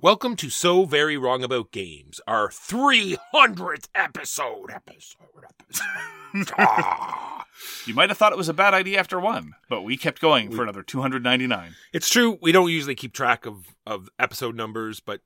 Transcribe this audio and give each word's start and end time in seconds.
Welcome 0.00 0.36
to 0.36 0.48
So 0.50 0.84
Very 0.84 1.16
Wrong 1.16 1.42
About 1.42 1.72
Games, 1.72 2.20
our 2.28 2.48
300th 2.48 3.88
episode. 3.94 4.70
Episode, 4.70 5.16
episode. 5.44 5.84
Ah. 6.58 7.46
You 7.86 7.94
might 7.94 8.10
have 8.10 8.18
thought 8.18 8.32
it 8.32 8.38
was 8.38 8.50
a 8.50 8.54
bad 8.54 8.74
idea 8.74 9.00
after 9.00 9.18
one, 9.18 9.54
but 9.70 9.80
we 9.82 9.96
kept 9.96 10.20
going 10.20 10.50
for 10.52 10.62
another 10.62 10.82
299. 10.82 11.74
it's 11.94 12.08
true, 12.10 12.38
we 12.42 12.52
don't 12.52 12.70
usually 12.70 12.94
keep 12.94 13.14
track 13.14 13.46
of, 13.46 13.64
of 13.86 14.10
episode 14.18 14.54
numbers, 14.54 15.00
but 15.00 15.20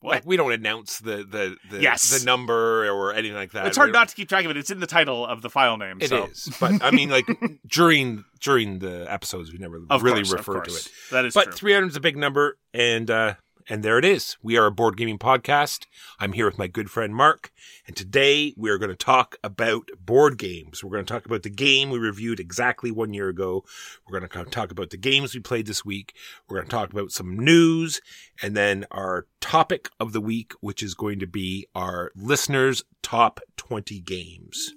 What? 0.00 0.10
like 0.16 0.26
we 0.26 0.36
don't 0.36 0.52
announce 0.52 0.98
the, 0.98 1.18
the, 1.18 1.56
the, 1.70 1.80
Yes. 1.80 2.18
the 2.18 2.26
number 2.26 2.84
or 2.90 3.14
anything 3.14 3.36
like 3.36 3.52
that. 3.52 3.68
it's 3.68 3.76
hard 3.76 3.92
not 3.92 4.08
to 4.08 4.16
keep 4.16 4.28
track 4.28 4.44
of 4.44 4.50
it. 4.50 4.56
It's 4.56 4.72
in 4.72 4.80
the 4.80 4.88
title 4.88 5.24
of 5.24 5.40
the 5.40 5.48
file 5.48 5.76
name. 5.76 5.98
It 6.00 6.08
so. 6.08 6.24
is, 6.26 6.52
but 6.60 6.82
I 6.82 6.90
mean, 6.90 7.08
like 7.08 7.26
during 7.68 8.24
during 8.40 8.80
the 8.80 9.06
episodes, 9.10 9.52
we 9.52 9.58
never 9.58 9.80
Of 9.88 10.02
really 10.02 10.22
course, 10.24 10.32
refer 10.32 10.60
to 10.62 10.70
it. 10.74 10.88
That 11.12 11.24
is 11.24 11.32
but 11.32 11.54
300 11.54 11.86
is 11.90 11.96
a 11.96 12.00
big 12.00 12.16
number, 12.16 12.58
and 12.74 13.08
uh, 13.08 13.34
and 13.68 13.82
there 13.82 13.98
it 13.98 14.04
is. 14.04 14.36
We 14.42 14.56
are 14.56 14.66
a 14.66 14.70
board 14.70 14.96
gaming 14.96 15.18
podcast. 15.18 15.86
I'm 16.20 16.32
here 16.32 16.46
with 16.46 16.58
my 16.58 16.68
good 16.68 16.90
friend 16.90 17.14
Mark, 17.14 17.52
and 17.86 17.96
today 17.96 18.54
we 18.56 18.70
are 18.70 18.78
going 18.78 18.90
to 18.90 18.96
talk 18.96 19.36
about 19.42 19.88
board 19.98 20.38
games. 20.38 20.84
We're 20.84 20.92
going 20.92 21.04
to 21.04 21.12
talk 21.12 21.26
about 21.26 21.42
the 21.42 21.50
game 21.50 21.90
we 21.90 21.98
reviewed 21.98 22.38
exactly 22.38 22.90
one 22.90 23.12
year 23.12 23.28
ago. 23.28 23.64
We're 24.06 24.20
going 24.20 24.28
to 24.28 24.50
talk 24.50 24.70
about 24.70 24.90
the 24.90 24.96
games 24.96 25.34
we 25.34 25.40
played 25.40 25.66
this 25.66 25.84
week. 25.84 26.14
We're 26.48 26.58
going 26.58 26.68
to 26.68 26.76
talk 26.76 26.92
about 26.92 27.10
some 27.10 27.38
news, 27.38 28.00
and 28.40 28.56
then 28.56 28.86
our 28.90 29.26
topic 29.40 29.88
of 29.98 30.12
the 30.12 30.20
week, 30.20 30.52
which 30.60 30.82
is 30.82 30.94
going 30.94 31.18
to 31.18 31.26
be 31.26 31.66
our 31.74 32.12
listeners' 32.14 32.84
top 33.02 33.40
20 33.56 34.00
games. 34.00 34.74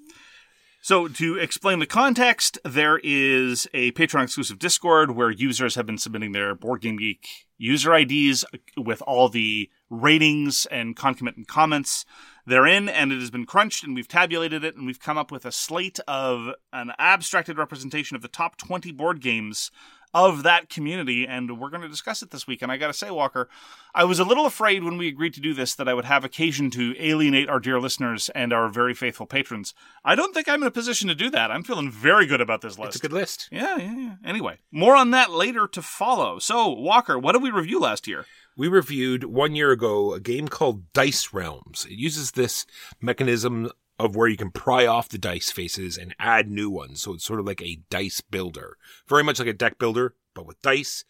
So, 0.89 1.07
to 1.07 1.37
explain 1.37 1.77
the 1.77 1.85
context, 1.85 2.57
there 2.65 2.99
is 3.03 3.67
a 3.75 3.91
Patreon 3.91 4.23
exclusive 4.23 4.57
Discord 4.57 5.11
where 5.11 5.29
users 5.29 5.75
have 5.75 5.85
been 5.85 5.99
submitting 5.99 6.31
their 6.31 6.55
Board 6.55 6.81
Game 6.81 6.97
Geek 6.97 7.45
user 7.59 7.93
IDs 7.93 8.43
with 8.75 9.03
all 9.03 9.29
the 9.29 9.69
ratings 9.91 10.65
and 10.71 10.95
concomitant 10.95 11.47
comments 11.47 12.05
therein, 12.47 12.89
and 12.89 13.11
it 13.11 13.19
has 13.19 13.29
been 13.29 13.45
crunched 13.45 13.83
and 13.83 13.93
we've 13.93 14.07
tabulated 14.07 14.63
it 14.63 14.75
and 14.75 14.87
we've 14.87 14.99
come 14.99 15.15
up 15.15 15.31
with 15.31 15.45
a 15.45 15.51
slate 15.51 15.99
of 16.07 16.55
an 16.73 16.91
abstracted 16.97 17.59
representation 17.59 18.15
of 18.15 18.23
the 18.23 18.27
top 18.27 18.57
20 18.57 18.91
board 18.91 19.21
games 19.21 19.69
of 20.13 20.43
that 20.43 20.69
community, 20.69 21.27
and 21.27 21.59
we're 21.59 21.69
going 21.69 21.81
to 21.81 21.89
discuss 21.89 22.21
it 22.21 22.31
this 22.31 22.47
week. 22.47 22.61
And 22.61 22.71
I 22.71 22.77
got 22.77 22.87
to 22.87 22.93
say, 22.93 23.11
Walker, 23.11 23.49
I 23.93 24.03
was 24.03 24.19
a 24.19 24.23
little 24.23 24.45
afraid 24.45 24.83
when 24.83 24.97
we 24.97 25.07
agreed 25.07 25.33
to 25.35 25.41
do 25.41 25.53
this 25.53 25.75
that 25.75 25.87
I 25.87 25.93
would 25.93 26.05
have 26.05 26.23
occasion 26.23 26.69
to 26.71 26.95
alienate 26.99 27.49
our 27.49 27.59
dear 27.59 27.79
listeners 27.79 28.29
and 28.29 28.51
our 28.51 28.69
very 28.69 28.93
faithful 28.93 29.25
patrons. 29.25 29.73
I 30.03 30.15
don't 30.15 30.33
think 30.33 30.47
I'm 30.47 30.63
in 30.63 30.67
a 30.67 30.71
position 30.71 31.07
to 31.09 31.15
do 31.15 31.29
that. 31.31 31.51
I'm 31.51 31.63
feeling 31.63 31.91
very 31.91 32.25
good 32.25 32.41
about 32.41 32.61
this 32.61 32.79
list. 32.79 32.95
It's 32.95 33.03
a 33.03 33.07
good 33.07 33.13
list. 33.13 33.49
Yeah, 33.51 33.77
yeah, 33.77 33.95
yeah. 33.95 34.15
Anyway, 34.25 34.57
more 34.71 34.95
on 34.95 35.11
that 35.11 35.31
later 35.31 35.67
to 35.67 35.81
follow. 35.81 36.39
So, 36.39 36.69
Walker, 36.69 37.17
what 37.17 37.33
did 37.33 37.43
we 37.43 37.51
review 37.51 37.79
last 37.79 38.07
year? 38.07 38.25
we 38.59 38.67
reviewed 38.67 39.23
one 39.23 39.55
year 39.55 39.71
ago 39.71 40.13
a 40.13 40.19
game 40.19 40.49
called 40.49 40.91
Dice 40.91 41.33
Realms. 41.33 41.87
It 41.89 41.97
uses 41.97 42.31
this 42.31 42.65
mechanism 42.99 43.71
of 43.99 44.15
where 44.15 44.27
you 44.27 44.37
can 44.37 44.49
pry 44.49 44.87
off 44.87 45.09
the 45.09 45.17
dice 45.17 45.51
faces 45.51 45.97
and 45.97 46.15
add 46.17 46.49
new 46.49 46.69
ones. 46.69 47.01
So 47.01 47.13
it's 47.13 47.25
sort 47.25 47.39
of 47.39 47.45
like 47.45 47.61
a 47.61 47.81
dice 47.89 48.21
builder, 48.21 48.77
very 49.07 49.23
much 49.23 49.39
like 49.39 49.47
a 49.47 49.53
deck 49.53 49.77
builder, 49.77 50.15
but 50.33 50.47
with 50.47 50.61
dice. 50.61 51.03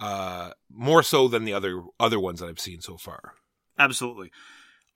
Uh, 0.00 0.52
more 0.70 1.02
so 1.02 1.26
than 1.26 1.44
the 1.44 1.52
other 1.52 1.82
other 1.98 2.20
ones 2.20 2.38
that 2.38 2.48
I've 2.48 2.60
seen 2.60 2.80
so 2.80 2.96
far. 2.96 3.34
Absolutely. 3.78 4.30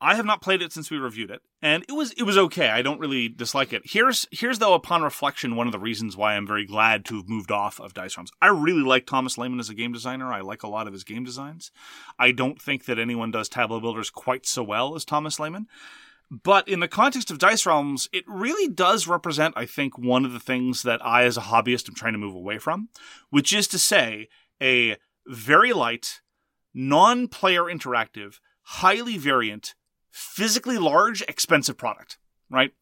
I 0.01 0.17
have 0.17 0.27
not 0.27 0.43
played 0.43 0.63
it 0.63 0.73
since 0.73 0.91
we 0.91 0.97
reviewed 0.97 1.31
it, 1.31 1.43
and 1.61 1.85
it 1.89 1.93
was 1.93 2.11
it 2.13 2.25
was 2.25 2.37
okay. 2.37 2.69
I 2.69 2.83
don't 2.83 2.99
really 2.99 3.29
dislike 3.29 3.73
it. 3.73 3.83
Here's 3.85 4.27
here's 4.33 4.59
though 4.59 4.75
upon 4.75 5.03
reflection 5.03 5.55
one 5.55 5.69
of 5.69 5.73
the 5.73 5.79
reasons 5.79 6.17
why 6.17 6.35
I'm 6.35 6.47
very 6.47 6.67
glad 6.67 7.05
to 7.07 7.17
have 7.17 7.29
moved 7.29 7.53
off 7.53 7.81
of 7.81 7.95
Dice 7.95 8.17
Realms. 8.17 8.33
I 8.41 8.49
really 8.49 8.83
like 8.83 9.07
Thomas 9.07 9.39
Lehmann 9.39 9.61
as 9.61 9.71
a 9.71 9.75
game 9.75 9.93
designer. 9.93 10.33
I 10.33 10.41
like 10.41 10.65
a 10.65 10.69
lot 10.69 10.89
of 10.89 10.93
his 10.93 11.05
game 11.05 11.23
designs. 11.23 11.71
I 12.19 12.33
don't 12.33 12.61
think 12.61 12.85
that 12.87 12.99
anyone 12.99 13.31
does 13.31 13.49
tableau 13.49 13.79
builders 13.81 14.11
quite 14.11 14.45
so 14.45 14.65
well 14.65 14.97
as 14.97 15.05
Thomas 15.05 15.39
Lehmann. 15.39 15.69
But 16.33 16.67
in 16.67 16.81
the 16.81 16.89
context 16.89 17.31
of 17.31 17.37
Dice 17.37 17.67
Realms, 17.67 18.09
it 18.11 18.25
really 18.27 18.67
does 18.67 19.07
represent, 19.07 19.53
I 19.55 19.67
think, 19.67 19.99
one 19.99 20.25
of 20.25 20.33
the 20.33 20.41
things 20.41 20.83
that 20.83 21.05
I, 21.05 21.25
as 21.25 21.37
a 21.37 21.43
hobbyist, 21.43 21.91
am 21.91 21.95
trying 21.95 22.15
to 22.15 22.19
move 22.19 22.35
away 22.35 22.57
from, 22.57 22.89
which 23.29 23.53
is 23.53 23.69
to 23.69 23.79
say, 23.79 24.29
a 24.61 24.97
very 25.27 25.75
light, 25.75 26.23
non 26.73 27.29
player 27.29 27.65
interactive, 27.65 28.39
highly 28.63 29.19
variant, 29.19 29.75
physically 30.11 30.79
large, 30.79 31.21
expensive 31.29 31.77
product, 31.77 32.17
right? 32.49 32.73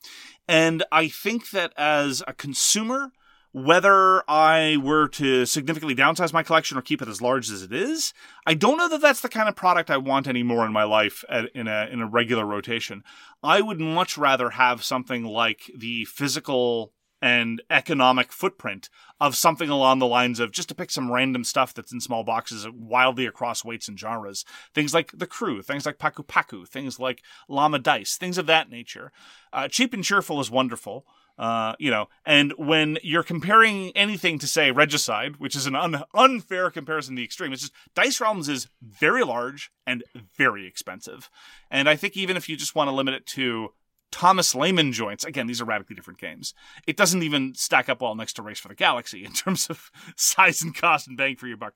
And 0.47 0.85
I 0.93 1.09
think 1.09 1.51
that 1.51 1.73
as 1.77 2.23
a 2.29 2.33
consumer, 2.33 3.11
whether 3.53 4.23
I 4.31 4.77
were 4.81 5.09
to 5.09 5.45
significantly 5.45 5.95
downsize 5.95 6.33
my 6.33 6.43
collection 6.43 6.79
or 6.79 6.83
keep 6.83 7.03
it 7.03 7.09
as 7.09 7.21
large 7.21 7.51
as 7.51 7.63
it 7.63 7.73
is, 7.73 8.15
I 8.47 8.55
don't 8.55 8.77
know 8.77 8.89
that 8.89 9.01
that's 9.01 9.21
the 9.21 9.29
kind 9.29 9.49
of 9.49 9.57
product 9.57 9.91
I 9.91 9.97
want 9.97 10.29
anymore 10.29 10.65
in 10.65 10.73
my 10.73 10.85
life 10.85 11.25
at, 11.29 11.51
in 11.55 11.67
a 11.67 11.89
in 11.91 12.01
a 12.01 12.07
regular 12.07 12.47
rotation. 12.47 13.03
I 13.43 13.61
would 13.61 13.81
much 13.81 14.17
rather 14.17 14.51
have 14.51 14.85
something 14.85 15.25
like 15.25 15.71
the 15.77 16.05
physical 16.05 16.93
and 17.23 17.63
economic 17.69 18.33
footprint 18.33 18.89
of 19.21 19.37
something 19.37 19.69
along 19.69 19.99
the 19.99 20.07
lines 20.07 20.41
of 20.41 20.53
just 20.53 20.69
to 20.71 20.75
pick 20.75 20.91
some 20.91 21.13
random 21.13 21.45
stuff 21.45 21.75
that's 21.75 21.93
in 21.93 22.01
small 22.01 22.25
boxes 22.25 22.67
wildly 22.71 23.27
across 23.27 23.65
weights 23.65 23.89
and 23.89 23.99
genres. 23.99 24.45
Things 24.75 24.95
like 24.95 25.13
The 25.15 25.27
Crew, 25.27 25.61
things 25.61 25.85
like 25.85 25.99
Paku 25.99 26.27
Paku, 26.27 26.67
things 26.67 26.99
like 26.99 27.23
Llama 27.49 27.79
Dice, 27.79 28.17
things 28.17 28.39
of 28.39 28.47
that 28.47 28.71
nature. 28.71 29.13
Uh, 29.53 29.69
cheap 29.69 29.93
and 29.93 30.05
cheerful 30.05 30.41
is 30.41 30.51
wonderful. 30.51 31.05
Uh, 31.41 31.75
you 31.79 31.91
know, 31.91 32.07
and 32.27 32.53
when 32.59 32.99
you're 33.03 33.23
comparing 33.23 33.97
anything 33.97 34.39
to 34.39 34.47
say 34.47 34.71
Regicide, 34.71 35.37
which 35.39 35.57
is 35.57 35.67
an 35.67 35.75
un- 35.75 36.05
unfair 36.13 36.71
comparison 36.71 37.17
to 37.17 37.21
the 37.21 37.25
extreme, 37.25 37.51
it's 37.51 37.63
just 37.63 37.73
Dice 37.95 38.21
Realms 38.21 38.47
is 38.47 38.69
very 38.83 39.25
large 39.25 39.71
and 39.87 40.05
very 40.37 40.67
expensive. 40.67 41.31
And 41.71 41.89
I 41.89 41.97
think 41.97 42.15
even 42.15 42.37
if 42.37 42.47
you 42.47 42.59
just 42.59 42.75
want 42.75 42.89
to 42.89 42.95
limit 42.95 43.15
it 43.15 43.27
to 43.29 43.71
Thomas 44.13 44.55
Lehmann 44.55 44.93
joints, 44.93 45.25
again, 45.25 45.47
these 45.47 45.63
are 45.63 45.65
radically 45.65 45.97
different 45.97 46.21
games. 46.21 46.53
It 46.87 46.99
doesn't 46.99 47.23
even 47.23 47.55
stack 47.55 47.89
up 47.89 48.03
well 48.03 48.15
next 48.15 48.35
to 48.35 48.43
Race 48.43 48.61
for 48.61 48.69
the 48.69 48.75
Galaxy 48.75 49.25
in 49.25 49.33
terms 49.33 49.71
of 49.71 49.91
size 50.17 50.61
and 50.61 50.75
cost 50.75 51.09
and 51.09 51.17
bang 51.17 51.37
for 51.37 51.47
your 51.47 51.57
buck. 51.57 51.73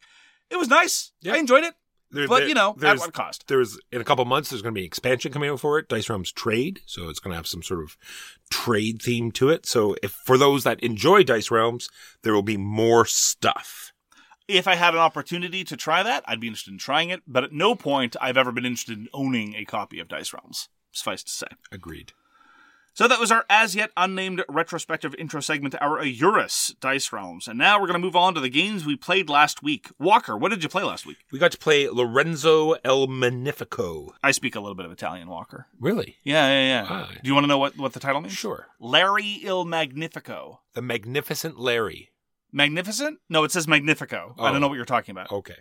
It 0.50 0.56
was 0.56 0.69
nice. 0.69 1.12
Yeah. 1.22 1.32
I 1.32 1.37
enjoyed 1.38 1.64
it. 1.64 1.72
There- 2.14 2.28
but, 2.28 2.38
there- 2.40 2.49
you 2.49 2.55
know, 2.55 2.76
at 2.82 2.99
what 2.99 3.12
cost? 3.12 3.46
There's 3.49 3.78
in 3.93 4.00
a 4.00 4.05
couple 4.05 4.25
months. 4.25 4.50
There's 4.50 4.62
going 4.62 4.72
to 4.75 4.78
be 4.78 4.82
an 4.82 4.87
expansion 4.87 5.32
coming 5.32 5.50
out 5.50 5.61
for 5.61 5.78
it. 5.78 5.88
Dice 5.88 6.08
Realms 6.08 6.32
Trade, 6.32 6.81
so 6.87 7.08
it's 7.08 7.19
going 7.19 7.32
to 7.32 7.37
have 7.37 7.46
some 7.46 7.62
sort 7.62 7.82
of 7.82 7.96
trade 8.50 9.02
theme 9.02 9.31
to 9.32 9.49
it. 9.50 9.66
So 9.66 9.96
if 10.02 10.12
for 10.12 10.38
those 10.38 10.64
that 10.64 10.81
enjoy 10.81 11.25
Dice 11.25 11.50
Realms, 11.50 11.88
there 12.22 12.32
will 12.32 12.43
be 12.43 12.56
more 12.56 13.05
stuff. 13.05 13.93
If 14.46 14.69
I 14.69 14.75
had 14.75 14.93
an 14.94 15.00
opportunity 15.00 15.64
to 15.64 15.76
try 15.76 16.02
that, 16.02 16.22
I'd 16.26 16.40
be 16.40 16.49
interested 16.49 16.72
in 16.72 16.78
trying 16.78 17.11
it. 17.11 17.22
But 17.26 17.44
at 17.44 17.52
no 17.52 17.75
point 17.75 18.14
I've 18.20 18.37
ever 18.37 18.52
been 18.52 18.67
interested 18.67 18.99
in 18.99 19.08
owning 19.14 19.55
a 19.55 19.64
copy 19.64 20.00
of 20.00 20.08
Dice 20.08 20.32
Realms. 20.32 20.69
Suffice 20.93 21.22
to 21.25 21.31
say. 21.32 21.46
Agreed. 21.72 22.12
So 22.96 23.08
that 23.08 23.19
was 23.19 23.32
our 23.32 23.44
as 23.50 23.75
yet 23.75 23.91
unnamed 23.96 24.44
retrospective 24.49 25.17
intro 25.17 25.41
segment, 25.41 25.75
our 25.81 25.99
AYURIS 26.00 26.79
Dice 26.79 27.12
Realms. 27.12 27.49
And 27.49 27.58
now 27.58 27.81
we're 27.81 27.88
going 27.88 28.00
to 28.00 28.05
move 28.06 28.14
on 28.14 28.35
to 28.35 28.41
the 28.41 28.49
games 28.49 28.87
we 28.87 28.94
played 28.94 29.29
last 29.29 29.64
week. 29.64 29.91
Walker, 29.99 30.37
what 30.37 30.50
did 30.50 30.62
you 30.62 30.69
play 30.69 30.85
last 30.85 31.05
week? 31.05 31.17
We 31.32 31.41
got 31.41 31.50
to 31.50 31.58
play 31.58 31.88
Lorenzo 31.88 32.75
El 32.85 33.08
Magnifico. 33.08 34.14
I 34.23 34.31
speak 34.31 34.55
a 34.55 34.61
little 34.61 34.76
bit 34.76 34.87
of 34.87 34.93
Italian, 34.93 35.29
Walker. 35.29 35.67
Really? 35.81 36.19
Yeah, 36.23 36.46
yeah, 36.46 36.67
yeah. 36.82 36.87
Ah. 36.88 37.11
Do 37.20 37.26
you 37.29 37.35
want 37.35 37.43
to 37.44 37.49
know 37.49 37.58
what, 37.58 37.76
what 37.76 37.94
the 37.94 38.00
title 38.00 38.20
means? 38.20 38.32
Sure. 38.32 38.69
Larry 38.79 39.41
Il 39.43 39.64
Magnifico. 39.64 40.61
The 40.75 40.82
Magnificent 40.82 41.58
Larry. 41.58 42.11
Magnificent? 42.52 43.19
No, 43.29 43.43
it 43.43 43.50
says 43.50 43.67
Magnifico. 43.67 44.37
I 44.38 44.49
Oh. 44.49 44.52
don't 44.52 44.61
know 44.61 44.69
what 44.69 44.76
you're 44.76 44.85
talking 44.85 45.11
about. 45.12 45.32
Okay. 45.32 45.56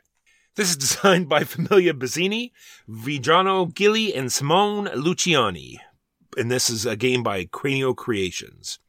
This 0.55 0.69
is 0.69 0.77
designed 0.77 1.29
by 1.29 1.41
Flaminia 1.45 1.93
Brasini, 1.93 2.51
Virginio 2.87 3.73
Gigli, 3.73 4.15
and 4.15 4.31
Simone 4.31 4.85
Luciani. 4.85 5.77
And 6.37 6.51
this 6.51 6.69
is 6.69 6.85
a 6.85 6.95
game 6.95 7.23
by 7.23 7.45
Cranio 7.45 7.95
Creations. 7.95 8.79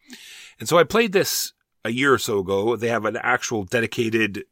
And 0.58 0.68
so 0.68 0.78
I 0.78 0.84
played 0.84 1.12
this 1.12 1.52
a 1.84 1.90
year 1.90 2.12
or 2.12 2.18
so 2.18 2.38
ago. 2.38 2.76
They 2.76 2.88
have 2.88 3.04
an 3.04 3.16
actual 3.16 3.64
dedicated 3.64 4.44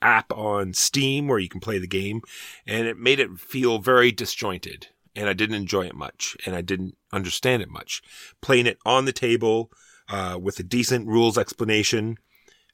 app 0.00 0.32
on 0.32 0.72
Steam 0.72 1.28
where 1.28 1.38
you 1.38 1.48
can 1.48 1.60
play 1.60 1.78
the 1.78 1.86
game, 1.86 2.22
and 2.66 2.86
it 2.86 2.98
made 2.98 3.20
it 3.20 3.38
feel 3.38 3.78
very 3.78 4.12
disjointed. 4.12 4.88
And 5.16 5.28
I 5.28 5.32
didn't 5.32 5.56
enjoy 5.56 5.86
it 5.86 5.96
much, 5.96 6.36
and 6.46 6.54
I 6.54 6.60
didn't 6.60 6.96
understand 7.12 7.62
it 7.62 7.70
much. 7.70 8.02
Playing 8.40 8.66
it 8.66 8.78
on 8.86 9.04
the 9.04 9.12
table 9.12 9.72
uh, 10.08 10.38
with 10.40 10.60
a 10.60 10.62
decent 10.62 11.08
rules 11.08 11.36
explanation 11.36 12.18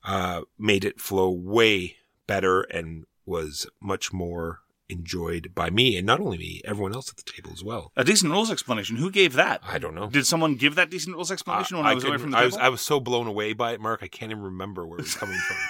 uh, 0.04 0.42
made 0.58 0.84
it 0.84 1.00
flow 1.00 1.30
way 1.30 1.96
better 2.26 2.62
and 2.62 3.04
was 3.24 3.66
much 3.80 4.12
more 4.12 4.60
enjoyed 4.88 5.54
by 5.54 5.70
me, 5.70 5.96
and 5.96 6.06
not 6.06 6.20
only 6.20 6.38
me, 6.38 6.60
everyone 6.64 6.94
else 6.94 7.10
at 7.10 7.16
the 7.16 7.22
table 7.30 7.50
as 7.52 7.64
well. 7.64 7.92
A 7.96 8.04
decent 8.04 8.32
rules 8.32 8.50
explanation. 8.50 8.96
Who 8.96 9.10
gave 9.10 9.32
that? 9.34 9.60
I 9.62 9.78
don't 9.78 9.94
know. 9.94 10.08
Did 10.08 10.26
someone 10.26 10.56
give 10.56 10.74
that 10.74 10.90
decent 10.90 11.16
rules 11.16 11.30
explanation 11.30 11.76
when 11.76 11.86
I, 11.86 11.94
was 11.94 12.04
away 12.04 12.18
from 12.18 12.30
the 12.30 12.36
I 12.36 12.40
table? 12.42 12.56
was 12.56 12.64
I 12.64 12.68
was 12.68 12.80
so 12.80 13.00
blown 13.00 13.26
away 13.26 13.52
by 13.52 13.72
it, 13.72 13.80
Mark. 13.80 14.00
I 14.02 14.08
can't 14.08 14.30
even 14.30 14.42
remember 14.42 14.86
where 14.86 14.98
it 14.98 15.02
was 15.02 15.14
coming 15.14 15.38
from. 15.38 15.56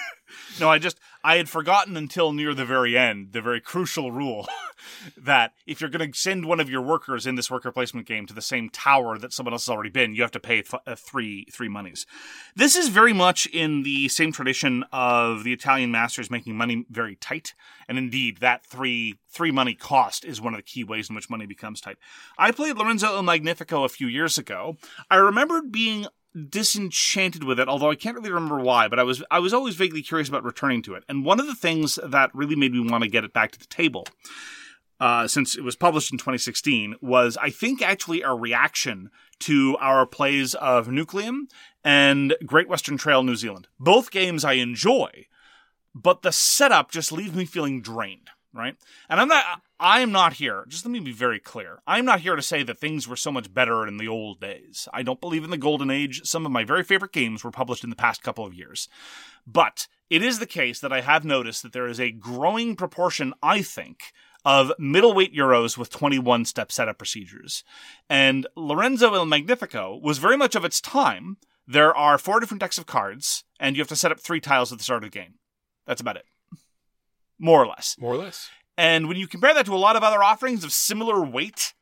No, 0.59 0.69
I 0.69 0.79
just 0.79 0.99
I 1.23 1.37
had 1.37 1.49
forgotten 1.49 1.97
until 1.97 2.31
near 2.31 2.53
the 2.53 2.65
very 2.65 2.97
end 2.97 3.33
the 3.33 3.41
very 3.41 3.59
crucial 3.59 4.11
rule 4.11 4.47
that 5.17 5.53
if 5.65 5.81
you're 5.81 5.89
going 5.89 6.11
to 6.11 6.17
send 6.17 6.45
one 6.45 6.59
of 6.59 6.69
your 6.69 6.81
workers 6.81 7.25
in 7.25 7.35
this 7.35 7.49
worker 7.49 7.71
placement 7.71 8.07
game 8.07 8.25
to 8.27 8.33
the 8.33 8.41
same 8.41 8.69
tower 8.69 9.17
that 9.17 9.33
someone 9.33 9.53
else 9.53 9.65
has 9.65 9.73
already 9.73 9.89
been, 9.89 10.15
you 10.15 10.21
have 10.21 10.31
to 10.31 10.39
pay 10.39 10.61
th- 10.61 10.81
uh, 10.85 10.95
three 10.95 11.45
three 11.51 11.69
monies. 11.69 12.05
This 12.55 12.75
is 12.75 12.89
very 12.89 13.13
much 13.13 13.45
in 13.47 13.83
the 13.83 14.07
same 14.09 14.31
tradition 14.31 14.85
of 14.91 15.43
the 15.43 15.53
Italian 15.53 15.91
masters 15.91 16.31
making 16.31 16.55
money 16.55 16.85
very 16.89 17.15
tight, 17.15 17.53
and 17.87 17.97
indeed 17.97 18.37
that 18.37 18.65
three 18.65 19.15
three 19.29 19.51
money 19.51 19.73
cost 19.73 20.23
is 20.23 20.41
one 20.41 20.53
of 20.53 20.57
the 20.57 20.63
key 20.63 20.83
ways 20.83 21.09
in 21.09 21.15
which 21.15 21.29
money 21.29 21.45
becomes 21.45 21.81
tight. 21.81 21.97
I 22.37 22.51
played 22.51 22.77
Lorenzo 22.77 23.15
Il 23.15 23.23
Magnifico 23.23 23.83
a 23.83 23.89
few 23.89 24.07
years 24.07 24.37
ago. 24.37 24.77
I 25.09 25.17
remembered 25.17 25.71
being 25.71 26.07
disenchanted 26.35 27.43
with 27.43 27.59
it, 27.59 27.67
although 27.67 27.91
I 27.91 27.95
can't 27.95 28.15
really 28.15 28.31
remember 28.31 28.59
why, 28.59 28.87
but 28.87 28.99
I 28.99 29.03
was 29.03 29.23
I 29.31 29.39
was 29.39 29.53
always 29.53 29.75
vaguely 29.75 30.01
curious 30.01 30.29
about 30.29 30.43
returning 30.43 30.81
to 30.83 30.95
it. 30.95 31.03
And 31.07 31.25
one 31.25 31.39
of 31.39 31.47
the 31.47 31.55
things 31.55 31.97
that 32.03 32.33
really 32.33 32.55
made 32.55 32.73
me 32.73 32.89
want 32.89 33.03
to 33.03 33.09
get 33.09 33.23
it 33.23 33.33
back 33.33 33.51
to 33.51 33.59
the 33.59 33.65
table, 33.65 34.07
uh, 34.99 35.27
since 35.27 35.55
it 35.55 35.63
was 35.63 35.75
published 35.75 36.11
in 36.11 36.17
2016, 36.17 36.95
was 37.01 37.37
I 37.37 37.49
think 37.49 37.81
actually 37.81 38.21
a 38.21 38.33
reaction 38.33 39.09
to 39.39 39.77
our 39.79 40.05
plays 40.05 40.55
of 40.55 40.87
Nucleum 40.87 41.49
and 41.83 42.35
Great 42.45 42.67
Western 42.69 42.97
Trail 42.97 43.23
New 43.23 43.35
Zealand. 43.35 43.67
Both 43.79 44.11
games 44.11 44.43
I 44.43 44.53
enjoy, 44.53 45.27
but 45.93 46.21
the 46.21 46.31
setup 46.31 46.91
just 46.91 47.11
leaves 47.11 47.33
me 47.33 47.45
feeling 47.45 47.81
drained, 47.81 48.29
right? 48.53 48.75
And 49.09 49.19
I'm 49.19 49.27
not 49.27 49.61
I 49.79 49.99
am 49.99 50.11
not 50.11 50.33
here. 50.33 50.65
Just 50.69 50.85
let 50.85 50.91
me 50.91 50.99
be 50.99 51.11
very 51.11 51.39
clear. 51.39 51.79
I'm 51.85 52.05
not 52.05 52.21
here 52.21 52.35
to 52.35 52.41
say 52.41 52.63
that 52.63 52.79
things 52.79 53.07
were 53.07 53.17
so 53.17 53.31
much 53.31 53.53
better 53.53 53.85
in 53.85 53.97
the 53.97 54.07
old 54.07 54.39
days. 54.39 54.87
I 54.93 55.03
don't 55.03 55.19
believe 55.19 55.43
in 55.43 55.49
the 55.49 55.57
golden 55.57 55.91
age. 55.91 56.21
Some 56.23 56.45
of 56.45 56.51
my 56.51 56.63
very 56.63 56.83
favorite 56.83 57.11
games 57.11 57.43
were 57.43 57.51
published 57.51 57.83
in 57.83 57.89
the 57.89 57.95
past 57.95 58.23
couple 58.23 58.45
of 58.45 58.53
years. 58.53 58.87
But 59.45 59.87
it 60.09 60.23
is 60.23 60.39
the 60.39 60.45
case 60.45 60.79
that 60.79 60.93
I 60.93 61.01
have 61.01 61.25
noticed 61.25 61.61
that 61.63 61.73
there 61.73 61.87
is 61.87 61.99
a 61.99 62.11
growing 62.11 62.77
proportion, 62.77 63.33
I 63.43 63.61
think, 63.61 64.13
of 64.45 64.71
middleweight 64.79 65.35
Euros 65.35 65.77
with 65.77 65.89
21 65.89 66.45
step 66.45 66.71
setup 66.71 66.97
procedures. 66.97 67.63
And 68.09 68.47
Lorenzo 68.55 69.13
Il 69.13 69.25
Magnifico 69.25 69.99
was 70.01 70.19
very 70.19 70.37
much 70.37 70.55
of 70.55 70.63
its 70.63 70.79
time. 70.79 71.37
There 71.67 71.95
are 71.95 72.17
four 72.17 72.39
different 72.39 72.61
decks 72.61 72.77
of 72.77 72.85
cards, 72.85 73.43
and 73.59 73.75
you 73.75 73.81
have 73.81 73.89
to 73.89 73.95
set 73.95 74.11
up 74.11 74.19
three 74.19 74.39
tiles 74.39 74.71
at 74.71 74.77
the 74.77 74.83
start 74.83 75.03
of 75.03 75.11
the 75.11 75.19
game. 75.19 75.35
That's 75.85 76.01
about 76.01 76.15
it. 76.15 76.25
More 77.37 77.61
or 77.61 77.67
less. 77.67 77.97
More 77.99 78.13
or 78.13 78.17
less. 78.17 78.49
And 78.77 79.07
when 79.07 79.17
you 79.17 79.27
compare 79.27 79.53
that 79.53 79.65
to 79.67 79.73
a 79.73 79.77
lot 79.77 79.95
of 79.95 80.03
other 80.03 80.23
offerings 80.23 80.63
of 80.63 80.73
similar 80.73 81.23
weight, 81.23 81.73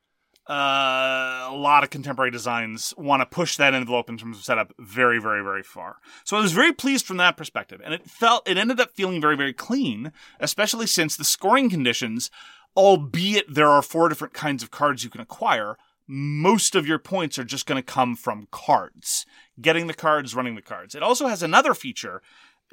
uh, 0.50 1.48
a 1.50 1.56
lot 1.56 1.84
of 1.84 1.90
contemporary 1.90 2.30
designs 2.30 2.94
want 2.98 3.22
to 3.22 3.26
push 3.26 3.56
that 3.58 3.74
envelope 3.74 4.10
in 4.10 4.18
terms 4.18 4.38
of 4.38 4.44
setup 4.44 4.74
very, 4.78 5.20
very, 5.20 5.42
very 5.42 5.64
far. 5.64 5.98
So 6.26 6.38
I 6.38 6.42
was 6.42 6.52
very 6.52 6.74
pleased 6.74 7.06
from 7.06 7.18
that 7.18 7.38
perspective, 7.38 7.82
and 7.84 7.94
it 7.94 8.10
felt 8.10 8.48
it 8.48 8.58
ended 8.58 8.80
up 8.80 8.92
feeling 8.92 9.22
very, 9.22 9.38
very 9.38 9.54
clean, 9.54 10.12
especially 10.40 10.86
since 10.86 11.16
the 11.16 11.24
scoring 11.24 11.70
conditions, 11.70 12.30
albeit 12.76 13.54
there 13.54 13.70
are 13.70 13.82
four 13.82 14.10
different 14.10 14.34
kinds 14.34 14.62
of 14.62 14.72
cards 14.72 15.04
you 15.04 15.10
can 15.10 15.22
acquire. 15.22 15.78
Most 16.06 16.76
of 16.76 16.86
your 16.86 17.00
points 17.00 17.40
are 17.40 17.46
just 17.46 17.66
going 17.66 17.82
to 17.82 17.94
come 17.94 18.18
from 18.18 18.50
cards, 18.52 19.26
getting 19.62 19.88
the 19.88 19.94
cards, 19.94 20.36
running 20.36 20.56
the 20.56 20.62
cards. 20.62 20.94
It 20.94 21.04
also 21.04 21.28
has 21.28 21.42
another 21.42 21.74
feature 21.74 22.22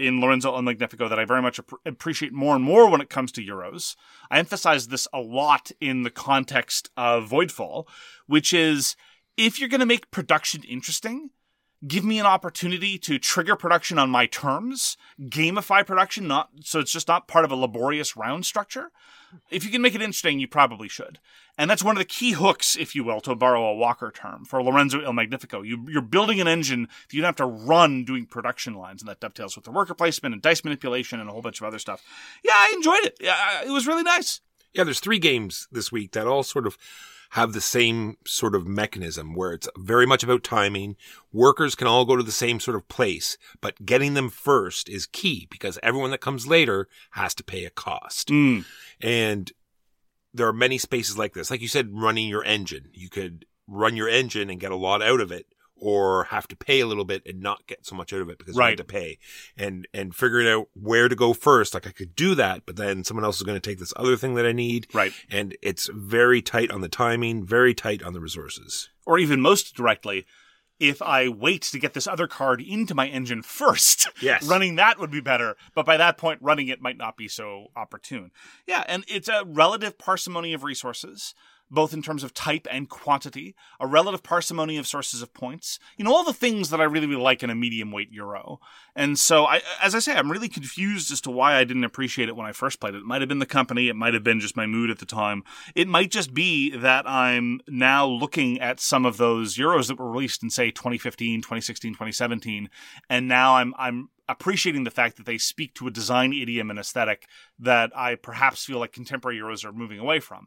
in 0.01 0.21
Lorenzo 0.21 0.55
El 0.55 0.63
Magnifico 0.63 1.09
that 1.09 1.19
I 1.19 1.25
very 1.25 1.43
much 1.43 1.59
ap- 1.59 1.73
appreciate 1.85 2.33
more 2.33 2.55
and 2.55 2.65
more 2.65 2.89
when 2.89 3.01
it 3.01 3.11
comes 3.11 3.31
to 3.33 3.45
Euros. 3.45 3.97
I 4.31 4.39
emphasize 4.39 4.89
this 4.89 5.07
a 5.13 5.21
lot 5.21 5.71
in 5.81 6.03
the 6.03 6.11
context 6.11 6.91
of 6.97 7.29
Voidfall, 7.29 7.87
which 8.27 8.53
is 8.53 8.97
if 9.37 9.59
you're 9.59 9.69
going 9.69 9.81
to 9.81 9.87
make 9.87 10.11
production 10.11 10.63
interesting, 10.65 11.31
give 11.87 12.05
me 12.05 12.19
an 12.19 12.27
opportunity 12.27 12.99
to 12.99 13.19
trigger 13.19 13.57
production 13.57 13.99
on 13.99 14.11
my 14.11 14.27
terms, 14.27 14.97
gamify 15.21 15.87
production, 15.87 16.27
not 16.27 16.51
so 16.63 16.81
it's 16.81 16.93
just 16.93 17.09
not 17.09 17.29
part 17.29 17.45
of 17.45 17.51
a 17.51 17.57
laborious 17.57 18.17
round 18.17 18.47
structure. 18.47 18.91
If 19.51 19.65
you 19.65 19.71
can 19.71 19.81
make 19.81 19.95
it 19.95 20.03
interesting, 20.03 20.41
you 20.41 20.49
probably 20.49 20.89
should. 20.89 21.21
And 21.57 21.71
that's 21.71 21.85
one 21.85 21.95
of 21.95 22.01
the 22.01 22.05
key 22.05 22.33
hooks, 22.33 22.77
if 22.77 22.95
you 22.95 23.05
will, 23.05 23.21
to 23.21 23.35
borrow 23.37 23.65
a 23.65 23.75
Walker 23.75 24.11
term, 24.11 24.45
for 24.45 24.63
Lorenzo 24.63 25.01
Il 25.01 25.13
Magnifico. 25.13 25.63
You, 25.63 25.87
you're 25.89 26.03
building 26.03 26.41
an 26.41 26.49
engine 26.49 26.83
that 26.83 27.15
you 27.15 27.21
don't 27.21 27.29
have 27.29 27.37
to 27.37 27.47
run 27.47 28.05
doing 28.05 28.27
production 28.27 28.75
lines, 28.75 29.03
and 29.03 29.09
that 29.09 29.21
dovetails 29.21 29.55
with 29.55 29.67
the 29.67 29.71
worker 29.71 29.95
placement 29.95 30.33
and 30.33 30.43
dice 30.43 30.65
manipulation 30.65 31.21
and 31.21 31.29
a 31.29 31.33
whole 31.33 31.43
bunch 31.43 31.61
of 31.61 31.67
other 31.67 31.79
stuff. 31.79 32.03
Yeah, 32.43 32.55
I 32.55 32.73
enjoyed 32.75 33.05
it. 33.05 33.19
Yeah, 33.21 33.63
it 33.65 33.71
was 33.71 33.87
really 33.87 34.03
nice. 34.03 34.41
Yeah, 34.73 34.85
there's 34.85 35.01
three 35.01 35.19
games 35.19 35.69
this 35.71 35.93
week 35.93 36.13
that 36.13 36.27
all 36.27 36.43
sort 36.43 36.67
of 36.67 36.77
have 37.31 37.53
the 37.53 37.61
same 37.61 38.17
sort 38.27 38.55
of 38.55 38.67
mechanism 38.67 39.35
where 39.35 39.53
it's 39.53 39.69
very 39.77 40.07
much 40.07 40.23
about 40.25 40.43
timing. 40.43 40.97
Workers 41.33 41.75
can 41.75 41.87
all 41.87 42.05
go 42.05 42.17
to 42.17 42.23
the 42.23 42.33
same 42.33 42.59
sort 42.59 42.77
of 42.77 42.89
place, 42.89 43.39
but 43.61 43.87
getting 43.87 44.15
them 44.15 44.29
first 44.29 44.89
is 44.89 45.07
key 45.07 45.47
because 45.51 45.79
everyone 45.83 46.11
that 46.11 46.21
comes 46.21 46.47
later 46.47 46.89
has 47.13 47.35
to 47.35 47.45
pay 47.45 47.65
a 47.65 47.71
cost. 47.71 48.29
Mm. 48.29 48.65
And 49.01 49.53
there 50.35 50.49
are 50.49 50.53
many 50.53 50.77
spaces 50.79 51.19
like 51.19 51.35
this. 51.35 51.51
Like 51.51 51.61
you 51.61 51.69
said, 51.69 51.91
running 51.93 52.29
your 52.29 52.45
engine. 52.45 52.91
You 52.93 53.09
could 53.09 53.47
run 53.69 53.97
your 53.97 54.09
engine 54.09 54.51
and 54.51 54.59
get 54.59 54.73
a 54.73 54.77
lot 54.77 55.01
out 55.01 55.21
of 55.21 55.31
it 55.31 55.47
or 55.81 56.25
have 56.25 56.47
to 56.49 56.57
pay 56.57 56.81
a 56.81 56.87
little 56.87 57.05
bit 57.05 57.23
and 57.27 57.41
not 57.41 57.67
get 57.67 57.85
so 57.87 57.95
much 57.97 58.13
out 58.13 58.21
of 58.21 58.29
it 58.29 58.39
because 58.39 58.55
you 58.55 58.61
Right. 58.61 58.79
have 58.79 58.87
to 58.87 58.93
pay 58.93 59.19
and, 59.57 59.89
and 59.95 60.15
figuring 60.15 60.47
out 60.49 60.69
where 60.75 61.09
to 61.09 61.17
go 61.17 61.33
first. 61.33 61.75
Like 61.75 61.87
I 61.87 61.91
could 61.93 62.15
do 62.15 62.35
that, 62.37 62.67
but 62.67 62.77
then 62.77 63.03
someone 63.05 63.25
else 63.25 63.37
is 63.37 63.43
going 63.43 63.61
to 63.61 63.71
take 63.71 63.79
this 63.79 63.93
other 63.97 64.17
thing 64.17 64.35
that 64.35 64.47
I 64.47 64.53
need. 64.53 64.87
Right. 64.95 65.13
And 65.31 65.57
it's 65.63 65.89
very 65.93 66.43
tight 66.43 66.71
on 66.71 66.81
the 66.83 66.89
timing, 66.89 67.45
very 67.45 67.75
tight 67.75 68.03
on 68.03 68.13
the 68.13 68.21
resources. 68.21 68.91
Or 69.07 69.19
even 69.19 69.41
most 69.41 69.75
directly, 69.75 70.27
if 70.79 71.03
I 71.03 71.29
wait 71.29 71.63
to 71.63 71.79
get 71.79 71.93
this 71.93 72.07
other 72.07 72.27
card 72.27 72.61
into 72.63 72.95
my 72.95 73.07
engine 73.07 73.43
first, 73.43 74.09
Yes. 74.23 74.45
running 74.49 74.77
that 74.77 74.99
would 74.99 75.11
be 75.11 75.21
better. 75.21 75.57
But 75.75 75.85
by 75.85 75.97
that 75.99 76.17
point, 76.17 76.41
running 76.41 76.69
it 76.69 76.81
might 76.81 76.97
not 76.97 77.17
be 77.17 77.29
so 77.29 77.67
opportune. 77.77 78.31
Yeah, 78.67 78.85
and 78.87 79.05
it's 79.09 79.29
a 79.29 79.45
relative 79.47 79.99
parsimony 79.99 80.53
of 80.55 80.63
resources, 80.65 81.35
both 81.71 81.95
in 81.95 82.03
terms 82.03 82.25
of 82.25 82.35
type 82.35 82.67
and 82.71 82.89
quantity, 82.89 83.55
a 83.79 83.87
relative 83.87 84.23
parsimony 84.23 84.77
of 84.77 84.87
sources 84.87 85.23
of 85.23 85.33
points. 85.33 85.79
You 85.97 86.05
know, 86.05 86.15
all 86.15 86.25
the 86.25 86.33
things 86.33 86.71
that 86.71 86.81
I 86.81 86.85
really, 86.85 87.07
really 87.07 87.23
like 87.23 87.43
in 87.43 87.51
a 87.51 87.55
medium 87.55 87.93
weight 87.93 88.11
Euro. 88.13 88.59
And 88.97 89.19
so, 89.19 89.47
I, 89.47 89.61
as 89.81 89.95
I 89.95 90.01
say, 90.01 90.15
I'm 90.15 90.31
really 90.31 90.49
confused 90.49 91.13
as 91.13 91.21
to 91.23 91.31
why 91.31 91.57
I 91.57 91.65
didn't 91.65 91.85
appreciate 91.85 92.29
it 92.29 92.37
when 92.37 92.47
I 92.47 92.53
first 92.53 92.81
played 92.81 92.95
it. 92.95 92.99
It 92.99 93.05
might 93.05 93.21
have 93.23 93.29
been 93.29 93.39
the 93.39 93.47
company, 93.47 93.89
it 93.89 93.97
might 93.97 94.15
have 94.15 94.25
been 94.25 94.41
just 94.41 94.57
my 94.57 94.67
mood 94.67 94.91
at 94.91 94.99
the 94.99 95.07
time. 95.07 95.45
It 95.75 95.89
might 95.89 96.11
just 96.11 96.35
be 96.35 96.77
that 96.77 97.09
I'm 97.09 97.61
now 97.69 98.07
looking 98.07 98.61
at 98.61 98.81
some 98.81 99.07
of 99.07 99.17
those 99.17 99.57
Euros 99.57 99.89
that 99.89 99.99
were 99.99 100.11
released 100.11 100.43
in, 100.43 100.51
say, 100.51 100.71
2015, 100.71 101.41
2016, 101.41 101.93
2017, 101.93 102.69
and 103.09 103.29
now 103.29 103.57
I'm 103.57 103.75
I'm 103.79 104.09
appreciating 104.29 104.85
the 104.85 104.91
fact 104.93 105.17
that 105.17 105.27
they 105.27 105.39
speak 105.39 105.75
to 105.75 105.89
a 105.89 105.91
design 105.91 106.33
idiom 106.33 106.71
and 106.71 106.79
aesthetic 106.79 107.27
that 107.59 107.91
I 107.97 108.15
perhaps 108.15 108.65
feel 108.65 108.79
like 108.79 108.93
contemporary 108.93 109.39
Euros 109.39 109.65
are 109.65 109.73
moving 109.73 109.99
away 109.99 110.21
from 110.21 110.47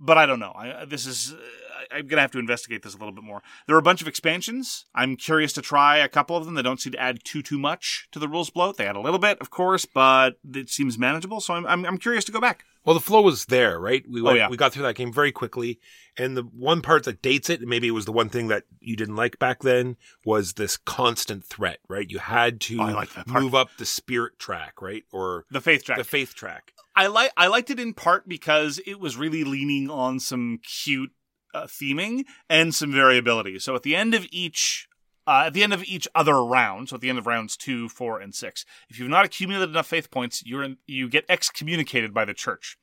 but 0.00 0.18
I 0.18 0.26
don't 0.26 0.40
know. 0.40 0.52
I, 0.56 0.70
uh, 0.70 0.84
this 0.86 1.06
is 1.06 1.32
uh, 1.32 1.36
I- 1.36 1.98
I'm 1.98 2.06
gonna 2.06 2.22
have 2.22 2.30
to 2.32 2.38
investigate 2.38 2.82
this 2.82 2.94
a 2.94 2.98
little 2.98 3.12
bit 3.12 3.24
more. 3.24 3.42
There 3.66 3.74
are 3.76 3.78
a 3.78 3.82
bunch 3.82 4.00
of 4.02 4.08
expansions. 4.08 4.86
I'm 4.94 5.16
curious 5.16 5.52
to 5.54 5.62
try 5.62 5.98
a 5.98 6.08
couple 6.08 6.36
of 6.36 6.44
them. 6.44 6.54
They 6.54 6.62
don't 6.62 6.80
seem 6.80 6.92
to 6.92 7.00
add 7.00 7.24
too 7.24 7.42
too 7.42 7.58
much 7.58 8.08
to 8.12 8.18
the 8.18 8.28
rules 8.28 8.50
bloat. 8.50 8.76
They 8.76 8.86
add 8.86 8.96
a 8.96 9.00
little 9.00 9.18
bit, 9.18 9.38
of 9.40 9.50
course, 9.50 9.84
but 9.86 10.36
it 10.54 10.70
seems 10.70 10.98
manageable. 10.98 11.40
So 11.40 11.54
I'm 11.54 11.66
I'm, 11.66 11.84
I'm 11.86 11.98
curious 11.98 12.24
to 12.24 12.32
go 12.32 12.40
back. 12.40 12.64
Well, 12.84 12.94
the 12.94 13.00
flow 13.00 13.20
was 13.20 13.44
there, 13.46 13.78
right? 13.78 14.02
We 14.08 14.22
Oh, 14.22 14.32
yeah. 14.32 14.48
we 14.48 14.56
got 14.56 14.72
through 14.72 14.84
that 14.84 14.94
game 14.94 15.12
very 15.12 15.32
quickly, 15.32 15.78
and 16.16 16.34
the 16.36 16.42
one 16.44 16.80
part 16.80 17.04
that 17.04 17.20
dates 17.20 17.50
it, 17.50 17.60
maybe 17.60 17.88
it 17.88 17.90
was 17.90 18.06
the 18.06 18.12
one 18.12 18.30
thing 18.30 18.48
that 18.48 18.64
you 18.80 18.96
didn't 18.96 19.16
like 19.16 19.38
back 19.38 19.60
then, 19.62 19.96
was 20.24 20.54
this 20.54 20.78
constant 20.78 21.44
threat, 21.44 21.78
right? 21.90 22.08
You 22.10 22.20
had 22.20 22.58
to 22.62 22.78
Oh, 22.80 22.84
like 22.86 23.10
move 23.26 23.54
up 23.54 23.68
the 23.78 23.84
spirit 23.84 24.38
track, 24.38 24.80
right, 24.80 25.04
or 25.12 25.44
The 25.50 25.60
faith 25.60 25.84
track. 25.84 25.98
the 25.98 26.04
faith 26.04 26.34
track. 26.34 26.72
I 26.94 27.06
like 27.06 27.32
I 27.36 27.46
liked 27.46 27.70
it 27.70 27.80
in 27.80 27.94
part 27.94 28.28
because 28.28 28.80
it 28.86 29.00
was 29.00 29.16
really 29.16 29.44
leaning 29.44 29.90
on 29.90 30.20
some 30.20 30.58
cute 30.62 31.12
uh, 31.54 31.64
theming 31.64 32.24
and 32.48 32.74
some 32.74 32.92
variability. 32.92 33.58
So 33.58 33.74
at 33.74 33.82
the 33.82 33.96
end 33.96 34.14
of 34.14 34.26
each 34.30 34.88
uh, 35.26 35.44
at 35.46 35.52
the 35.52 35.62
end 35.62 35.72
of 35.72 35.84
each 35.84 36.08
other 36.14 36.42
round, 36.44 36.88
so 36.88 36.96
at 36.96 37.00
the 37.00 37.08
end 37.08 37.18
of 37.18 37.26
rounds 37.26 37.56
two, 37.56 37.88
four, 37.88 38.20
and 38.20 38.34
six, 38.34 38.64
if 38.88 38.98
you've 38.98 39.08
not 39.08 39.24
accumulated 39.24 39.70
enough 39.70 39.86
faith 39.86 40.10
points, 40.10 40.42
you're 40.44 40.66
you 40.86 41.08
get 41.08 41.24
excommunicated 41.28 42.12
by 42.12 42.24
the 42.24 42.34
church, 42.34 42.76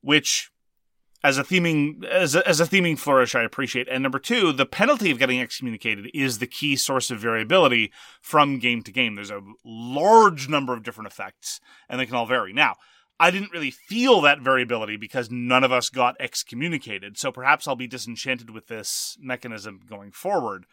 which 0.00 0.50
as 1.22 1.38
a 1.38 1.44
theming 1.44 2.04
as 2.04 2.34
a, 2.34 2.46
as 2.48 2.60
a 2.60 2.64
theming 2.64 2.98
flourish 2.98 3.34
I 3.34 3.42
appreciate. 3.42 3.88
And 3.88 4.02
number 4.02 4.18
two, 4.18 4.52
the 4.52 4.66
penalty 4.66 5.10
of 5.10 5.18
getting 5.18 5.40
excommunicated 5.40 6.10
is 6.14 6.38
the 6.38 6.46
key 6.46 6.76
source 6.76 7.10
of 7.10 7.20
variability 7.20 7.92
from 8.20 8.58
game 8.58 8.82
to 8.82 8.92
game. 8.92 9.14
There's 9.14 9.30
a 9.30 9.42
large 9.64 10.48
number 10.48 10.74
of 10.74 10.82
different 10.82 11.10
effects, 11.10 11.60
and 11.88 12.00
they 12.00 12.06
can 12.06 12.14
all 12.14 12.26
vary. 12.26 12.52
Now, 12.52 12.76
I 13.20 13.30
didn't 13.30 13.52
really 13.52 13.70
feel 13.70 14.22
that 14.22 14.40
variability 14.40 14.96
because 14.96 15.30
none 15.30 15.62
of 15.62 15.70
us 15.70 15.90
got 15.90 16.16
excommunicated. 16.18 17.18
So 17.18 17.30
perhaps 17.30 17.68
I'll 17.68 17.76
be 17.76 17.86
disenchanted 17.86 18.50
with 18.50 18.66
this 18.68 19.16
mechanism 19.20 19.80
going 19.88 20.10
forward. 20.10 20.64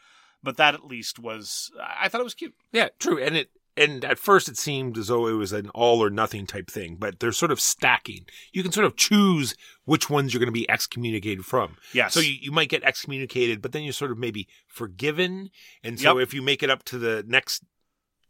But 0.42 0.58
that 0.58 0.74
at 0.74 0.86
least 0.86 1.20
was 1.20 1.70
I 2.00 2.08
thought 2.08 2.22
it 2.22 2.24
was 2.24 2.34
cute. 2.34 2.54
Yeah, 2.72 2.90
true. 3.00 3.22
And 3.22 3.36
it 3.36 3.50
and 3.76 4.06
at 4.06 4.18
first 4.18 4.48
it 4.48 4.58
seemed 4.58 4.98
as 4.98 5.08
though 5.08 5.28
it 5.28 5.34
was 5.34 5.52
an 5.52 5.70
all 5.70 6.02
or 6.02 6.10
nothing 6.10 6.46
type 6.48 6.70
thing, 6.70 6.96
but 6.98 7.20
they're 7.20 7.32
sort 7.32 7.52
of 7.52 7.60
stacking. 7.60 8.26
You 8.54 8.64
can 8.64 8.72
sort 8.72 8.86
of 8.86 8.96
choose 8.96 9.56
which 9.86 10.10
ones 10.10 10.34
you're 10.34 10.40
going 10.40 10.48
to 10.48 10.52
be 10.52 10.70
excommunicated 10.70 11.46
from. 11.46 11.78
Yes. 11.94 12.14
So 12.14 12.20
you, 12.22 12.34
you 12.40 12.52
might 12.52 12.70
get 12.70 12.84
excommunicated, 12.84 13.62
but 13.62 13.72
then 13.74 13.84
you're 13.84 13.94
sort 13.94 14.12
of 14.12 14.18
maybe 14.18 14.48
forgiven. 14.68 15.50
And 15.84 16.00
so 16.00 16.18
Yep. 16.18 16.24
if 16.24 16.34
you 16.34 16.42
make 16.42 16.64
it 16.64 16.70
up 16.70 16.84
to 16.86 16.98
the 16.98 17.24
next 17.28 17.64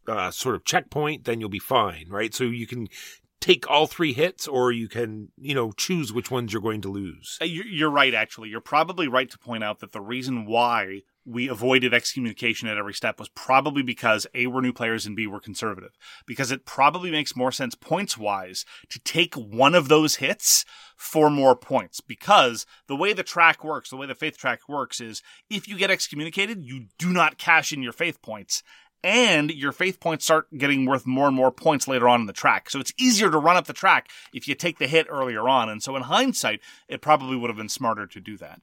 uh, 0.08 0.30
sort 0.30 0.54
of 0.54 0.64
checkpoint, 0.64 1.24
then 1.24 1.40
you'll 1.40 1.48
be 1.50 1.58
fine, 1.58 2.06
right? 2.08 2.34
So 2.34 2.44
you 2.44 2.66
can 2.66 2.88
take 3.40 3.70
all 3.70 3.86
three 3.86 4.12
hits 4.12 4.48
or 4.48 4.72
you 4.72 4.88
can, 4.88 5.28
you 5.36 5.54
know, 5.54 5.72
choose 5.72 6.12
which 6.12 6.30
ones 6.30 6.52
you're 6.52 6.62
going 6.62 6.80
to 6.82 6.88
lose. 6.88 7.38
Uh, 7.40 7.44
you- 7.44 7.62
You're 7.64 7.90
right, 7.90 8.14
actually. 8.14 8.48
You're 8.48 8.60
probably 8.60 9.06
right 9.08 9.30
to 9.30 9.38
point 9.38 9.62
out 9.64 9.78
that 9.80 9.92
the 9.92 10.00
reason 10.00 10.44
why 10.44 11.02
we 11.24 11.46
avoided 11.46 11.92
excommunication 11.92 12.68
at 12.68 12.78
every 12.78 12.94
step 12.94 13.18
was 13.18 13.28
probably 13.28 13.82
because 13.82 14.26
A, 14.34 14.46
we're 14.46 14.62
new 14.62 14.72
players, 14.72 15.04
and 15.04 15.14
B, 15.14 15.26
we're 15.26 15.40
conservative. 15.40 15.90
Because 16.26 16.50
it 16.50 16.64
probably 16.64 17.10
makes 17.10 17.36
more 17.36 17.52
sense 17.52 17.74
points 17.74 18.16
wise 18.16 18.64
to 18.88 18.98
take 19.00 19.34
one 19.34 19.74
of 19.74 19.88
those 19.88 20.16
hits 20.16 20.64
for 20.96 21.28
more 21.28 21.54
points. 21.54 22.00
Because 22.00 22.64
the 22.86 22.96
way 22.96 23.12
the 23.12 23.22
track 23.22 23.62
works, 23.62 23.90
the 23.90 23.96
way 23.96 24.06
the 24.06 24.14
faith 24.14 24.38
track 24.38 24.60
works 24.68 25.00
is 25.02 25.22
if 25.50 25.68
you 25.68 25.76
get 25.76 25.90
excommunicated, 25.90 26.64
you 26.64 26.86
do 26.98 27.12
not 27.12 27.36
cash 27.38 27.72
in 27.74 27.82
your 27.82 27.92
faith 27.92 28.22
points. 28.22 28.62
And 29.04 29.52
your 29.52 29.72
faith 29.72 30.00
points 30.00 30.24
start 30.24 30.48
getting 30.56 30.84
worth 30.84 31.06
more 31.06 31.28
and 31.28 31.36
more 31.36 31.52
points 31.52 31.86
later 31.86 32.08
on 32.08 32.20
in 32.20 32.26
the 32.26 32.32
track. 32.32 32.68
So 32.68 32.80
it's 32.80 32.92
easier 32.98 33.30
to 33.30 33.38
run 33.38 33.56
up 33.56 33.66
the 33.66 33.72
track 33.72 34.10
if 34.32 34.48
you 34.48 34.54
take 34.54 34.78
the 34.78 34.88
hit 34.88 35.06
earlier 35.08 35.48
on. 35.48 35.68
And 35.68 35.82
so 35.82 35.94
in 35.94 36.02
hindsight, 36.02 36.60
it 36.88 37.00
probably 37.00 37.36
would 37.36 37.48
have 37.48 37.56
been 37.56 37.68
smarter 37.68 38.06
to 38.06 38.20
do 38.20 38.36
that. 38.38 38.60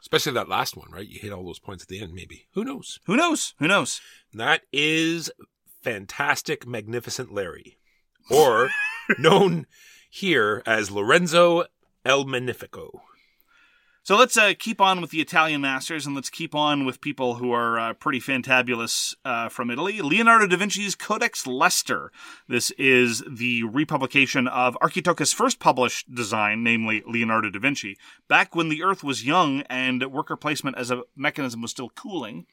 Especially 0.00 0.32
that 0.32 0.48
last 0.48 0.76
one, 0.76 0.90
right? 0.90 1.08
You 1.08 1.18
hit 1.18 1.32
all 1.32 1.44
those 1.44 1.58
points 1.58 1.82
at 1.82 1.88
the 1.88 2.00
end, 2.00 2.12
maybe. 2.12 2.46
Who 2.52 2.64
knows? 2.64 3.00
Who 3.06 3.16
knows? 3.16 3.54
Who 3.58 3.66
knows? 3.66 4.00
That 4.32 4.62
is 4.72 5.30
Fantastic 5.82 6.66
Magnificent 6.66 7.32
Larry, 7.32 7.78
or 8.30 8.70
known 9.18 9.66
here 10.10 10.62
as 10.66 10.90
Lorenzo 10.90 11.64
El 12.04 12.24
Magnifico. 12.24 13.02
So 14.08 14.16
let's 14.16 14.38
uh, 14.38 14.54
keep 14.58 14.80
on 14.80 15.02
with 15.02 15.10
the 15.10 15.20
Italian 15.20 15.60
masters 15.60 16.06
and 16.06 16.14
let's 16.14 16.30
keep 16.30 16.54
on 16.54 16.86
with 16.86 17.02
people 17.02 17.34
who 17.34 17.52
are 17.52 17.78
uh, 17.78 17.92
pretty 17.92 18.20
fantabulous 18.20 19.14
uh, 19.22 19.50
from 19.50 19.70
Italy. 19.70 20.00
Leonardo 20.00 20.46
da 20.46 20.56
Vinci's 20.56 20.94
Codex 20.94 21.46
Leicester. 21.46 22.10
This 22.48 22.70
is 22.78 23.22
the 23.30 23.64
republication 23.64 24.48
of 24.48 24.78
Architectus' 24.80 25.34
first 25.34 25.60
published 25.60 26.14
design, 26.14 26.62
namely 26.64 27.02
Leonardo 27.06 27.50
da 27.50 27.58
Vinci, 27.58 27.98
back 28.28 28.56
when 28.56 28.70
the 28.70 28.82
Earth 28.82 29.04
was 29.04 29.26
young 29.26 29.60
and 29.68 30.10
worker 30.10 30.36
placement 30.36 30.78
as 30.78 30.90
a 30.90 31.02
mechanism 31.14 31.60
was 31.60 31.70
still 31.70 31.90
cooling. 31.90 32.46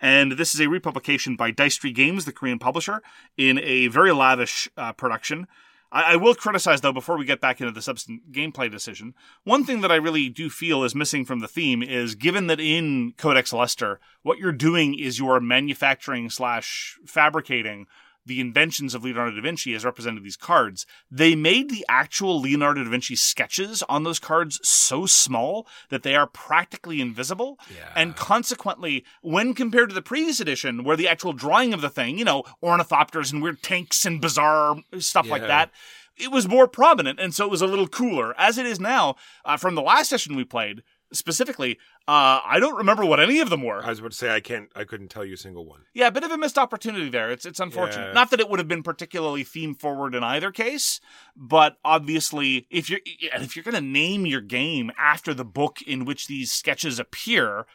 And 0.00 0.32
this 0.32 0.54
is 0.54 0.62
a 0.62 0.70
republication 0.70 1.36
by 1.36 1.50
Dice 1.50 1.76
Tree 1.76 1.92
Games, 1.92 2.24
the 2.24 2.32
Korean 2.32 2.58
publisher, 2.58 3.02
in 3.36 3.58
a 3.58 3.88
very 3.88 4.12
lavish 4.12 4.66
uh, 4.78 4.94
production. 4.94 5.46
I, 5.92 6.12
I 6.12 6.16
will 6.16 6.34
criticize, 6.34 6.80
though, 6.80 6.92
before 6.92 7.18
we 7.18 7.24
get 7.24 7.40
back 7.40 7.60
into 7.60 7.72
the 7.72 7.82
substantive 7.82 8.32
gameplay 8.32 8.70
decision, 8.70 9.14
one 9.44 9.64
thing 9.64 9.80
that 9.80 9.92
I 9.92 9.96
really 9.96 10.28
do 10.28 10.50
feel 10.50 10.84
is 10.84 10.94
missing 10.94 11.24
from 11.24 11.40
the 11.40 11.48
theme 11.48 11.82
is 11.82 12.14
given 12.14 12.46
that 12.48 12.60
in 12.60 13.14
Codex 13.16 13.52
Leicester, 13.52 14.00
what 14.22 14.38
you're 14.38 14.52
doing 14.52 14.98
is 14.98 15.18
you 15.18 15.28
are 15.28 15.40
manufacturing 15.40 16.30
slash 16.30 16.98
fabricating 17.06 17.86
the 18.26 18.40
inventions 18.40 18.94
of 18.94 19.04
Leonardo 19.04 19.36
da 19.36 19.42
Vinci 19.42 19.74
as 19.74 19.84
represented 19.84 20.24
these 20.24 20.36
cards. 20.36 20.86
They 21.10 21.34
made 21.34 21.70
the 21.70 21.84
actual 21.88 22.40
Leonardo 22.40 22.84
da 22.84 22.90
Vinci 22.90 23.16
sketches 23.16 23.82
on 23.88 24.04
those 24.04 24.18
cards 24.18 24.60
so 24.62 25.06
small 25.06 25.66
that 25.88 26.02
they 26.02 26.14
are 26.14 26.26
practically 26.26 27.00
invisible. 27.00 27.58
Yeah. 27.74 27.92
And 27.96 28.16
consequently, 28.16 29.04
when 29.22 29.54
compared 29.54 29.88
to 29.88 29.94
the 29.94 30.02
previous 30.02 30.40
edition, 30.40 30.84
where 30.84 30.96
the 30.96 31.08
actual 31.08 31.32
drawing 31.32 31.72
of 31.72 31.80
the 31.80 31.90
thing, 31.90 32.18
you 32.18 32.24
know, 32.24 32.44
ornithopters 32.62 33.32
and 33.32 33.42
weird 33.42 33.62
tanks 33.62 34.04
and 34.04 34.20
bizarre 34.20 34.76
stuff 34.98 35.28
like 35.28 35.42
that, 35.42 35.70
it 36.16 36.30
was 36.30 36.46
more 36.46 36.68
prominent, 36.68 37.18
and 37.18 37.34
so 37.34 37.46
it 37.46 37.50
was 37.50 37.62
a 37.62 37.66
little 37.66 37.88
cooler. 37.88 38.38
As 38.38 38.58
it 38.58 38.66
is 38.66 38.78
now, 38.78 39.16
uh, 39.44 39.56
from 39.56 39.74
the 39.74 39.82
last 39.82 40.10
session 40.10 40.36
we 40.36 40.44
played 40.44 40.82
specifically, 41.12 41.78
uh, 42.08 42.40
I 42.44 42.58
don't 42.60 42.76
remember 42.76 43.04
what 43.04 43.20
any 43.20 43.40
of 43.40 43.50
them 43.50 43.62
were. 43.62 43.82
I 43.82 43.90
was 43.90 43.98
about 43.98 44.12
to 44.12 44.16
say 44.16 44.34
I 44.34 44.40
can't, 44.40 44.70
I 44.74 44.84
couldn't 44.84 45.08
tell 45.08 45.24
you 45.24 45.34
a 45.34 45.38
single 45.38 45.66
one. 45.66 45.82
Yeah, 45.94 46.08
a 46.08 46.10
bit 46.10 46.24
of 46.24 46.30
a 46.30 46.38
missed 46.38 46.58
opportunity 46.58 47.08
there. 47.08 47.30
It's 47.30 47.46
it's 47.46 47.60
unfortunate. 47.60 48.08
Yeah. 48.08 48.12
Not 48.12 48.30
that 48.30 48.40
it 48.40 48.48
would 48.48 48.58
have 48.58 48.68
been 48.68 48.82
particularly 48.82 49.44
theme 49.44 49.74
forward 49.74 50.14
in 50.14 50.22
either 50.22 50.50
case, 50.50 51.00
but 51.36 51.76
obviously, 51.84 52.66
if 52.70 52.90
you're 52.90 53.00
if 53.04 53.56
you're 53.56 53.64
going 53.64 53.74
to 53.74 53.80
name 53.80 54.26
your 54.26 54.40
game 54.40 54.90
after 54.98 55.34
the 55.34 55.44
book 55.44 55.82
in 55.82 56.04
which 56.04 56.26
these 56.26 56.50
sketches 56.50 56.98
appear, 56.98 57.66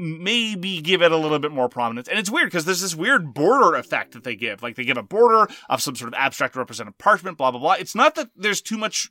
maybe 0.00 0.80
give 0.80 1.02
it 1.02 1.12
a 1.12 1.16
little 1.16 1.38
bit 1.38 1.52
more 1.52 1.68
prominence. 1.68 2.08
And 2.08 2.18
it's 2.18 2.30
weird 2.30 2.46
because 2.46 2.64
there's 2.64 2.80
this 2.80 2.96
weird 2.96 3.34
border 3.34 3.76
effect 3.76 4.12
that 4.12 4.24
they 4.24 4.34
give. 4.34 4.62
Like 4.62 4.76
they 4.76 4.84
give 4.84 4.96
a 4.96 5.02
border 5.02 5.46
of 5.68 5.82
some 5.82 5.94
sort 5.94 6.08
of 6.08 6.18
abstract 6.18 6.56
represented 6.56 6.96
parchment, 6.96 7.36
blah 7.36 7.50
blah 7.50 7.60
blah. 7.60 7.72
It's 7.74 7.94
not 7.94 8.14
that 8.14 8.30
there's 8.34 8.62
too 8.62 8.78
much 8.78 9.10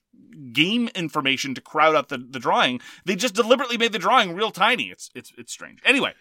game 0.52 0.90
information 0.96 1.54
to 1.54 1.62
crowd 1.62 1.96
out 1.96 2.10
the, 2.10 2.18
the 2.18 2.40
drawing. 2.40 2.82
They 3.06 3.16
just 3.16 3.36
deliberately 3.36 3.78
made 3.78 3.92
the 3.92 4.00
drawing 4.00 4.34
real 4.34 4.52
tiny. 4.52 4.90
It's 4.90 5.12
it's 5.14 5.32
it's 5.38 5.54
strange. 5.54 5.80
Anyway, 5.86 6.14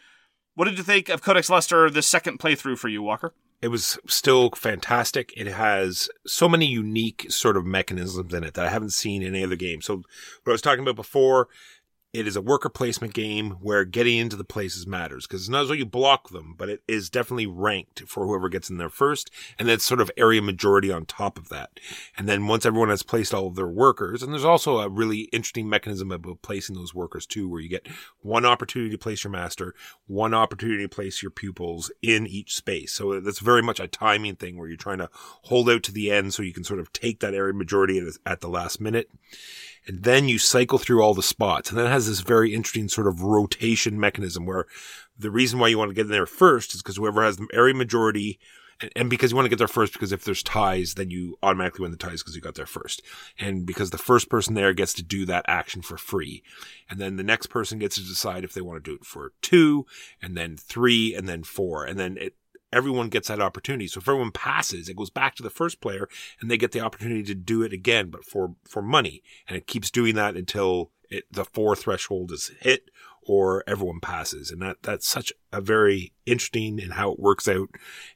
what 0.55 0.67
did 0.67 0.77
you 0.77 0.85
think 0.85 1.09
of 1.09 1.23
Codex 1.23 1.49
Leicester, 1.49 1.89
the 1.89 2.03
second 2.03 2.39
playthrough 2.39 2.79
for 2.79 2.89
you, 2.89 3.03
Walker? 3.03 3.33
It 3.61 3.69
was 3.69 3.99
still 4.07 4.51
fantastic. 4.51 5.33
It 5.37 5.49
has 5.49 6.09
so 6.27 6.49
many 6.49 6.67
unique 6.67 7.27
sort 7.29 7.57
of 7.57 7.67
mechanisms 7.67 8.33
in 8.33 8.45
it 8.45 8.55
that 8.55 8.67
I 8.67 8.69
haven't 8.69 8.93
seen 8.93 9.23
in 9.23 9.35
any 9.35 9.43
other 9.43 9.57
game. 9.57 9.81
So 9.81 9.97
what 9.97 10.05
I 10.47 10.53
was 10.53 10.63
talking 10.63 10.83
about 10.83 10.95
before, 10.95 11.49
it 12.15 12.27
is 12.27 12.37
a 12.37 12.41
worker 12.41 12.71
placement 12.71 13.13
game 13.13 13.51
where 13.61 13.85
getting 13.85 14.17
into 14.17 14.37
the 14.37 14.45
places 14.45 14.87
matters 14.87 15.27
because 15.27 15.43
it's 15.43 15.51
not 15.51 15.63
as 15.63 15.69
though 15.69 15.75
you 15.75 15.85
block 15.85 16.31
them, 16.31 16.55
but 16.57 16.71
it 16.71 16.83
is 16.89 17.11
definitely 17.11 17.47
ranked 17.47 18.03
for 18.07 18.27
whoever 18.27 18.49
gets 18.49 18.71
in 18.71 18.79
there 18.79 18.89
first. 18.89 19.31
And 19.59 19.69
that's 19.69 19.85
sort 19.85 20.01
of 20.01 20.11
area 20.17 20.41
majority 20.41 20.91
on 20.91 21.05
top 21.05 21.37
of 21.37 21.51
that. 21.51 21.79
And 22.17 22.27
then 22.27 22.47
once 22.47 22.65
everyone 22.65 22.89
has 22.89 23.03
placed 23.03 23.35
all 23.35 23.47
of 23.47 23.57
their 23.57 23.69
workers, 23.69 24.23
and 24.23 24.33
there's 24.33 24.45
also 24.45 24.79
a 24.79 24.89
really 24.89 25.23
interesting 25.33 25.69
mechanism 25.69 26.11
about 26.11 26.41
placing 26.41 26.77
those 26.77 26.95
workers 26.95 27.27
too, 27.27 27.47
where 27.47 27.61
you 27.61 27.69
get 27.69 27.87
one 28.21 28.47
opportunity 28.47 28.91
to 28.91 28.99
place 28.99 29.23
your 29.23 29.31
master, 29.31 29.75
one 30.07 30.33
opportunity 30.33 30.85
to 30.85 30.89
place 30.89 31.23
your 31.23 31.31
pupils 31.31 31.93
in 32.01 32.27
each 32.27 32.57
space. 32.57 32.93
So 32.93 33.21
that's 33.21 33.41
very 33.41 33.63
much 33.63 33.81
a 33.81 33.87
timing 33.87 34.37
thing 34.37 34.57
where 34.57 34.69
you're 34.69 34.79
trying 34.79 34.99
to 34.99 35.11
hold 35.13 35.69
out 35.69 35.83
to 35.83 35.93
the 35.93 36.11
end 36.11 36.33
so 36.33 36.43
you 36.43 36.55
can 36.55 36.65
sort 36.65 36.81
of 36.81 36.91
take 36.93 37.21
that 37.21 37.35
area 37.35 37.53
majority 37.53 38.03
at 38.25 38.41
the 38.41 38.49
last 38.49 38.81
minute 38.81 39.11
and 39.89 40.03
then 40.05 40.29
you 40.29 40.39
cycle 40.39 40.79
through 40.79 41.03
all 41.03 41.15
the 41.15 41.23
spots. 41.23 41.71
And 41.71 41.79
that 41.79 41.89
has 41.89 42.07
this 42.07 42.21
very 42.21 42.55
interesting 42.55 42.89
sort 42.89 43.07
of 43.07 43.23
rotation 43.23 43.99
mechanism 43.99 44.45
where 44.45 44.67
the 45.19 45.31
reason 45.31 45.59
why 45.59 45.69
you 45.69 45.79
want 45.79 45.91
to 45.91 45.95
get 45.95 46.07
in 46.07 46.13
there 46.13 46.27
first 46.27 46.75
is 46.75 46.83
because 46.83 46.97
whoever 46.97 47.25
has 47.25 47.39
the 47.39 47.49
area 47.53 47.75
majority, 47.75 48.39
and, 48.81 48.93
and 48.95 49.11
because 49.11 49.31
you 49.31 49.37
want 49.37 49.47
to 49.47 49.51
get 49.51 49.59
there 49.59 49.67
first, 49.67 49.95
because 49.95 50.13
if 50.13 50.25
there's 50.25 50.43
ties, 50.43 50.95
then 50.95 51.11
you 51.11 51.39
automatically 51.43 51.83
win 51.83 51.91
the 51.91 51.97
ties 51.97 52.23
because 52.23 52.37
you 52.37 52.43
got 52.43 52.55
there 52.55 52.67
first. 52.67 53.03
And 53.39 53.65
because 53.65 53.91
the 53.91 53.99
first 53.99 54.29
person 54.29 54.55
there 54.55 54.75
gets 54.75 54.93
to 54.95 55.03
do 55.03 55.25
that 55.25 55.47
action 55.49 55.81
for 55.81 55.97
free. 55.97 56.43
And 56.91 57.01
then 57.01 57.17
the 57.17 57.25
next 57.25 57.47
person 57.47 57.79
gets 57.79 57.97
to 57.97 58.03
decide 58.03 58.45
if 58.45 58.53
they 58.53 58.61
want 58.61 58.85
to 58.85 58.91
do 58.91 58.97
it 58.97 59.07
for 59.07 59.33
two, 59.41 59.87
and 60.21 60.37
then 60.37 60.57
three, 60.57 61.15
and 61.15 61.27
then 61.27 61.43
four. 61.43 61.85
And 61.85 61.99
then 61.99 62.19
it, 62.19 62.35
everyone 62.73 63.09
gets 63.09 63.29
that 63.29 63.41
opportunity. 63.41 63.89
So 63.89 63.99
if 63.99 64.09
everyone 64.09 64.33
passes, 64.33 64.89
it 64.89 64.97
goes 64.97 65.11
back 65.11 65.35
to 65.37 65.43
the 65.43 65.51
first 65.51 65.81
player 65.81 66.09
and 66.41 66.51
they 66.51 66.57
get 66.57 66.73
the 66.73 66.81
opportunity 66.81 67.23
to 67.25 67.35
do 67.35 67.63
it 67.63 67.73
again, 67.73 68.11
but 68.11 68.25
for, 68.25 68.55
for 68.69 68.83
money. 68.83 69.23
And 69.47 69.57
it 69.57 69.67
keeps 69.67 69.91
doing 69.91 70.15
that 70.17 70.37
until 70.37 70.91
it, 71.11 71.25
the 71.31 71.45
four 71.45 71.75
threshold 71.75 72.33
is 72.33 72.51
hit 72.61 72.91
or 73.23 73.65
everyone 73.67 74.01
passes. 74.01 74.51
And 74.51 74.61
that, 74.63 74.83
that's 74.83 75.09
such 75.09 75.33
a 75.53 75.61
very 75.61 76.13
interesting 76.27 76.79
in 76.79 76.91
how 76.93 77.13
it 77.13 77.21
works 77.21 77.49
out 77.49 77.69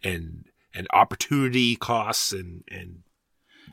and, 0.02 0.44
and 0.74 0.86
opportunity 0.92 1.76
costs 1.76 2.32
and, 2.32 2.64
and, 2.68 3.02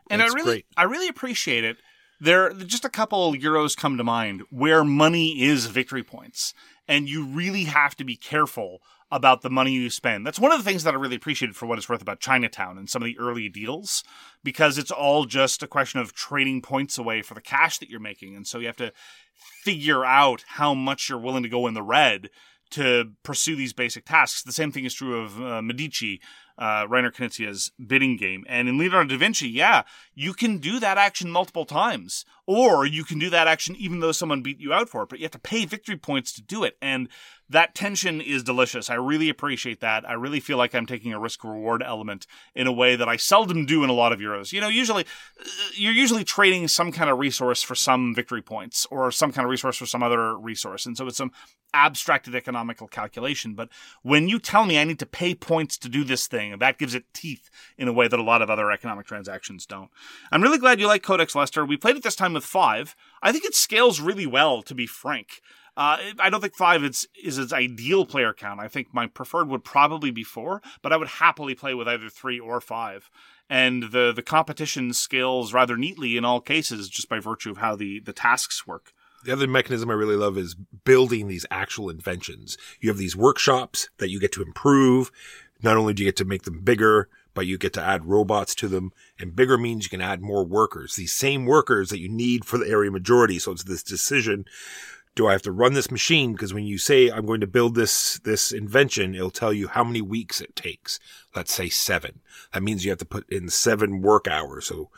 And 0.10 0.22
I 0.22 0.28
really, 0.28 0.44
great. 0.44 0.66
I 0.78 0.84
really 0.84 1.08
appreciate 1.08 1.64
it 1.64 1.78
there 2.20 2.52
just 2.54 2.86
a 2.86 2.90
couple 2.90 3.34
euros 3.34 3.78
come 3.78 3.98
to 3.98 4.04
mind 4.04 4.44
where 4.50 4.84
money 4.84 5.42
is 5.42 5.68
victory 5.68 6.04
points 6.04 6.54
and 6.88 7.08
you 7.08 7.26
really 7.26 7.64
have 7.64 7.96
to 7.96 8.04
be 8.04 8.16
careful 8.16 8.82
about 9.12 9.42
the 9.42 9.50
money 9.50 9.72
you 9.72 9.90
spend. 9.90 10.26
That's 10.26 10.40
one 10.40 10.52
of 10.52 10.58
the 10.58 10.64
things 10.64 10.84
that 10.84 10.94
i 10.94 10.98
really 10.98 11.16
appreciated 11.16 11.56
for 11.56 11.66
what 11.66 11.78
it's 11.78 11.90
worth 11.90 12.02
about 12.02 12.20
chinatown 12.20 12.78
and 12.78 12.90
some 12.90 13.02
of 13.02 13.08
the 13.08 13.18
early 13.18 13.50
deals 13.50 14.04
because 14.44 14.78
it's 14.78 14.92
all 14.92 15.26
just 15.26 15.64
a 15.64 15.68
question 15.68 16.00
of 16.00 16.14
trading 16.14 16.62
points 16.62 16.98
away 16.98 17.22
for 17.22 17.34
the 17.34 17.42
cash 17.42 17.80
that 17.80 17.90
you're 17.90 18.00
making. 18.00 18.36
And 18.36 18.46
so 18.46 18.60
you 18.60 18.68
have 18.68 18.78
to 18.78 18.94
figure 19.64 20.06
out 20.06 20.44
how 20.48 20.74
much 20.74 21.10
you're 21.10 21.18
willing 21.18 21.44
to 21.44 21.50
go 21.50 21.68
in 21.68 21.74
the 21.74 21.82
red 21.82 22.30
to 22.72 23.14
pursue 23.24 23.56
these 23.56 23.74
basic 23.74 24.06
tasks. 24.06 24.44
The 24.44 24.52
same 24.52 24.72
thing 24.72 24.86
is 24.86 24.94
true 24.94 25.20
of 25.20 25.42
uh, 25.42 25.62
Medici, 25.62 26.22
uh, 26.60 26.86
Reiner 26.86 27.12
Knizia's 27.12 27.72
bidding 27.84 28.18
game. 28.18 28.46
And 28.48 28.68
in 28.68 28.78
Leonardo 28.78 29.16
da 29.16 29.18
Vinci, 29.18 29.48
yeah, 29.48 29.84
you 30.14 30.34
can 30.34 30.58
do 30.58 30.80
that 30.80 30.98
action 30.98 31.32
multiple 31.32 31.66
times, 31.66 32.26
or 32.46 32.86
you 32.86 33.06
can 33.06 33.18
do 33.18 33.30
that 33.30 33.48
action 33.48 33.76
even 33.78 34.02
though 34.02 34.12
someone 34.12 34.42
beat 34.42 34.60
you 34.60 34.74
out 34.74 34.90
for 34.90 35.04
it, 35.04 35.10
but 35.10 35.20
you 35.20 35.24
have 35.24 35.32
to 35.32 35.40
pay 35.40 35.66
victory 35.66 35.96
points 35.96 36.34
to 36.34 36.42
do 36.42 36.66
it. 36.66 36.78
And 36.82 37.08
that 37.50 37.74
tension 37.74 38.22
is 38.22 38.44
delicious. 38.44 38.90
I 38.90 38.96
really 38.96 39.30
appreciate 39.30 39.80
that. 39.80 40.08
I 40.08 40.14
really 40.14 40.40
feel 40.40 40.58
like 40.58 40.76
I'm 40.76 40.86
taking 40.86 41.14
a 41.14 41.20
risk 41.20 41.44
reward 41.44 41.82
element 41.82 42.28
in 42.54 42.68
a 42.68 42.72
way 42.72 42.96
that 42.96 43.10
I 43.10 43.16
seldom 43.16 43.66
do 43.66 43.84
in 43.84 43.90
a 43.90 43.94
lot 43.94 44.12
of 44.12 44.20
Euros. 44.20 44.52
You 44.52 44.62
know, 44.62 44.68
usually 44.68 45.06
uh, 45.40 45.46
you're 45.74 45.94
usually 45.94 46.24
trading 46.24 46.68
some 46.68 46.92
kind 46.92 47.10
of 47.10 47.18
resource 47.18 47.64
for 47.64 47.74
some 47.74 48.14
victory 48.14 48.42
points 48.42 48.86
or 48.92 49.12
some 49.12 49.32
kind 49.32 49.46
of 49.46 49.50
resource 49.50 49.78
for 49.78 49.88
some 49.88 50.04
other 50.04 50.38
resource. 50.38 50.86
And 50.86 50.96
so 50.96 51.08
it's 51.08 51.18
some 51.18 51.32
abstracted 51.74 52.36
economical 52.36 52.88
calculation. 52.88 53.56
But 53.56 53.70
when 54.04 54.28
you 54.30 54.40
tell 54.40 54.66
me 54.66 54.80
I 54.80 54.84
need 54.84 55.00
to 55.00 55.06
pay 55.06 55.34
points 55.34 55.78
to 55.80 55.90
do 55.90 56.04
this 56.04 56.28
thing, 56.28 56.49
that 56.58 56.78
gives 56.78 56.96
it 56.96 57.14
teeth 57.14 57.50
in 57.78 57.88
a 57.88 57.94
way 57.94 58.08
that 58.08 58.20
a 58.20 58.24
lot 58.24 58.42
of 58.42 58.50
other 58.50 58.72
economic 58.72 59.06
transactions 59.06 59.66
don't. 59.66 59.90
I'm 60.32 60.42
really 60.42 60.58
glad 60.58 60.80
you 60.80 60.88
like 60.88 61.04
Codex 61.04 61.36
Leicester. 61.36 61.66
We 61.66 61.78
played 61.78 61.98
it 61.98 62.04
this 62.04 62.16
time 62.16 62.34
with 62.34 62.44
five. 62.44 62.96
I 63.22 63.32
think 63.32 63.46
it 63.46 63.56
scales 63.56 64.00
really 64.02 64.26
well, 64.26 64.62
to 64.64 64.74
be 64.74 64.88
frank. 64.88 65.42
Uh, 65.78 65.98
I 66.20 66.30
don't 66.30 66.42
think 66.42 66.56
five 66.56 66.84
is, 66.84 67.08
is 67.24 67.38
its 67.38 67.54
ideal 67.54 68.06
player 68.06 68.34
count. 68.34 68.60
I 68.60 68.68
think 68.68 68.94
my 68.94 69.08
preferred 69.08 69.48
would 69.48 69.64
probably 69.64 70.12
be 70.12 70.24
four, 70.24 70.62
but 70.82 70.92
I 70.92 70.98
would 70.98 71.08
happily 71.08 71.56
play 71.56 71.74
with 71.74 71.88
either 71.88 72.10
three 72.10 72.40
or 72.40 72.60
five. 72.60 73.10
And 73.50 73.84
the, 73.92 74.12
the 74.14 74.22
competition 74.22 74.92
scales 74.92 75.54
rather 75.54 75.78
neatly 75.78 76.18
in 76.18 76.26
all 76.26 76.42
cases 76.42 76.90
just 76.90 77.08
by 77.08 77.20
virtue 77.20 77.52
of 77.52 77.60
how 77.60 77.78
the, 77.78 78.02
the 78.02 78.12
tasks 78.12 78.68
work. 78.68 78.92
The 79.24 79.34
other 79.34 79.48
mechanism 79.48 79.90
I 79.90 79.94
really 79.94 80.16
love 80.16 80.38
is 80.38 80.56
building 80.56 81.28
these 81.28 81.46
actual 81.52 81.90
inventions. 81.90 82.58
You 82.80 82.90
have 82.90 82.98
these 82.98 83.16
workshops 83.16 83.90
that 83.98 84.10
you 84.10 84.20
get 84.20 84.32
to 84.34 84.42
improve. 84.42 85.12
Not 85.62 85.78
only 85.78 85.94
do 85.94 86.04
you 86.04 86.08
get 86.08 86.16
to 86.18 86.26
make 86.26 86.44
them 86.44 86.62
bigger, 86.62 87.10
but 87.34 87.46
you 87.46 87.58
get 87.58 87.74
to 87.74 87.82
add 87.82 88.06
robots 88.06 88.56
to 88.56 88.68
them. 88.68 88.92
And 89.20 89.36
bigger 89.36 89.58
means 89.58 89.84
you 89.84 89.90
can 89.90 90.02
add 90.02 90.22
more 90.22 90.46
workers, 90.46 90.96
these 90.96 91.14
same 91.14 91.46
workers 91.46 91.90
that 91.90 92.00
you 92.00 92.10
need 92.10 92.46
for 92.46 92.58
the 92.58 92.70
area 92.70 92.92
majority. 92.92 93.40
So 93.40 93.52
it's 93.52 93.64
this 93.64 93.84
decision. 93.84 94.46
Do 95.16 95.28
I 95.28 95.34
have 95.34 95.42
to 95.44 95.52
run 95.52 95.74
this 95.74 95.92
machine? 95.92 96.34
Because 96.34 96.54
when 96.54 96.66
you 96.66 96.78
say 96.78 97.10
I'm 97.10 97.26
going 97.26 97.42
to 97.42 97.48
build 97.48 97.76
this, 97.76 98.20
this 98.20 98.52
invention, 98.52 99.16
it'll 99.16 99.32
tell 99.32 99.52
you 99.52 99.68
how 99.68 99.84
many 99.84 100.02
weeks 100.02 100.40
it 100.40 100.56
takes. 100.56 101.00
Let's 101.36 101.54
say 101.54 101.68
seven. 101.70 102.22
That 102.54 102.64
means 102.64 102.86
you 102.86 102.92
have 102.92 103.00
to 103.00 103.06
put 103.06 103.30
in 103.30 103.50
seven 103.50 104.02
work 104.02 104.28
hours. 104.28 104.68
So 104.68 104.90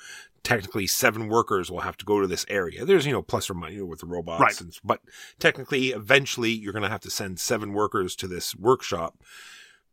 technically 0.44 0.88
seven 0.88 1.27
workers 1.27 1.72
will 1.72 1.82
have 1.82 1.98
to 1.98 2.06
go 2.06 2.20
to 2.20 2.27
this 2.27 2.46
area. 2.50 2.86
There's, 2.86 3.06
you 3.06 3.13
know, 3.13 3.22
plus 3.22 3.50
or 3.50 3.53
minus 3.53 3.84
with 3.84 4.00
the 4.00 4.06
robots. 4.06 4.41
Right. 4.41 4.62
And, 4.62 4.77
but 4.84 5.00
technically, 5.39 5.89
eventually, 5.89 6.51
you're 6.51 6.74
going 6.74 6.84
to 6.84 6.89
have 6.89 7.01
to 7.01 7.12
send 7.12 7.39
seven 7.39 7.74
workers 7.74 8.15
to 8.18 8.27
this 8.27 8.56
workshop. 8.56 9.18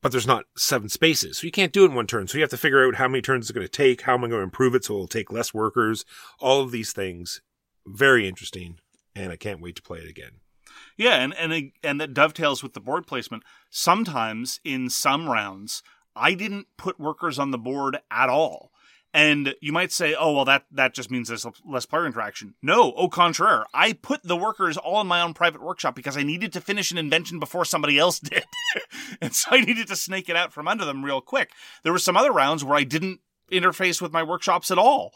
But 0.01 0.13
there's 0.13 0.27
not 0.27 0.45
seven 0.57 0.89
spaces. 0.89 1.39
So 1.39 1.47
you 1.47 1.51
can't 1.51 1.73
do 1.73 1.85
it 1.85 1.89
in 1.89 1.95
one 1.95 2.07
turn. 2.07 2.29
So 2.29 2.39
you 2.39 2.43
have 2.43 2.51
to 2.51 2.57
figure 2.57 2.87
out 2.87 2.97
how 2.97 3.09
many 3.09 3.21
turns 3.21 3.47
it's 3.47 3.53
going 3.53 3.67
to 3.67 3.71
take. 3.71 4.03
How 4.03 4.15
am 4.15 4.25
I 4.25 4.29
going 4.29 4.41
to 4.41 4.45
improve 4.45 4.75
it 4.75 4.85
so 4.85 4.95
it'll 4.95 5.09
take 5.09 5.33
less 5.33 5.53
workers? 5.53 6.05
All 6.39 6.61
of 6.61 6.71
these 6.71 6.93
things. 6.93 7.43
Very 7.87 8.29
interesting. 8.29 8.79
And 9.17 9.33
I 9.33 9.37
can't 9.37 9.61
wait 9.61 9.75
to 9.77 9.83
play 9.83 9.99
it 9.99 10.09
again. 10.09 10.41
Yeah, 10.97 11.17
and 11.17 11.35
and 11.35 11.73
and 11.83 12.01
that 12.01 12.15
dovetails 12.15 12.63
with 12.63 12.75
the 12.75 12.81
board 12.81 13.07
placement. 13.07 13.43
Sometimes 13.71 14.61
in 14.65 14.91
some 14.91 15.29
rounds, 15.29 15.83
I 16.15 16.35
didn't 16.35 16.67
put 16.77 17.01
workers 17.01 17.39
on 17.39 17.51
the 17.51 17.59
board 17.59 17.99
at 18.11 18.29
all. 18.29 18.73
And 19.19 19.57
you 19.61 19.73
might 19.73 19.91
say, 19.91 20.15
"Oh, 20.15 20.33
well, 20.33 20.45
that 20.45 20.67
that 20.71 20.95
just 20.95 21.11
means 21.11 21.27
there's 21.27 21.45
less 21.65 21.87
player 21.87 22.07
interaction." 22.07 22.55
No, 22.63 22.93
au 22.93 23.09
contraire. 23.09 23.67
I 23.75 23.93
put 23.93 24.23
the 24.23 24.37
workers 24.37 24.77
all 24.77 25.01
in 25.01 25.09
my 25.09 25.21
own 25.21 25.35
private 25.35 25.61
workshop 25.61 25.97
because 25.97 26.17
I 26.17 26.23
needed 26.23 26.53
to 26.53 26.61
finish 26.61 26.93
an 26.93 26.99
invention 26.99 27.41
before 27.41 27.65
somebody 27.65 27.99
else 27.99 28.21
did, 28.21 28.45
and 29.21 29.35
so 29.35 29.49
I 29.51 29.61
needed 29.61 29.89
to 29.89 29.97
snake 29.97 30.29
it 30.29 30.37
out 30.37 30.53
from 30.53 30.69
under 30.69 30.85
them 30.85 31.05
real 31.05 31.21
quick. 31.21 31.51
There 31.83 31.93
were 31.93 31.99
some 31.99 32.17
other 32.17 32.31
rounds 32.31 32.63
where 32.63 32.79
I 32.79 32.85
didn't 32.85 33.19
interface 33.51 34.01
with 34.01 34.13
my 34.13 34.23
workshops 34.23 34.71
at 34.71 34.79
all. 34.79 35.13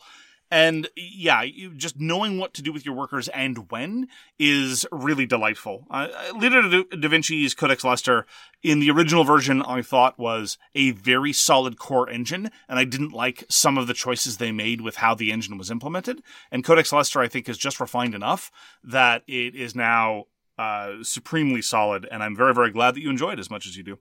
And 0.52 0.90
yeah, 0.94 1.46
just 1.78 1.98
knowing 1.98 2.36
what 2.36 2.52
to 2.52 2.62
do 2.62 2.74
with 2.74 2.84
your 2.84 2.94
workers 2.94 3.28
and 3.28 3.70
when 3.70 4.08
is 4.38 4.86
really 4.92 5.24
delightful. 5.24 5.86
Uh, 5.90 6.08
Leonardo 6.36 6.84
da 6.84 7.08
Vinci's 7.08 7.54
Codex 7.54 7.82
Leicester 7.82 8.26
in 8.62 8.78
the 8.78 8.90
original 8.90 9.24
version, 9.24 9.62
I 9.62 9.80
thought 9.80 10.18
was 10.18 10.58
a 10.74 10.90
very 10.90 11.32
solid 11.32 11.78
core 11.78 12.10
engine, 12.10 12.50
and 12.68 12.78
I 12.78 12.84
didn't 12.84 13.14
like 13.14 13.44
some 13.48 13.78
of 13.78 13.86
the 13.86 13.94
choices 13.94 14.36
they 14.36 14.52
made 14.52 14.82
with 14.82 14.96
how 14.96 15.14
the 15.14 15.32
engine 15.32 15.56
was 15.56 15.70
implemented. 15.70 16.22
And 16.50 16.62
Codex 16.62 16.92
Leicester, 16.92 17.20
I 17.20 17.28
think, 17.28 17.48
is 17.48 17.56
just 17.56 17.80
refined 17.80 18.14
enough 18.14 18.52
that 18.84 19.22
it 19.26 19.54
is 19.54 19.74
now 19.74 20.24
uh, 20.58 20.96
supremely 21.00 21.62
solid, 21.62 22.06
and 22.10 22.22
I'm 22.22 22.36
very, 22.36 22.52
very 22.52 22.70
glad 22.70 22.94
that 22.94 23.00
you 23.00 23.08
enjoy 23.08 23.32
it 23.32 23.38
as 23.38 23.48
much 23.48 23.66
as 23.66 23.78
you 23.78 23.84
do. 23.84 24.00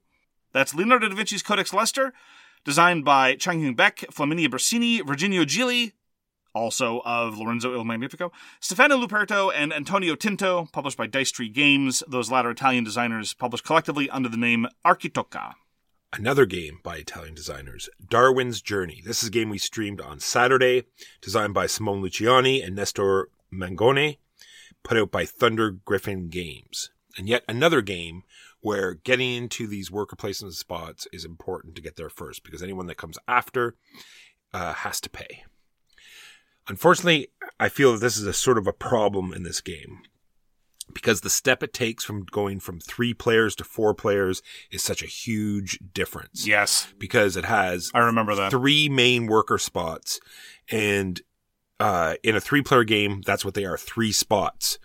That's 0.52 0.76
Leonardo 0.76 1.08
da 1.08 1.16
Vinci's 1.16 1.44
Codex 1.44 1.74
Leicester, 1.74 2.12
designed 2.66 3.06
by 3.06 3.38
Chang 3.38 3.74
Baek, 3.74 4.06
Flaminia 4.12 4.50
Brasini, 4.50 5.00
Virginio 5.00 5.46
Gigli, 5.46 5.94
also 6.54 7.02
of 7.06 7.38
Lorenzo 7.38 7.74
Il 7.74 7.84
Magnifico, 7.84 8.32
Stefano 8.60 8.98
Luperto, 8.98 9.52
and 9.56 9.74
Antonio 9.74 10.16
Tinto, 10.16 10.68
published 10.72 10.98
by 10.98 11.08
Dice 11.08 11.32
Tree 11.32 11.50
Games, 11.50 12.04
those 12.08 12.32
latter 12.32 12.52
Italian 12.52 12.84
designers 12.84 13.34
published 13.34 13.64
collectively 13.64 14.10
under 14.10 14.30
the 14.30 14.38
name 14.38 14.68
Acchittocca. 14.86 15.54
Another 16.14 16.46
game 16.46 16.80
by 16.84 16.98
Italian 16.98 17.34
designers, 17.34 17.90
Darwin's 18.06 18.62
Journey. 18.62 19.02
This 19.06 19.24
is 19.24 19.30
a 19.30 19.32
game 19.32 19.50
we 19.50 19.58
streamed 19.58 20.02
on 20.02 20.20
Saturday, 20.20 20.84
designed 21.22 21.54
by 21.54 21.68
Simone 21.68 22.04
Luciani 22.04 22.66
and 22.66 22.76
Nestore 22.76 23.28
Mangone, 23.54 24.18
put 24.84 24.98
out 24.98 25.12
by 25.12 25.24
ThunderGryph 25.24 26.30
Games. 26.30 26.90
And 27.18 27.30
yet 27.30 27.44
another 27.48 27.82
game 27.82 28.24
where 28.60 28.96
getting 28.96 29.36
into 29.36 29.68
these 29.68 29.90
worker 29.90 30.16
placement 30.16 30.54
spots 30.54 31.08
is 31.14 31.26
important 31.26 31.76
to 31.76 31.82
get 31.82 31.96
there 31.96 32.10
first, 32.10 32.44
because 32.44 32.62
anyone 32.62 32.88
that 32.88 32.98
comes 32.98 33.18
after 33.28 33.76
uh, 34.54 34.74
has 34.74 35.00
to 35.02 35.10
pay. 35.10 35.44
Unfortunately, 36.72 37.28
I 37.60 37.68
feel 37.68 37.92
that 37.92 38.00
this 38.00 38.16
is 38.16 38.26
a 38.26 38.32
sort 38.32 38.58
of 38.58 38.66
a 38.66 38.72
problem 38.72 39.34
in 39.34 39.44
this 39.44 39.60
game 39.60 40.00
because 40.94 41.20
the 41.20 41.30
step 41.30 41.62
it 41.62 41.74
takes 41.74 42.06
from 42.06 42.24
going 42.24 42.62
from 42.62 42.80
three 42.80 43.14
players 43.14 43.58
to 43.58 43.66
four 43.66 43.94
players 43.94 44.42
is 44.72 44.82
such 44.82 45.04
a 45.04 45.06
huge 45.06 45.78
difference. 45.94 46.48
Yes, 46.48 46.94
Because 46.98 47.36
it 47.36 47.44
has 47.44 47.92
I 47.94 48.00
remember 48.00 48.36
that. 48.36 48.52
three 48.52 48.88
main 48.88 49.28
worker 49.28 49.58
spots 49.58 50.22
and 50.72 51.22
uh, 51.78 52.16
in 52.24 52.38
a 52.38 52.40
three 52.42 52.62
player 52.62 52.86
game, 52.86 53.22
that's 53.26 53.44
what 53.44 53.54
they 53.54 53.66
are, 53.66 53.78
three 53.78 54.14
spots. 54.14 54.80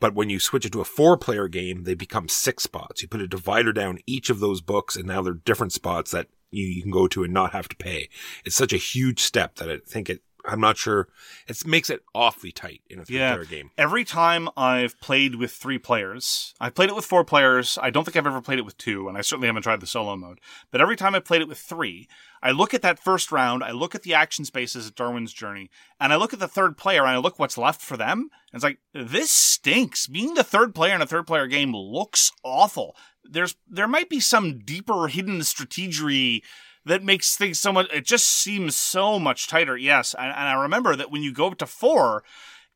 But 0.00 0.16
when 0.16 0.28
you 0.28 0.40
switch 0.40 0.66
it 0.66 0.72
to 0.72 0.80
a 0.80 0.84
four 0.84 1.16
player 1.16 1.46
game, 1.46 1.84
they 1.84 1.94
become 1.94 2.28
six 2.28 2.64
spots. 2.64 3.00
You 3.00 3.06
put 3.06 3.20
a 3.20 3.28
divider 3.28 3.72
down 3.72 4.00
each 4.06 4.28
of 4.28 4.40
those 4.40 4.60
books 4.60 4.96
and 4.96 5.06
now 5.06 5.22
they're 5.22 5.34
different 5.34 5.72
spots 5.72 6.10
that 6.10 6.26
you, 6.50 6.66
you 6.66 6.82
can 6.82 6.90
go 6.90 7.06
to 7.06 7.22
and 7.22 7.32
not 7.32 7.52
have 7.52 7.68
to 7.68 7.76
pay. 7.76 8.08
It's 8.44 8.56
such 8.56 8.72
a 8.72 8.76
huge 8.76 9.20
step 9.20 9.54
that 9.56 9.70
I 9.70 9.78
think 9.86 10.10
it, 10.10 10.22
I'm 10.44 10.60
not 10.60 10.76
sure. 10.76 11.08
It 11.46 11.64
makes 11.66 11.88
it 11.88 12.02
awfully 12.14 12.50
tight 12.50 12.82
in 12.90 12.98
a 12.98 13.04
three 13.04 13.16
Yeah. 13.16 13.34
player 13.34 13.44
game. 13.44 13.70
Every 13.78 14.04
time 14.04 14.48
I've 14.56 15.00
played 15.00 15.36
with 15.36 15.52
three 15.52 15.78
players, 15.78 16.52
I've 16.60 16.74
played 16.74 16.88
it 16.88 16.96
with 16.96 17.04
four 17.06 17.24
players. 17.24 17.78
I 17.80 17.90
don't 17.90 18.04
think 18.04 18.16
I've 18.16 18.26
ever 18.26 18.40
played 18.40 18.58
it 18.58 18.64
with 18.64 18.76
two, 18.76 19.08
and 19.08 19.16
I 19.16 19.20
certainly 19.20 19.46
haven't 19.46 19.62
tried 19.62 19.80
the 19.80 19.86
solo 19.86 20.16
mode. 20.16 20.40
But 20.72 20.80
every 20.80 20.96
time 20.96 21.14
I 21.14 21.20
played 21.20 21.42
it 21.42 21.48
with 21.48 21.58
three, 21.58 22.08
I 22.42 22.50
look 22.50 22.74
at 22.74 22.82
that 22.82 22.98
first 22.98 23.30
round, 23.30 23.62
I 23.62 23.70
look 23.70 23.94
at 23.94 24.02
the 24.02 24.14
action 24.14 24.44
spaces 24.44 24.88
at 24.88 24.96
Darwin's 24.96 25.32
Journey, 25.32 25.70
and 26.00 26.12
I 26.12 26.16
look 26.16 26.32
at 26.32 26.40
the 26.40 26.48
third 26.48 26.76
player 26.76 27.02
and 27.02 27.10
I 27.10 27.18
look 27.18 27.38
what's 27.38 27.56
left 27.56 27.80
for 27.80 27.96
them. 27.96 28.18
And 28.52 28.54
it's 28.54 28.64
like, 28.64 28.78
this 28.92 29.30
stinks. 29.30 30.08
Being 30.08 30.34
the 30.34 30.42
third 30.42 30.74
player 30.74 30.94
in 30.94 31.02
a 31.02 31.06
third 31.06 31.26
player 31.28 31.46
game 31.46 31.72
looks 31.72 32.32
awful. 32.42 32.96
There's 33.24 33.54
there 33.68 33.86
might 33.86 34.08
be 34.08 34.18
some 34.18 34.58
deeper 34.64 35.06
hidden 35.06 35.38
strategery 35.40 36.42
that 36.84 37.02
makes 37.02 37.36
things 37.36 37.58
so 37.58 37.72
much 37.72 37.92
it 37.92 38.04
just 38.04 38.28
seems 38.28 38.76
so 38.76 39.18
much 39.18 39.48
tighter 39.48 39.76
yes. 39.76 40.14
And, 40.18 40.26
and 40.28 40.48
i 40.48 40.54
remember 40.54 40.96
that 40.96 41.10
when 41.10 41.22
you 41.22 41.32
go 41.32 41.48
up 41.48 41.58
to 41.58 41.66
four 41.66 42.24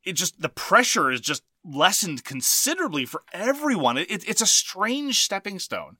it 0.03 0.13
just 0.13 0.41
the 0.41 0.49
pressure 0.49 1.11
is 1.11 1.21
just 1.21 1.43
lessened 1.63 2.23
considerably 2.23 3.05
for 3.05 3.23
everyone. 3.33 3.97
It, 3.97 4.27
it's 4.27 4.41
a 4.41 4.47
strange 4.47 5.21
stepping 5.21 5.59
stone. 5.59 5.97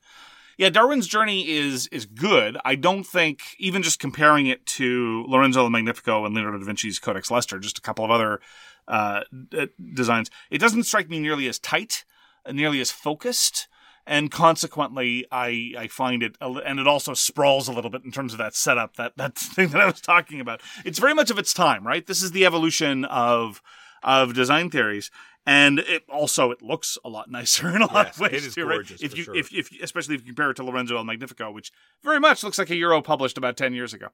Yeah 0.57 0.69
darwin's 0.69 1.07
journey 1.07 1.47
is 1.49 1.87
is 1.87 2.05
good. 2.05 2.57
I 2.65 2.75
don't 2.75 3.03
think 3.03 3.41
even 3.59 3.83
just 3.83 3.99
comparing 3.99 4.47
it 4.47 4.65
to 4.77 5.25
lorenzo 5.27 5.63
the 5.63 5.69
magnifico 5.69 6.25
and 6.25 6.33
leonardo 6.33 6.57
da 6.57 6.65
vinci's 6.65 6.99
codex 6.99 7.29
leicester 7.29 7.59
just 7.59 7.77
a 7.77 7.81
couple 7.81 8.03
of 8.03 8.11
other 8.11 8.39
uh, 8.87 9.21
d- 9.49 9.67
designs 9.93 10.31
it 10.49 10.59
doesn't 10.59 10.83
strike 10.83 11.09
me 11.09 11.19
nearly 11.19 11.47
as 11.47 11.59
tight 11.59 12.05
nearly 12.51 12.79
as 12.79 12.89
focused 12.89 13.67
and 14.07 14.31
consequently, 14.31 15.25
I 15.31 15.73
I 15.77 15.87
find 15.87 16.23
it, 16.23 16.35
and 16.41 16.79
it 16.79 16.87
also 16.87 17.13
sprawls 17.13 17.67
a 17.67 17.71
little 17.73 17.91
bit 17.91 18.03
in 18.05 18.11
terms 18.11 18.33
of 18.33 18.39
that 18.39 18.55
setup, 18.55 18.95
that 18.95 19.17
that 19.17 19.35
thing 19.37 19.69
that 19.69 19.81
I 19.81 19.85
was 19.85 20.01
talking 20.01 20.39
about. 20.39 20.61
It's 20.85 20.99
very 20.99 21.13
much 21.13 21.29
of 21.29 21.37
its 21.37 21.53
time, 21.53 21.85
right? 21.85 22.05
This 22.07 22.23
is 22.23 22.31
the 22.31 22.45
evolution 22.45 23.05
of 23.05 23.61
of 24.03 24.33
design 24.33 24.69
theories. 24.69 25.11
And 25.49 25.79
it 25.79 26.03
also 26.09 26.51
it 26.51 26.61
looks 26.61 26.97
a 27.05 27.09
lot 27.09 27.31
nicer 27.31 27.69
in 27.73 27.81
a 27.81 27.85
lot 27.93 28.07
Yes, 28.07 28.15
of 28.15 28.21
ways 28.21 28.33
it 28.33 28.47
is 28.47 28.55
too, 28.55 28.65
right? 28.65 28.75
gorgeous, 28.75 29.01
If 29.01 29.11
for 29.11 29.17
you 29.17 29.23
sure. 29.23 29.35
if 29.35 29.53
if 29.53 29.69
especially 29.81 30.15
if 30.15 30.21
you 30.21 30.27
compare 30.27 30.51
it 30.51 30.55
to 30.55 30.63
Lorenzo 30.65 30.97
El 30.97 31.05
Magnifico, 31.05 31.51
which 31.51 31.71
very 32.03 32.19
much 32.19 32.43
looks 32.43 32.57
like 32.57 32.69
a 32.69 32.75
Euro 32.75 33.01
published 33.01 33.37
about 33.37 33.55
ten 33.55 33.73
years 33.73 33.93
ago. 33.93 34.07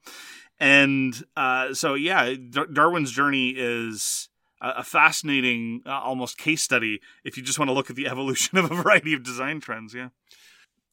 And 0.60 1.16
uh, 1.36 1.74
so 1.74 1.96
yeah, 1.96 2.36
Dar- 2.50 2.68
Darwin's 2.68 3.12
Journey 3.12 3.50
is 3.58 4.30
a 4.78 4.84
fascinating, 4.84 5.82
uh, 5.86 5.92
almost 6.00 6.38
case 6.38 6.62
study 6.62 7.00
if 7.24 7.38
you 7.38 7.44
just 7.44 7.60
want 7.60 7.70
to 7.70 7.74
look 7.74 7.90
at 7.90 7.96
the 7.96 8.08
evolution 8.14 8.58
of 8.58 8.72
a 8.72 8.76
variety 8.76 9.14
of 9.14 9.24
design 9.24 9.60
trends. 9.60 9.94
Yeah. 9.94 10.10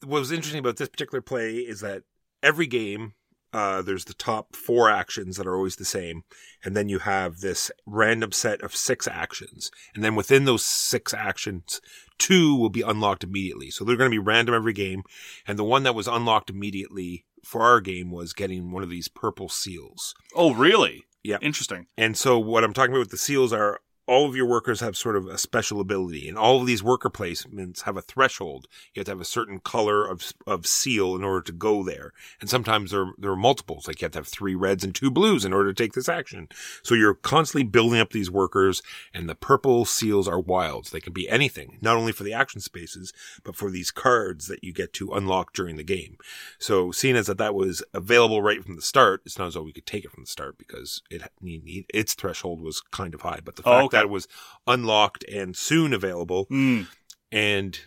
what 0.04 0.18
was 0.18 0.32
interesting 0.32 0.60
about 0.60 0.76
this 0.76 0.88
particular 0.88 1.20
play 1.22 1.56
is 1.56 1.80
that 1.80 2.02
every 2.42 2.66
game 2.66 3.14
uh, 3.52 3.82
there's 3.82 4.04
the 4.04 4.14
top 4.14 4.54
four 4.54 4.88
actions 4.88 5.36
that 5.36 5.46
are 5.46 5.56
always 5.56 5.74
the 5.76 5.84
same 5.84 6.22
and 6.64 6.76
then 6.76 6.88
you 6.88 7.00
have 7.00 7.40
this 7.40 7.68
random 7.84 8.30
set 8.30 8.60
of 8.62 8.76
six 8.76 9.08
actions 9.08 9.72
and 9.92 10.04
then 10.04 10.14
within 10.14 10.44
those 10.44 10.64
six 10.64 11.12
actions 11.12 11.80
two 12.16 12.54
will 12.54 12.70
be 12.70 12.80
unlocked 12.82 13.24
immediately 13.24 13.68
so 13.68 13.84
they're 13.84 13.96
going 13.96 14.10
to 14.10 14.14
be 14.14 14.18
random 14.20 14.54
every 14.54 14.72
game 14.72 15.02
and 15.48 15.58
the 15.58 15.64
one 15.64 15.82
that 15.82 15.96
was 15.96 16.06
unlocked 16.06 16.48
immediately 16.48 17.24
for 17.44 17.60
our 17.62 17.80
game 17.80 18.10
was 18.12 18.32
getting 18.32 18.70
one 18.70 18.84
of 18.84 18.90
these 18.90 19.08
purple 19.08 19.48
seals 19.48 20.14
Oh, 20.34 20.54
really? 20.54 21.02
Yeah. 21.22 21.38
Interesting. 21.42 21.86
and 21.96 22.16
so 22.16 22.38
what 22.38 22.64
I'm 22.64 22.72
talking 22.72 22.92
about 22.92 23.00
with 23.00 23.10
the 23.10 23.16
seals 23.16 23.52
are 23.52 23.80
all 24.10 24.28
of 24.28 24.34
your 24.34 24.46
workers 24.46 24.80
have 24.80 24.96
sort 24.96 25.16
of 25.16 25.26
a 25.28 25.38
special 25.38 25.80
ability, 25.80 26.28
and 26.28 26.36
all 26.36 26.60
of 26.60 26.66
these 26.66 26.82
worker 26.82 27.08
placements 27.08 27.82
have 27.82 27.96
a 27.96 28.02
threshold. 28.02 28.66
You 28.92 29.00
have 29.00 29.04
to 29.06 29.12
have 29.12 29.20
a 29.20 29.24
certain 29.24 29.60
color 29.60 30.04
of 30.04 30.32
of 30.46 30.66
seal 30.66 31.14
in 31.14 31.22
order 31.22 31.42
to 31.42 31.52
go 31.52 31.84
there, 31.84 32.12
and 32.40 32.50
sometimes 32.50 32.90
there 32.90 33.12
there 33.16 33.30
are 33.30 33.36
multiples. 33.36 33.86
Like 33.86 34.00
you 34.00 34.06
have 34.06 34.12
to 34.12 34.18
have 34.18 34.26
three 34.26 34.56
reds 34.56 34.82
and 34.82 34.92
two 34.94 35.10
blues 35.12 35.44
in 35.44 35.52
order 35.52 35.72
to 35.72 35.82
take 35.82 35.92
this 35.92 36.08
action. 36.08 36.48
So 36.82 36.96
you're 36.96 37.14
constantly 37.14 37.62
building 37.62 38.00
up 38.00 38.10
these 38.10 38.30
workers, 38.30 38.82
and 39.14 39.28
the 39.28 39.36
purple 39.36 39.84
seals 39.84 40.26
are 40.26 40.40
wilds. 40.40 40.90
They 40.90 41.00
can 41.00 41.12
be 41.12 41.28
anything, 41.28 41.78
not 41.80 41.96
only 41.96 42.10
for 42.12 42.24
the 42.24 42.32
action 42.32 42.60
spaces, 42.60 43.12
but 43.44 43.54
for 43.54 43.70
these 43.70 43.92
cards 43.92 44.48
that 44.48 44.64
you 44.64 44.72
get 44.72 44.92
to 44.94 45.12
unlock 45.12 45.52
during 45.52 45.76
the 45.76 45.84
game. 45.84 46.16
So 46.58 46.90
seeing 46.90 47.14
as 47.14 47.28
that 47.28 47.38
that 47.38 47.54
was 47.54 47.82
available 47.94 48.42
right 48.42 48.64
from 48.64 48.74
the 48.74 48.82
start, 48.82 49.22
it's 49.24 49.38
not 49.38 49.46
as 49.48 49.54
though 49.54 49.62
we 49.62 49.72
could 49.72 49.86
take 49.86 50.04
it 50.04 50.10
from 50.10 50.24
the 50.24 50.30
start 50.30 50.58
because 50.58 51.02
it 51.10 51.22
need 51.40 51.86
its 51.94 52.14
threshold 52.14 52.60
was 52.60 52.80
kind 52.80 53.14
of 53.14 53.20
high. 53.20 53.38
But 53.44 53.54
the 53.56 53.62
Oh, 53.64 53.72
fact 53.72 53.84
okay. 53.84 53.96
that 53.98 53.99
it 54.04 54.10
was 54.10 54.28
unlocked 54.66 55.24
and 55.24 55.56
soon 55.56 55.92
available, 55.92 56.46
Mm. 56.50 56.86
and 57.32 57.80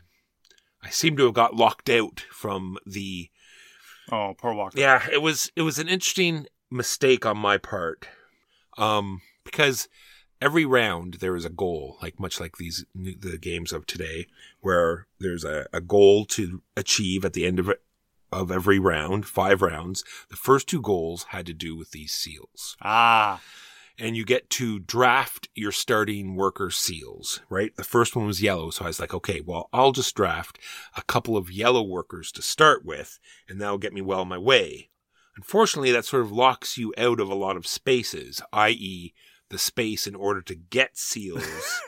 I 0.81 0.89
seem 0.89 1.15
to 1.17 1.25
have 1.25 1.33
got 1.33 1.55
locked 1.55 1.89
out 1.89 2.21
from 2.31 2.77
the. 2.85 3.29
Oh, 4.11 4.35
poor 4.37 4.53
Walker. 4.53 4.79
Yeah, 4.79 5.07
it 5.11 5.21
was 5.21 5.51
it 5.55 5.61
was 5.61 5.79
an 5.79 5.87
interesting 5.87 6.47
mistake 6.69 7.25
on 7.25 7.37
my 7.37 7.57
part, 7.57 8.07
um, 8.77 9.21
because 9.45 9.87
every 10.41 10.65
round 10.65 11.15
there 11.15 11.35
is 11.37 11.45
a 11.45 11.49
goal, 11.49 11.97
like 12.01 12.19
much 12.19 12.39
like 12.39 12.57
these 12.57 12.85
the 12.93 13.37
games 13.37 13.71
of 13.71 13.85
today, 13.85 14.27
where 14.59 15.07
there's 15.19 15.45
a, 15.45 15.67
a 15.71 15.79
goal 15.79 16.25
to 16.25 16.61
achieve 16.75 17.23
at 17.23 17.33
the 17.33 17.45
end 17.45 17.59
of 17.59 17.69
it. 17.69 17.81
Of 18.31 18.49
every 18.51 18.79
round, 18.79 19.27
five 19.27 19.61
rounds, 19.61 20.03
the 20.31 20.35
first 20.35 20.67
two 20.67 20.81
goals 20.81 21.25
had 21.29 21.45
to 21.45 21.53
do 21.53 21.75
with 21.75 21.91
these 21.91 22.11
seals 22.11 22.75
Ah. 22.81 23.39
And 24.03 24.17
you 24.17 24.25
get 24.25 24.49
to 24.49 24.79
draft 24.79 25.47
your 25.55 25.71
starting 25.71 26.35
worker 26.35 26.69
seals, 26.69 27.39
right? 27.49 27.73
The 27.77 27.85
first 27.85 28.17
one 28.17 28.25
was 28.27 28.41
yellow. 28.41 28.69
So 28.69 28.83
I 28.83 28.89
was 28.89 28.99
like, 28.99 29.13
okay, 29.13 29.39
well, 29.39 29.69
I'll 29.71 29.93
just 29.93 30.13
draft 30.13 30.59
a 30.97 31.01
couple 31.03 31.37
of 31.37 31.49
yellow 31.49 31.81
workers 31.81 32.29
to 32.33 32.41
start 32.41 32.83
with, 32.83 33.17
and 33.47 33.61
that'll 33.61 33.77
get 33.77 33.93
me 33.93 34.01
well 34.01 34.19
on 34.19 34.27
my 34.27 34.37
way. 34.37 34.89
Unfortunately, 35.37 35.93
that 35.93 36.03
sort 36.03 36.21
of 36.21 36.33
locks 36.33 36.77
you 36.77 36.93
out 36.97 37.21
of 37.21 37.29
a 37.29 37.35
lot 37.35 37.55
of 37.55 37.65
spaces, 37.65 38.41
i.e., 38.51 39.13
the 39.49 39.57
space 39.57 40.05
in 40.05 40.15
order 40.15 40.41
to 40.41 40.55
get 40.55 40.97
seals. 40.97 41.47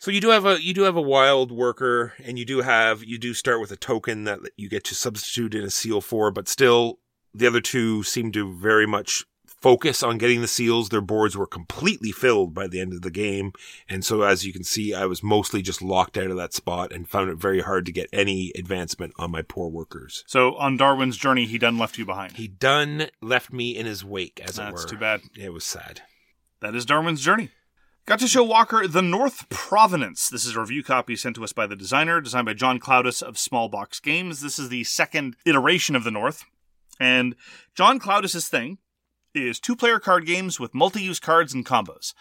So 0.00 0.10
you 0.10 0.20
do 0.20 0.28
have 0.28 0.44
a 0.44 0.62
you 0.62 0.74
do 0.74 0.82
have 0.82 0.96
a 0.96 1.00
wild 1.00 1.50
worker, 1.50 2.12
and 2.22 2.38
you 2.38 2.44
do 2.44 2.60
have 2.60 3.02
you 3.02 3.16
do 3.16 3.32
start 3.32 3.58
with 3.58 3.72
a 3.72 3.76
token 3.76 4.24
that 4.24 4.40
you 4.54 4.68
get 4.68 4.84
to 4.84 4.94
substitute 4.94 5.54
in 5.54 5.64
a 5.64 5.70
seal 5.70 6.02
for, 6.02 6.30
but 6.30 6.46
still 6.46 6.98
the 7.32 7.46
other 7.46 7.62
two 7.62 8.02
seem 8.02 8.30
to 8.32 8.52
very 8.52 8.86
much 8.86 9.24
focus 9.64 10.02
on 10.02 10.18
getting 10.18 10.42
the 10.42 10.46
seals. 10.46 10.90
Their 10.90 11.00
boards 11.00 11.38
were 11.38 11.46
completely 11.46 12.12
filled 12.12 12.52
by 12.52 12.66
the 12.66 12.80
end 12.80 12.92
of 12.92 13.00
the 13.00 13.10
game, 13.10 13.54
and 13.88 14.04
so 14.04 14.20
as 14.20 14.44
you 14.44 14.52
can 14.52 14.62
see, 14.62 14.92
I 14.92 15.06
was 15.06 15.22
mostly 15.22 15.62
just 15.62 15.80
locked 15.80 16.18
out 16.18 16.30
of 16.30 16.36
that 16.36 16.52
spot 16.52 16.92
and 16.92 17.08
found 17.08 17.30
it 17.30 17.38
very 17.38 17.62
hard 17.62 17.86
to 17.86 17.92
get 17.92 18.10
any 18.12 18.52
advancement 18.54 19.14
on 19.16 19.30
my 19.30 19.40
poor 19.40 19.70
workers. 19.70 20.22
So 20.26 20.54
on 20.56 20.76
Darwin's 20.76 21.16
journey, 21.16 21.46
he 21.46 21.56
done 21.56 21.78
left 21.78 21.96
you 21.96 22.04
behind. 22.04 22.32
He 22.32 22.46
done 22.46 23.06
left 23.22 23.54
me 23.54 23.74
in 23.74 23.86
his 23.86 24.04
wake, 24.04 24.38
as 24.44 24.58
it 24.58 24.62
were. 24.62 24.70
That's 24.72 24.84
too 24.84 24.98
bad. 24.98 25.22
It 25.34 25.54
was 25.54 25.64
sad. 25.64 26.02
That 26.60 26.74
is 26.74 26.84
Darwin's 26.84 27.22
Journey. 27.22 27.48
Got 28.04 28.18
to 28.18 28.28
show 28.28 28.44
Walker 28.44 28.86
The 28.86 29.00
North 29.00 29.48
Provenance. 29.48 30.28
This 30.28 30.44
is 30.44 30.56
a 30.56 30.60
review 30.60 30.84
copy 30.84 31.16
sent 31.16 31.36
to 31.36 31.44
us 31.44 31.54
by 31.54 31.66
the 31.66 31.74
designer, 31.74 32.20
designed 32.20 32.44
by 32.44 32.52
John 32.52 32.78
Clowdus 32.78 33.22
of 33.22 33.38
Small 33.38 33.70
Box 33.70 33.98
Games. 33.98 34.42
This 34.42 34.58
is 34.58 34.68
the 34.68 34.84
second 34.84 35.36
iteration 35.46 35.96
of 35.96 36.04
The 36.04 36.10
North. 36.10 36.44
And 37.00 37.34
John 37.74 37.98
Clowdus's 37.98 38.46
thing 38.48 38.76
is 39.34 39.60
two 39.60 39.76
player 39.76 39.98
card 39.98 40.26
games 40.26 40.60
with 40.60 40.74
multi 40.74 41.02
use 41.02 41.20
cards 41.20 41.54
and 41.54 41.64
combos. 41.64 42.14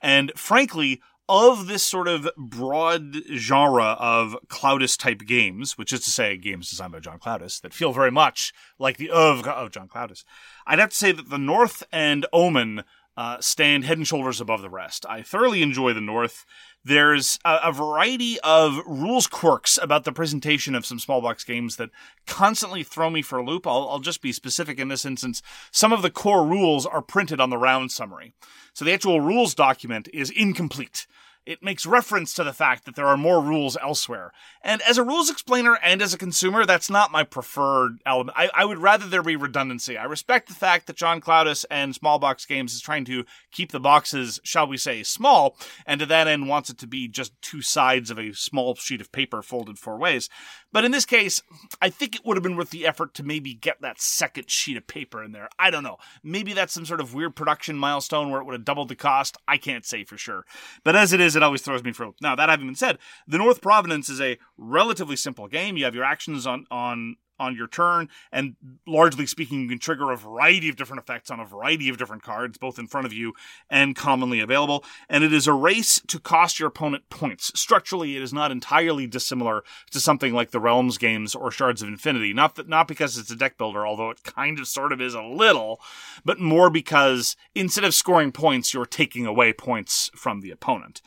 And 0.00 0.32
frankly, 0.36 1.00
of 1.28 1.66
this 1.66 1.82
sort 1.82 2.08
of 2.08 2.28
broad 2.36 3.16
genre 3.34 3.96
of 3.98 4.36
Clowdus 4.48 4.96
type 4.96 5.20
games, 5.26 5.76
which 5.76 5.92
is 5.92 6.00
to 6.04 6.10
say 6.10 6.36
games 6.36 6.70
designed 6.70 6.92
by 6.92 7.00
John 7.00 7.18
Clowdus 7.18 7.60
that 7.60 7.74
feel 7.74 7.92
very 7.92 8.10
much 8.10 8.52
like 8.78 8.96
the 8.96 9.10
of 9.10 9.46
of 9.46 9.70
John 9.70 9.88
Clowdus, 9.88 10.24
I'd 10.66 10.78
have 10.78 10.90
to 10.90 10.96
say 10.96 11.12
that 11.12 11.28
the 11.28 11.38
North 11.38 11.82
and 11.92 12.24
Omen 12.32 12.82
uh, 13.18 13.36
stand 13.40 13.84
head 13.84 13.98
and 13.98 14.06
shoulders 14.06 14.40
above 14.40 14.62
the 14.62 14.70
rest. 14.70 15.04
I 15.08 15.22
thoroughly 15.22 15.60
enjoy 15.60 15.92
the 15.92 16.00
North. 16.00 16.46
There's 16.84 17.36
a, 17.44 17.58
a 17.64 17.72
variety 17.72 18.38
of 18.44 18.78
rules 18.86 19.26
quirks 19.26 19.76
about 19.76 20.04
the 20.04 20.12
presentation 20.12 20.76
of 20.76 20.86
some 20.86 21.00
small 21.00 21.20
box 21.20 21.42
games 21.42 21.78
that 21.78 21.90
constantly 22.28 22.84
throw 22.84 23.10
me 23.10 23.22
for 23.22 23.40
a 23.40 23.44
loop. 23.44 23.66
I'll, 23.66 23.88
I'll 23.90 23.98
just 23.98 24.22
be 24.22 24.30
specific 24.30 24.78
in 24.78 24.86
this 24.86 25.04
instance. 25.04 25.42
Some 25.72 25.92
of 25.92 26.02
the 26.02 26.12
core 26.12 26.46
rules 26.46 26.86
are 26.86 27.02
printed 27.02 27.40
on 27.40 27.50
the 27.50 27.58
round 27.58 27.90
summary. 27.90 28.34
So 28.72 28.84
the 28.84 28.92
actual 28.92 29.20
rules 29.20 29.52
document 29.52 30.08
is 30.14 30.30
incomplete. 30.30 31.08
It 31.48 31.62
makes 31.62 31.86
reference 31.86 32.34
to 32.34 32.44
the 32.44 32.52
fact 32.52 32.84
that 32.84 32.94
there 32.94 33.06
are 33.06 33.16
more 33.16 33.40
rules 33.40 33.78
elsewhere. 33.80 34.32
And 34.60 34.82
as 34.82 34.98
a 34.98 35.02
rules 35.02 35.30
explainer 35.30 35.78
and 35.82 36.02
as 36.02 36.12
a 36.12 36.18
consumer, 36.18 36.66
that's 36.66 36.90
not 36.90 37.10
my 37.10 37.24
preferred 37.24 38.02
element. 38.04 38.36
I, 38.36 38.50
I 38.54 38.66
would 38.66 38.76
rather 38.76 39.06
there 39.06 39.22
be 39.22 39.34
redundancy. 39.34 39.96
I 39.96 40.04
respect 40.04 40.48
the 40.48 40.54
fact 40.54 40.86
that 40.86 40.96
John 40.96 41.22
Clowdus 41.22 41.64
and 41.70 41.94
Small 41.94 42.18
Box 42.18 42.44
Games 42.44 42.74
is 42.74 42.82
trying 42.82 43.06
to 43.06 43.24
keep 43.50 43.72
the 43.72 43.80
boxes, 43.80 44.38
shall 44.44 44.66
we 44.66 44.76
say, 44.76 45.02
small, 45.02 45.56
and 45.86 45.98
to 46.00 46.04
that 46.04 46.28
end 46.28 46.48
wants 46.48 46.68
it 46.68 46.76
to 46.80 46.86
be 46.86 47.08
just 47.08 47.32
two 47.40 47.62
sides 47.62 48.10
of 48.10 48.18
a 48.18 48.34
small 48.34 48.74
sheet 48.74 49.00
of 49.00 49.10
paper 49.10 49.40
folded 49.40 49.78
four 49.78 49.96
ways. 49.96 50.28
But 50.70 50.84
in 50.84 50.92
this 50.92 51.06
case, 51.06 51.40
I 51.80 51.88
think 51.88 52.14
it 52.14 52.26
would 52.26 52.36
have 52.36 52.42
been 52.42 52.56
worth 52.56 52.68
the 52.68 52.86
effort 52.86 53.14
to 53.14 53.22
maybe 53.22 53.54
get 53.54 53.80
that 53.80 54.02
second 54.02 54.50
sheet 54.50 54.76
of 54.76 54.86
paper 54.86 55.24
in 55.24 55.32
there. 55.32 55.48
I 55.58 55.70
don't 55.70 55.82
know. 55.82 55.96
Maybe 56.22 56.52
that's 56.52 56.74
some 56.74 56.84
sort 56.84 57.00
of 57.00 57.14
weird 57.14 57.34
production 57.36 57.78
milestone 57.78 58.28
where 58.28 58.42
it 58.42 58.44
would 58.44 58.52
have 58.52 58.66
doubled 58.66 58.90
the 58.90 58.96
cost. 58.96 59.38
I 59.48 59.56
can't 59.56 59.86
say 59.86 60.04
for 60.04 60.18
sure. 60.18 60.44
But 60.84 60.94
as 60.94 61.14
it 61.14 61.20
is, 61.20 61.37
it 61.38 61.42
always 61.42 61.62
throws 61.62 61.82
me 61.82 61.92
for. 61.92 62.12
Now, 62.20 62.36
that 62.36 62.50
having 62.50 62.66
been 62.66 62.74
said, 62.74 62.98
the 63.26 63.38
North 63.38 63.62
Provenance 63.62 64.10
is 64.10 64.20
a 64.20 64.36
relatively 64.58 65.16
simple 65.16 65.48
game. 65.48 65.78
You 65.78 65.84
have 65.84 65.94
your 65.94 66.04
actions 66.04 66.46
on, 66.46 66.66
on, 66.70 67.16
on 67.38 67.54
your 67.54 67.68
turn, 67.68 68.08
and 68.32 68.56
largely 68.86 69.26
speaking, 69.26 69.62
you 69.62 69.68
can 69.68 69.78
trigger 69.78 70.10
a 70.10 70.16
variety 70.16 70.68
of 70.68 70.76
different 70.76 71.02
effects 71.02 71.30
on 71.30 71.40
a 71.40 71.44
variety 71.44 71.88
of 71.88 71.98
different 71.98 72.22
cards, 72.22 72.58
both 72.58 72.78
in 72.78 72.86
front 72.86 73.06
of 73.06 73.12
you 73.12 73.32
and 73.70 73.96
commonly 73.96 74.40
available. 74.40 74.84
And 75.08 75.24
it 75.24 75.32
is 75.32 75.46
a 75.46 75.52
race 75.52 76.00
to 76.08 76.18
cost 76.18 76.58
your 76.58 76.68
opponent 76.68 77.08
points. 77.10 77.52
Structurally, 77.58 78.16
it 78.16 78.22
is 78.22 78.32
not 78.32 78.50
entirely 78.50 79.06
dissimilar 79.06 79.62
to 79.90 80.00
something 80.00 80.32
like 80.32 80.50
the 80.50 80.60
Realms 80.60 80.98
games 80.98 81.34
or 81.34 81.50
Shards 81.50 81.82
of 81.82 81.88
Infinity. 81.88 82.32
Not 82.32 82.56
that, 82.56 82.68
not 82.68 82.88
because 82.88 83.16
it's 83.16 83.30
a 83.30 83.36
deck 83.36 83.58
builder, 83.58 83.86
although 83.86 84.10
it 84.10 84.22
kind 84.24 84.58
of 84.58 84.68
sort 84.68 84.92
of 84.92 85.00
is 85.00 85.14
a 85.14 85.22
little, 85.22 85.80
but 86.24 86.40
more 86.40 86.70
because 86.70 87.36
instead 87.54 87.84
of 87.84 87.94
scoring 87.94 88.32
points, 88.32 88.74
you're 88.74 88.86
taking 88.86 89.26
away 89.26 89.52
points 89.52 90.10
from 90.14 90.40
the 90.40 90.50
opponent. 90.50 91.00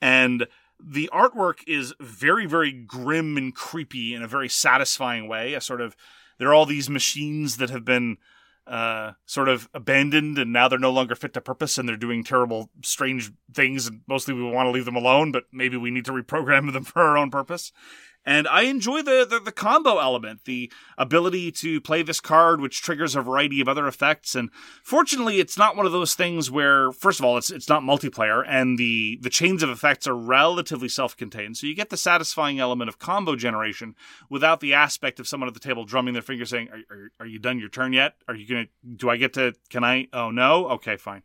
And 0.00 0.46
the 0.84 1.10
artwork 1.12 1.58
is 1.66 1.94
very, 2.00 2.46
very 2.46 2.72
grim 2.72 3.36
and 3.36 3.54
creepy 3.54 4.14
in 4.14 4.22
a 4.22 4.28
very 4.28 4.48
satisfying 4.48 5.28
way. 5.28 5.54
A 5.54 5.60
sort 5.60 5.80
of, 5.80 5.96
there 6.38 6.48
are 6.48 6.54
all 6.54 6.66
these 6.66 6.90
machines 6.90 7.58
that 7.58 7.70
have 7.70 7.84
been 7.84 8.18
uh, 8.66 9.12
sort 9.26 9.48
of 9.48 9.68
abandoned 9.74 10.38
and 10.38 10.52
now 10.52 10.68
they're 10.68 10.78
no 10.78 10.92
longer 10.92 11.14
fit 11.14 11.32
to 11.34 11.40
purpose 11.40 11.76
and 11.76 11.88
they're 11.88 11.96
doing 11.96 12.22
terrible, 12.22 12.70
strange 12.82 13.32
things. 13.52 13.86
And 13.86 14.00
mostly 14.06 14.34
we 14.34 14.42
want 14.42 14.66
to 14.66 14.70
leave 14.70 14.84
them 14.84 14.96
alone, 14.96 15.32
but 15.32 15.44
maybe 15.52 15.76
we 15.76 15.90
need 15.90 16.04
to 16.04 16.12
reprogram 16.12 16.72
them 16.72 16.84
for 16.84 17.02
our 17.02 17.18
own 17.18 17.30
purpose. 17.30 17.72
And 18.26 18.46
I 18.46 18.62
enjoy 18.62 19.00
the, 19.00 19.26
the, 19.28 19.40
the 19.40 19.52
combo 19.52 19.98
element, 19.98 20.44
the 20.44 20.70
ability 20.98 21.50
to 21.52 21.80
play 21.80 22.02
this 22.02 22.20
card, 22.20 22.60
which 22.60 22.82
triggers 22.82 23.16
a 23.16 23.22
variety 23.22 23.62
of 23.62 23.68
other 23.68 23.88
effects. 23.88 24.34
And 24.34 24.50
fortunately, 24.84 25.40
it's 25.40 25.56
not 25.56 25.74
one 25.74 25.86
of 25.86 25.92
those 25.92 26.14
things 26.14 26.50
where, 26.50 26.92
first 26.92 27.18
of 27.18 27.24
all, 27.24 27.38
it's 27.38 27.50
it's 27.50 27.68
not 27.68 27.82
multiplayer, 27.82 28.44
and 28.46 28.78
the 28.78 29.18
the 29.22 29.30
chains 29.30 29.62
of 29.62 29.70
effects 29.70 30.06
are 30.06 30.14
relatively 30.14 30.88
self-contained. 30.88 31.56
So 31.56 31.66
you 31.66 31.74
get 31.74 31.88
the 31.88 31.96
satisfying 31.96 32.60
element 32.60 32.90
of 32.90 32.98
combo 32.98 33.36
generation 33.36 33.94
without 34.28 34.60
the 34.60 34.74
aspect 34.74 35.18
of 35.18 35.26
someone 35.26 35.48
at 35.48 35.54
the 35.54 35.60
table 35.60 35.84
drumming 35.84 36.12
their 36.12 36.22
finger 36.22 36.44
saying, 36.44 36.68
"Are, 36.68 36.94
are, 36.94 37.10
are 37.20 37.26
you 37.26 37.38
done 37.38 37.58
your 37.58 37.70
turn 37.70 37.94
yet? 37.94 38.16
Are 38.28 38.34
you 38.34 38.46
gonna? 38.46 38.66
Do 38.96 39.08
I 39.08 39.16
get 39.16 39.32
to? 39.34 39.54
Can 39.70 39.82
I? 39.82 40.08
Oh 40.12 40.30
no. 40.30 40.68
Okay, 40.68 40.98
fine." 40.98 41.22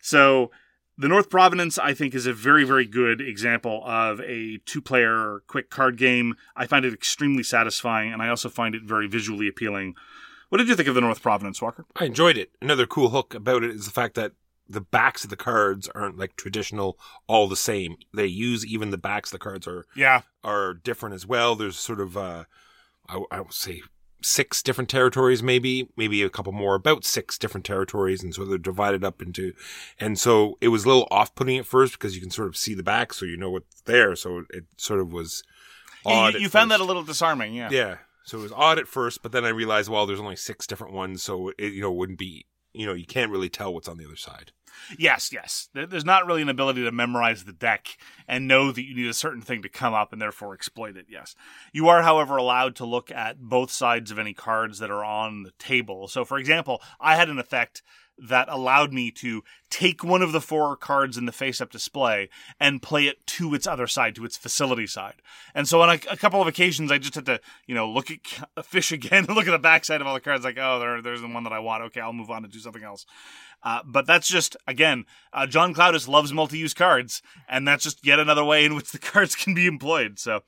So 0.00 0.50
The 0.96 1.08
North 1.08 1.28
Provenance, 1.28 1.76
I 1.78 1.92
think, 1.92 2.14
is 2.14 2.26
a 2.26 2.32
very, 2.32 2.62
very 2.64 2.86
good 2.86 3.20
example 3.20 3.82
of 3.84 4.20
a 4.20 4.58
two 4.64 4.80
player 4.80 5.42
quick 5.48 5.68
card 5.68 5.96
game. 5.96 6.34
I 6.54 6.66
find 6.66 6.84
it 6.84 6.94
extremely 6.94 7.42
satisfying, 7.42 8.12
and 8.12 8.22
I 8.22 8.28
also 8.28 8.48
find 8.48 8.74
it 8.76 8.82
very 8.84 9.08
visually 9.08 9.48
appealing. 9.48 9.94
What 10.50 10.58
did 10.58 10.68
you 10.68 10.76
think 10.76 10.88
of 10.88 10.94
the 10.94 11.00
North 11.00 11.20
Provenance, 11.20 11.60
Walker? 11.60 11.84
I 11.96 12.04
enjoyed 12.04 12.36
it. 12.36 12.52
Another 12.62 12.86
cool 12.86 13.08
hook 13.10 13.34
about 13.34 13.64
it 13.64 13.70
is 13.70 13.86
the 13.86 13.90
fact 13.90 14.14
that 14.14 14.32
the 14.68 14.80
backs 14.80 15.24
of 15.24 15.30
the 15.30 15.36
cards 15.36 15.88
aren't 15.96 16.16
like 16.16 16.36
traditional, 16.36 16.96
all 17.26 17.48
the 17.48 17.56
same. 17.56 17.96
They 18.14 18.26
use 18.26 18.64
even 18.64 18.90
the 18.90 18.96
backs 18.98 19.30
of 19.30 19.40
the 19.40 19.42
cards 19.42 19.66
are 19.66 19.84
Yeah. 19.96 20.22
are 20.44 20.74
different 20.74 21.16
as 21.16 21.26
well. 21.26 21.56
There's 21.56 21.76
sort 21.78 22.00
of 22.00 22.16
uh, 22.16 22.44
I, 23.08 23.20
I 23.32 23.40
would 23.40 23.52
say 23.52 23.82
six 24.24 24.62
different 24.62 24.90
territories, 24.90 25.42
maybe 25.42 25.88
maybe 25.96 26.22
a 26.22 26.30
couple 26.30 26.52
more, 26.52 26.74
about 26.74 27.04
six 27.04 27.38
different 27.38 27.64
territories, 27.64 28.22
and 28.22 28.34
so 28.34 28.44
they're 28.44 28.58
divided 28.58 29.04
up 29.04 29.22
into. 29.22 29.52
And 30.00 30.18
so 30.18 30.58
it 30.60 30.68
was 30.68 30.84
a 30.84 30.88
little 30.88 31.08
off-putting 31.10 31.58
at 31.58 31.66
first 31.66 31.94
because 31.94 32.14
you 32.14 32.20
can 32.20 32.30
sort 32.30 32.48
of 32.48 32.56
see 32.56 32.74
the 32.74 32.82
back, 32.82 33.12
so 33.12 33.26
you 33.26 33.36
know 33.36 33.50
what's 33.50 33.82
there. 33.82 34.16
So 34.16 34.44
it 34.50 34.64
sort 34.76 35.00
of 35.00 35.12
was 35.12 35.42
odd. 36.04 36.34
You, 36.34 36.40
you 36.40 36.48
found 36.48 36.70
that 36.70 36.80
a 36.80 36.84
little 36.84 37.02
disarming, 37.02 37.54
yeah. 37.54 37.68
Yeah. 37.70 37.96
So 38.24 38.38
it 38.38 38.42
was 38.42 38.52
odd 38.52 38.78
at 38.78 38.88
first, 38.88 39.22
but 39.22 39.32
then 39.32 39.44
I 39.44 39.50
realized, 39.50 39.90
well, 39.90 40.06
there's 40.06 40.20
only 40.20 40.36
six 40.36 40.66
different 40.66 40.94
ones, 40.94 41.22
so 41.22 41.52
it 41.58 41.72
you 41.72 41.82
know 41.82 41.92
wouldn't 41.92 42.18
be 42.18 42.46
you 42.72 42.86
know 42.86 42.94
you 42.94 43.06
can't 43.06 43.30
really 43.30 43.48
tell 43.48 43.72
what's 43.72 43.88
on 43.88 43.98
the 43.98 44.06
other 44.06 44.16
side. 44.16 44.52
Yes, 44.98 45.30
yes. 45.32 45.68
There's 45.72 46.04
not 46.04 46.26
really 46.26 46.42
an 46.42 46.48
ability 46.48 46.84
to 46.84 46.92
memorize 46.92 47.44
the 47.44 47.52
deck 47.52 47.96
and 48.28 48.48
know 48.48 48.72
that 48.72 48.84
you 48.84 48.94
need 48.94 49.08
a 49.08 49.14
certain 49.14 49.42
thing 49.42 49.62
to 49.62 49.68
come 49.68 49.94
up 49.94 50.12
and 50.12 50.20
therefore 50.20 50.54
exploit 50.54 50.96
it. 50.96 51.06
Yes. 51.08 51.34
You 51.72 51.88
are, 51.88 52.02
however, 52.02 52.36
allowed 52.36 52.76
to 52.76 52.84
look 52.84 53.10
at 53.10 53.40
both 53.40 53.70
sides 53.70 54.10
of 54.10 54.18
any 54.18 54.34
cards 54.34 54.78
that 54.78 54.90
are 54.90 55.04
on 55.04 55.42
the 55.42 55.52
table. 55.58 56.08
So, 56.08 56.24
for 56.24 56.38
example, 56.38 56.82
I 57.00 57.16
had 57.16 57.28
an 57.28 57.38
effect 57.38 57.82
that 58.18 58.48
allowed 58.48 58.92
me 58.92 59.10
to 59.10 59.42
take 59.70 60.04
one 60.04 60.22
of 60.22 60.32
the 60.32 60.40
four 60.40 60.76
cards 60.76 61.16
in 61.16 61.26
the 61.26 61.32
face 61.32 61.60
up 61.60 61.70
display 61.70 62.28
and 62.60 62.82
play 62.82 63.06
it 63.06 63.26
to 63.26 63.54
its 63.54 63.66
other 63.66 63.86
side, 63.86 64.14
to 64.14 64.24
its 64.24 64.36
facility 64.36 64.86
side. 64.86 65.16
And 65.54 65.66
so 65.66 65.80
on 65.82 65.90
a, 65.90 65.98
a 66.10 66.16
couple 66.16 66.40
of 66.40 66.46
occasions, 66.46 66.92
I 66.92 66.98
just 66.98 67.14
had 67.14 67.26
to, 67.26 67.40
you 67.66 67.74
know, 67.74 67.90
look 67.90 68.10
at 68.10 68.64
fish 68.64 68.92
again, 68.92 69.24
look 69.28 69.48
at 69.48 69.52
the 69.52 69.58
backside 69.58 70.00
of 70.00 70.06
all 70.06 70.14
the 70.14 70.20
cards, 70.20 70.44
like, 70.44 70.58
oh, 70.58 70.78
there, 70.78 71.02
there's 71.02 71.20
the 71.20 71.28
one 71.28 71.44
that 71.44 71.52
I 71.52 71.58
want. 71.58 71.82
Okay, 71.84 72.00
I'll 72.00 72.12
move 72.12 72.30
on 72.30 72.44
and 72.44 72.52
do 72.52 72.58
something 72.60 72.84
else. 72.84 73.06
Uh, 73.64 73.80
but 73.84 74.06
that's 74.06 74.28
just 74.28 74.56
again, 74.66 75.06
uh, 75.32 75.46
John 75.46 75.74
Clowdus 75.74 76.06
loves 76.06 76.32
multi-use 76.32 76.74
cards, 76.74 77.22
and 77.48 77.66
that's 77.66 77.82
just 77.82 78.04
yet 78.06 78.20
another 78.20 78.44
way 78.44 78.64
in 78.64 78.74
which 78.74 78.92
the 78.92 78.98
cards 79.12 79.34
can 79.34 79.54
be 79.54 79.66
employed. 79.66 80.18
So 80.18 80.42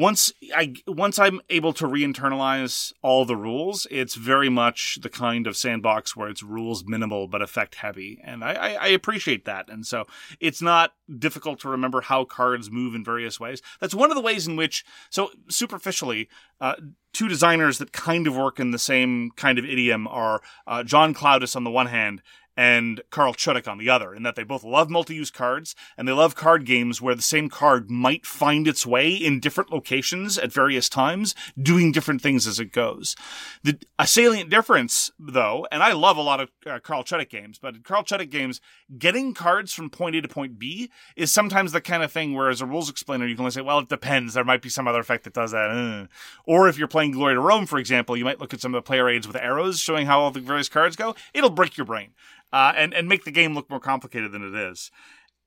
once 0.00 0.32
I 0.56 0.74
once 0.86 1.18
I'm 1.18 1.42
able 1.50 1.74
to 1.74 1.86
re-internalize 1.86 2.92
all 3.02 3.26
the 3.26 3.36
rules, 3.36 3.86
it's 3.90 4.14
very 4.14 4.48
much 4.48 4.98
the 5.02 5.10
kind 5.10 5.46
of 5.46 5.58
sandbox 5.58 6.16
where 6.16 6.30
it's 6.30 6.42
rules 6.42 6.84
minimal 6.86 7.28
but 7.28 7.42
effect 7.42 7.74
heavy, 7.74 8.18
and 8.24 8.42
I, 8.42 8.52
I, 8.52 8.68
I 8.72 8.86
appreciate 8.88 9.44
that. 9.44 9.68
And 9.68 9.86
so 9.86 10.06
it's 10.40 10.62
not 10.62 10.94
difficult 11.18 11.60
to 11.60 11.68
remember 11.68 12.00
how 12.00 12.24
cards 12.24 12.70
move 12.70 12.94
in 12.94 13.04
various 13.04 13.38
ways. 13.38 13.60
That's 13.78 13.94
one 13.94 14.10
of 14.10 14.14
the 14.14 14.22
ways 14.22 14.46
in 14.46 14.56
which, 14.56 14.84
so 15.10 15.30
superficially, 15.50 16.30
uh, 16.62 16.76
two 17.12 17.28
designers 17.28 17.76
that 17.78 17.92
kind 17.92 18.26
of 18.26 18.34
work 18.34 18.58
in 18.58 18.70
the 18.70 18.78
same 18.78 19.32
kind 19.36 19.58
of 19.58 19.66
idiom 19.66 20.08
are 20.08 20.40
uh, 20.66 20.82
John 20.82 21.12
Clowdus 21.12 21.56
on 21.56 21.64
the 21.64 21.70
one 21.70 21.88
hand 21.88 22.22
and 22.60 23.00
Carl 23.08 23.32
Chudyk 23.32 23.66
on 23.66 23.78
the 23.78 23.88
other, 23.88 24.14
in 24.14 24.22
that 24.22 24.36
they 24.36 24.42
both 24.42 24.62
love 24.62 24.90
multi-use 24.90 25.30
cards 25.30 25.74
and 25.96 26.06
they 26.06 26.12
love 26.12 26.34
card 26.34 26.66
games 26.66 27.00
where 27.00 27.14
the 27.14 27.22
same 27.22 27.48
card 27.48 27.90
might 27.90 28.26
find 28.26 28.68
its 28.68 28.84
way 28.84 29.14
in 29.14 29.40
different 29.40 29.72
locations 29.72 30.36
at 30.36 30.52
various 30.52 30.90
times, 30.90 31.34
doing 31.58 31.90
different 31.90 32.20
things 32.20 32.46
as 32.46 32.60
it 32.60 32.70
goes. 32.70 33.16
The 33.62 33.78
a 33.98 34.06
salient 34.06 34.50
difference, 34.50 35.10
though, 35.18 35.66
and 35.72 35.82
I 35.82 35.92
love 35.92 36.18
a 36.18 36.20
lot 36.20 36.38
of 36.38 36.50
uh, 36.66 36.80
Carl 36.80 37.02
Chudyk 37.02 37.30
games, 37.30 37.58
but 37.58 37.76
in 37.76 37.82
Carl 37.82 38.04
Chudyk 38.04 38.28
games, 38.28 38.60
getting 38.98 39.32
cards 39.32 39.72
from 39.72 39.88
point 39.88 40.16
A 40.16 40.20
to 40.20 40.28
point 40.28 40.58
B 40.58 40.90
is 41.16 41.32
sometimes 41.32 41.72
the 41.72 41.80
kind 41.80 42.02
of 42.02 42.12
thing 42.12 42.34
where, 42.34 42.50
as 42.50 42.60
a 42.60 42.66
rules 42.66 42.90
explainer, 42.90 43.26
you 43.26 43.36
can 43.36 43.44
only 43.44 43.52
say, 43.52 43.62
"Well, 43.62 43.78
it 43.78 43.88
depends. 43.88 44.34
There 44.34 44.44
might 44.44 44.60
be 44.60 44.68
some 44.68 44.86
other 44.86 45.00
effect 45.00 45.24
that 45.24 45.32
does 45.32 45.52
that." 45.52 45.70
Uh. 45.70 46.08
Or 46.44 46.68
if 46.68 46.76
you're 46.76 46.88
playing 46.88 47.12
Glory 47.12 47.36
to 47.36 47.40
Rome, 47.40 47.64
for 47.64 47.78
example, 47.78 48.18
you 48.18 48.24
might 48.26 48.38
look 48.38 48.52
at 48.52 48.60
some 48.60 48.74
of 48.74 48.84
the 48.84 48.86
player 48.86 49.08
aids 49.08 49.26
with 49.26 49.36
arrows 49.36 49.80
showing 49.80 50.06
how 50.06 50.20
all 50.20 50.30
the 50.30 50.40
various 50.40 50.68
cards 50.68 50.94
go. 50.94 51.14
It'll 51.32 51.48
break 51.48 51.78
your 51.78 51.86
brain 51.86 52.12
uh, 52.52 52.72
and 52.76 52.92
and 52.94 53.08
make 53.08 53.24
the 53.24 53.30
game 53.30 53.54
look 53.54 53.68
more 53.70 53.80
complicated 53.80 54.32
than 54.32 54.42
it 54.42 54.54
is. 54.54 54.90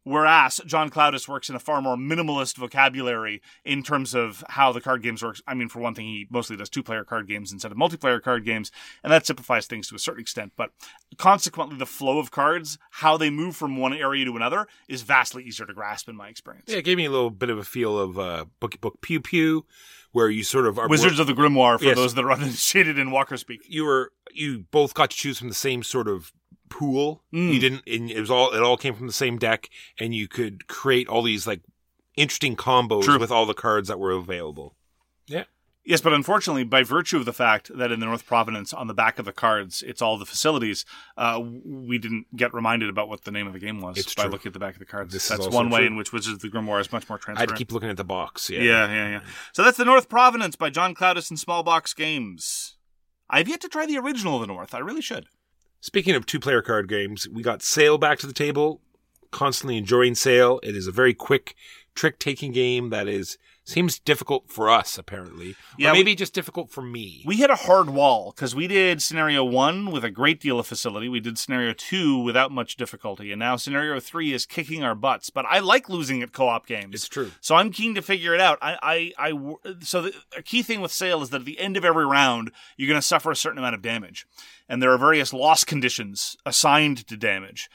Whereas 0.05 0.59
John 0.65 0.89
Clowdus 0.89 1.29
works 1.29 1.47
in 1.49 1.55
a 1.55 1.59
far 1.59 1.81
more 1.81 1.95
minimalist 1.95 2.57
vocabulary 2.57 3.41
in 3.63 3.83
terms 3.83 4.13
of 4.13 4.43
how 4.49 4.73
the 4.73 4.81
card 4.81 5.01
games 5.01 5.23
works. 5.23 5.41
I 5.47 5.53
mean, 5.53 5.69
for 5.69 5.79
one 5.79 5.95
thing, 5.95 6.05
he 6.07 6.27
mostly 6.29 6.57
does 6.57 6.67
two-player 6.69 7.05
card 7.05 7.25
games 7.25 7.53
instead 7.53 7.71
of 7.71 7.77
multiplayer 7.77 8.21
card 8.21 8.43
games, 8.43 8.69
and 9.01 9.13
that 9.13 9.25
simplifies 9.25 9.65
things 9.65 9.87
to 9.87 9.95
a 9.95 9.99
certain 9.99 10.19
extent. 10.19 10.51
But 10.57 10.71
consequently, 11.17 11.77
the 11.77 11.85
flow 11.85 12.19
of 12.19 12.31
cards, 12.31 12.77
how 12.91 13.15
they 13.15 13.29
move 13.29 13.55
from 13.55 13.77
one 13.77 13.93
area 13.93 14.25
to 14.25 14.35
another, 14.35 14.67
is 14.89 15.03
vastly 15.03 15.45
easier 15.45 15.65
to 15.65 15.73
grasp 15.73 16.09
in 16.09 16.17
my 16.17 16.27
experience. 16.27 16.65
Yeah, 16.67 16.79
it 16.79 16.85
gave 16.85 16.97
me 16.97 17.05
a 17.05 17.11
little 17.11 17.31
bit 17.31 17.49
of 17.49 17.57
a 17.57 17.63
feel 17.63 17.97
of 17.97 18.19
uh, 18.19 18.45
Bookie 18.59 18.79
Book 18.79 18.99
Pew 18.99 19.21
Pew, 19.21 19.65
where 20.11 20.29
you 20.29 20.43
sort 20.43 20.65
of 20.67 20.77
are 20.77 20.89
Wizards 20.89 21.17
of 21.19 21.27
the 21.27 21.33
Grimoire 21.33 21.77
for 21.79 21.85
Yes. 21.85 21.95
those 21.95 22.13
that 22.15 22.25
are 22.25 22.31
uninitiated 22.33 22.99
in 22.99 23.09
Walker 23.11 23.37
speak. 23.37 23.61
you 23.69 23.85
were 23.85 24.11
you 24.33 24.65
both 24.71 24.93
got 24.93 25.11
to 25.11 25.15
choose 25.15 25.37
from 25.39 25.47
the 25.47 25.55
same 25.55 25.81
sort 25.81 26.09
of 26.09 26.33
pool. 26.73 27.23
Mm. 27.33 27.53
You 27.53 27.59
didn't. 27.59 27.83
And 27.87 28.11
it 28.11 28.19
was 28.19 28.31
all. 28.31 28.51
It 28.53 28.61
all 28.61 28.77
came 28.77 28.93
from 28.95 29.07
the 29.07 29.13
same 29.13 29.37
deck, 29.37 29.69
and 29.99 30.13
you 30.13 30.27
could 30.27 30.67
create 30.67 31.07
all 31.07 31.21
these 31.21 31.47
like 31.47 31.61
interesting 32.17 32.55
combos 32.55 33.03
True. 33.03 33.19
with 33.19 33.31
all 33.31 33.45
the 33.45 33.53
cards 33.53 33.87
that 33.87 33.99
were 33.99 34.11
available. 34.11 34.75
Yeah. 35.27 35.43
Yes, 35.85 35.99
but 35.99 36.13
unfortunately, 36.13 36.63
by 36.63 36.81
virtue 36.83 37.17
of 37.17 37.25
the 37.25 37.33
fact 37.33 37.69
that 37.77 37.91
in 37.91 37.99
the 37.99 38.05
North 38.05 38.25
Provenance, 38.25 38.71
on 38.71 38.87
the 38.87 38.93
back 38.93 39.19
of 39.19 39.25
the 39.25 39.33
cards, 39.33 39.83
it's 39.85 40.01
all 40.01 40.17
the 40.17 40.25
facilities, 40.25 40.85
uh, 41.17 41.41
we 41.65 41.97
didn't 41.97 42.25
get 42.37 42.53
reminded 42.53 42.87
about 42.89 43.09
what 43.09 43.25
the 43.25 43.31
name 43.31 43.47
of 43.47 43.53
the 43.53 43.59
game 43.59 43.81
was 43.81 43.97
It's 43.97 44.15
by 44.15 44.23
true. 44.23 44.31
looking 44.31 44.49
at 44.51 44.53
the 44.53 44.59
back 44.59 44.75
of 44.75 44.79
the 44.79 44.85
cards. 44.85 45.11
This 45.11 45.27
that's 45.27 45.49
one 45.49 45.69
way 45.69 45.79
true. 45.79 45.87
in 45.87 45.95
which 45.97 46.13
Wizards 46.13 46.35
of 46.35 46.39
the 46.41 46.57
Grimoire 46.57 46.79
is 46.79 46.89
much 46.93 47.09
more 47.09 47.17
transparent. 47.17 47.37
I 47.37 47.41
had 47.41 47.49
to 47.49 47.55
keep 47.55 47.73
looking 47.73 47.89
at 47.89 47.97
the 47.97 48.05
box. 48.05 48.49
Yeah, 48.49 48.61
yeah, 48.61 48.87
yeah, 48.87 49.09
yeah. 49.09 49.19
So 49.51 49.61
that's 49.61 49.75
the 49.77 49.83
North 49.83 50.07
Provenance 50.07 50.55
by 50.55 50.69
John 50.69 50.95
Clowdus 50.95 51.29
and 51.29 51.37
Small 51.37 51.63
Box 51.63 51.93
Games. 51.93 52.77
I've 53.29 53.49
yet 53.49 53.59
to 53.61 53.67
try 53.67 53.85
the 53.85 53.97
original 53.97 54.35
of 54.35 54.41
the 54.41 54.47
North. 54.47 54.73
I 54.73 54.79
really 54.79 55.01
should. 55.01 55.25
Speaking 55.83 56.15
of 56.15 56.25
two-player 56.25 56.61
card 56.61 56.87
games, 56.87 57.27
we 57.27 57.43
got 57.43 57.61
Sail 57.61 57.97
back 57.97 58.17
to 58.19 58.25
the 58.25 58.31
table. 58.31 58.79
Constantly 59.31 59.75
enjoying 59.75 60.15
Sail. 60.15 60.61
It 60.63 60.77
is 60.77 60.87
a 60.87 60.93
very 60.93 61.13
quick 61.13 61.55
trick-taking 61.93 62.53
game 62.53 62.89
that 62.91 63.09
is 63.09 63.37
seems 63.65 63.97
difficult 63.97 64.49
for 64.51 64.69
us 64.69 64.97
apparently, 64.97 65.55
Yeah, 65.77 65.89
or 65.89 65.93
we- 65.93 65.99
maybe 65.99 66.15
just 66.15 66.33
difficult 66.33 66.69
for 66.69 66.81
me. 66.81 67.23
We 67.25 67.37
hit 67.37 67.49
a 67.49 67.55
hard 67.55 67.89
wall 67.89 68.31
because 68.35 68.53
we 68.53 68.67
did 68.67 69.01
scenario 69.01 69.43
one 69.43 69.89
with 69.91 70.03
a 70.03 70.11
great 70.11 70.39
deal 70.41 70.59
of 70.59 70.67
facility. 70.67 71.07
We 71.07 71.21
did 71.21 71.37
scenario 71.37 71.71
two 71.73 72.17
without 72.17 72.51
much 72.51 72.75
difficulty, 72.75 73.31
and 73.31 73.39
now 73.39 73.55
scenario 73.55 73.99
three 74.01 74.33
is 74.33 74.45
kicking 74.45 74.83
our 74.83 74.95
butts. 74.95 75.29
But 75.29 75.45
I 75.45 75.59
like 75.59 75.87
losing 75.87 76.21
at 76.21 76.33
co-op 76.33 76.65
games. 76.67 76.93
it's 76.93 77.07
true. 77.07 77.31
So 77.39 77.55
I'm 77.55 77.71
keen 77.71 77.95
to 77.95 78.01
figure 78.01 78.33
it 78.35 78.41
out. 78.41 78.57
I, 78.61 79.11
I, 79.17 79.29
I 79.29 79.55
so 79.81 80.01
the, 80.03 80.13
a 80.37 80.41
key 80.41 80.61
thing 80.61 80.81
with 80.81 80.91
Sail 80.91 81.21
is 81.21 81.29
that 81.29 81.41
at 81.41 81.45
the 81.45 81.59
end 81.59 81.77
of 81.77 81.85
every 81.85 82.05
round, 82.05 82.51
you're 82.75 82.89
going 82.89 82.99
to 83.01 83.05
suffer 83.07 83.31
a 83.31 83.35
certain 83.35 83.59
amount 83.59 83.75
of 83.75 83.81
damage, 83.81 84.25
and 84.67 84.81
there 84.81 84.91
are 84.91 84.97
various 84.97 85.31
loss 85.31 85.63
conditions 85.63 86.35
assigned 86.45 87.07
to 87.07 87.15
damage. 87.15 87.69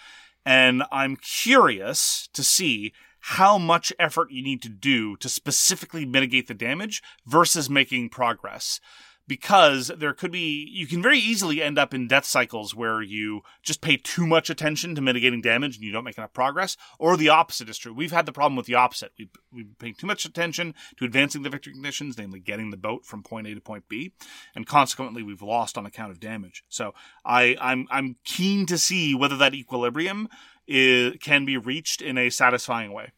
And 0.44 0.83
I'm 0.92 1.16
curious 1.16 2.29
to 2.33 2.42
see 2.42 2.92
how 3.33 3.59
much 3.59 3.93
effort 3.99 4.31
you 4.31 4.43
need 4.43 4.62
to 4.62 4.71
do 4.71 5.14
to 5.17 5.29
specifically 5.29 6.07
mitigate 6.07 6.49
the 6.49 6.55
damage 6.55 7.03
versus 7.27 7.69
making 7.69 8.09
progress. 8.09 8.81
Because 9.27 9.88
there 9.88 10.14
could 10.14 10.33
be, 10.33 10.67
you 10.73 10.87
can 10.87 11.03
very 11.03 11.19
easily 11.19 11.62
end 11.62 11.79
up 11.79 11.93
in 11.93 12.09
death 12.09 12.25
cycles 12.25 12.75
where 12.75 13.03
you 13.03 13.43
just 13.62 13.83
pay 13.83 13.99
too 13.99 14.27
much 14.27 14.49
attention 14.49 14.95
to 14.95 15.03
mitigating 15.03 15.43
damage 15.43 15.77
and 15.77 15.85
you 15.85 15.93
don't 15.93 16.05
make 16.05 16.17
enough 16.17 16.33
progress, 16.33 16.79
or 16.99 17.19
the 17.19 17.29
opposite 17.29 17.69
is 17.69 17.77
true. 17.77 17.93
We've 17.93 18.11
had 18.11 18.25
the 18.25 18.33
problem 18.33 18.57
with 18.57 18.64
the 18.64 18.77
opposite. 18.77 19.12
We've, 19.19 19.29
we've 19.53 19.79
paying 19.79 19.93
too 19.93 20.07
much 20.07 20.25
attention 20.25 20.75
to 20.97 21.05
advancing 21.05 21.43
the 21.43 21.51
victory 21.51 21.75
conditions, 21.75 22.17
namely 22.17 22.41
getting 22.41 22.71
the 22.71 22.79
boat 22.79 23.05
from 23.05 23.23
point 23.23 23.47
A 23.47 23.55
to 23.55 23.61
point 23.61 23.85
B, 23.91 24.14
and 24.55 24.67
consequently 24.67 25.23
we've 25.23 25.43
lost 25.43 25.77
on 25.77 25.85
account 25.85 26.12
of 26.12 26.19
damage. 26.19 26.64
So 26.71 26.95
I, 27.27 27.59
I'm, 27.61 27.87
I'm 27.91 28.17
keen 28.25 28.64
to 28.64 28.79
see 28.79 29.14
whether 29.14 29.37
that 29.37 29.53
equilibrium 29.53 30.31
is, 30.67 31.17
can 31.21 31.45
be 31.45 31.59
reached 31.59 32.01
in 32.01 32.17
a 32.17 32.31
satisfying 32.31 32.95
way. 32.95 33.12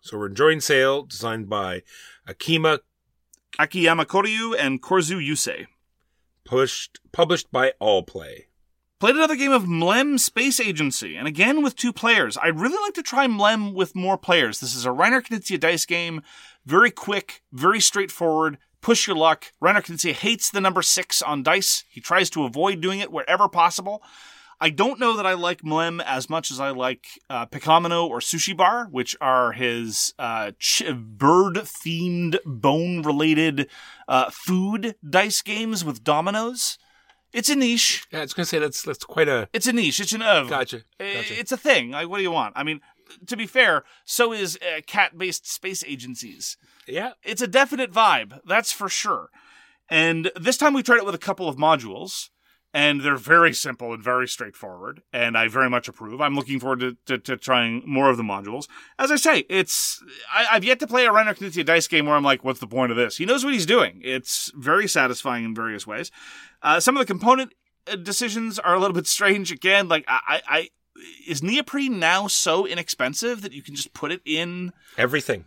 So 0.00 0.16
we're 0.16 0.28
enjoying 0.28 0.60
Sail, 0.60 1.02
designed 1.02 1.48
by 1.48 1.82
Akima, 2.26 2.80
Akiyama 3.58 4.06
Koryu 4.06 4.56
and 4.58 4.80
Korzu 4.80 5.20
Yusei. 5.20 5.66
published 6.44 7.00
published 7.12 7.52
by 7.52 7.74
All 7.78 8.02
Play. 8.02 8.46
Played 8.98 9.16
another 9.16 9.36
game 9.36 9.52
of 9.52 9.64
Mlem 9.64 10.18
Space 10.18 10.60
Agency, 10.60 11.16
and 11.16 11.26
again 11.26 11.62
with 11.62 11.76
two 11.76 11.92
players. 11.92 12.36
I'd 12.42 12.60
really 12.60 12.76
like 12.82 12.94
to 12.94 13.02
try 13.02 13.26
Mlem 13.26 13.74
with 13.74 13.94
more 13.94 14.18
players. 14.18 14.60
This 14.60 14.74
is 14.74 14.84
a 14.84 14.90
Reiner 14.90 15.22
Knizia 15.22 15.60
dice 15.60 15.86
game. 15.86 16.22
Very 16.66 16.90
quick, 16.90 17.42
very 17.52 17.80
straightforward. 17.80 18.58
Push 18.80 19.06
your 19.06 19.16
luck. 19.16 19.52
Reiner 19.62 19.84
Knizia 19.84 20.12
hates 20.12 20.50
the 20.50 20.60
number 20.60 20.80
six 20.82 21.20
on 21.20 21.42
dice. 21.42 21.84
He 21.90 22.00
tries 22.00 22.30
to 22.30 22.44
avoid 22.44 22.80
doing 22.80 23.00
it 23.00 23.12
wherever 23.12 23.48
possible. 23.48 24.02
I 24.60 24.68
don't 24.70 25.00
know 25.00 25.16
that 25.16 25.24
I 25.26 25.32
like 25.34 25.62
Mlem 25.62 26.02
as 26.04 26.28
much 26.28 26.50
as 26.50 26.60
I 26.60 26.70
like 26.70 27.06
uh, 27.30 27.46
Pickomino 27.46 28.06
or 28.08 28.18
Sushi 28.20 28.54
Bar, 28.56 28.88
which 28.90 29.16
are 29.20 29.52
his 29.52 30.12
uh, 30.18 30.52
ch- 30.58 30.82
bird-themed, 30.94 32.38
bone-related 32.44 33.68
uh, 34.08 34.30
food 34.30 34.96
dice 35.08 35.42
games 35.42 35.84
with 35.84 36.04
dominoes. 36.04 36.78
It's 37.32 37.48
a 37.48 37.54
niche. 37.56 38.06
Yeah, 38.12 38.18
I 38.18 38.22
was 38.22 38.34
gonna 38.34 38.46
say 38.46 38.58
that's 38.58 38.82
that's 38.82 39.04
quite 39.04 39.28
a 39.28 39.48
It's 39.52 39.66
a 39.66 39.72
niche. 39.72 40.00
It's 40.00 40.12
an 40.12 40.22
of. 40.22 40.48
gotcha. 40.50 40.82
Gotcha. 40.98 41.38
It's 41.38 41.52
a 41.52 41.56
thing. 41.56 41.92
Like, 41.92 42.08
what 42.08 42.16
do 42.16 42.22
you 42.24 42.30
want? 42.32 42.54
I 42.56 42.64
mean, 42.64 42.80
to 43.26 43.36
be 43.36 43.46
fair, 43.46 43.84
so 44.04 44.32
is 44.32 44.56
uh, 44.56 44.80
cat-based 44.86 45.50
space 45.50 45.84
agencies. 45.86 46.56
yeah, 46.86 47.12
It's 47.22 47.40
a 47.42 47.46
definite 47.46 47.92
vibe, 47.92 48.40
that's 48.44 48.72
for 48.72 48.88
sure. 48.88 49.30
And 49.88 50.30
this 50.40 50.56
time 50.56 50.74
we 50.74 50.82
tried 50.82 50.98
it 50.98 51.06
with 51.06 51.14
a 51.14 51.18
couple 51.18 51.48
of 51.48 51.56
modules, 51.56 52.30
and 52.72 53.00
they're 53.00 53.16
very 53.16 53.52
simple 53.52 53.92
and 53.92 54.02
very 54.02 54.28
straightforward, 54.28 55.02
and 55.12 55.36
I 55.36 55.48
very 55.48 55.68
much 55.68 55.88
approve. 55.88 56.20
I'm 56.20 56.34
looking 56.34 56.60
forward 56.60 56.80
to, 56.80 56.96
to, 57.06 57.18
to 57.18 57.36
trying 57.36 57.82
more 57.84 58.10
of 58.10 58.16
the 58.16 58.22
modules. 58.22 58.68
As 58.98 59.10
I 59.10 59.16
say, 59.16 59.44
it's 59.48 60.02
I, 60.32 60.46
I've 60.52 60.64
yet 60.64 60.78
to 60.80 60.86
play 60.86 61.06
a 61.06 61.10
Reiner 61.10 61.36
Knizia 61.36 61.64
dice 61.64 61.88
game 61.88 62.06
where 62.06 62.14
I'm 62.14 62.22
like, 62.24 62.44
what's 62.44 62.60
the 62.60 62.66
point 62.66 62.92
of 62.92 62.96
this? 62.96 63.16
He 63.16 63.26
knows 63.26 63.44
what 63.44 63.52
he's 63.52 63.66
doing. 63.66 64.00
It's 64.04 64.52
very 64.54 64.86
satisfying 64.86 65.44
in 65.44 65.54
various 65.54 65.86
ways. 65.86 66.10
Uh, 66.62 66.78
some 66.80 66.96
of 66.96 67.00
the 67.00 67.06
component 67.06 67.54
uh, 67.90 67.96
decisions 67.96 68.58
are 68.58 68.74
a 68.74 68.78
little 68.78 68.94
bit 68.94 69.06
strange. 69.06 69.50
Again, 69.50 69.88
like 69.88 70.04
I, 70.06 70.20
I, 70.28 70.42
I 70.48 70.68
is 71.26 71.42
neoprene 71.42 71.98
now 71.98 72.26
so 72.26 72.66
inexpensive 72.66 73.42
that 73.42 73.52
you 73.52 73.62
can 73.62 73.74
just 73.74 73.92
put 73.94 74.12
it 74.12 74.20
in? 74.24 74.72
everything 74.98 75.46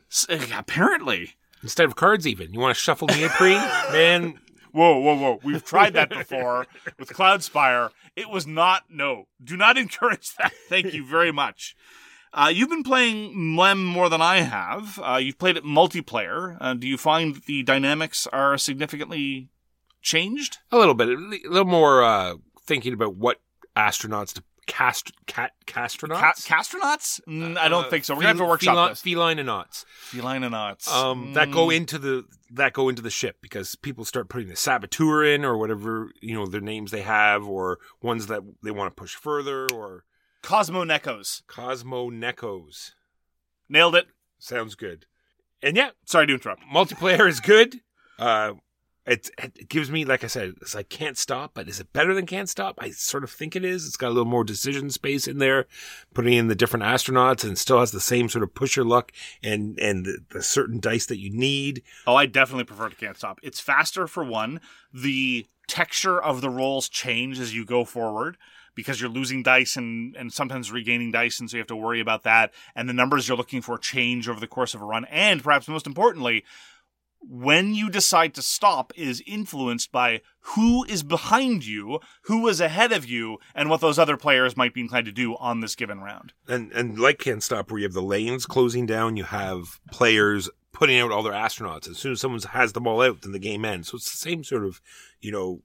Apparently. 0.58 1.36
instead 1.62 1.86
of 1.86 1.96
cards. 1.96 2.26
Even 2.28 2.54
you 2.54 2.60
want 2.60 2.76
to 2.76 2.82
shuffle 2.82 3.08
neoprene, 3.08 3.58
man. 3.92 4.40
Whoa, 4.74 4.98
whoa, 5.00 5.16
whoa. 5.16 5.40
We've 5.44 5.64
tried 5.64 5.94
that 5.94 6.10
before 6.10 6.68
with 7.00 7.10
Cloudspire. 7.10 7.92
It 8.16 8.30
was 8.30 8.46
not, 8.46 8.84
no. 8.90 9.28
Do 9.44 9.56
not 9.56 9.78
encourage 9.86 10.36
that. 10.36 10.52
Thank 10.68 10.94
you 10.94 11.06
very 11.06 11.32
much. 11.32 11.76
Uh, 12.34 12.52
you've 12.54 12.70
been 12.70 12.84
playing 12.84 13.36
Mlem 13.36 13.84
more 13.86 14.10
than 14.10 14.20
I 14.22 14.42
have. 14.42 15.00
Uh, 15.02 15.18
you've 15.22 15.38
played 15.38 15.56
it 15.56 15.64
multiplayer. 15.64 16.58
Uh, 16.60 16.74
do 16.74 16.88
you 16.88 16.98
find 16.98 17.36
that 17.36 17.46
the 17.46 17.62
dynamics 17.62 18.28
are 18.34 18.58
significantly 18.58 19.50
changed? 20.02 20.58
A 20.72 20.78
little 20.78 20.96
bit, 20.96 21.10
a 21.10 21.12
little 21.48 21.66
more 21.66 22.04
uh, 22.04 22.34
thinking 22.66 22.94
about 22.94 23.16
what 23.16 23.40
astronauts 23.78 24.34
to 24.34 24.44
cast 24.66 25.12
cat 25.28 25.52
castronauts. 25.68 26.48
Ca- 26.48 26.62
castronauts? 26.64 27.22
Mm, 27.28 27.58
I 27.58 27.68
don't 27.70 27.86
Uh, 27.86 27.90
think 27.90 28.06
so. 28.06 28.16
We're 28.16 28.22
gonna 28.22 28.30
have 28.30 28.38
to 28.38 28.46
workshop 28.46 28.98
feline, 28.98 29.38
this. 29.38 29.46
Felinonauts. 29.46 29.86
Felinonauts. 30.10 30.88
Um, 30.92 31.34
that 31.34 31.52
go 31.52 31.68
Mm. 31.68 31.76
into 31.76 32.00
the 32.00 32.26
that 32.54 32.74
go 32.74 32.88
into 32.90 33.02
the 33.02 33.10
ship 33.10 33.38
because 33.42 33.76
people 33.76 34.06
start 34.06 34.30
putting 34.30 34.48
the 34.48 34.56
saboteur 34.56 35.24
in 35.24 35.44
or 35.44 35.58
whatever 35.58 36.12
you 36.22 36.34
know 36.34 36.46
their 36.46 36.62
names 36.62 36.92
they 36.92 37.02
have 37.02 37.48
or 37.48 37.80
ones 38.02 38.28
that 38.28 38.42
they 38.64 38.72
want 38.72 38.96
to 38.96 39.00
push 39.00 39.16
further 39.16 39.68
or 39.74 40.04
Cosmo 40.42 40.84
Necos. 40.84 41.42
Cosmo 41.48 42.10
Necos. 42.10 42.92
Nailed 43.70 43.96
it. 43.96 44.08
Sounds 44.40 44.76
good. 44.76 45.06
And 45.62 45.78
yeah, 45.78 45.92
Sorry 46.06 46.28
to 46.28 46.34
interrupt. 46.34 46.62
multiplayer 46.72 47.28
is 47.30 47.40
good. 47.40 47.80
Uh, 48.20 48.54
it, 49.06 49.30
it 49.38 49.70
gives 49.70 49.92
me, 49.92 50.06
like 50.06 50.24
I 50.24 50.28
said, 50.28 50.54
it's 50.62 50.76
like 50.76 50.90
Can't 50.90 51.18
Stop, 51.18 51.52
but 51.54 51.68
is 51.68 51.80
it 51.80 51.92
better 51.92 52.14
than 52.14 52.26
Can't 52.26 52.48
Stop? 52.48 52.76
I 52.80 52.92
sort 52.92 53.24
of 53.24 53.32
think 53.32 53.56
it 53.56 53.66
is. 53.66 53.86
It's 53.86 53.98
got 53.98 54.08
a 54.08 54.16
little 54.16 54.26
more 54.26 54.44
decision 54.44 54.90
space 54.90 55.28
in 55.28 55.40
there, 55.40 55.66
putting 56.14 56.34
in 56.34 56.48
the 56.48 56.56
different 56.56 56.86
astronauts, 56.86 57.44
and 57.44 57.58
still 57.58 57.80
has 57.80 57.92
the 57.92 58.00
same 58.00 58.30
sort 58.30 58.44
of 58.44 58.56
push 58.56 58.76
your 58.76 58.86
luck 58.86 59.12
and 59.42 59.78
and 59.80 60.06
the, 60.06 60.20
the 60.32 60.42
certain 60.42 60.80
dice 60.80 61.06
that 61.08 61.20
you 61.20 61.30
need. 61.30 61.84
Oh, 62.08 62.16
I 62.16 62.26
definitely 62.26 62.64
prefer 62.64 62.90
to 62.90 62.96
Can't 62.96 63.18
Stop. 63.18 63.40
It's 63.44 63.60
faster 63.60 64.08
for 64.08 64.24
one. 64.24 64.62
The 64.94 65.48
texture 65.68 66.22
of 66.22 66.42
the 66.42 66.50
rolls 66.50 66.88
change 66.88 67.40
as 67.40 67.54
you 67.54 67.66
go 67.66 67.84
forward 67.84 68.38
because 68.76 69.00
you're 69.00 69.10
losing 69.10 69.44
dice 69.44 69.76
and, 69.76 70.16
and 70.16 70.32
sometimes 70.34 70.72
regaining 70.72 71.12
dice, 71.12 71.40
and 71.40 71.50
so 71.50 71.58
you 71.58 71.62
have 71.62 71.68
to 71.68 71.76
worry 71.76 72.00
about 72.00 72.24
that. 72.24 72.52
And 72.76 72.90
the 72.90 72.94
numbers 72.94 73.28
you're 73.28 73.38
looking 73.38 73.62
for 73.62 73.78
change 73.78 74.28
over 74.28 74.40
the 74.40 74.48
course 74.48 74.74
of 74.74 74.82
a 74.82 74.86
run. 74.86 75.06
And 75.06 75.44
perhaps 75.44 75.68
most 75.68 75.88
importantly, 75.88 76.44
when 77.28 77.74
you 77.74 77.90
decide 77.90 78.34
to 78.36 78.42
stop 78.42 78.92
is 78.96 79.24
influenced 79.26 79.92
by 79.92 80.22
who 80.42 80.84
is 80.86 81.04
behind 81.04 81.66
you, 81.66 82.00
who 82.24 82.48
is 82.48 82.60
ahead 82.60 82.92
of 82.92 83.06
you, 83.06 83.38
and 83.56 83.70
what 83.70 83.82
those 83.82 83.98
other 83.98 84.18
players 84.18 84.58
might 84.58 84.74
be 84.74 84.82
inclined 84.82 85.06
to 85.06 85.12
do 85.12 85.36
on 85.38 85.60
this 85.60 85.76
given 85.76 86.00
round. 86.00 86.34
And 86.48 86.72
and 86.72 87.00
like 87.00 87.20
Can't 87.20 87.44
Stop, 87.44 87.72
where 87.72 87.80
you 87.80 87.86
have 87.86 87.94
the 87.94 88.02
lanes 88.02 88.46
closing 88.46 88.86
down, 88.86 89.18
you 89.18 89.24
have 89.24 89.80
players 89.92 90.50
putting 90.72 91.00
out 91.00 91.12
all 91.12 91.24
their 91.24 91.34
astronauts. 91.34 91.90
As 91.90 91.98
soon 91.98 92.14
as 92.14 92.22
someone 92.22 92.42
has 92.42 92.74
them 92.74 92.88
all 92.88 93.02
out, 93.02 93.22
then 93.22 93.32
the 93.32 93.40
game 93.40 93.64
ends. 93.64 93.90
So 93.90 93.98
it's 93.98 94.12
the 94.12 94.18
same 94.18 94.44
sort 94.44 94.66
of, 94.66 94.82
you 95.22 95.32
know, 95.32 95.62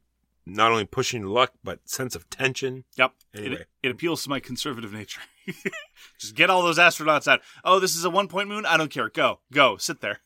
not 0.46 0.70
only 0.70 0.84
pushing 0.84 1.24
luck, 1.24 1.52
but 1.64 1.88
sense 1.88 2.14
of 2.14 2.28
tension. 2.30 2.84
Yep. 2.96 3.12
Anyway. 3.34 3.54
It, 3.54 3.68
it 3.82 3.90
appeals 3.90 4.22
to 4.22 4.30
my 4.30 4.40
conservative 4.40 4.92
nature. 4.92 5.20
Just 6.18 6.34
get 6.34 6.50
all 6.50 6.62
those 6.62 6.78
astronauts 6.78 7.26
out. 7.26 7.40
Oh, 7.64 7.80
this 7.80 7.96
is 7.96 8.04
a 8.04 8.10
one 8.10 8.28
point 8.28 8.48
moon? 8.48 8.64
I 8.66 8.76
don't 8.76 8.90
care. 8.90 9.08
Go. 9.08 9.40
Go. 9.52 9.76
Sit 9.76 10.00
there. 10.00 10.20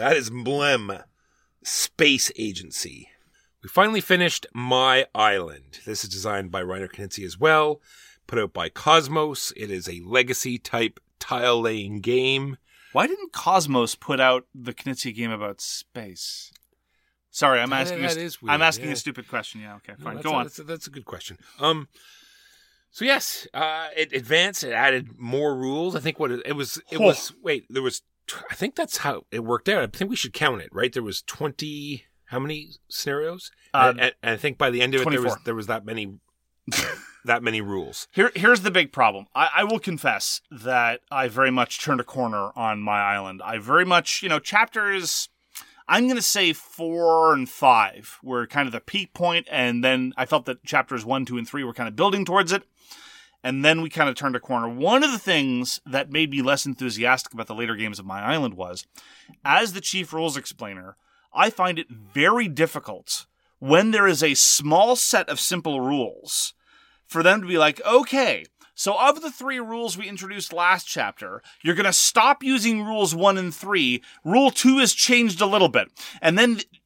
That 0.00 0.16
is 0.16 0.30
Mlem 0.30 1.04
Space 1.62 2.32
Agency. 2.38 3.10
We 3.62 3.68
finally 3.68 4.00
finished 4.00 4.46
My 4.54 5.04
Island. 5.14 5.80
This 5.84 6.04
is 6.04 6.08
designed 6.08 6.50
by 6.50 6.62
Reiner 6.62 6.90
Knizia 6.90 7.26
as 7.26 7.38
well, 7.38 7.82
put 8.26 8.38
out 8.38 8.54
by 8.54 8.70
Kosmos. 8.70 9.52
It 9.58 9.70
is 9.70 9.90
a 9.90 10.00
legacy 10.06 10.56
type 10.56 11.00
tile 11.18 11.60
laying 11.60 12.00
game. 12.00 12.56
Why 12.94 13.08
didn't 13.08 13.34
Kosmos 13.34 14.00
put 14.00 14.20
out 14.20 14.46
the 14.54 14.72
Knizia 14.72 15.14
game 15.14 15.32
about 15.32 15.60
space? 15.60 16.50
Sorry, 17.30 17.60
I'm 17.60 17.68
That- 17.68 17.82
asking. 17.82 18.00
that 18.00 18.16
a, 18.16 18.20
is 18.20 18.40
weird, 18.40 18.54
I'm 18.54 18.62
asking 18.62 18.86
yeah. 18.86 18.92
a 18.92 18.96
stupid 18.96 19.28
question. 19.28 19.60
Yeah. 19.60 19.76
Okay. 19.76 19.92
Fine. 20.02 20.14
that's 20.14 20.24
Go 20.24 20.32
a, 20.32 20.36
on. 20.36 20.44
That's 20.44 20.58
a, 20.60 20.62
that's 20.64 20.86
a 20.86 20.90
good 20.90 21.04
question. 21.04 21.36
Um, 21.58 21.88
so 22.90 23.04
yes, 23.04 23.46
uh, 23.52 23.88
it 23.94 24.14
advanced. 24.14 24.64
It 24.64 24.72
added 24.72 25.18
more 25.18 25.54
rules. 25.54 25.94
I 25.94 26.00
think 26.00 26.18
what 26.18 26.30
it, 26.30 26.40
it 26.46 26.54
was. 26.54 26.80
It 26.90 26.98
Whoa. 26.98 27.08
was. 27.08 27.34
Wait, 27.42 27.66
there 27.68 27.82
was. 27.82 28.00
I 28.50 28.54
think 28.54 28.74
that's 28.74 28.98
how 28.98 29.24
it 29.30 29.40
worked 29.40 29.68
out. 29.68 29.82
I 29.82 29.86
think 29.86 30.10
we 30.10 30.16
should 30.16 30.32
count 30.32 30.62
it. 30.62 30.68
Right, 30.72 30.92
there 30.92 31.02
was 31.02 31.22
twenty. 31.22 32.04
How 32.26 32.38
many 32.38 32.70
scenarios? 32.88 33.50
Uh, 33.74 33.88
and, 33.90 34.00
and, 34.00 34.14
I 34.22 34.36
think 34.36 34.56
by 34.56 34.70
the 34.70 34.82
end 34.82 34.94
of 34.94 35.02
it, 35.02 35.10
there 35.10 35.22
was 35.22 35.36
there 35.44 35.54
was 35.54 35.66
that 35.66 35.84
many. 35.84 36.18
that 37.24 37.42
many 37.42 37.60
rules. 37.60 38.06
Here, 38.12 38.30
here's 38.34 38.60
the 38.60 38.70
big 38.70 38.92
problem. 38.92 39.26
I, 39.34 39.48
I 39.56 39.64
will 39.64 39.78
confess 39.78 40.40
that 40.50 41.00
I 41.10 41.28
very 41.28 41.50
much 41.50 41.82
turned 41.82 42.00
a 42.00 42.04
corner 42.04 42.50
on 42.56 42.80
my 42.80 43.00
island. 43.00 43.42
I 43.44 43.58
very 43.58 43.84
much, 43.84 44.22
you 44.22 44.28
know, 44.28 44.38
chapters. 44.38 45.28
I'm 45.88 46.04
going 46.04 46.16
to 46.16 46.22
say 46.22 46.52
four 46.52 47.32
and 47.32 47.48
five 47.48 48.18
were 48.22 48.46
kind 48.46 48.66
of 48.66 48.72
the 48.72 48.80
peak 48.80 49.12
point, 49.12 49.48
and 49.50 49.82
then 49.82 50.12
I 50.16 50.24
felt 50.24 50.44
that 50.46 50.64
chapters 50.64 51.04
one, 51.04 51.24
two, 51.24 51.36
and 51.36 51.48
three 51.48 51.64
were 51.64 51.74
kind 51.74 51.88
of 51.88 51.96
building 51.96 52.24
towards 52.24 52.52
it. 52.52 52.62
And 53.42 53.64
then 53.64 53.80
we 53.80 53.88
kind 53.88 54.08
of 54.08 54.14
turned 54.14 54.36
a 54.36 54.40
corner. 54.40 54.68
One 54.68 55.02
of 55.02 55.12
the 55.12 55.18
things 55.18 55.80
that 55.86 56.12
made 56.12 56.30
me 56.30 56.42
less 56.42 56.66
enthusiastic 56.66 57.32
about 57.32 57.46
the 57.46 57.54
later 57.54 57.74
games 57.74 57.98
of 57.98 58.04
my 58.04 58.20
island 58.20 58.54
was, 58.54 58.86
as 59.44 59.72
the 59.72 59.80
chief 59.80 60.12
rules 60.12 60.36
explainer, 60.36 60.96
I 61.32 61.50
find 61.50 61.78
it 61.78 61.88
very 61.88 62.48
difficult 62.48 63.26
when 63.58 63.90
there 63.92 64.06
is 64.06 64.22
a 64.22 64.34
small 64.34 64.96
set 64.96 65.28
of 65.28 65.40
simple 65.40 65.80
rules 65.80 66.54
for 67.06 67.22
them 67.22 67.40
to 67.40 67.46
be 67.46 67.58
like, 67.58 67.80
okay, 67.86 68.44
so 68.74 68.98
of 68.98 69.20
the 69.20 69.30
three 69.30 69.60
rules 69.60 69.98
we 69.98 70.08
introduced 70.08 70.54
last 70.54 70.86
chapter, 70.86 71.42
you're 71.62 71.74
going 71.74 71.84
to 71.84 71.92
stop 71.92 72.42
using 72.42 72.82
rules 72.82 73.14
one 73.14 73.36
and 73.36 73.54
three. 73.54 74.02
Rule 74.24 74.50
two 74.50 74.78
has 74.78 74.94
changed 74.94 75.42
a 75.42 75.46
little 75.46 75.68
bit. 75.68 75.88
And 76.22 76.38
then 76.38 76.54
th- 76.54 76.79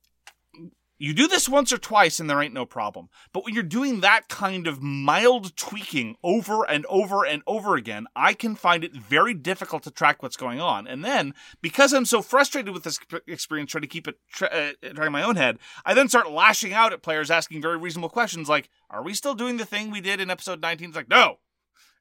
you 0.99 1.13
do 1.13 1.27
this 1.27 1.49
once 1.49 1.73
or 1.73 1.79
twice 1.79 2.21
and 2.21 2.31
there 2.31 2.41
ain't 2.41 2.55
no 2.55 2.65
problem. 2.67 3.09
But 3.33 3.45
when 3.45 3.55
you're 3.55 3.63
doing 3.63 4.01
that 4.01 4.29
kind 4.29 4.67
of 4.67 4.83
mild 4.83 5.57
tweaking 5.57 6.17
over 6.23 6.65
and 6.65 6.87
over 6.87 7.25
and 7.25 7.43
over 7.47 7.75
again, 7.75 8.07
I 8.15 8.33
can 8.33 8.55
find 8.55 8.85
it 8.85 8.95
very 8.95 9.35
difficult 9.35 9.83
to 9.85 9.91
track 9.91 10.23
what's 10.23 10.37
going 10.37 10.61
on. 10.61 10.87
And 10.87 11.05
then, 11.05 11.35
because 11.61 11.93
I'm 11.93 12.05
so 12.05 12.23
frustrated 12.23 12.73
with 12.73 12.85
this 12.85 13.01
experience, 13.27 13.73
trying 13.73 13.83
to 13.83 13.89
keep 13.89 14.07
it 14.07 14.19
tra- 14.31 14.49
uh, 14.49 14.89
trying 14.95 15.13
my 15.13 15.23
own 15.23 15.37
head, 15.37 15.59
I 15.85 15.95
then 15.95 16.09
start 16.09 16.31
lashing 16.31 16.73
out 16.73 16.93
at 16.93 17.03
players 17.03 17.31
asking 17.31 17.63
very 17.63 17.77
reasonable 17.77 18.09
questions 18.09 18.49
like, 18.49 18.69
are 18.89 19.03
we 19.03 19.15
still 19.15 19.35
doing 19.35 19.57
the 19.57 19.67
thing 19.67 19.91
we 19.91 20.01
did 20.01 20.21
in 20.21 20.31
episode 20.31 20.61
19? 20.61 20.89
It's 20.89 20.97
like, 20.97 21.09
no. 21.09 21.39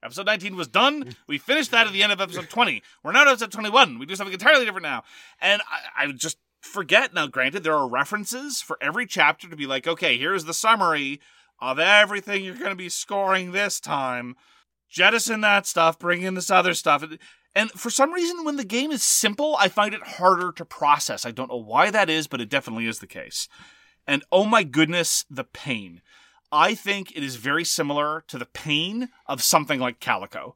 Episode 0.03 0.25
19 0.25 0.57
was 0.57 0.67
done. 0.67 1.15
We 1.27 1.37
finished 1.37 1.71
that 1.71 1.87
at 1.87 1.93
the 1.93 2.03
end 2.03 2.11
of 2.11 2.19
episode 2.19 2.49
20. 2.49 2.83
We're 3.03 3.13
now 3.13 3.21
at 3.21 3.29
episode 3.29 3.53
21. 3.53 3.99
We 3.99 4.05
do 4.05 4.15
something 4.15 4.33
entirely 4.33 4.65
different 4.65 4.83
now. 4.83 5.03
And 5.39 5.61
I, 5.61 6.03
I 6.03 6.11
just 6.11 6.37
forget. 6.63 7.13
Now, 7.13 7.27
granted, 7.27 7.63
there 7.63 7.75
are 7.75 7.87
references 7.87 8.61
for 8.61 8.77
every 8.81 9.05
chapter 9.05 9.49
to 9.49 9.55
be 9.55 9.67
like, 9.67 9.87
okay, 9.87 10.17
here's 10.17 10.45
the 10.45 10.53
summary 10.53 11.19
of 11.61 11.79
everything 11.79 12.43
you're 12.43 12.55
going 12.55 12.71
to 12.71 12.75
be 12.75 12.89
scoring 12.89 13.51
this 13.51 13.79
time. 13.79 14.35
Jettison 14.89 15.41
that 15.41 15.65
stuff, 15.65 15.97
bring 15.97 16.21
in 16.21 16.33
this 16.35 16.51
other 16.51 16.73
stuff. 16.73 17.03
And 17.55 17.71
for 17.71 17.89
some 17.89 18.11
reason, 18.11 18.43
when 18.43 18.57
the 18.57 18.63
game 18.63 18.91
is 18.91 19.03
simple, 19.03 19.55
I 19.59 19.67
find 19.67 19.93
it 19.93 20.03
harder 20.03 20.51
to 20.53 20.65
process. 20.65 21.25
I 21.25 21.31
don't 21.31 21.49
know 21.49 21.57
why 21.57 21.91
that 21.91 22.09
is, 22.09 22.27
but 22.27 22.41
it 22.41 22.49
definitely 22.49 22.87
is 22.87 22.99
the 22.99 23.07
case. 23.07 23.47
And 24.05 24.23
oh 24.31 24.45
my 24.45 24.63
goodness, 24.63 25.25
the 25.29 25.43
pain. 25.43 26.01
I 26.51 26.75
think 26.75 27.15
it 27.15 27.23
is 27.23 27.37
very 27.37 27.63
similar 27.63 28.23
to 28.27 28.37
the 28.37 28.45
pain 28.45 29.09
of 29.25 29.41
something 29.41 29.79
like 29.79 29.99
Calico. 29.99 30.55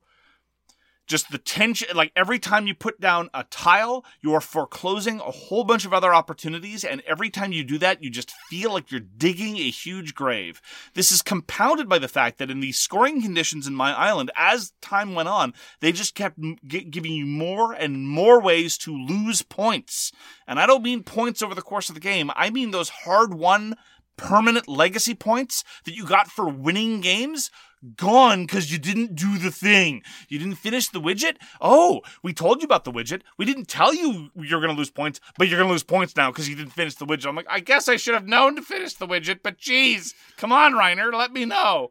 Just 1.08 1.32
the 1.32 1.38
tension, 1.38 1.88
like 1.96 2.12
every 2.16 2.38
time 2.38 2.68
you 2.68 2.76
put 2.76 3.00
down 3.00 3.30
a 3.34 3.46
tile, 3.46 4.06
you 4.22 4.34
are 4.34 4.42
foreclosing 4.42 5.20
a 5.20 5.32
whole 5.32 5.64
bunch 5.64 5.86
of 5.86 5.94
other 5.94 6.14
opportunities. 6.14 6.84
And 6.84 7.02
every 7.08 7.30
time 7.30 7.54
you 7.54 7.64
do 7.64 7.78
that, 7.78 8.04
you 8.04 8.10
just 8.10 8.32
feel 8.50 8.74
like 8.74 8.92
you're 8.92 9.00
digging 9.00 9.58
a 9.58 9.70
huge 9.70 10.14
grave. 10.14 10.62
This 10.94 11.12
is 11.12 11.22
compounded 11.22 11.88
by 11.88 11.98
the 11.98 12.08
fact 12.08 12.38
that 12.38 12.52
in 12.52 12.60
the 12.60 12.74
scoring 12.74 13.22
conditions 13.22 13.68
in 13.68 13.74
my 13.74 13.94
island, 13.94 14.32
as 14.36 14.74
time 14.82 15.16
went 15.16 15.30
on, 15.30 15.54
they 15.80 15.92
just 15.92 16.14
kept 16.14 16.38
gi- 16.66 16.84
giving 16.84 17.14
you 17.14 17.26
more 17.26 17.74
and 17.74 18.08
more 18.08 18.42
ways 18.42 18.78
to 18.80 18.96
lose 18.96 19.42
points. 19.42 20.12
And 20.46 20.60
I 20.60 20.66
don't 20.66 20.84
mean 20.84 21.04
points 21.04 21.42
over 21.42 21.56
the 21.56 21.62
course 21.62 21.90
of 21.90 21.96
the 21.96 22.02
game. 22.02 22.32
I 22.36 22.50
mean 22.50 22.72
those 22.72 22.90
hard 22.90 23.34
won 23.34 23.76
permanent 24.18 24.68
legacy 24.68 25.14
points 25.14 25.64
that 25.86 25.96
you 25.96 26.06
got 26.06 26.28
for 26.28 26.50
winning 26.50 27.00
games 27.02 27.50
gone 27.96 28.46
because 28.46 28.72
you 28.72 28.78
didn't 28.78 29.16
do 29.16 29.38
the 29.38 29.52
thing. 29.52 30.02
You 30.30 30.40
didn't 30.40 30.56
finish 30.56 30.90
the 30.90 31.02
widget. 31.02 31.38
Oh, 31.62 32.02
we 32.24 32.34
told 32.34 32.62
you 32.62 32.66
about 32.66 32.84
the 32.84 32.92
widget. 32.92 33.22
We 33.38 33.46
didn't 33.46 33.68
tell 33.68 33.94
you 33.94 34.30
you're 34.36 34.62
going 34.62 34.74
to 34.74 34.78
lose 34.78 34.90
points, 34.90 35.20
but 35.38 35.48
you're 35.48 35.58
going 35.58 35.68
to 35.70 35.74
lose 35.74 35.84
points 35.84 36.16
now 36.16 36.32
because 36.32 36.50
you 36.50 36.56
didn't 36.56 36.74
finish 36.74 36.96
the 36.96 37.06
widget. 37.06 37.28
I'm 37.28 37.36
like, 37.36 37.48
I 37.50 37.60
guess 37.60 37.88
I 37.88 37.98
should 37.98 38.14
have 38.14 38.28
known 38.28 38.56
to 38.56 38.62
finish 38.62 38.96
the 38.96 39.08
widget, 39.08 39.40
but 39.44 39.58
geez, 39.58 40.14
come 40.38 40.52
on, 40.52 40.74
Reiner, 40.74 41.14
let 41.14 41.32
me 41.32 41.46
know. 41.46 41.90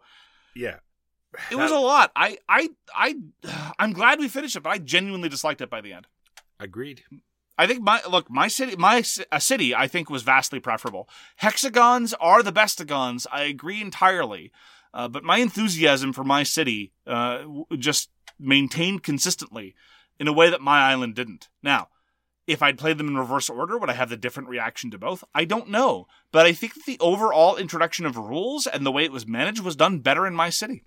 Yeah. 0.55 0.77
It 1.51 1.57
was 1.57 1.71
a 1.71 1.79
lot. 1.79 2.13
I, 2.17 2.39
I, 2.49 2.71
I, 2.95 3.17
I'm 3.79 3.93
glad 3.93 4.19
we 4.19 4.29
finished 4.29 4.57
it, 4.57 4.63
but 4.63 4.71
I 4.71 4.79
genuinely 4.79 5.29
disliked 5.29 5.61
it 5.61 5.71
by 5.71 5.81
the 5.81 5.93
end. 5.93 6.07
Agreed. 6.59 7.03
I 7.59 7.67
think 7.67 7.83
my 7.83 8.03
look, 8.09 8.31
my 8.31 8.49
city, 8.49 8.77
my 8.77 9.03
a 9.33 9.41
city, 9.41 9.75
I 9.75 9.89
think 9.89 10.11
was 10.11 10.23
vastly 10.23 10.61
preferable. 10.61 11.09
Hexagons 11.37 12.13
are 12.21 12.43
the 12.43 12.53
bestagons. 12.53 13.27
I 13.33 13.45
agree 13.45 13.81
entirely, 13.81 14.53
uh, 14.97 15.09
but 15.09 15.23
my 15.23 15.37
enthusiasm 15.39 16.15
for 16.15 16.25
my 16.25 16.43
city 16.43 16.91
uh, 17.07 17.45
just 17.79 18.09
maintained 18.39 19.03
consistently 19.03 19.75
in 20.19 20.27
a 20.27 20.33
way 20.33 20.49
that 20.49 20.63
my 20.63 20.91
island 20.91 21.15
didn't. 21.15 21.51
Now, 21.63 21.89
if 22.47 22.63
I'd 22.63 22.79
played 22.79 22.97
them 22.97 23.09
in 23.09 23.17
reverse 23.17 23.51
order, 23.51 23.77
would 23.77 23.91
I 23.91 23.93
have 23.95 24.09
the 24.09 24.17
different 24.17 24.49
reaction 24.49 24.91
to 24.93 24.99
both? 24.99 25.23
I 25.35 25.45
don't 25.45 25.69
know, 25.69 26.07
but 26.33 26.47
I 26.47 26.55
think 26.55 26.73
that 26.75 26.87
the 26.87 26.99
overall 26.99 27.57
introduction 27.57 28.07
of 28.07 28.17
rules 28.17 28.67
and 28.67 28.87
the 28.87 28.93
way 28.93 29.05
it 29.05 29.13
was 29.13 29.27
managed 29.27 29.61
was 29.63 29.77
done 29.77 29.99
better 29.99 30.27
in 30.27 30.35
my 30.35 30.49
city. 30.49 30.83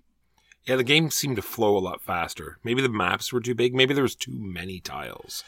Yeah, 0.66 0.74
the 0.74 0.84
game 0.84 1.10
seemed 1.10 1.36
to 1.36 1.42
flow 1.42 1.76
a 1.76 1.78
lot 1.78 2.02
faster. 2.02 2.58
Maybe 2.64 2.82
the 2.82 2.88
maps 2.88 3.32
were 3.32 3.40
too 3.40 3.54
big. 3.54 3.76
Maybe 3.76 3.94
there 3.94 4.02
was 4.02 4.16
too 4.16 4.34
many 4.34 4.80
tiles. 4.80 5.44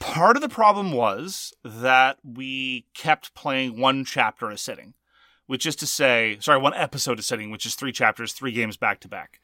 part 0.00 0.36
of 0.36 0.42
the 0.42 0.48
problem 0.48 0.90
was 0.90 1.54
that 1.64 2.18
we 2.24 2.86
kept 2.94 3.32
playing 3.34 3.78
one 3.80 4.04
chapter 4.04 4.50
a 4.50 4.58
sitting, 4.58 4.94
which 5.46 5.66
is 5.66 5.76
to 5.76 5.86
say, 5.86 6.38
sorry, 6.40 6.60
one 6.60 6.74
episode 6.74 7.18
is 7.18 7.26
setting, 7.26 7.50
which 7.50 7.66
is 7.66 7.74
three 7.74 7.92
chapters, 7.92 8.32
three 8.32 8.52
games 8.52 8.76
back 8.76 9.00
to 9.00 9.08
back. 9.08 9.40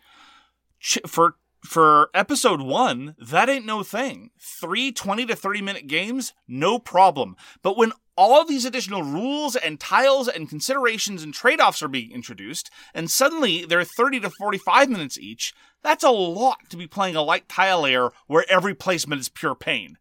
For 1.07 1.37
for 1.65 2.11
episode 2.13 2.61
one, 2.61 3.15
that 3.19 3.49
ain't 3.49 3.65
no 3.65 3.85
thing. 3.85 4.31
Three 4.41 4.91
20 4.91 5.27
to 5.27 5.37
30 5.37 5.63
minute 5.63 5.87
games, 5.87 6.33
no 6.49 6.79
problem. 6.79 7.37
But 7.63 7.77
when 7.77 7.93
all 8.17 8.41
of 8.41 8.49
these 8.49 8.65
additional 8.65 9.03
rules 9.03 9.57
and 9.57 9.79
tiles 9.79 10.29
and 10.29 10.49
considerations 10.49 11.23
and 11.23 11.33
trade 11.33 11.61
offs 11.61 11.83
are 11.83 11.89
being 11.89 12.11
introduced, 12.11 12.71
and 12.93 13.11
suddenly 13.11 13.65
they're 13.65 13.85
30 13.85 14.21
to 14.21 14.31
45 14.31 14.91
minutes 14.91 15.19
each, 15.19 15.55
that's 15.83 16.05
a 16.05 16.11
lot 16.11 16.69
to 16.71 16.77
be 16.77 16.87
playing 16.87 17.17
a 17.17 17.23
light 17.23 17.49
tile 17.49 17.83
layer 17.83 18.11
where 18.27 18.45
every 18.51 18.75
placement 18.75 19.21
is 19.21 19.29
pure 19.29 19.55
pain. 19.55 19.99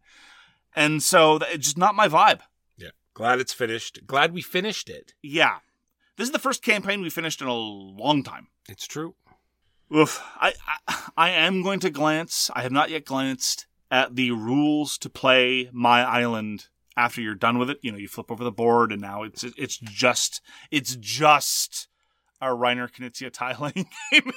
And 0.74 1.02
so 1.02 1.36
it's 1.36 1.66
just 1.66 1.78
not 1.78 1.94
my 1.94 2.08
vibe. 2.08 2.40
Yeah. 2.76 2.90
Glad 3.14 3.40
it's 3.40 3.52
finished. 3.52 4.06
Glad 4.06 4.32
we 4.32 4.42
finished 4.42 4.88
it. 4.88 5.14
Yeah. 5.22 5.58
This 6.22 6.28
is 6.28 6.32
the 6.32 6.38
first 6.38 6.62
campaign 6.62 7.02
we 7.02 7.10
finished 7.10 7.42
in 7.42 7.48
a 7.48 7.52
long 7.52 8.22
time. 8.22 8.46
It's 8.68 8.86
true. 8.86 9.16
Oof. 9.92 10.22
I, 10.36 10.52
I 10.86 11.08
I 11.16 11.30
am 11.30 11.64
going 11.64 11.80
to 11.80 11.90
glance. 11.90 12.48
I 12.54 12.62
have 12.62 12.70
not 12.70 12.90
yet 12.90 13.04
glanced 13.04 13.66
at 13.90 14.14
the 14.14 14.30
rules 14.30 14.98
to 14.98 15.10
play 15.10 15.68
my 15.72 16.04
island 16.04 16.68
after 16.96 17.20
you're 17.20 17.34
done 17.34 17.58
with 17.58 17.70
it. 17.70 17.80
You 17.82 17.90
know, 17.90 17.98
you 17.98 18.06
flip 18.06 18.30
over 18.30 18.44
the 18.44 18.52
board 18.52 18.92
and 18.92 19.02
now 19.02 19.24
it's 19.24 19.42
it's 19.42 19.78
just 19.78 20.40
it's 20.70 20.94
just 20.94 21.88
a 22.40 22.50
Reiner 22.50 22.88
Knizia 22.88 23.32
tiling 23.32 23.88
game. 24.12 24.30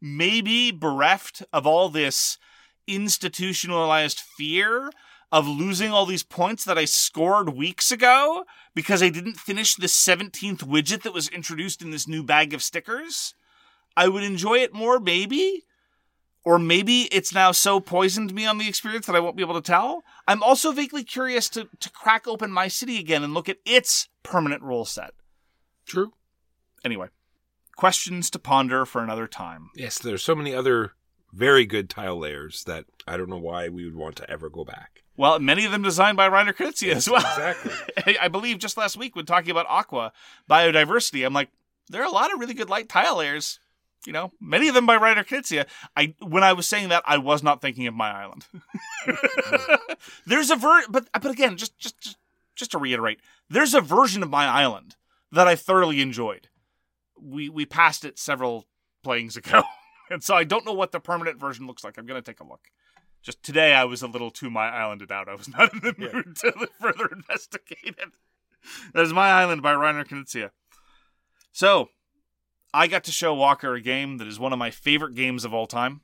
Maybe 0.00 0.70
bereft 0.70 1.42
of 1.52 1.66
all 1.66 1.90
this 1.90 2.38
institutionalized 2.86 4.20
fear 4.20 4.90
of 5.32 5.48
losing 5.48 5.90
all 5.90 6.06
these 6.06 6.22
points 6.22 6.64
that 6.64 6.78
I 6.78 6.84
scored 6.84 7.50
weeks 7.50 7.90
ago 7.90 8.44
because 8.74 9.02
I 9.02 9.08
didn't 9.08 9.34
finish 9.34 9.74
the 9.74 9.86
17th 9.86 10.58
widget 10.58 11.02
that 11.02 11.14
was 11.14 11.28
introduced 11.28 11.82
in 11.82 11.90
this 11.90 12.06
new 12.06 12.22
bag 12.22 12.54
of 12.54 12.62
stickers. 12.62 13.34
I 13.96 14.08
would 14.08 14.22
enjoy 14.22 14.58
it 14.58 14.74
more, 14.74 15.00
maybe. 15.00 15.64
Or 16.44 16.60
maybe 16.60 17.02
it's 17.12 17.34
now 17.34 17.50
so 17.50 17.80
poisoned 17.80 18.32
me 18.32 18.46
on 18.46 18.58
the 18.58 18.68
experience 18.68 19.06
that 19.06 19.16
I 19.16 19.20
won't 19.20 19.36
be 19.36 19.42
able 19.42 19.60
to 19.60 19.60
tell. 19.60 20.04
I'm 20.28 20.44
also 20.44 20.70
vaguely 20.70 21.02
curious 21.02 21.48
to, 21.50 21.68
to 21.80 21.90
crack 21.90 22.28
open 22.28 22.52
my 22.52 22.68
city 22.68 23.00
again 23.00 23.24
and 23.24 23.34
look 23.34 23.48
at 23.48 23.58
its 23.64 24.08
permanent 24.22 24.62
rule 24.62 24.84
set. 24.84 25.10
True. 25.86 26.12
Anyway, 26.84 27.08
questions 27.76 28.30
to 28.30 28.38
ponder 28.38 28.86
for 28.86 29.02
another 29.02 29.26
time. 29.26 29.70
Yes, 29.74 29.98
there's 29.98 30.22
so 30.22 30.36
many 30.36 30.54
other 30.54 30.92
very 31.32 31.66
good 31.66 31.90
tile 31.90 32.18
layers 32.18 32.62
that 32.64 32.84
I 33.08 33.16
don't 33.16 33.28
know 33.28 33.38
why 33.38 33.68
we 33.68 33.84
would 33.84 33.96
want 33.96 34.14
to 34.16 34.30
ever 34.30 34.48
go 34.48 34.64
back. 34.64 35.02
Well, 35.16 35.38
many 35.38 35.64
of 35.64 35.72
them 35.72 35.82
designed 35.82 36.16
by 36.16 36.28
Reiner 36.28 36.54
Knizia 36.54 36.94
as 36.94 37.08
well. 37.08 37.20
Exactly. 37.20 37.72
I- 38.06 38.18
I 38.24 38.28
believe 38.28 38.58
just 38.58 38.76
last 38.76 38.96
week 38.96 39.16
when 39.16 39.26
talking 39.26 39.50
about 39.50 39.66
aqua 39.68 40.12
biodiversity, 40.50 41.24
I'm 41.24 41.32
like, 41.32 41.48
there 41.88 42.02
are 42.02 42.06
a 42.06 42.10
lot 42.10 42.32
of 42.32 42.38
really 42.40 42.54
good 42.54 42.68
light 42.70 42.88
tile 42.88 43.16
layers. 43.16 43.58
You 44.06 44.12
know, 44.12 44.30
many 44.40 44.68
of 44.68 44.74
them 44.74 44.86
by 44.86 44.96
Reiner 44.98 45.26
Knizia. 45.26 45.66
I 45.96 46.14
when 46.20 46.44
I 46.44 46.52
was 46.52 46.68
saying 46.68 46.90
that, 46.90 47.02
I 47.06 47.18
was 47.18 47.42
not 47.42 47.60
thinking 47.60 47.86
of 47.88 47.94
my 47.94 48.10
island. 48.12 48.44
there's 50.26 50.50
a 50.50 50.56
ver, 50.56 50.82
but 50.88 51.08
but 51.12 51.30
again, 51.30 51.56
just 51.56 51.76
just 51.78 51.98
just 52.00 52.16
just 52.54 52.70
to 52.72 52.78
reiterate, 52.78 53.20
there's 53.50 53.74
a 53.74 53.80
version 53.80 54.22
of 54.22 54.30
my 54.30 54.46
island 54.46 54.96
that 55.32 55.48
I 55.48 55.56
thoroughly 55.56 56.00
enjoyed. 56.00 56.48
We 57.20 57.48
we 57.48 57.66
passed 57.66 58.04
it 58.04 58.18
several 58.18 58.66
playings 59.02 59.36
ago, 59.36 59.62
and 60.10 60.22
so 60.22 60.34
I 60.36 60.44
don't 60.44 60.64
know 60.66 60.72
what 60.72 60.92
the 60.92 61.00
permanent 61.00 61.40
version 61.40 61.66
looks 61.66 61.82
like. 61.82 61.98
I'm 61.98 62.06
gonna 62.06 62.22
take 62.22 62.40
a 62.40 62.44
look. 62.46 62.68
Just 63.26 63.42
today, 63.42 63.74
I 63.74 63.82
was 63.82 64.02
a 64.02 64.06
little 64.06 64.30
too 64.30 64.50
my 64.50 64.68
islanded 64.68 65.10
out. 65.10 65.28
I 65.28 65.34
was 65.34 65.48
not 65.48 65.74
in 65.74 65.80
the 65.80 65.94
mood 65.98 66.36
to 66.36 66.68
further 66.80 67.06
investigate 67.12 67.96
it. 67.98 68.12
That 68.94 69.02
is 69.02 69.12
My 69.12 69.30
Island 69.30 69.62
by 69.62 69.74
Reiner 69.74 70.06
Knizia. 70.06 70.50
So, 71.50 71.88
I 72.72 72.86
got 72.86 73.02
to 73.02 73.10
show 73.10 73.34
Walker 73.34 73.74
a 73.74 73.80
game 73.80 74.18
that 74.18 74.28
is 74.28 74.38
one 74.38 74.52
of 74.52 74.60
my 74.60 74.70
favorite 74.70 75.16
games 75.16 75.44
of 75.44 75.52
all 75.52 75.66
time. 75.66 76.02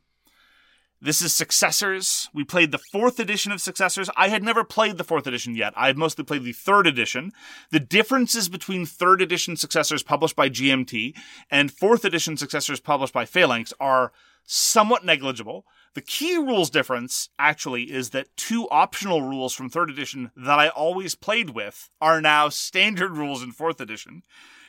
This 1.01 1.23
is 1.23 1.33
Successors. 1.33 2.29
We 2.35 2.43
played 2.43 2.73
the 2.73 2.83
fourth 2.91 3.20
edition 3.20 3.53
of 3.53 3.61
Successors. 3.61 4.11
I 4.16 4.27
had 4.27 4.43
never 4.43 4.64
played 4.64 4.99
the 4.99 5.05
fourth 5.05 5.29
edition 5.29 5.55
yet. 5.55 5.75
I 5.77 5.87
had 5.87 5.97
mostly 5.97 6.25
played 6.25 6.43
the 6.43 6.53
third 6.53 6.89
edition. 6.89 7.31
The 7.70 7.79
differences 7.79 8.49
between 8.49 8.85
third 8.85 9.23
edition 9.23 9.57
Successors 9.57 10.03
published 10.03 10.35
by 10.35 10.49
GMT 10.49 11.14
and 11.53 11.70
fourth 11.70 12.05
edition 12.05 12.37
Successors 12.37 12.81
published 12.81 13.14
by 13.14 13.27
Phalanx 13.27 13.73
are 13.79 14.11
somewhat 14.45 15.05
negligible. 15.05 15.64
The 15.95 16.01
key 16.01 16.36
rules 16.36 16.70
difference 16.70 17.28
actually 17.38 17.93
is 17.93 18.11
that 18.11 18.34
two 18.36 18.66
optional 18.70 19.20
rules 19.20 19.53
from 19.53 19.68
third 19.68 19.90
edition 19.90 20.30
that 20.34 20.59
I 20.59 20.68
always 20.68 21.14
played 21.14 21.51
with 21.51 21.90
are 22.01 22.20
now 22.20 22.49
standard 22.49 23.11
rules 23.16 23.43
in 23.43 23.53
fourth 23.53 23.80
edition. 23.80 24.22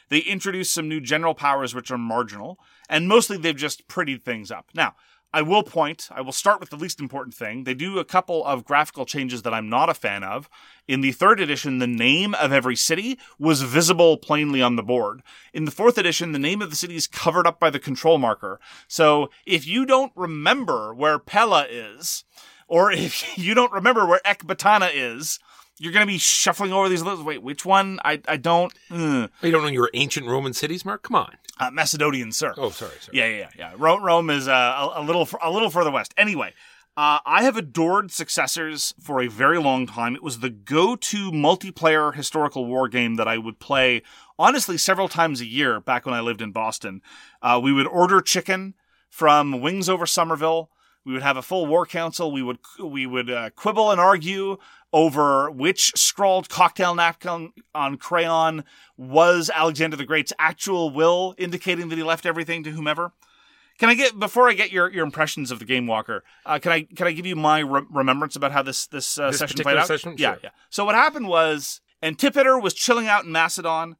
They 0.09 0.19
introduce 0.19 0.69
some 0.69 0.89
new 0.89 0.99
general 0.99 1.33
powers 1.33 1.73
which 1.73 1.91
are 1.91 1.97
marginal, 1.97 2.59
and 2.89 3.07
mostly 3.07 3.37
they've 3.37 3.55
just 3.55 3.87
prettied 3.87 4.23
things 4.23 4.51
up. 4.51 4.69
Now, 4.73 4.95
I 5.33 5.41
will 5.41 5.63
point, 5.63 6.09
I 6.11 6.21
will 6.21 6.31
start 6.31 6.59
with 6.59 6.69
the 6.69 6.75
least 6.75 6.99
important 6.99 7.33
thing. 7.33 7.63
They 7.63 7.73
do 7.73 7.97
a 7.97 8.05
couple 8.05 8.45
of 8.45 8.63
graphical 8.63 9.03
changes 9.03 9.41
that 9.41 9.53
I'm 9.53 9.67
not 9.67 9.89
a 9.89 9.95
fan 9.95 10.23
of. 10.23 10.47
In 10.87 11.01
the 11.01 11.11
third 11.11 11.39
edition, 11.39 11.79
the 11.79 11.87
name 11.87 12.35
of 12.35 12.53
every 12.53 12.75
city 12.75 13.17
was 13.39 13.63
visible 13.63 14.17
plainly 14.17 14.61
on 14.61 14.75
the 14.75 14.83
board. 14.83 15.23
In 15.51 15.65
the 15.65 15.71
fourth 15.71 15.97
edition, 15.97 16.33
the 16.33 16.39
name 16.39 16.61
of 16.61 16.69
the 16.69 16.75
city 16.75 16.95
is 16.95 17.07
covered 17.07 17.47
up 17.47 17.59
by 17.59 17.71
the 17.71 17.79
control 17.79 18.19
marker. 18.19 18.59
So 18.87 19.31
if 19.43 19.65
you 19.65 19.87
don't 19.87 20.11
remember 20.15 20.93
where 20.93 21.17
Pella 21.17 21.65
is, 21.67 22.25
or 22.67 22.91
if 22.93 23.35
you 23.35 23.55
don't 23.55 23.71
remember 23.71 24.05
where 24.05 24.21
Ekbatana 24.23 24.91
is, 24.93 25.39
you're 25.83 25.91
going 25.93 26.05
to 26.07 26.11
be 26.11 26.17
shuffling 26.17 26.71
over 26.71 26.87
these 26.89 27.01
lists. 27.01 27.23
Wait, 27.23 27.43
which 27.43 27.65
one? 27.65 27.99
I, 28.05 28.21
I 28.27 28.37
don't. 28.37 28.73
Uh, 28.89 29.27
You 29.41 29.51
don't 29.51 29.63
know 29.63 29.67
your 29.67 29.89
ancient 29.93 30.25
Roman 30.27 30.53
cities, 30.53 30.85
Mark? 30.85 31.03
Come 31.03 31.15
on. 31.15 31.35
uh, 31.59 31.69
Macedonian, 31.71 32.31
sir. 32.31 32.53
Oh, 32.57 32.69
sorry, 32.69 32.91
sorry. 33.01 33.17
Yeah, 33.17 33.27
yeah, 33.27 33.37
yeah. 33.37 33.49
yeah. 33.57 33.73
Rome, 33.77 34.01
Rome 34.03 34.29
is 34.29 34.47
uh, 34.47 34.51
a, 34.95 35.01
a 35.01 35.03
little 35.03 35.27
a 35.41 35.51
little 35.51 35.69
further 35.69 35.91
west. 35.91 36.13
Anyway, 36.17 36.53
uh, 36.95 37.19
I 37.25 37.43
have 37.43 37.57
adored 37.57 38.11
Successors 38.11 38.93
for 38.99 39.21
a 39.21 39.27
very 39.27 39.59
long 39.59 39.85
time. 39.87 40.15
It 40.15 40.23
was 40.23 40.39
the 40.39 40.49
go-to 40.49 41.31
multiplayer 41.31 42.13
historical 42.15 42.65
war 42.65 42.87
game 42.87 43.15
that 43.15 43.27
I 43.27 43.37
would 43.37 43.59
play 43.59 44.01
honestly 44.39 44.77
several 44.77 45.09
times 45.09 45.41
a 45.41 45.45
year 45.45 45.79
back 45.79 46.05
when 46.05 46.15
I 46.15 46.21
lived 46.21 46.41
in 46.41 46.51
Boston. 46.51 47.01
Uh, 47.41 47.59
we 47.61 47.73
would 47.73 47.87
order 47.87 48.21
chicken 48.21 48.73
from 49.09 49.59
Wings 49.61 49.89
Over 49.89 50.05
Somerville. 50.05 50.69
We 51.05 51.13
would 51.13 51.21
have 51.23 51.35
a 51.37 51.41
full 51.41 51.65
war 51.65 51.85
council. 51.85 52.31
We 52.31 52.41
would 52.41 52.59
we 52.81 53.05
would 53.05 53.29
uh, 53.29 53.49
quibble 53.51 53.91
and 53.91 53.99
argue 53.99 54.57
over 54.93 55.49
which 55.51 55.91
scrawled 55.95 56.47
cocktail 56.49 56.93
napkin 56.95 57.51
on 57.73 57.97
crayon 57.97 58.63
was 58.95 59.49
Alexander 59.53 59.97
the 59.97 60.05
Great's 60.05 60.31
actual 60.39 60.91
will, 60.91 61.33
indicating 61.37 61.89
that 61.89 61.97
he 61.97 62.03
left 62.03 62.25
everything 62.25 62.63
to 62.63 62.69
whomever. 62.71 63.11
Can 63.79 63.89
I 63.89 63.95
get 63.95 64.19
before 64.19 64.47
I 64.47 64.53
get 64.53 64.71
your, 64.71 64.89
your 64.91 65.03
impressions 65.03 65.49
of 65.49 65.57
the 65.57 65.65
Game 65.65 65.87
Walker? 65.87 66.23
Uh, 66.45 66.59
can 66.59 66.71
I 66.71 66.83
can 66.83 67.07
I 67.07 67.11
give 67.11 67.25
you 67.25 67.35
my 67.35 67.59
re- 67.59 67.81
remembrance 67.89 68.35
about 68.35 68.51
how 68.51 68.61
this 68.61 68.85
this, 68.87 69.17
uh, 69.17 69.31
This 69.31 69.39
session 69.39 69.59
played 69.63 69.77
out? 69.77 69.87
session? 69.87 70.13
Yeah, 70.17 70.33
Sure. 70.33 70.39
yeah. 70.43 70.49
So 70.69 70.85
what 70.85 70.93
happened 70.93 71.27
was 71.27 71.81
Antipater 72.03 72.59
was 72.59 72.75
chilling 72.75 73.07
out 73.07 73.25
in 73.25 73.31
Macedon. 73.31 73.95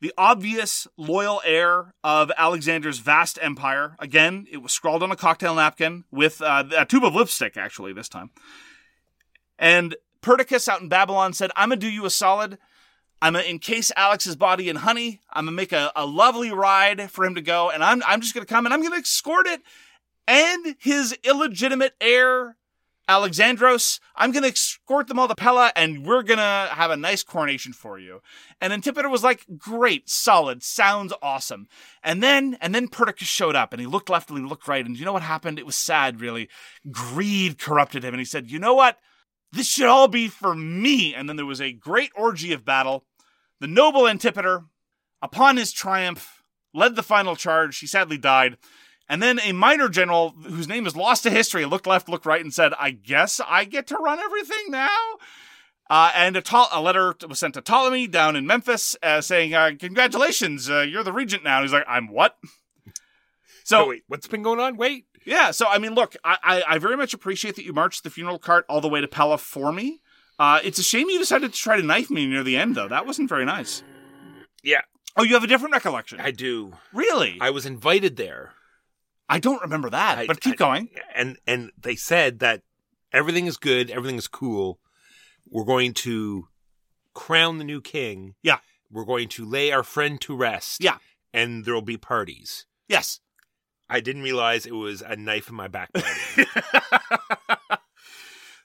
The 0.00 0.12
obvious 0.16 0.86
loyal 0.96 1.42
heir 1.44 1.92
of 2.02 2.30
Alexander's 2.38 3.00
vast 3.00 3.38
empire. 3.42 3.96
Again, 3.98 4.46
it 4.50 4.58
was 4.58 4.72
scrawled 4.72 5.02
on 5.02 5.10
a 5.10 5.16
cocktail 5.16 5.56
napkin 5.56 6.04
with 6.10 6.40
uh, 6.40 6.64
a 6.76 6.86
tube 6.86 7.04
of 7.04 7.14
lipstick, 7.16 7.56
actually, 7.56 7.92
this 7.92 8.08
time. 8.08 8.30
And 9.58 9.96
Perdiccas 10.22 10.68
out 10.68 10.80
in 10.80 10.88
Babylon 10.88 11.32
said, 11.32 11.50
I'm 11.56 11.68
going 11.68 11.80
to 11.80 11.86
do 11.86 11.92
you 11.92 12.04
a 12.06 12.10
solid. 12.10 12.58
I'm 13.20 13.32
gonna 13.32 13.46
encase 13.46 13.90
Alex's 13.96 14.36
body 14.36 14.68
in 14.68 14.76
honey. 14.76 15.20
I'm 15.32 15.46
gonna 15.46 15.56
make 15.56 15.72
a, 15.72 15.90
a 15.96 16.06
lovely 16.06 16.52
ride 16.52 17.10
for 17.10 17.24
him 17.24 17.34
to 17.34 17.42
go, 17.42 17.68
and 17.68 17.82
I'm 17.82 18.02
I'm 18.06 18.20
just 18.20 18.32
gonna 18.32 18.46
come 18.46 18.64
and 18.64 18.72
I'm 18.72 18.82
gonna 18.82 18.96
escort 18.96 19.46
it 19.48 19.60
and 20.28 20.76
his 20.78 21.18
illegitimate 21.24 21.94
heir, 22.00 22.56
Alexandros. 23.08 23.98
I'm 24.14 24.30
gonna 24.30 24.48
escort 24.48 25.08
them 25.08 25.18
all 25.18 25.26
to 25.26 25.34
Pella, 25.34 25.72
and 25.74 26.06
we're 26.06 26.22
gonna 26.22 26.68
have 26.70 26.92
a 26.92 26.96
nice 26.96 27.24
coronation 27.24 27.72
for 27.72 27.98
you. 27.98 28.20
And 28.60 28.72
Antipater 28.72 29.08
was 29.08 29.24
like, 29.24 29.44
"Great, 29.56 30.08
solid, 30.08 30.62
sounds 30.62 31.12
awesome." 31.20 31.66
And 32.04 32.22
then 32.22 32.56
and 32.60 32.72
then 32.72 32.86
Perdiccas 32.86 33.26
showed 33.26 33.56
up, 33.56 33.72
and 33.72 33.80
he 33.80 33.86
looked 33.86 34.10
left 34.10 34.30
and 34.30 34.38
he 34.38 34.44
looked 34.44 34.68
right, 34.68 34.86
and 34.86 34.96
you 34.96 35.04
know 35.04 35.12
what 35.12 35.22
happened? 35.22 35.58
It 35.58 35.66
was 35.66 35.76
sad, 35.76 36.20
really. 36.20 36.48
Greed 36.88 37.58
corrupted 37.58 38.04
him, 38.04 38.14
and 38.14 38.20
he 38.20 38.24
said, 38.24 38.50
"You 38.50 38.60
know 38.60 38.74
what? 38.74 38.98
This 39.52 39.66
should 39.66 39.86
all 39.86 40.08
be 40.08 40.28
for 40.28 40.54
me." 40.54 41.14
And 41.14 41.28
then 41.28 41.36
there 41.36 41.46
was 41.46 41.60
a 41.60 41.72
great 41.72 42.10
orgy 42.14 42.52
of 42.52 42.64
battle. 42.64 43.04
The 43.60 43.66
noble 43.66 44.06
Antipater, 44.06 44.64
upon 45.20 45.56
his 45.56 45.72
triumph, 45.72 46.42
led 46.72 46.96
the 46.96 47.02
final 47.02 47.36
charge. 47.36 47.78
He 47.78 47.86
sadly 47.86 48.18
died. 48.18 48.56
And 49.08 49.22
then 49.22 49.40
a 49.40 49.52
minor 49.52 49.88
general 49.88 50.30
whose 50.30 50.68
name 50.68 50.86
is 50.86 50.94
lost 50.94 51.22
to 51.22 51.30
history 51.30 51.64
looked 51.64 51.86
left, 51.86 52.08
looked 52.08 52.26
right, 52.26 52.42
and 52.42 52.52
said, 52.52 52.74
I 52.78 52.90
guess 52.90 53.40
I 53.46 53.64
get 53.64 53.86
to 53.86 53.96
run 53.96 54.18
everything 54.18 54.70
now? 54.70 54.88
Uh, 55.88 56.12
and 56.14 56.36
a, 56.36 56.42
Ptol- 56.42 56.68
a 56.70 56.82
letter 56.82 57.14
was 57.26 57.38
sent 57.38 57.54
to 57.54 57.62
Ptolemy 57.62 58.06
down 58.06 58.36
in 58.36 58.46
Memphis 58.46 58.94
uh, 59.02 59.22
saying, 59.22 59.54
uh, 59.54 59.70
Congratulations, 59.78 60.68
uh, 60.68 60.80
you're 60.80 61.02
the 61.02 61.14
regent 61.14 61.42
now. 61.42 61.56
And 61.56 61.64
he's 61.64 61.72
like, 61.72 61.86
I'm 61.88 62.08
what? 62.08 62.36
So, 63.64 63.84
oh, 63.84 63.88
wait, 63.88 64.02
what's 64.08 64.26
been 64.26 64.42
going 64.42 64.60
on? 64.60 64.76
Wait. 64.76 65.06
Yeah, 65.24 65.50
so 65.50 65.66
I 65.68 65.78
mean, 65.78 65.94
look, 65.94 66.16
I, 66.24 66.36
I, 66.42 66.62
I 66.74 66.78
very 66.78 66.96
much 66.96 67.14
appreciate 67.14 67.56
that 67.56 67.64
you 67.64 67.72
marched 67.72 68.04
the 68.04 68.10
funeral 68.10 68.38
cart 68.38 68.64
all 68.68 68.80
the 68.80 68.88
way 68.88 69.00
to 69.00 69.08
Pella 69.08 69.38
for 69.38 69.72
me. 69.72 70.00
Uh, 70.38 70.60
it's 70.62 70.78
a 70.78 70.82
shame 70.82 71.08
you 71.10 71.18
decided 71.18 71.52
to 71.52 71.58
try 71.58 71.76
to 71.76 71.82
knife 71.82 72.10
me 72.10 72.26
near 72.26 72.42
the 72.44 72.56
end, 72.56 72.74
though. 72.76 72.88
That 72.88 73.06
wasn't 73.06 73.28
very 73.28 73.44
nice. 73.44 73.82
Yeah, 74.62 74.82
Oh, 75.16 75.24
you 75.24 75.34
have 75.34 75.42
a 75.42 75.48
different 75.48 75.72
recollection. 75.72 76.20
I 76.20 76.30
do. 76.30 76.74
really? 76.92 77.38
I 77.40 77.50
was 77.50 77.66
invited 77.66 78.16
there. 78.16 78.52
I 79.28 79.40
don't 79.40 79.60
remember 79.62 79.90
that, 79.90 80.18
I- 80.18 80.26
but 80.26 80.40
keep 80.40 80.54
I- 80.54 80.56
going. 80.56 80.90
And 81.14 81.38
and 81.46 81.70
they 81.80 81.96
said 81.96 82.38
that 82.38 82.62
everything 83.12 83.46
is 83.46 83.56
good, 83.56 83.90
everything 83.90 84.16
is 84.16 84.28
cool. 84.28 84.78
We're 85.50 85.64
going 85.64 85.92
to 85.94 86.48
crown 87.14 87.58
the 87.58 87.64
new 87.64 87.80
king. 87.80 88.34
Yeah. 88.42 88.58
We're 88.90 89.04
going 89.04 89.28
to 89.30 89.44
lay 89.44 89.72
our 89.72 89.82
friend 89.82 90.20
to 90.22 90.36
rest. 90.36 90.82
Yeah. 90.82 90.98
And 91.34 91.64
there'll 91.64 91.82
be 91.82 91.96
parties. 91.96 92.66
Yes. 92.86 93.20
I 93.88 94.00
didn't 94.00 94.22
realize 94.22 94.66
it 94.66 94.74
was 94.74 95.02
a 95.02 95.16
knife 95.16 95.48
in 95.48 95.54
my 95.54 95.68
back. 95.68 95.90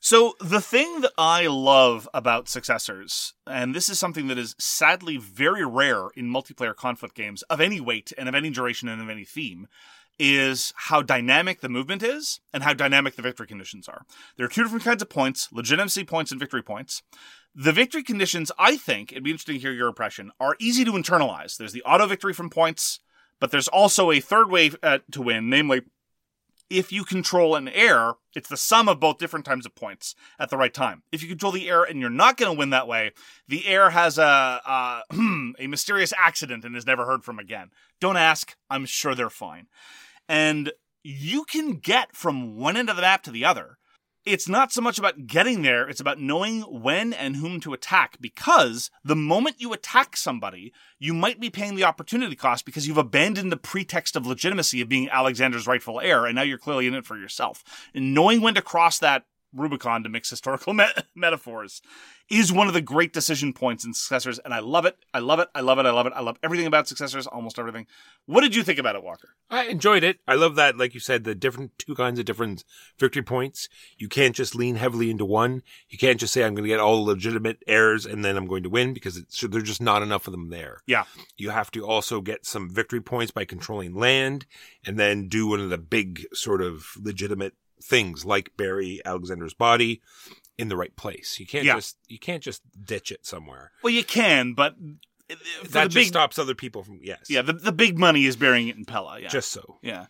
So 0.06 0.34
the 0.42 0.60
thing 0.60 1.00
that 1.00 1.14
I 1.18 1.48
love 1.48 2.10
about 2.14 2.50
successors, 2.50 3.36
and 3.48 3.74
this 3.74 3.88
is 3.88 3.98
something 3.98 4.28
that 4.28 4.38
is 4.38 4.54
sadly 4.60 5.16
very 5.16 5.66
rare 5.66 6.10
in 6.18 6.30
multiplayer 6.30 6.76
conflict 6.76 7.16
games 7.16 7.42
of 7.44 7.62
any 7.62 7.80
weight 7.80 8.12
and 8.18 8.28
of 8.28 8.36
any 8.36 8.50
duration 8.50 8.90
and 8.90 9.02
of 9.02 9.10
any 9.10 9.24
theme, 9.24 9.66
is 10.20 10.74
how 10.76 11.02
dynamic 11.02 11.62
the 11.62 11.70
movement 11.70 12.04
is 12.04 12.42
and 12.52 12.64
how 12.64 12.74
dynamic 12.74 13.16
the 13.16 13.22
victory 13.22 13.48
conditions 13.48 13.88
are. 13.88 14.02
There 14.36 14.46
are 14.46 14.50
two 14.50 14.64
different 14.64 14.84
kinds 14.84 15.02
of 15.02 15.10
points, 15.10 15.48
legitimacy 15.54 16.04
points 16.04 16.32
and 16.32 16.40
victory 16.40 16.64
points. 16.64 17.02
The 17.56 17.72
victory 17.72 18.04
conditions, 18.04 18.52
I 18.60 18.76
think, 18.76 19.14
it'd 19.14 19.24
be 19.24 19.32
interesting 19.32 19.56
to 19.56 19.62
hear 19.62 19.72
your 19.72 19.88
impression, 19.88 20.32
are 20.38 20.58
easy 20.60 20.84
to 20.84 20.92
internalize. 20.92 21.56
There's 21.56 21.72
the 21.72 21.84
auto 21.84 22.08
victory 22.08 22.34
from 22.34 22.50
points, 22.50 23.00
but 23.40 23.52
there's 23.52 23.68
also 23.68 24.12
a 24.12 24.20
third 24.20 24.50
way 24.50 24.72
uh, 24.82 25.00
to 25.12 25.22
win, 25.22 25.50
namely 25.50 25.82
if 26.70 26.92
you 26.92 27.04
control 27.04 27.56
an 27.56 27.68
heir, 27.68 28.14
it's 28.36 28.50
the 28.50 28.58
sum 28.58 28.90
of 28.90 29.00
both 29.00 29.20
different 29.20 29.46
times 29.46 29.66
of 29.66 29.76
points 29.76 30.16
at 30.40 30.50
the 30.50 30.58
right 30.58 30.74
time. 30.74 31.04
If 31.12 31.22
you 31.22 31.30
control 31.30 31.52
the 31.52 31.70
heir 31.70 31.84
and 31.84 32.00
you're 32.00 32.10
not 32.10 32.38
going 32.38 32.52
to 32.52 32.58
win 32.58 32.72
that 32.72 32.88
way, 32.88 33.12
the 33.48 33.68
heir 33.68 33.92
has 33.92 34.18
a 34.18 34.24
a, 34.66 35.02
a 35.60 35.68
mysterious 35.68 36.14
accident 36.18 36.66
and 36.66 36.76
is 36.76 36.86
never 36.86 37.06
heard 37.06 37.24
from 37.24 37.40
again. 37.40 37.70
Don't 38.00 38.18
ask. 38.18 38.56
I'm 38.70 38.86
sure 38.86 39.14
they're 39.14 39.30
fine. 39.30 39.68
And 40.28 40.72
you 41.04 41.44
can 41.44 41.74
get 41.74 42.16
from 42.16 42.56
one 42.56 42.78
end 42.78 42.90
of 42.90 42.96
the 42.96 43.02
map 43.02 43.24
to 43.24 43.32
the 43.32 43.46
other. 43.46 43.78
It's 44.26 44.48
not 44.48 44.72
so 44.72 44.80
much 44.80 44.98
about 44.98 45.28
getting 45.28 45.64
there, 45.64 45.90
it's 45.90 46.00
about 46.00 46.18
knowing 46.18 46.62
when 46.62 47.12
and 47.12 47.36
whom 47.36 47.60
to 47.60 47.74
attack 47.74 48.18
because 48.22 48.90
the 49.04 49.18
moment 49.18 49.58
you 49.60 49.74
attack 49.74 50.16
somebody, 50.16 50.72
you 50.98 51.14
might 51.14 51.42
be 51.42 51.50
paying 51.50 51.76
the 51.76 51.84
opportunity 51.84 52.38
cost 52.38 52.66
because 52.66 52.88
you've 52.88 52.98
abandoned 52.98 53.52
the 53.52 53.58
pretext 53.58 54.16
of 54.16 54.26
legitimacy 54.26 54.80
of 54.80 54.88
being 54.88 55.10
Alexander's 55.10 55.68
rightful 55.68 56.00
heir 56.00 56.26
and 56.26 56.36
now 56.36 56.42
you're 56.42 56.58
clearly 56.58 56.88
in 56.88 56.94
it 56.94 57.06
for 57.06 57.18
yourself. 57.18 57.66
And 57.94 58.14
knowing 58.14 58.40
when 58.40 58.54
to 58.54 58.62
cross 58.62 58.98
that 59.00 59.26
Rubicon 59.54 60.04
to 60.04 60.10
mix 60.10 60.30
historical 60.30 60.74
me- 60.74 60.86
metaphors 61.16 61.82
is 62.30 62.52
one 62.52 62.68
of 62.68 62.74
the 62.74 62.82
great 62.82 63.14
decision 63.14 63.54
points 63.54 63.84
in 63.86 63.94
successors 63.94 64.40
and 64.40 64.54
I 64.54 64.60
love 64.60 64.86
it. 64.86 64.98
I 65.14 65.20
love 65.20 65.40
it. 65.40 65.50
I 65.54 65.62
love 65.62 65.80
it. 65.80 65.86
I 65.86 65.92
love 65.92 66.08
it. 66.08 66.14
I 66.16 66.22
love 66.22 66.38
everything 66.42 66.66
about 66.66 66.88
successors, 66.88 67.28
almost 67.28 67.60
everything. 67.60 67.86
What 68.26 68.42
did 68.42 68.56
you 68.56 68.64
think 68.64 68.80
about 68.80 68.96
it, 68.96 69.04
Walker? 69.04 69.30
I 69.50 69.66
enjoyed 69.66 70.04
it. 70.04 70.20
I 70.28 70.36
love 70.36 70.56
that, 70.56 70.78
like 70.78 70.94
you 70.94 71.00
said, 71.00 71.24
the 71.24 71.36
different 71.36 71.78
two 71.78 71.96
kinds 71.96 72.20
of 72.20 72.26
different 72.26 72.64
victory 72.98 73.22
points. 73.22 73.68
You 73.98 74.08
can't 74.08 74.36
just 74.36 74.56
lean 74.56 74.78
heavily 74.78 75.12
into 75.12 75.26
one. 75.26 75.64
You 75.90 75.98
can't 75.98 76.20
just 76.20 76.34
say 76.34 76.44
I'm 76.44 76.56
going 76.56 76.64
to 76.64 76.70
get 76.70 76.80
all 76.80 77.04
legitimate 77.04 77.62
heirs 77.68 78.06
and 78.06 78.24
then 78.24 78.38
I'm 78.38 78.48
going 78.48 78.64
to 78.64 78.70
win 78.70 78.94
because 78.94 79.18
it's, 79.18 79.42
there's 79.42 79.64
just 79.64 79.82
not 79.82 80.02
enough 80.02 80.28
of 80.28 80.32
them 80.32 80.50
there. 80.50 80.82
Yeah. 80.88 81.04
You 81.38 81.50
have 81.50 81.72
to 81.72 81.86
also 81.86 82.22
get 82.22 82.46
some 82.46 82.70
victory 82.70 83.02
points 83.02 83.32
by 83.32 83.46
controlling 83.46 83.94
land 83.94 84.46
and 84.86 84.98
then 84.98 85.28
do 85.28 85.48
one 85.48 85.60
of 85.60 85.70
the 85.70 85.78
big 85.78 86.26
sort 86.34 86.62
of 86.62 86.86
legitimate 87.00 87.54
things 87.84 88.26
like 88.26 88.56
bury 88.58 89.02
Alexander's 89.06 89.54
body 89.54 90.02
in 90.58 90.70
the 90.70 90.78
right 90.78 90.96
place. 90.96 91.40
You 91.40 91.46
can't 91.46 91.66
Yeah. 91.66 91.76
just 91.76 91.98
you 92.08 92.20
can't 92.20 92.42
just 92.44 92.62
ditch 92.84 93.12
it 93.12 93.26
somewhere. 93.26 93.72
Well, 93.84 93.94
you 93.94 94.04
can, 94.04 94.54
but 94.54 94.76
that 95.28 95.38
the 95.64 95.80
just 95.86 95.96
big, 95.96 96.08
stops 96.08 96.38
other 96.40 96.56
people 96.56 96.84
from 96.84 97.00
yes. 97.02 97.26
yeah, 97.30 97.42
the, 97.42 97.54
the 97.54 97.72
big 97.72 97.98
money 97.98 98.26
is 98.26 98.36
burying 98.36 98.68
it 98.68 98.76
in 98.76 98.86
Pella. 98.86 99.20
Yeah, 99.20 99.30
Just 99.30 99.52
so. 99.52 99.80
yeah. 99.82 100.06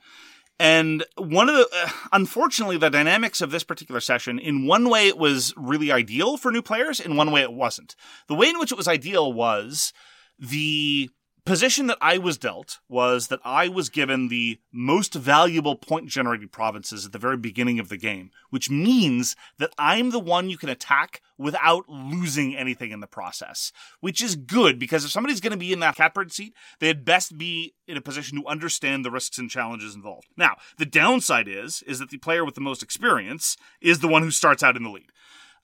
And 0.60 1.04
one 1.18 1.50
of 1.50 1.56
the, 1.56 1.68
uh, 1.76 1.90
unfortunately, 2.12 2.78
the 2.78 2.90
dynamics 2.90 3.42
of 3.42 3.50
this 3.52 3.64
particular 3.64 4.00
session, 4.00 4.38
in 4.38 4.68
one 4.68 4.88
way, 4.88 5.08
it 5.08 5.18
was 5.18 5.54
really 5.58 5.92
ideal 5.92 6.38
for 6.38 6.52
new 6.52 6.62
players. 6.62 7.00
In 7.00 7.16
one 7.18 7.32
way, 7.32 7.42
it 7.42 7.52
wasn't. 7.54 7.96
The 8.28 8.36
way 8.36 8.50
in 8.50 8.60
which 8.60 8.72
it 8.72 8.78
was 8.78 8.88
ideal 8.88 9.34
was 9.34 9.94
the 10.38 11.10
position 11.46 11.88
that 11.88 11.98
I 12.00 12.18
was 12.18 12.38
dealt 12.38 12.80
was 12.88 13.28
that 13.28 13.39
I 13.44 13.68
was 13.68 13.89
given 13.89 14.28
the 14.28 14.60
most 14.72 15.14
valuable 15.14 15.76
point 15.76 16.08
generating 16.08 16.48
provinces 16.48 17.06
at 17.06 17.12
the 17.12 17.20
very 17.20 17.38
beginning 17.38 17.80
of 17.80 17.89
the 17.89 17.98
game, 17.98 18.32
which 18.50 18.70
means 18.70 19.36
that 19.58 19.74
I'm 19.78 20.12
the 20.12 20.20
one 20.20 20.50
you 20.50 20.58
can 20.58 20.70
attack 20.70 21.22
without 21.38 21.89
losing 21.89 22.56
anything 22.56 22.91
in 22.91 23.02
the 23.02 23.08
process, 23.08 23.72
which 24.00 24.22
is 24.22 24.36
good 24.36 24.80
because 24.80 25.04
if 25.04 25.12
somebody's 25.12 25.41
going 25.41 25.52
to 25.52 25.58
be 25.58 25.74
in 25.74 25.80
that 25.82 25.96
catbird 25.96 26.32
seat, 26.32 26.54
they 26.80 26.88
had 26.88 27.04
best 27.04 27.38
be 27.38 27.74
in 27.88 27.98
a 27.98 28.02
position 28.02 28.39
to 28.39 28.48
understand 28.48 29.04
the 29.04 29.12
risks 29.12 29.38
and 29.38 29.50
challenges 29.50 29.96
involved. 29.96 30.28
Now, 30.38 30.56
the 30.78 30.86
downside 30.86 31.48
is, 31.48 31.82
is 31.84 32.00
that 32.00 32.10
the 32.10 32.18
player 32.18 32.46
with 32.46 32.56
the 32.56 32.62
most 32.62 32.82
experience 32.82 33.58
is 33.82 34.00
the 34.00 34.08
one 34.08 34.24
who 34.24 34.32
starts 34.32 34.64
out 34.64 34.78
in 34.78 34.84
the 34.84 34.89
lead. 34.89 35.12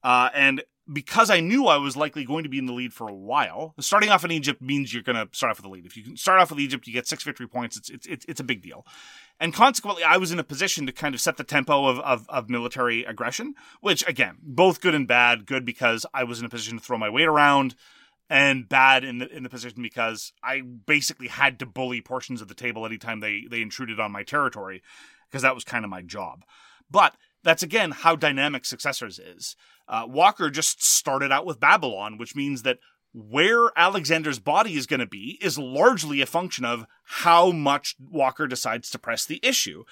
Uh, 0.03 0.29
and 0.33 0.63
because 0.91 1.29
I 1.29 1.39
knew 1.39 1.67
I 1.67 1.77
was 1.77 1.95
likely 1.95 2.25
going 2.25 2.43
to 2.43 2.49
be 2.49 2.57
in 2.57 2.65
the 2.65 2.73
lead 2.73 2.93
for 2.93 3.07
a 3.07 3.13
while, 3.13 3.75
starting 3.79 4.09
off 4.09 4.25
in 4.25 4.31
Egypt 4.31 4.61
means 4.61 4.93
you're 4.93 5.03
going 5.03 5.15
to 5.15 5.27
start 5.35 5.51
off 5.51 5.57
with 5.57 5.63
the 5.63 5.69
lead. 5.69 5.85
If 5.85 5.95
you 5.95 6.03
can 6.03 6.17
start 6.17 6.39
off 6.39 6.49
with 6.49 6.59
Egypt, 6.59 6.87
you 6.87 6.93
get 6.93 7.07
six 7.07 7.23
victory 7.23 7.47
points. 7.47 7.77
It's 7.77 8.07
it's 8.07 8.25
it's, 8.27 8.39
a 8.39 8.43
big 8.43 8.61
deal, 8.61 8.85
and 9.39 9.53
consequently, 9.53 10.03
I 10.03 10.17
was 10.17 10.31
in 10.31 10.39
a 10.39 10.43
position 10.43 10.85
to 10.85 10.91
kind 10.91 11.13
of 11.13 11.21
set 11.21 11.37
the 11.37 11.43
tempo 11.43 11.85
of, 11.87 11.99
of 11.99 12.27
of 12.29 12.49
military 12.49 13.03
aggression. 13.03 13.55
Which 13.81 14.07
again, 14.07 14.37
both 14.41 14.81
good 14.81 14.95
and 14.95 15.07
bad. 15.07 15.45
Good 15.45 15.65
because 15.65 16.05
I 16.13 16.23
was 16.23 16.39
in 16.39 16.45
a 16.45 16.49
position 16.49 16.77
to 16.77 16.83
throw 16.83 16.97
my 16.97 17.09
weight 17.09 17.27
around, 17.27 17.75
and 18.29 18.67
bad 18.67 19.03
in 19.03 19.19
the 19.19 19.35
in 19.35 19.43
the 19.43 19.49
position 19.49 19.81
because 19.81 20.33
I 20.43 20.61
basically 20.61 21.27
had 21.27 21.59
to 21.59 21.65
bully 21.65 22.01
portions 22.01 22.41
of 22.41 22.47
the 22.47 22.55
table 22.55 22.85
anytime 22.85 23.19
they 23.19 23.45
they 23.49 23.61
intruded 23.61 23.99
on 23.99 24.11
my 24.11 24.23
territory, 24.23 24.81
because 25.29 25.41
that 25.43 25.55
was 25.55 25.63
kind 25.63 25.83
of 25.83 25.91
my 25.91 26.01
job. 26.01 26.45
But 26.89 27.15
that's 27.43 27.63
again 27.63 27.91
how 27.91 28.15
dynamic 28.15 28.65
successors 28.65 29.19
is. 29.19 29.55
Uh, 29.89 30.05
Walker 30.07 30.49
just 30.49 30.83
started 30.83 31.31
out 31.31 31.45
with 31.45 31.59
Babylon, 31.59 32.17
which 32.17 32.35
means 32.35 32.61
that 32.61 32.77
where 33.13 33.71
Alexander's 33.75 34.37
body 34.37 34.75
is 34.75 34.85
going 34.85 34.99
to 34.99 35.07
be 35.07 35.39
is 35.41 35.57
largely 35.57 36.21
a 36.21 36.27
function 36.27 36.63
of 36.63 36.85
how 37.03 37.51
much 37.51 37.95
Walker 37.99 38.45
decides 38.45 38.91
to 38.91 38.99
press 38.99 39.25
the 39.25 39.39
issue. 39.41 39.83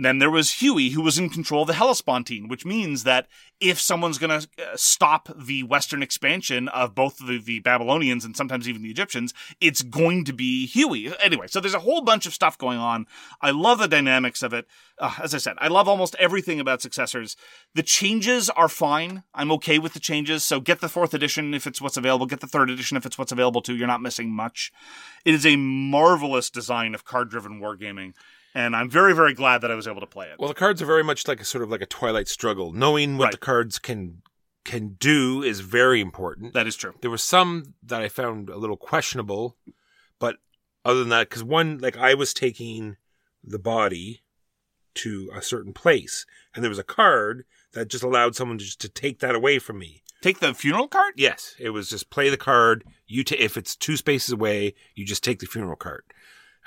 Then 0.00 0.18
there 0.18 0.30
was 0.30 0.60
Huey, 0.60 0.90
who 0.90 1.02
was 1.02 1.18
in 1.18 1.28
control 1.28 1.62
of 1.62 1.68
the 1.68 1.74
Hellespontine, 1.74 2.48
which 2.48 2.64
means 2.64 3.02
that 3.02 3.26
if 3.58 3.80
someone's 3.80 4.18
going 4.18 4.40
to 4.40 4.48
uh, 4.58 4.76
stop 4.76 5.28
the 5.36 5.64
Western 5.64 6.04
expansion 6.04 6.68
of 6.68 6.94
both 6.94 7.18
the, 7.18 7.38
the 7.38 7.58
Babylonians 7.58 8.24
and 8.24 8.36
sometimes 8.36 8.68
even 8.68 8.82
the 8.82 8.90
Egyptians, 8.90 9.34
it's 9.60 9.82
going 9.82 10.24
to 10.24 10.32
be 10.32 10.66
Huey. 10.66 11.12
Anyway, 11.20 11.48
so 11.48 11.58
there's 11.58 11.74
a 11.74 11.80
whole 11.80 12.02
bunch 12.02 12.26
of 12.26 12.32
stuff 12.32 12.56
going 12.56 12.78
on. 12.78 13.06
I 13.40 13.50
love 13.50 13.80
the 13.80 13.88
dynamics 13.88 14.42
of 14.44 14.52
it. 14.52 14.66
Uh, 14.98 15.16
as 15.20 15.34
I 15.34 15.38
said, 15.38 15.56
I 15.58 15.66
love 15.66 15.88
almost 15.88 16.14
everything 16.20 16.60
about 16.60 16.80
successors. 16.80 17.36
The 17.74 17.82
changes 17.82 18.48
are 18.50 18.68
fine. 18.68 19.24
I'm 19.34 19.50
okay 19.52 19.80
with 19.80 19.94
the 19.94 20.00
changes. 20.00 20.44
So 20.44 20.60
get 20.60 20.80
the 20.80 20.88
fourth 20.88 21.12
edition 21.12 21.54
if 21.54 21.66
it's 21.66 21.80
what's 21.80 21.96
available. 21.96 22.26
Get 22.26 22.40
the 22.40 22.46
third 22.46 22.70
edition 22.70 22.96
if 22.96 23.04
it's 23.04 23.18
what's 23.18 23.32
available 23.32 23.62
too. 23.62 23.74
You're 23.74 23.88
not 23.88 24.02
missing 24.02 24.30
much. 24.30 24.70
It 25.24 25.34
is 25.34 25.44
a 25.44 25.56
marvelous 25.56 26.50
design 26.50 26.94
of 26.94 27.04
card-driven 27.04 27.60
wargaming 27.60 28.12
and 28.58 28.74
I'm 28.74 28.90
very, 28.90 29.14
very 29.14 29.34
glad 29.34 29.60
that 29.62 29.70
I 29.70 29.74
was 29.74 29.86
able 29.86 30.00
to 30.00 30.06
play 30.06 30.26
it. 30.26 30.36
Well, 30.38 30.48
the 30.48 30.54
cards 30.54 30.82
are 30.82 30.86
very 30.86 31.04
much 31.04 31.28
like 31.28 31.40
a 31.40 31.44
sort 31.44 31.62
of 31.64 31.70
like 31.70 31.80
a 31.82 31.86
twilight 31.86 32.28
struggle, 32.28 32.72
knowing 32.72 33.16
what 33.16 33.24
Right. 33.26 33.32
the 33.32 33.38
cards 33.38 33.78
can 33.78 34.22
can 34.64 34.96
do 35.00 35.42
is 35.42 35.60
very 35.60 36.00
important. 36.00 36.52
That 36.52 36.66
is 36.66 36.76
true. 36.76 36.94
There 37.00 37.10
were 37.10 37.16
some 37.16 37.74
that 37.82 38.02
I 38.02 38.08
found 38.10 38.50
a 38.50 38.56
little 38.58 38.76
questionable, 38.76 39.56
but 40.18 40.36
other 40.84 40.98
than 41.00 41.08
that, 41.10 41.28
because 41.30 41.42
one, 41.42 41.78
like 41.78 41.96
I 41.96 42.12
was 42.14 42.34
taking 42.34 42.96
the 43.42 43.58
body 43.58 44.22
to 44.96 45.30
a 45.34 45.40
certain 45.40 45.72
place, 45.72 46.26
and 46.54 46.62
there 46.62 46.68
was 46.68 46.78
a 46.78 46.84
card 46.84 47.44
that 47.72 47.88
just 47.88 48.04
allowed 48.04 48.34
someone 48.34 48.58
to 48.58 48.64
just 48.64 48.80
to 48.80 48.88
take 48.88 49.20
that 49.20 49.34
away 49.34 49.58
from 49.58 49.78
me. 49.78 50.02
Take 50.20 50.40
the 50.40 50.52
funeral 50.52 50.88
card? 50.88 51.14
Yes, 51.16 51.54
it 51.60 51.70
was 51.70 51.88
just 51.88 52.10
play 52.10 52.28
the 52.28 52.36
card. 52.36 52.84
You 53.06 53.22
ta- 53.22 53.36
if 53.38 53.56
it's 53.56 53.76
two 53.76 53.96
spaces 53.96 54.32
away, 54.32 54.74
you 54.96 55.04
just 55.06 55.22
take 55.22 55.38
the 55.38 55.46
funeral 55.46 55.76
card. 55.76 56.02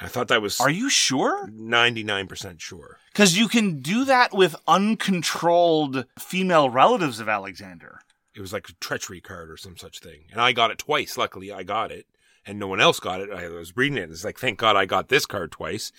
I 0.02 0.08
thought 0.08 0.28
that 0.30 0.42
was 0.42 0.60
Are 0.60 0.70
you 0.70 0.90
sure? 0.90 1.48
ninety 1.54 2.04
nine 2.04 2.28
percent 2.28 2.60
sure. 2.62 2.98
Because 3.12 3.38
you 3.38 3.48
can 3.48 3.82
do 3.82 4.04
that 4.06 4.34
with 4.34 4.56
uncontrolled 4.68 6.06
female 6.18 6.70
relatives 6.70 7.20
of 7.20 7.30
Alexander. 7.30 8.02
It 8.34 8.42
was 8.42 8.54
like 8.54 8.70
a 8.70 8.74
treachery 8.74 9.22
card 9.22 9.52
or 9.52 9.58
some 9.58 9.78
such 9.78 10.00
thing, 10.00 10.22
and 10.32 10.40
I 10.40 10.54
got 10.54 10.72
it 10.72 10.78
twice. 10.78 11.18
Luckily, 11.18 11.52
I 11.52 11.64
got 11.64 11.92
it, 11.92 12.08
and 12.46 12.58
no 12.58 12.68
one 12.68 12.80
else 12.80 13.00
got 13.00 13.20
it. 13.22 13.30
I 13.32 13.50
was 13.50 13.76
reading 13.76 13.98
it, 13.98 14.04
and 14.04 14.12
it's 14.12 14.24
like, 14.24 14.40
thank 14.40 14.58
God 14.58 14.76
I 14.78 14.86
got 14.86 15.10
this 15.10 15.26
card 15.26 15.52
twice, 15.52 15.92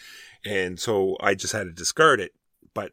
and 0.45 0.81
so 0.81 1.17
I 1.21 1.35
just 1.35 1.53
had 1.53 1.65
to 1.65 1.73
discard 1.73 2.21
it. 2.21 2.33
But 2.75 2.93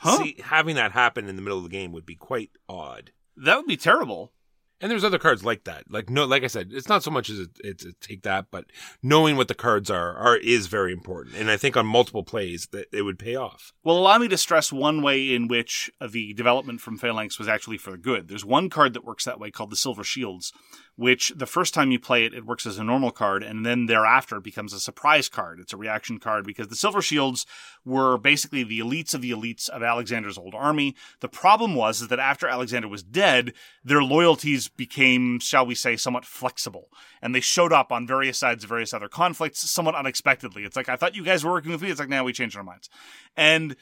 Huh. 0.00 0.18
see, 0.18 0.36
having 0.42 0.74
that 0.76 0.92
happen 0.92 1.28
in 1.28 1.36
the 1.36 1.42
middle 1.42 1.58
of 1.58 1.64
the 1.64 1.70
game 1.70 1.92
would 1.92 2.06
be 2.06 2.16
quite 2.16 2.50
odd. 2.68 3.12
That 3.36 3.56
would 3.56 3.66
be 3.66 3.76
terrible. 3.76 4.32
And 4.80 4.90
there's 4.90 5.04
other 5.04 5.18
cards 5.18 5.44
like 5.44 5.64
that. 5.64 5.90
Like 5.90 6.08
no, 6.08 6.24
like 6.24 6.44
I 6.44 6.46
said, 6.46 6.70
it's 6.72 6.88
not 6.88 7.02
so 7.02 7.10
much 7.10 7.28
as 7.28 7.38
it, 7.38 7.50
it's 7.62 7.84
a 7.84 7.92
take 8.00 8.22
that, 8.22 8.46
but 8.50 8.66
knowing 9.02 9.36
what 9.36 9.48
the 9.48 9.54
cards 9.54 9.90
are 9.90 10.16
are 10.16 10.36
is 10.36 10.66
very 10.66 10.92
important. 10.92 11.36
And 11.36 11.50
I 11.50 11.56
think 11.56 11.76
on 11.76 11.86
multiple 11.86 12.24
plays 12.24 12.68
that 12.72 12.86
it 12.92 13.02
would 13.02 13.18
pay 13.18 13.36
off. 13.36 13.72
Well, 13.84 13.98
allow 13.98 14.18
me 14.18 14.28
to 14.28 14.38
stress 14.38 14.72
one 14.72 15.02
way 15.02 15.34
in 15.34 15.48
which 15.48 15.90
uh, 16.00 16.08
the 16.10 16.32
development 16.32 16.80
from 16.80 16.98
Phalanx 16.98 17.38
was 17.38 17.48
actually 17.48 17.78
for 17.78 17.90
the 17.90 17.98
good. 17.98 18.28
There's 18.28 18.44
one 18.44 18.70
card 18.70 18.94
that 18.94 19.04
works 19.04 19.24
that 19.24 19.38
way 19.38 19.50
called 19.50 19.70
the 19.70 19.76
Silver 19.76 20.04
Shields, 20.04 20.52
which 21.00 21.32
the 21.34 21.46
first 21.46 21.72
time 21.72 21.90
you 21.90 21.98
play 21.98 22.26
it, 22.26 22.34
it 22.34 22.44
works 22.44 22.66
as 22.66 22.76
a 22.76 22.84
normal 22.84 23.10
card, 23.10 23.42
and 23.42 23.64
then 23.64 23.86
thereafter 23.86 24.36
it 24.36 24.44
becomes 24.44 24.74
a 24.74 24.78
surprise 24.78 25.30
card. 25.30 25.58
It's 25.58 25.72
a 25.72 25.78
reaction 25.78 26.18
card 26.18 26.44
because 26.44 26.68
the 26.68 26.76
Silver 26.76 27.00
Shields 27.00 27.46
were 27.86 28.18
basically 28.18 28.64
the 28.64 28.80
elites 28.80 29.14
of 29.14 29.22
the 29.22 29.30
elites 29.30 29.70
of 29.70 29.82
Alexander's 29.82 30.36
old 30.36 30.54
army. 30.54 30.94
The 31.20 31.28
problem 31.28 31.74
was 31.74 32.02
is 32.02 32.08
that 32.08 32.18
after 32.18 32.48
Alexander 32.48 32.86
was 32.86 33.02
dead, 33.02 33.54
their 33.82 34.02
loyalties 34.02 34.68
became, 34.68 35.40
shall 35.40 35.64
we 35.64 35.74
say, 35.74 35.96
somewhat 35.96 36.26
flexible, 36.26 36.90
and 37.22 37.34
they 37.34 37.40
showed 37.40 37.72
up 37.72 37.90
on 37.90 38.06
various 38.06 38.36
sides 38.36 38.64
of 38.64 38.68
various 38.68 38.92
other 38.92 39.08
conflicts 39.08 39.70
somewhat 39.70 39.94
unexpectedly. 39.94 40.64
It's 40.64 40.76
like 40.76 40.90
I 40.90 40.96
thought 40.96 41.16
you 41.16 41.24
guys 41.24 41.42
were 41.42 41.52
working 41.52 41.72
with 41.72 41.80
me. 41.80 41.90
It's 41.90 41.98
like 41.98 42.10
now 42.10 42.24
we 42.24 42.34
changed 42.34 42.58
our 42.58 42.62
minds, 42.62 42.90
and 43.38 43.74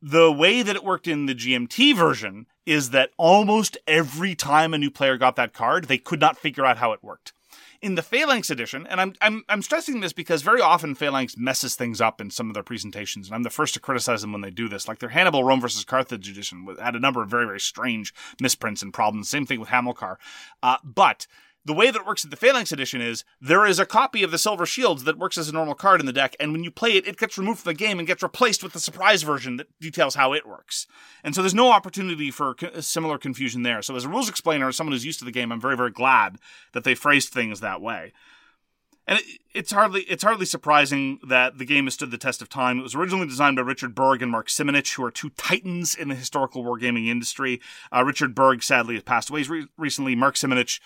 the 0.00 0.30
way 0.30 0.62
that 0.62 0.76
it 0.76 0.84
worked 0.84 1.06
in 1.06 1.26
the 1.26 1.34
GMT 1.34 1.94
version 1.96 2.46
is 2.66 2.90
that 2.90 3.10
almost 3.16 3.78
every 3.86 4.34
time 4.34 4.74
a 4.74 4.78
new 4.78 4.90
player 4.90 5.16
got 5.16 5.36
that 5.36 5.52
card, 5.52 5.84
they 5.84 5.98
could 5.98 6.20
not 6.20 6.38
figure 6.38 6.64
out 6.64 6.78
how 6.78 6.92
it 6.92 7.02
worked. 7.02 7.32
In 7.80 7.94
the 7.94 8.02
Phalanx 8.02 8.50
edition, 8.50 8.88
and 8.88 9.00
I'm, 9.00 9.14
I'm 9.20 9.44
I'm 9.48 9.62
stressing 9.62 10.00
this 10.00 10.12
because 10.12 10.42
very 10.42 10.60
often 10.60 10.96
Phalanx 10.96 11.36
messes 11.36 11.76
things 11.76 12.00
up 12.00 12.20
in 12.20 12.28
some 12.28 12.48
of 12.50 12.54
their 12.54 12.64
presentations, 12.64 13.28
and 13.28 13.36
I'm 13.36 13.44
the 13.44 13.50
first 13.50 13.72
to 13.74 13.80
criticize 13.80 14.20
them 14.20 14.32
when 14.32 14.40
they 14.40 14.50
do 14.50 14.68
this. 14.68 14.88
Like 14.88 14.98
their 14.98 15.10
Hannibal 15.10 15.44
Rome 15.44 15.60
versus 15.60 15.84
Carthage 15.84 16.28
edition 16.28 16.66
had 16.82 16.96
a 16.96 17.00
number 17.00 17.22
of 17.22 17.30
very 17.30 17.46
very 17.46 17.60
strange 17.60 18.12
misprints 18.40 18.82
and 18.82 18.92
problems. 18.92 19.28
Same 19.28 19.46
thing 19.46 19.60
with 19.60 19.68
Hamilcar, 19.68 20.18
uh, 20.60 20.78
but 20.82 21.28
the 21.68 21.74
way 21.74 21.90
that 21.90 22.00
it 22.00 22.06
works 22.06 22.24
in 22.24 22.30
the 22.30 22.36
Phalanx 22.36 22.72
edition 22.72 23.02
is 23.02 23.24
there 23.42 23.66
is 23.66 23.78
a 23.78 23.84
copy 23.84 24.22
of 24.22 24.30
the 24.30 24.38
Silver 24.38 24.64
Shields 24.64 25.04
that 25.04 25.18
works 25.18 25.36
as 25.36 25.50
a 25.50 25.52
normal 25.52 25.74
card 25.74 26.00
in 26.00 26.06
the 26.06 26.14
deck, 26.14 26.34
and 26.40 26.50
when 26.50 26.64
you 26.64 26.70
play 26.70 26.92
it, 26.92 27.06
it 27.06 27.18
gets 27.18 27.36
removed 27.36 27.60
from 27.60 27.70
the 27.70 27.78
game 27.78 27.98
and 27.98 28.08
gets 28.08 28.22
replaced 28.22 28.62
with 28.62 28.72
the 28.72 28.80
surprise 28.80 29.22
version 29.22 29.58
that 29.58 29.68
details 29.78 30.14
how 30.14 30.32
it 30.32 30.48
works. 30.48 30.86
And 31.22 31.34
so 31.34 31.42
there's 31.42 31.54
no 31.54 31.70
opportunity 31.70 32.30
for 32.30 32.54
co- 32.54 32.80
similar 32.80 33.18
confusion 33.18 33.64
there. 33.64 33.82
So 33.82 33.94
as 33.94 34.04
a 34.04 34.08
rules 34.08 34.30
explainer, 34.30 34.68
as 34.68 34.76
someone 34.76 34.92
who's 34.92 35.04
used 35.04 35.18
to 35.18 35.26
the 35.26 35.30
game, 35.30 35.52
I'm 35.52 35.60
very, 35.60 35.76
very 35.76 35.90
glad 35.90 36.38
that 36.72 36.84
they 36.84 36.94
phrased 36.94 37.34
things 37.34 37.60
that 37.60 37.82
way. 37.82 38.14
And 39.06 39.18
it, 39.18 39.24
it's 39.54 39.72
hardly 39.72 40.02
it's 40.02 40.22
hardly 40.22 40.46
surprising 40.46 41.18
that 41.26 41.58
the 41.58 41.64
game 41.64 41.84
has 41.84 41.94
stood 41.94 42.10
the 42.10 42.18
test 42.18 42.42
of 42.42 42.48
time. 42.48 42.78
It 42.78 42.82
was 42.82 42.94
originally 42.94 43.26
designed 43.26 43.56
by 43.56 43.62
Richard 43.62 43.94
Berg 43.94 44.22
and 44.22 44.30
Mark 44.30 44.48
Simonitch, 44.48 44.94
who 44.94 45.04
are 45.04 45.10
two 45.10 45.30
titans 45.30 45.94
in 45.94 46.08
the 46.08 46.14
historical 46.14 46.62
wargaming 46.62 47.08
industry. 47.08 47.60
Uh, 47.90 48.04
Richard 48.04 48.34
Berg 48.34 48.62
sadly 48.62 48.94
has 48.94 49.02
passed 49.02 49.30
away 49.30 49.42
re- 49.44 49.66
recently. 49.78 50.14
Mark 50.14 50.34
Simonitch, 50.34 50.78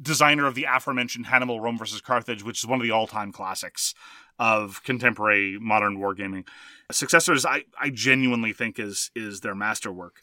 designer 0.00 0.46
of 0.46 0.54
the 0.54 0.64
aforementioned 0.64 1.26
Hannibal 1.26 1.60
Rome 1.60 1.78
versus 1.78 2.00
Carthage, 2.00 2.42
which 2.42 2.58
is 2.58 2.66
one 2.66 2.80
of 2.80 2.84
the 2.84 2.90
all-time 2.90 3.32
classics 3.32 3.94
of 4.38 4.82
contemporary 4.82 5.58
modern 5.60 5.98
wargaming. 5.98 6.46
Successors, 6.90 7.46
I, 7.46 7.64
I 7.80 7.90
genuinely 7.90 8.52
think 8.52 8.78
is 8.78 9.10
is 9.14 9.40
their 9.40 9.54
masterwork, 9.54 10.20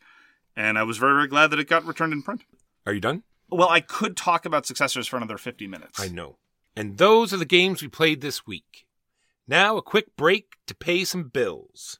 and 0.56 0.78
I 0.78 0.84
was 0.84 0.98
very 0.98 1.14
very 1.14 1.28
glad 1.28 1.48
that 1.52 1.60
it 1.60 1.70
got 1.70 1.86
returned 1.86 2.14
in 2.14 2.22
print. 2.22 2.44
Are 2.86 2.94
you 2.94 3.00
done? 3.00 3.24
Well, 3.50 3.70
I 3.70 3.80
could 3.80 4.18
talk 4.18 4.46
about 4.46 4.66
successors 4.66 5.08
for 5.08 5.18
another 5.18 5.38
fifty 5.38 5.66
minutes. 5.66 6.00
I 6.00 6.10
know. 6.10 6.38
And 6.76 6.98
those 6.98 7.34
are 7.34 7.38
the 7.38 7.46
games 7.46 7.82
we 7.82 7.88
played 7.88 8.22
this 8.22 8.46
week. 8.46 8.86
Now 9.48 9.78
a 9.78 9.82
quick 9.82 10.16
break 10.16 10.56
to 10.68 10.76
pay 10.76 11.04
some 11.04 11.30
bills. 11.30 12.00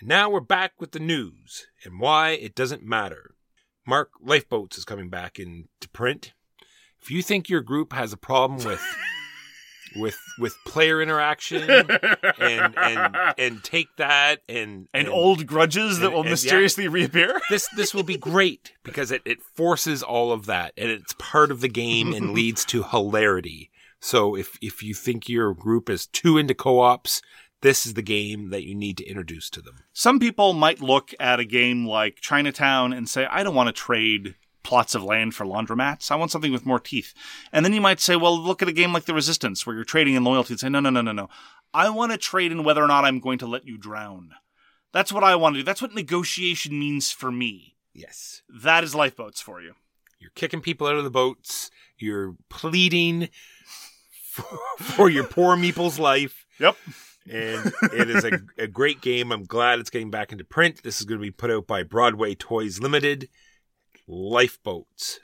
And 0.00 0.08
now 0.08 0.30
we're 0.30 0.40
back 0.40 0.72
with 0.78 0.92
the 0.92 1.00
news 1.00 1.66
and 1.84 1.98
why 1.98 2.30
it 2.30 2.54
doesn't 2.54 2.84
matter. 2.84 3.34
Mark, 3.86 4.10
Lifeboats 4.20 4.78
is 4.78 4.84
coming 4.84 5.08
back 5.08 5.38
into 5.38 5.88
print. 5.92 6.34
If 7.00 7.10
you 7.10 7.22
think 7.22 7.48
your 7.48 7.62
group 7.62 7.92
has 7.92 8.12
a 8.12 8.16
problem 8.16 8.64
with 8.64 8.84
with 9.96 10.18
with 10.38 10.54
player 10.66 11.00
interaction 11.02 11.68
and 12.40 12.76
and 12.76 13.16
and 13.38 13.64
take 13.64 13.88
that 13.96 14.42
and 14.48 14.88
and, 14.92 15.08
old 15.08 15.46
grudges 15.46 15.98
that 16.00 16.10
will 16.10 16.18
and- 16.18 16.26
yeah. 16.26 16.32
mysteriously 16.32 16.86
reappear. 16.86 17.40
this 17.50 17.68
this 17.76 17.94
will 17.94 18.02
be 18.02 18.18
great 18.18 18.74
because 18.84 19.10
it, 19.10 19.22
it 19.24 19.42
forces 19.42 20.02
all 20.02 20.30
of 20.30 20.46
that 20.46 20.74
and 20.76 20.90
it's 20.90 21.14
part 21.18 21.50
of 21.50 21.60
the 21.60 21.68
game 21.68 22.12
and 22.12 22.34
leads 22.34 22.64
to 22.66 22.84
hilarity. 22.84 23.70
So 24.00 24.36
if 24.36 24.58
if 24.60 24.82
you 24.82 24.94
think 24.94 25.28
your 25.28 25.54
group 25.54 25.90
is 25.90 26.06
too 26.06 26.38
into 26.38 26.54
co-ops, 26.54 27.20
this 27.60 27.86
is 27.86 27.94
the 27.94 28.02
game 28.02 28.50
that 28.50 28.64
you 28.64 28.74
need 28.74 28.96
to 28.98 29.06
introduce 29.06 29.50
to 29.50 29.62
them. 29.62 29.80
Some 29.92 30.20
people 30.20 30.52
might 30.52 30.80
look 30.80 31.12
at 31.18 31.40
a 31.40 31.44
game 31.44 31.86
like 31.86 32.20
Chinatown 32.20 32.92
and 32.92 33.08
say, 33.08 33.26
I 33.26 33.42
don't 33.42 33.54
want 33.54 33.68
to 33.68 33.72
trade 33.72 34.36
plots 34.62 34.94
of 34.94 35.02
land 35.02 35.34
for 35.34 35.46
laundromats. 35.46 36.10
I 36.10 36.16
want 36.16 36.30
something 36.30 36.52
with 36.52 36.66
more 36.66 36.78
teeth. 36.78 37.14
And 37.52 37.64
then 37.64 37.72
you 37.72 37.80
might 37.80 38.00
say, 38.00 38.16
well, 38.16 38.38
look 38.38 38.62
at 38.62 38.68
a 38.68 38.72
game 38.72 38.92
like 38.92 39.06
The 39.06 39.14
Resistance 39.14 39.66
where 39.66 39.74
you're 39.74 39.84
trading 39.84 40.14
in 40.14 40.24
loyalty 40.24 40.52
and 40.52 40.60
say, 40.60 40.68
no, 40.68 40.80
no, 40.80 40.90
no, 40.90 41.00
no, 41.00 41.12
no. 41.12 41.28
I 41.72 41.90
want 41.90 42.12
to 42.12 42.18
trade 42.18 42.52
in 42.52 42.64
whether 42.64 42.82
or 42.82 42.86
not 42.86 43.04
I'm 43.04 43.20
going 43.20 43.38
to 43.38 43.46
let 43.46 43.66
you 43.66 43.78
drown. 43.78 44.30
That's 44.92 45.12
what 45.12 45.24
I 45.24 45.36
want 45.36 45.54
to 45.54 45.60
do. 45.60 45.64
That's 45.64 45.82
what 45.82 45.94
negotiation 45.94 46.78
means 46.78 47.10
for 47.10 47.32
me. 47.32 47.76
Yes. 47.94 48.42
That 48.48 48.84
is 48.84 48.94
lifeboats 48.94 49.40
for 49.40 49.60
you. 49.60 49.74
You're 50.20 50.30
kicking 50.34 50.60
people 50.60 50.86
out 50.86 50.96
of 50.96 51.04
the 51.04 51.10
boats. 51.10 51.70
You're 51.96 52.36
pleading 52.48 53.28
for, 54.22 54.58
for 54.78 55.10
your 55.10 55.24
poor 55.24 55.56
meeple's 55.56 55.98
life. 55.98 56.44
Yep. 56.58 56.76
And 57.30 57.72
it 57.92 58.10
is 58.10 58.24
a, 58.24 58.40
a 58.58 58.66
great 58.66 59.00
game. 59.00 59.32
I'm 59.32 59.44
glad 59.44 59.78
it's 59.78 59.90
getting 59.90 60.10
back 60.10 60.32
into 60.32 60.44
print. 60.44 60.82
This 60.82 61.00
is 61.00 61.06
going 61.06 61.20
to 61.20 61.22
be 61.22 61.30
put 61.30 61.50
out 61.50 61.66
by 61.66 61.82
Broadway 61.82 62.34
Toys 62.34 62.80
Limited. 62.80 63.28
Lifeboats. 64.06 65.20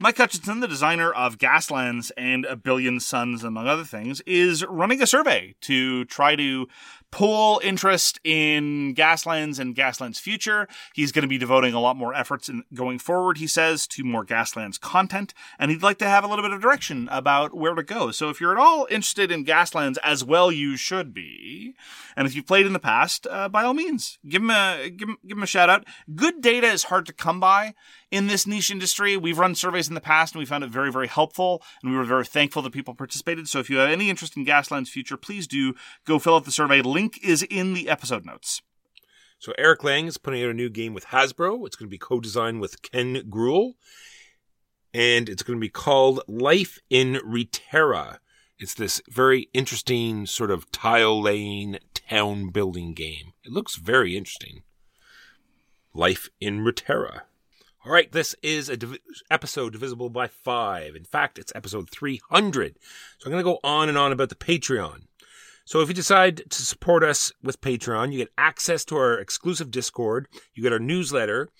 Mike 0.00 0.16
Hutchinson, 0.16 0.60
the 0.60 0.68
designer 0.68 1.12
of 1.12 1.38
Gaslands 1.38 2.10
and 2.16 2.44
A 2.46 2.56
Billion 2.56 2.98
Suns, 2.98 3.44
among 3.44 3.68
other 3.68 3.84
things, 3.84 4.20
is 4.26 4.64
running 4.68 5.00
a 5.00 5.06
survey 5.06 5.54
to 5.62 6.04
try 6.06 6.34
to 6.34 6.66
pull 7.14 7.60
interest 7.62 8.18
in 8.24 8.92
Gaslands 8.92 9.60
and 9.60 9.76
Gaslands' 9.76 10.18
future. 10.18 10.66
He's 10.92 11.12
going 11.12 11.22
to 11.22 11.28
be 11.28 11.38
devoting 11.38 11.72
a 11.72 11.78
lot 11.78 11.96
more 11.96 12.12
efforts 12.12 12.48
in 12.48 12.64
going 12.74 12.98
forward, 12.98 13.38
he 13.38 13.46
says, 13.46 13.86
to 13.86 14.02
more 14.02 14.24
Gaslands 14.24 14.80
content, 14.80 15.32
and 15.56 15.70
he'd 15.70 15.80
like 15.80 15.98
to 15.98 16.08
have 16.08 16.24
a 16.24 16.26
little 16.26 16.42
bit 16.44 16.50
of 16.50 16.60
direction 16.60 17.08
about 17.12 17.54
where 17.54 17.76
to 17.76 17.84
go. 17.84 18.10
So 18.10 18.30
if 18.30 18.40
you're 18.40 18.50
at 18.50 18.58
all 18.58 18.88
interested 18.90 19.30
in 19.30 19.44
Gaslands, 19.44 19.96
as 20.02 20.24
well 20.24 20.50
you 20.50 20.76
should 20.76 21.14
be, 21.14 21.76
and 22.16 22.26
if 22.26 22.34
you've 22.34 22.48
played 22.48 22.66
in 22.66 22.72
the 22.72 22.80
past, 22.80 23.28
uh, 23.30 23.48
by 23.48 23.62
all 23.62 23.74
means, 23.74 24.18
give 24.28 24.42
him 24.42 24.50
a 24.50 24.90
give 24.90 25.08
him, 25.08 25.18
give 25.24 25.36
him 25.36 25.44
a 25.44 25.46
shout 25.46 25.70
out. 25.70 25.84
Good 26.16 26.40
data 26.40 26.66
is 26.66 26.84
hard 26.84 27.06
to 27.06 27.12
come 27.12 27.38
by 27.38 27.74
in 28.14 28.28
this 28.28 28.46
niche 28.46 28.70
industry. 28.70 29.16
We've 29.16 29.40
run 29.40 29.56
surveys 29.56 29.88
in 29.88 29.94
the 29.94 30.00
past 30.00 30.34
and 30.34 30.38
we 30.38 30.46
found 30.46 30.62
it 30.62 30.70
very, 30.70 30.92
very 30.92 31.08
helpful, 31.08 31.62
and 31.82 31.90
we 31.90 31.98
were 31.98 32.04
very 32.04 32.24
thankful 32.24 32.62
that 32.62 32.72
people 32.72 32.94
participated. 32.94 33.48
So 33.48 33.58
if 33.58 33.68
you 33.68 33.78
have 33.78 33.90
any 33.90 34.08
interest 34.08 34.36
in 34.36 34.46
Gasland's 34.46 34.88
future, 34.88 35.16
please 35.16 35.48
do 35.48 35.74
go 36.06 36.20
fill 36.20 36.36
out 36.36 36.44
the 36.44 36.52
survey. 36.52 36.80
Link 36.80 37.18
is 37.24 37.42
in 37.42 37.74
the 37.74 37.88
episode 37.88 38.24
notes. 38.24 38.62
So 39.40 39.52
Eric 39.58 39.82
Lang 39.82 40.06
is 40.06 40.16
putting 40.16 40.44
out 40.44 40.50
a 40.50 40.54
new 40.54 40.70
game 40.70 40.94
with 40.94 41.06
Hasbro. 41.06 41.66
It's 41.66 41.74
going 41.74 41.88
to 41.88 41.90
be 41.90 41.98
co-designed 41.98 42.60
with 42.60 42.82
Ken 42.82 43.16
Gruhl, 43.28 43.72
and 44.94 45.28
it's 45.28 45.42
going 45.42 45.58
to 45.58 45.60
be 45.60 45.68
called 45.68 46.22
Life 46.28 46.78
in 46.88 47.14
Reterra. 47.14 48.18
It's 48.60 48.74
this 48.74 49.02
very 49.10 49.48
interesting 49.52 50.24
sort 50.26 50.52
of 50.52 50.70
tile 50.70 51.20
laying 51.20 51.78
town 51.92 52.50
building 52.50 52.94
game. 52.94 53.32
It 53.42 53.50
looks 53.50 53.74
very 53.74 54.16
interesting. 54.16 54.62
Life 55.92 56.28
in 56.40 56.60
Reterra. 56.60 57.22
All 57.84 57.92
right, 57.92 58.10
this 58.10 58.34
is 58.42 58.70
a 58.70 58.76
div- 58.78 58.98
episode 59.30 59.72
divisible 59.72 60.08
by 60.08 60.26
five. 60.26 60.96
In 60.96 61.04
fact, 61.04 61.38
it's 61.38 61.52
episode 61.54 61.90
300. 61.90 62.78
So 63.18 63.26
I'm 63.26 63.32
going 63.32 63.44
to 63.44 63.50
go 63.50 63.60
on 63.62 63.90
and 63.90 63.98
on 63.98 64.10
about 64.10 64.30
the 64.30 64.34
Patreon. 64.34 65.02
So 65.66 65.80
if 65.80 65.88
you 65.88 65.94
decide 65.94 66.42
to 66.48 66.62
support 66.62 67.02
us 67.04 67.30
with 67.42 67.60
Patreon, 67.60 68.10
you 68.12 68.18
get 68.18 68.32
access 68.38 68.86
to 68.86 68.96
our 68.96 69.18
exclusive 69.18 69.70
Discord, 69.70 70.28
you 70.54 70.62
get 70.62 70.72
our 70.72 70.78
newsletter, 70.78 71.50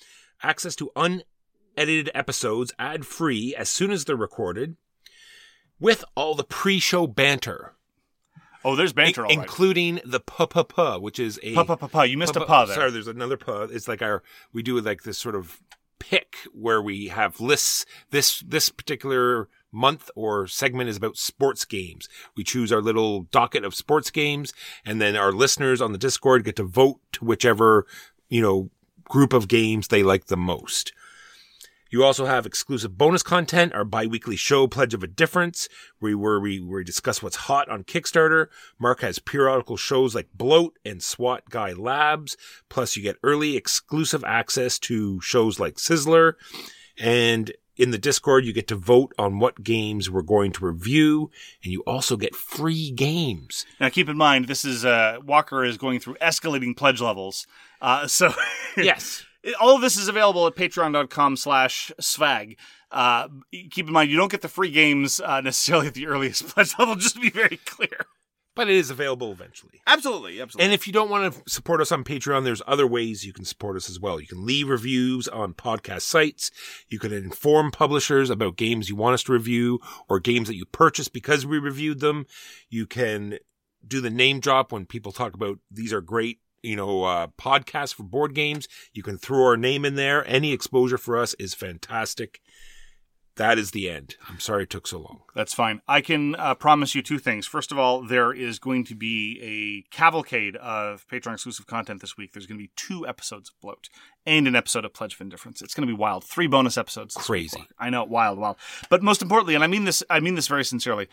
access 0.43 0.75
to 0.77 0.91
unedited 0.97 2.11
episodes 2.15 2.73
ad 2.79 3.05
free 3.05 3.55
as 3.55 3.69
soon 3.69 3.91
as 3.91 4.05
they're 4.07 4.17
recorded, 4.17 4.77
with 5.79 6.05
all 6.15 6.35
the 6.35 6.45
pre 6.45 6.79
show 6.79 7.07
banter. 7.07 7.75
Oh, 8.65 8.77
there's 8.77 8.95
banter, 8.95 9.23
in- 9.27 9.31
all 9.31 9.37
right. 9.37 9.45
including 9.45 10.01
the 10.07 10.21
pa 10.21 10.47
pa 10.47 10.63
pa, 10.63 10.97
which 10.99 11.19
is 11.19 11.39
a 11.43 11.55
Pa, 11.55 11.65
pa, 11.65 11.77
pa, 11.77 11.87
pa. 11.87 12.03
You 12.03 12.17
missed 12.17 12.37
a 12.37 12.47
pa 12.47 12.65
there. 12.65 12.77
Sorry, 12.77 12.91
there's 12.91 13.09
another 13.09 13.37
pa. 13.37 13.65
It's 13.65 13.89
like 13.89 14.01
our 14.01 14.23
we 14.55 14.63
do 14.63 14.81
like 14.81 15.03
this 15.03 15.19
sort 15.19 15.35
of 15.35 15.61
pick 15.99 16.37
where 16.53 16.83
we 16.83 17.09
have 17.09 17.41
lists. 17.41 17.87
This 18.11 18.41
this 18.41 18.69
particular 18.69 19.49
month 19.73 20.11
or 20.15 20.47
segment 20.47 20.89
is 20.89 20.97
about 20.97 21.17
sports 21.17 21.65
games. 21.65 22.09
We 22.37 22.45
choose 22.45 22.73
our 22.73 22.81
little 22.81 23.23
docket 23.25 23.65
of 23.65 23.75
sports 23.75 24.11
games, 24.11 24.53
and 24.85 25.01
then 25.01 25.17
our 25.17 25.33
listeners 25.33 25.81
on 25.81 25.93
the 25.93 25.99
Discord 25.99 26.45
get 26.45 26.57
to 26.57 26.65
vote 26.65 27.01
to 27.13 27.25
whichever 27.25 27.87
you 28.29 28.43
know 28.43 28.71
group 29.05 29.33
of 29.33 29.49
games 29.49 29.89
they 29.89 30.03
like 30.03 30.27
the 30.27 30.37
most. 30.37 30.93
You 31.91 32.03
also 32.03 32.27
have 32.27 32.47
exclusive 32.47 32.99
bonus 32.99 33.23
content, 33.23 33.73
our 33.73 33.85
bi-weekly 33.85 34.37
show 34.37 34.67
Pledge 34.67 34.95
of 34.95 35.05
Indifference, 35.05 35.69
where 35.99 36.11
we, 36.11 36.15
where 36.15 36.41
we, 36.41 36.61
where 36.61 36.79
we 36.79 36.85
discuss 36.85 37.23
what's 37.23 37.37
hot 37.37 37.69
on 37.69 37.85
Kickstarter. 37.85 38.47
Mark 38.79 39.01
has 39.03 39.19
periodical 39.19 39.77
shows 39.77 40.15
like 40.15 40.29
Bloat 40.35 40.77
and 40.85 41.03
SWAT 41.03 41.49
Guy 41.51 41.73
Labs. 41.73 42.37
Plus 42.69 42.97
you 42.97 43.03
get 43.03 43.17
early 43.23 43.57
exclusive 43.57 44.25
access 44.25 44.79
to 44.81 45.21
shows 45.21 45.61
like 45.61 45.75
Sizzler. 45.77 46.35
And 46.99 47.53
in 47.77 47.91
the 47.91 47.99
Discord, 47.99 48.45
you 48.45 48.53
get 48.53 48.69
to 48.69 48.77
vote 48.77 49.13
on 49.19 49.39
what 49.39 49.63
games 49.63 50.11
we're 50.11 50.23
going 50.23 50.53
to 50.53 50.67
review. 50.67 51.31
And 51.63 51.73
you 51.73 51.83
also 51.87 52.17
get 52.17 52.35
free 52.35 52.91
games. 52.91 53.67
Now, 53.81 53.89
keep 53.89 54.09
in 54.09 54.17
mind, 54.17 54.47
this 54.47 54.65
is 54.65 54.85
uh, 54.85 55.19
Walker 55.25 55.65
is 55.65 55.77
going 55.77 56.01
through 56.01 56.15
escalating 56.17 56.77
pledge 56.77 57.01
levels. 57.01 57.47
Uh, 57.81 58.07
so, 58.07 58.33
Yes. 58.77 59.25
All 59.61 59.77
of 59.77 59.83
this 59.83 59.97
is 59.97 60.09
available 60.09 60.47
at 60.47 60.55
patreon.com 60.55 61.37
slash 61.37 61.93
swag. 62.01 62.59
Uh, 62.91 63.29
keep 63.71 63.87
in 63.87 63.93
mind, 63.93 64.11
you 64.11 64.17
don't 64.17 64.31
get 64.31 64.43
the 64.43 64.49
free 64.49 64.71
games 64.71 65.21
uh, 65.21 65.41
necessarily 65.41 65.89
at 65.89 65.95
the 65.95 66.07
earliest 66.07 66.47
pledge 66.49 66.75
level, 66.79 66.95
just 66.95 67.15
to 67.17 67.21
be 67.21 67.31
very 67.31 67.59
clear. 67.59 68.07
But 68.57 68.69
it 68.69 68.77
is 68.77 68.89
available 68.89 69.33
eventually. 69.33 69.81
Absolutely, 69.85 70.41
absolutely. 70.41 70.65
And 70.65 70.73
if 70.73 70.87
you 70.87 70.93
don't 70.93 71.11
want 71.11 71.35
to 71.35 71.51
support 71.51 71.81
us 71.81 71.91
on 71.91 72.05
Patreon, 72.05 72.45
there's 72.45 72.63
other 72.69 72.87
ways 72.87 73.27
you 73.27 73.33
can 73.33 73.45
support 73.45 73.77
us 73.77 73.91
as 73.91 73.99
well. 73.99 74.21
You 74.21 74.29
can 74.29 74.47
leave 74.47 74.69
reviews 74.69 75.27
on 75.27 75.55
podcast 75.55 76.03
sites. 76.03 76.53
You 76.89 77.01
can 77.01 77.13
inform 77.13 77.73
publishers 77.73 78.31
about 78.31 78.57
games 78.57 78.89
you 78.89 78.95
want 78.95 79.15
us 79.15 79.25
to 79.25 79.33
review 79.33 79.81
or 80.09 80.21
games 80.21 80.47
that 80.47 80.55
you 80.55 80.67
purchased 80.67 81.13
because 81.13 81.45
we 81.45 81.59
reviewed 81.59 81.99
them. 81.99 82.27
You 82.69 82.87
can 82.87 83.39
do 83.87 84.01
the 84.01 84.11
name 84.11 84.39
drop 84.39 84.71
when 84.71 84.87
people 84.87 85.11
talk 85.11 85.35
about 85.35 85.59
these 85.69 85.93
are 85.93 86.01
great, 86.01 86.39
you 86.65 86.77
know, 86.77 87.05
uh, 87.05 87.27
podcasts 87.39 87.95
for 87.95 88.03
board 88.03 88.35
games. 88.35 88.69
You 88.93 89.03
can 89.03 89.19
throw 89.19 89.45
our 89.45 89.57
name 89.57 89.85
in 89.85 89.95
there. 89.95 90.27
Any 90.27 90.53
exposure 90.53 90.99
for 90.99 91.19
us 91.19 91.35
is 91.35 91.55
fantastic. 91.55 92.41
That 93.37 93.59
is 93.59 93.73
the 93.73 93.91
end. 93.91 94.15
I'm 94.29 94.39
sorry 94.39 94.63
it 94.63 94.71
took 94.71 94.87
so 94.87 94.99
long. 94.99 95.23
That's 95.35 95.53
fine. 95.53 95.81
I 95.89 96.01
can 96.01 96.37
uh, 96.37 96.55
promise 96.55 96.95
you 96.95 97.03
two 97.03 97.19
things. 97.19 97.49
First 97.49 97.73
of 97.73 97.79
all, 97.79 98.01
there 98.01 98.33
is 98.33 98.61
going 98.61 98.85
to 98.85 98.95
be 98.95 99.41
a 99.43 99.93
cavalcade 99.95 100.55
of 100.57 101.05
Patreon 101.09 101.35
exclusive 101.35 101.67
content 101.67 102.01
this 102.01 102.17
week. 102.17 102.33
There's 102.33 102.47
going 102.47 102.59
to 102.59 102.65
be 102.65 102.71
two 102.77 103.09
episodes 103.09 103.51
of 103.51 103.61
Bloat 103.61 103.89
and 104.25 104.47
an 104.47 104.55
episode 104.55 104.85
of 104.85 104.95
Pledge 104.95 105.15
of 105.15 105.21
Indifference. 105.21 105.63
It's 105.63 105.75
going 105.75 105.87
to 105.87 105.93
be 105.93 105.99
wild. 105.99 106.23
Three 106.23 106.47
bonus 106.47 106.79
episodes. 106.79 107.17
week. 107.17 107.25
Crazy. 107.25 107.67
I 107.77 107.91
know, 107.91 108.05
wild, 108.05 108.39
wild. 108.39 108.57
But 108.89 109.03
most 109.03 109.21
importantly, 109.21 109.57
and 109.57 109.65
I 109.65 109.67
mean 109.67 109.83
this, 109.83 110.05
I 110.09 110.21
mean 110.21 110.37
this 110.37 110.47
very 110.47 110.65
sincerely. 110.65 111.09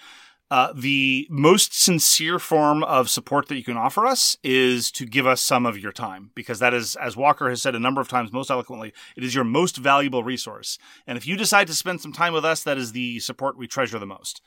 Uh, 0.51 0.73
the 0.75 1.25
most 1.29 1.73
sincere 1.73 2.37
form 2.37 2.83
of 2.83 3.09
support 3.09 3.47
that 3.47 3.55
you 3.55 3.63
can 3.63 3.77
offer 3.77 4.05
us 4.05 4.35
is 4.43 4.91
to 4.91 5.05
give 5.05 5.25
us 5.25 5.39
some 5.39 5.65
of 5.65 5.79
your 5.79 5.93
time 5.93 6.29
because 6.35 6.59
that 6.59 6.73
is, 6.73 6.97
as 6.97 7.15
Walker 7.15 7.49
has 7.49 7.61
said 7.61 7.73
a 7.73 7.79
number 7.79 8.01
of 8.01 8.09
times 8.09 8.33
most 8.33 8.51
eloquently, 8.51 8.91
it 9.15 9.23
is 9.23 9.33
your 9.33 9.45
most 9.45 9.77
valuable 9.77 10.25
resource. 10.25 10.77
And 11.07 11.17
if 11.17 11.25
you 11.25 11.37
decide 11.37 11.67
to 11.67 11.73
spend 11.73 12.01
some 12.01 12.11
time 12.11 12.33
with 12.33 12.43
us, 12.43 12.63
that 12.63 12.77
is 12.77 12.91
the 12.91 13.19
support 13.19 13.57
we 13.57 13.65
treasure 13.65 13.97
the 13.97 14.05
most. 14.05 14.41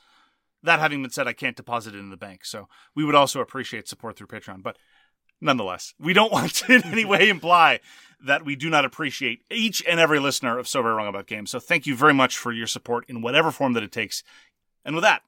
That 0.62 0.78
having 0.78 1.00
been 1.00 1.10
said, 1.10 1.26
I 1.26 1.32
can't 1.32 1.56
deposit 1.56 1.94
it 1.94 2.00
in 2.00 2.10
the 2.10 2.18
bank. 2.18 2.44
So 2.44 2.68
we 2.94 3.02
would 3.02 3.14
also 3.14 3.40
appreciate 3.40 3.88
support 3.88 4.18
through 4.18 4.26
Patreon. 4.26 4.62
But 4.62 4.76
nonetheless, 5.40 5.94
we 5.98 6.12
don't 6.12 6.32
want 6.32 6.52
to 6.56 6.74
in 6.74 6.84
any 6.84 7.06
way 7.06 7.30
imply 7.30 7.80
that 8.22 8.44
we 8.44 8.56
do 8.56 8.68
not 8.68 8.84
appreciate 8.84 9.40
each 9.50 9.82
and 9.88 9.98
every 9.98 10.18
listener 10.18 10.58
of 10.58 10.68
So 10.68 10.82
Very 10.82 10.96
Wrong 10.96 11.08
About 11.08 11.26
Games. 11.26 11.50
So 11.50 11.60
thank 11.60 11.86
you 11.86 11.96
very 11.96 12.12
much 12.12 12.36
for 12.36 12.52
your 12.52 12.66
support 12.66 13.06
in 13.08 13.22
whatever 13.22 13.50
form 13.50 13.72
that 13.72 13.82
it 13.82 13.92
takes. 13.92 14.22
And 14.84 14.94
with 14.94 15.04
that, 15.04 15.22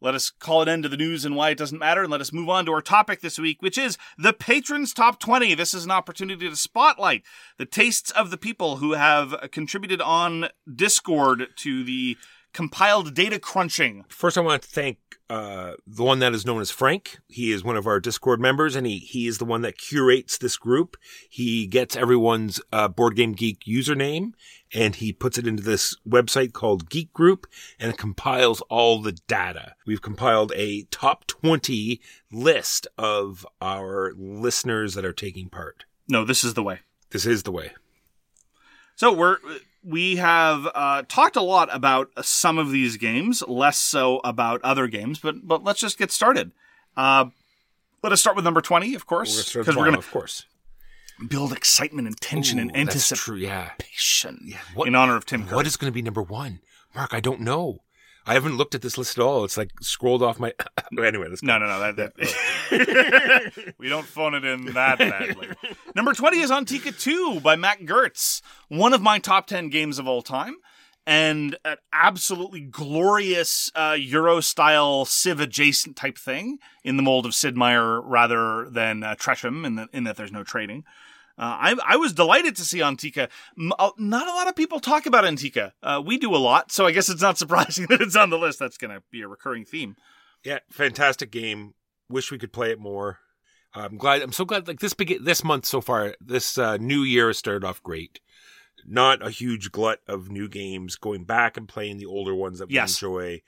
let 0.00 0.14
us 0.14 0.30
call 0.30 0.62
an 0.62 0.68
end 0.68 0.84
to 0.84 0.88
the 0.88 0.96
news 0.96 1.24
and 1.24 1.34
why 1.34 1.50
it 1.50 1.58
doesn't 1.58 1.78
matter, 1.78 2.02
and 2.02 2.10
let 2.10 2.20
us 2.20 2.32
move 2.32 2.48
on 2.48 2.64
to 2.66 2.72
our 2.72 2.82
topic 2.82 3.20
this 3.20 3.38
week, 3.38 3.60
which 3.60 3.78
is 3.78 3.98
the 4.16 4.32
Patrons 4.32 4.92
Top 4.92 5.18
20. 5.18 5.54
This 5.54 5.74
is 5.74 5.84
an 5.84 5.90
opportunity 5.90 6.48
to 6.48 6.56
spotlight 6.56 7.22
the 7.56 7.66
tastes 7.66 8.10
of 8.12 8.30
the 8.30 8.36
people 8.36 8.76
who 8.76 8.92
have 8.92 9.48
contributed 9.50 10.00
on 10.00 10.48
Discord 10.72 11.48
to 11.56 11.84
the 11.84 12.16
compiled 12.52 13.14
data 13.14 13.38
crunching. 13.38 14.04
First, 14.08 14.38
I 14.38 14.40
want 14.40 14.62
to 14.62 14.68
thank 14.68 14.98
uh, 15.30 15.74
the 15.86 16.02
one 16.02 16.20
that 16.20 16.34
is 16.34 16.46
known 16.46 16.60
as 16.60 16.70
Frank. 16.70 17.18
He 17.28 17.52
is 17.52 17.62
one 17.62 17.76
of 17.76 17.86
our 17.86 18.00
Discord 18.00 18.40
members, 18.40 18.74
and 18.74 18.86
he 18.86 18.98
he 18.98 19.26
is 19.26 19.38
the 19.38 19.44
one 19.44 19.62
that 19.62 19.76
curates 19.76 20.38
this 20.38 20.56
group. 20.56 20.96
He 21.28 21.66
gets 21.66 21.96
everyone's 21.96 22.60
uh, 22.72 22.88
Board 22.88 23.14
Game 23.14 23.32
Geek 23.32 23.64
username, 23.68 24.32
and 24.74 24.96
he 24.96 25.12
puts 25.12 25.38
it 25.38 25.46
into 25.46 25.62
this 25.62 25.96
website 26.08 26.52
called 26.52 26.90
Geek 26.90 27.12
Group, 27.12 27.46
and 27.78 27.90
it 27.90 27.98
compiles 27.98 28.60
all 28.62 29.00
the 29.00 29.12
data. 29.12 29.74
We've 29.86 30.02
compiled 30.02 30.52
a 30.54 30.82
top 30.84 31.26
twenty 31.26 32.00
list 32.30 32.86
of 32.96 33.46
our 33.60 34.12
listeners 34.16 34.94
that 34.94 35.04
are 35.04 35.12
taking 35.12 35.48
part. 35.48 35.84
No, 36.08 36.24
this 36.24 36.44
is 36.44 36.54
the 36.54 36.62
way. 36.62 36.80
This 37.10 37.26
is 37.26 37.42
the 37.42 37.52
way. 37.52 37.72
So 38.96 39.12
we're 39.12 39.38
we 39.84 40.16
have 40.16 40.68
uh, 40.74 41.02
talked 41.08 41.36
a 41.36 41.42
lot 41.42 41.68
about 41.72 42.10
some 42.22 42.58
of 42.58 42.70
these 42.70 42.96
games, 42.96 43.42
less 43.46 43.78
so 43.78 44.20
about 44.24 44.60
other 44.62 44.86
games. 44.88 45.18
But 45.18 45.46
but 45.46 45.64
let's 45.64 45.80
just 45.80 45.98
get 45.98 46.10
started. 46.10 46.52
Uh, 46.96 47.26
let 48.02 48.12
us 48.12 48.20
start 48.20 48.36
with 48.36 48.44
number 48.44 48.60
twenty, 48.60 48.94
of 48.94 49.06
course, 49.06 49.46
start 49.46 49.64
because 49.64 49.76
we're 49.76 49.84
going 49.84 49.96
of 49.96 50.10
course. 50.10 50.46
Build 51.26 51.52
excitement 51.52 52.06
and 52.06 52.20
tension 52.20 52.58
and 52.58 52.70
Ooh, 52.70 52.74
that's 52.74 53.12
anticipation 53.12 54.38
true. 54.44 54.56
Yeah. 54.76 54.86
in 54.86 54.94
honor 54.94 55.16
of 55.16 55.26
Tim. 55.26 55.44
Curry. 55.44 55.56
What 55.56 55.66
is 55.66 55.76
going 55.76 55.90
to 55.90 55.94
be 55.94 56.02
number 56.02 56.22
one? 56.22 56.60
Mark, 56.94 57.12
I 57.12 57.20
don't 57.20 57.40
know. 57.40 57.80
I 58.28 58.34
haven't 58.34 58.58
looked 58.58 58.74
at 58.74 58.82
this 58.82 58.98
list 58.98 59.18
at 59.18 59.24
all. 59.24 59.42
It's 59.44 59.56
like 59.56 59.70
scrolled 59.80 60.22
off 60.22 60.38
my. 60.38 60.52
anyway, 61.02 61.28
let's 61.30 61.40
go. 61.40 61.46
No, 61.46 61.58
no, 61.58 61.66
no. 61.66 61.92
That, 61.92 61.96
that 62.16 63.74
we 63.78 63.88
don't 63.88 64.06
phone 64.06 64.34
it 64.34 64.44
in 64.44 64.66
that 64.74 64.98
badly. 64.98 65.48
Number 65.96 66.12
20 66.12 66.38
is 66.38 66.50
Antike 66.50 67.00
2 67.00 67.40
by 67.40 67.56
Mac 67.56 67.80
Gerdts, 67.80 68.42
one 68.68 68.92
of 68.92 69.00
my 69.00 69.18
top 69.18 69.46
10 69.46 69.70
games 69.70 69.98
of 69.98 70.06
all 70.06 70.20
time, 70.20 70.56
and 71.06 71.56
an 71.64 71.78
absolutely 71.90 72.60
glorious 72.60 73.72
uh, 73.74 73.96
Euro 73.98 74.40
style 74.40 75.06
Civ 75.06 75.40
adjacent 75.40 75.96
type 75.96 76.18
thing 76.18 76.58
in 76.84 76.98
the 76.98 77.02
mold 77.02 77.24
of 77.24 77.34
Sid 77.34 77.56
Meier 77.56 77.98
rather 78.02 78.68
than 78.68 79.02
uh, 79.02 79.14
Tresham, 79.14 79.64
in, 79.64 79.76
the, 79.76 79.88
in 79.94 80.04
that 80.04 80.16
there's 80.16 80.32
no 80.32 80.44
trading. 80.44 80.84
Uh, 81.38 81.42
I, 81.60 81.74
I 81.86 81.96
was 81.96 82.12
delighted 82.12 82.56
to 82.56 82.64
see 82.64 82.78
Antike. 82.78 83.28
M- 83.58 83.72
uh, 83.78 83.90
not 83.96 84.26
a 84.26 84.32
lot 84.32 84.48
of 84.48 84.56
people 84.56 84.80
talk 84.80 85.06
about 85.06 85.24
Antike. 85.24 85.70
Uh, 85.82 86.02
we 86.04 86.18
do 86.18 86.34
a 86.34 86.38
lot, 86.38 86.72
so 86.72 86.84
I 86.86 86.90
guess 86.92 87.08
it's 87.08 87.22
not 87.22 87.38
surprising 87.38 87.86
that 87.90 88.00
it's 88.00 88.16
on 88.16 88.30
the 88.30 88.38
list. 88.38 88.58
That's 88.58 88.76
going 88.78 88.94
to 88.94 89.02
be 89.12 89.22
a 89.22 89.28
recurring 89.28 89.64
theme. 89.64 89.96
Yeah, 90.44 90.58
fantastic 90.70 91.30
game. 91.30 91.74
Wish 92.08 92.30
we 92.32 92.38
could 92.38 92.52
play 92.52 92.70
it 92.72 92.80
more. 92.80 93.18
I'm 93.74 93.98
glad. 93.98 94.22
I'm 94.22 94.32
so 94.32 94.44
glad. 94.44 94.66
Like 94.66 94.80
this 94.80 94.94
begin 94.94 95.24
this 95.24 95.44
month 95.44 95.66
so 95.66 95.80
far, 95.80 96.14
this 96.20 96.58
uh, 96.58 96.76
new 96.78 97.02
year 97.02 97.26
has 97.28 97.38
started 97.38 97.64
off 97.66 97.82
great. 97.82 98.18
Not 98.86 99.24
a 99.24 99.30
huge 99.30 99.70
glut 99.72 100.00
of 100.08 100.30
new 100.30 100.48
games. 100.48 100.96
Going 100.96 101.24
back 101.24 101.56
and 101.56 101.68
playing 101.68 101.98
the 101.98 102.06
older 102.06 102.34
ones 102.34 102.58
that 102.60 102.68
we 102.68 102.74
Yes. 102.74 103.00
enjoy. 103.02 103.42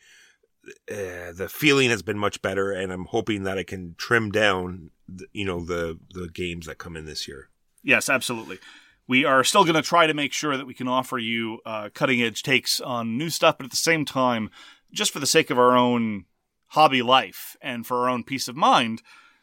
Uh, 0.90 1.32
the 1.32 1.48
feeling 1.50 1.88
has 1.90 2.02
been 2.02 2.18
much 2.18 2.42
better, 2.42 2.70
and 2.70 2.92
I'm 2.92 3.06
hoping 3.06 3.44
that 3.44 3.56
I 3.56 3.62
can 3.62 3.94
trim 3.96 4.30
down, 4.30 4.90
the, 5.08 5.26
you 5.32 5.44
know, 5.46 5.64
the 5.64 5.98
the 6.10 6.28
games 6.28 6.66
that 6.66 6.76
come 6.78 6.96
in 6.96 7.06
this 7.06 7.26
year. 7.26 7.48
Yes, 7.82 8.08
absolutely. 8.08 8.58
We 9.06 9.24
are 9.24 9.42
still 9.42 9.64
going 9.64 9.74
to 9.74 9.82
try 9.82 10.06
to 10.06 10.14
make 10.14 10.32
sure 10.32 10.56
that 10.56 10.66
we 10.66 10.74
can 10.74 10.88
offer 10.88 11.18
you 11.18 11.60
uh, 11.66 11.88
cutting 11.92 12.22
edge 12.22 12.42
takes 12.42 12.80
on 12.80 13.18
new 13.18 13.30
stuff, 13.30 13.58
but 13.58 13.64
at 13.64 13.70
the 13.70 13.76
same 13.76 14.04
time, 14.04 14.50
just 14.92 15.12
for 15.12 15.18
the 15.18 15.26
sake 15.26 15.50
of 15.50 15.58
our 15.58 15.76
own 15.76 16.26
hobby 16.68 17.02
life 17.02 17.56
and 17.60 17.86
for 17.86 17.98
our 17.98 18.08
own 18.08 18.22
peace 18.22 18.46
of 18.46 18.54
mind, 18.54 19.02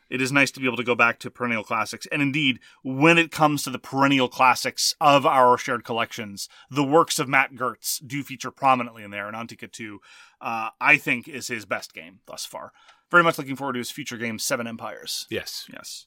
it 0.09 0.21
is 0.21 0.31
nice 0.31 0.51
to 0.51 0.61
be 0.61 0.65
able 0.65 0.77
to 0.77 0.83
go 0.83 0.95
back 0.95 1.19
to 1.19 1.29
perennial 1.29 1.63
classics. 1.63 2.07
And 2.11 2.21
indeed, 2.21 2.59
when 2.81 3.17
it 3.17 3.31
comes 3.31 3.63
to 3.63 3.69
the 3.69 3.79
perennial 3.79 4.29
classics 4.29 4.95
of 5.01 5.25
our 5.25 5.57
shared 5.57 5.83
collections, 5.83 6.47
the 6.69 6.83
works 6.83 7.19
of 7.19 7.27
Mac 7.27 7.53
Gerdts 7.53 8.05
do 8.05 8.23
feature 8.23 8.51
prominently 8.51 9.03
in 9.03 9.11
there. 9.11 9.27
And 9.27 9.35
Antike 9.35 9.69
2, 9.69 9.99
uh, 10.39 10.69
I 10.79 10.95
think, 10.97 11.27
is 11.27 11.49
his 11.49 11.65
best 11.65 11.93
game 11.93 12.19
thus 12.25 12.45
far. 12.45 12.71
Very 13.11 13.23
much 13.23 13.37
looking 13.37 13.55
forward 13.57 13.73
to 13.73 13.79
his 13.79 13.91
future 13.91 14.17
game, 14.17 14.39
Seven 14.39 14.67
Empires. 14.67 15.27
Yes, 15.29 15.65
Yes. 15.73 16.05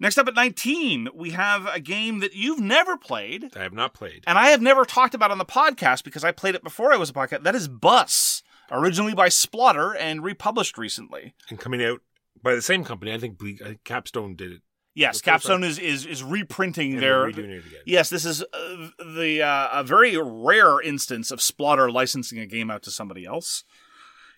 Next 0.00 0.18
up 0.18 0.26
at 0.28 0.34
19, 0.34 1.08
we 1.14 1.30
have 1.30 1.66
a 1.66 1.78
game 1.80 2.18
that 2.20 2.34
you've 2.34 2.58
never 2.60 2.96
played, 2.96 3.56
I 3.56 3.62
have 3.62 3.72
not 3.72 3.94
played. 3.94 4.24
and 4.26 4.36
I 4.36 4.48
have 4.48 4.60
never 4.60 4.84
talked 4.84 5.14
about 5.14 5.30
on 5.30 5.38
the 5.38 5.44
podcast 5.44 6.02
because 6.04 6.24
I 6.24 6.32
played 6.32 6.54
it 6.56 6.64
before 6.64 6.92
I 6.92 6.96
was 6.96 7.10
a 7.10 7.12
podcast. 7.12 7.44
That 7.44 7.54
is 7.54 7.68
Bus, 7.68 8.42
originally 8.70 9.14
by 9.14 9.28
Splotter 9.28 9.94
and 9.98 10.22
republished 10.24 10.76
recently. 10.78 11.34
and 11.48 11.58
coming 11.60 11.82
out 11.82 12.00
by 12.42 12.54
the 12.54 12.62
same 12.62 12.84
company. 12.84 13.12
I 13.12 13.18
think 13.18 13.38
Ble- 13.38 13.64
I 13.64 13.78
Capstone 13.84 14.34
did 14.34 14.52
it. 14.52 14.62
Yes, 14.96 15.20
Capstone 15.20 15.64
is, 15.64 15.78
is 15.80 16.06
is 16.06 16.22
reprinting 16.22 16.92
And 16.94 17.02
their. 17.02 17.32
they're 17.32 17.44
redoing 17.44 17.50
it 17.58 17.66
again. 17.66 17.80
Yes, 17.84 18.10
this 18.10 18.24
is 18.24 18.42
uh, 18.42 18.88
the 19.16 19.42
uh, 19.42 19.68
a 19.80 19.82
very 19.82 20.16
rare 20.16 20.80
instance 20.80 21.32
of 21.32 21.40
Splotter 21.40 21.92
licensing 21.92 22.38
a 22.38 22.46
game 22.46 22.70
out 22.70 22.82
to 22.84 22.92
somebody 22.92 23.24
else. 23.24 23.64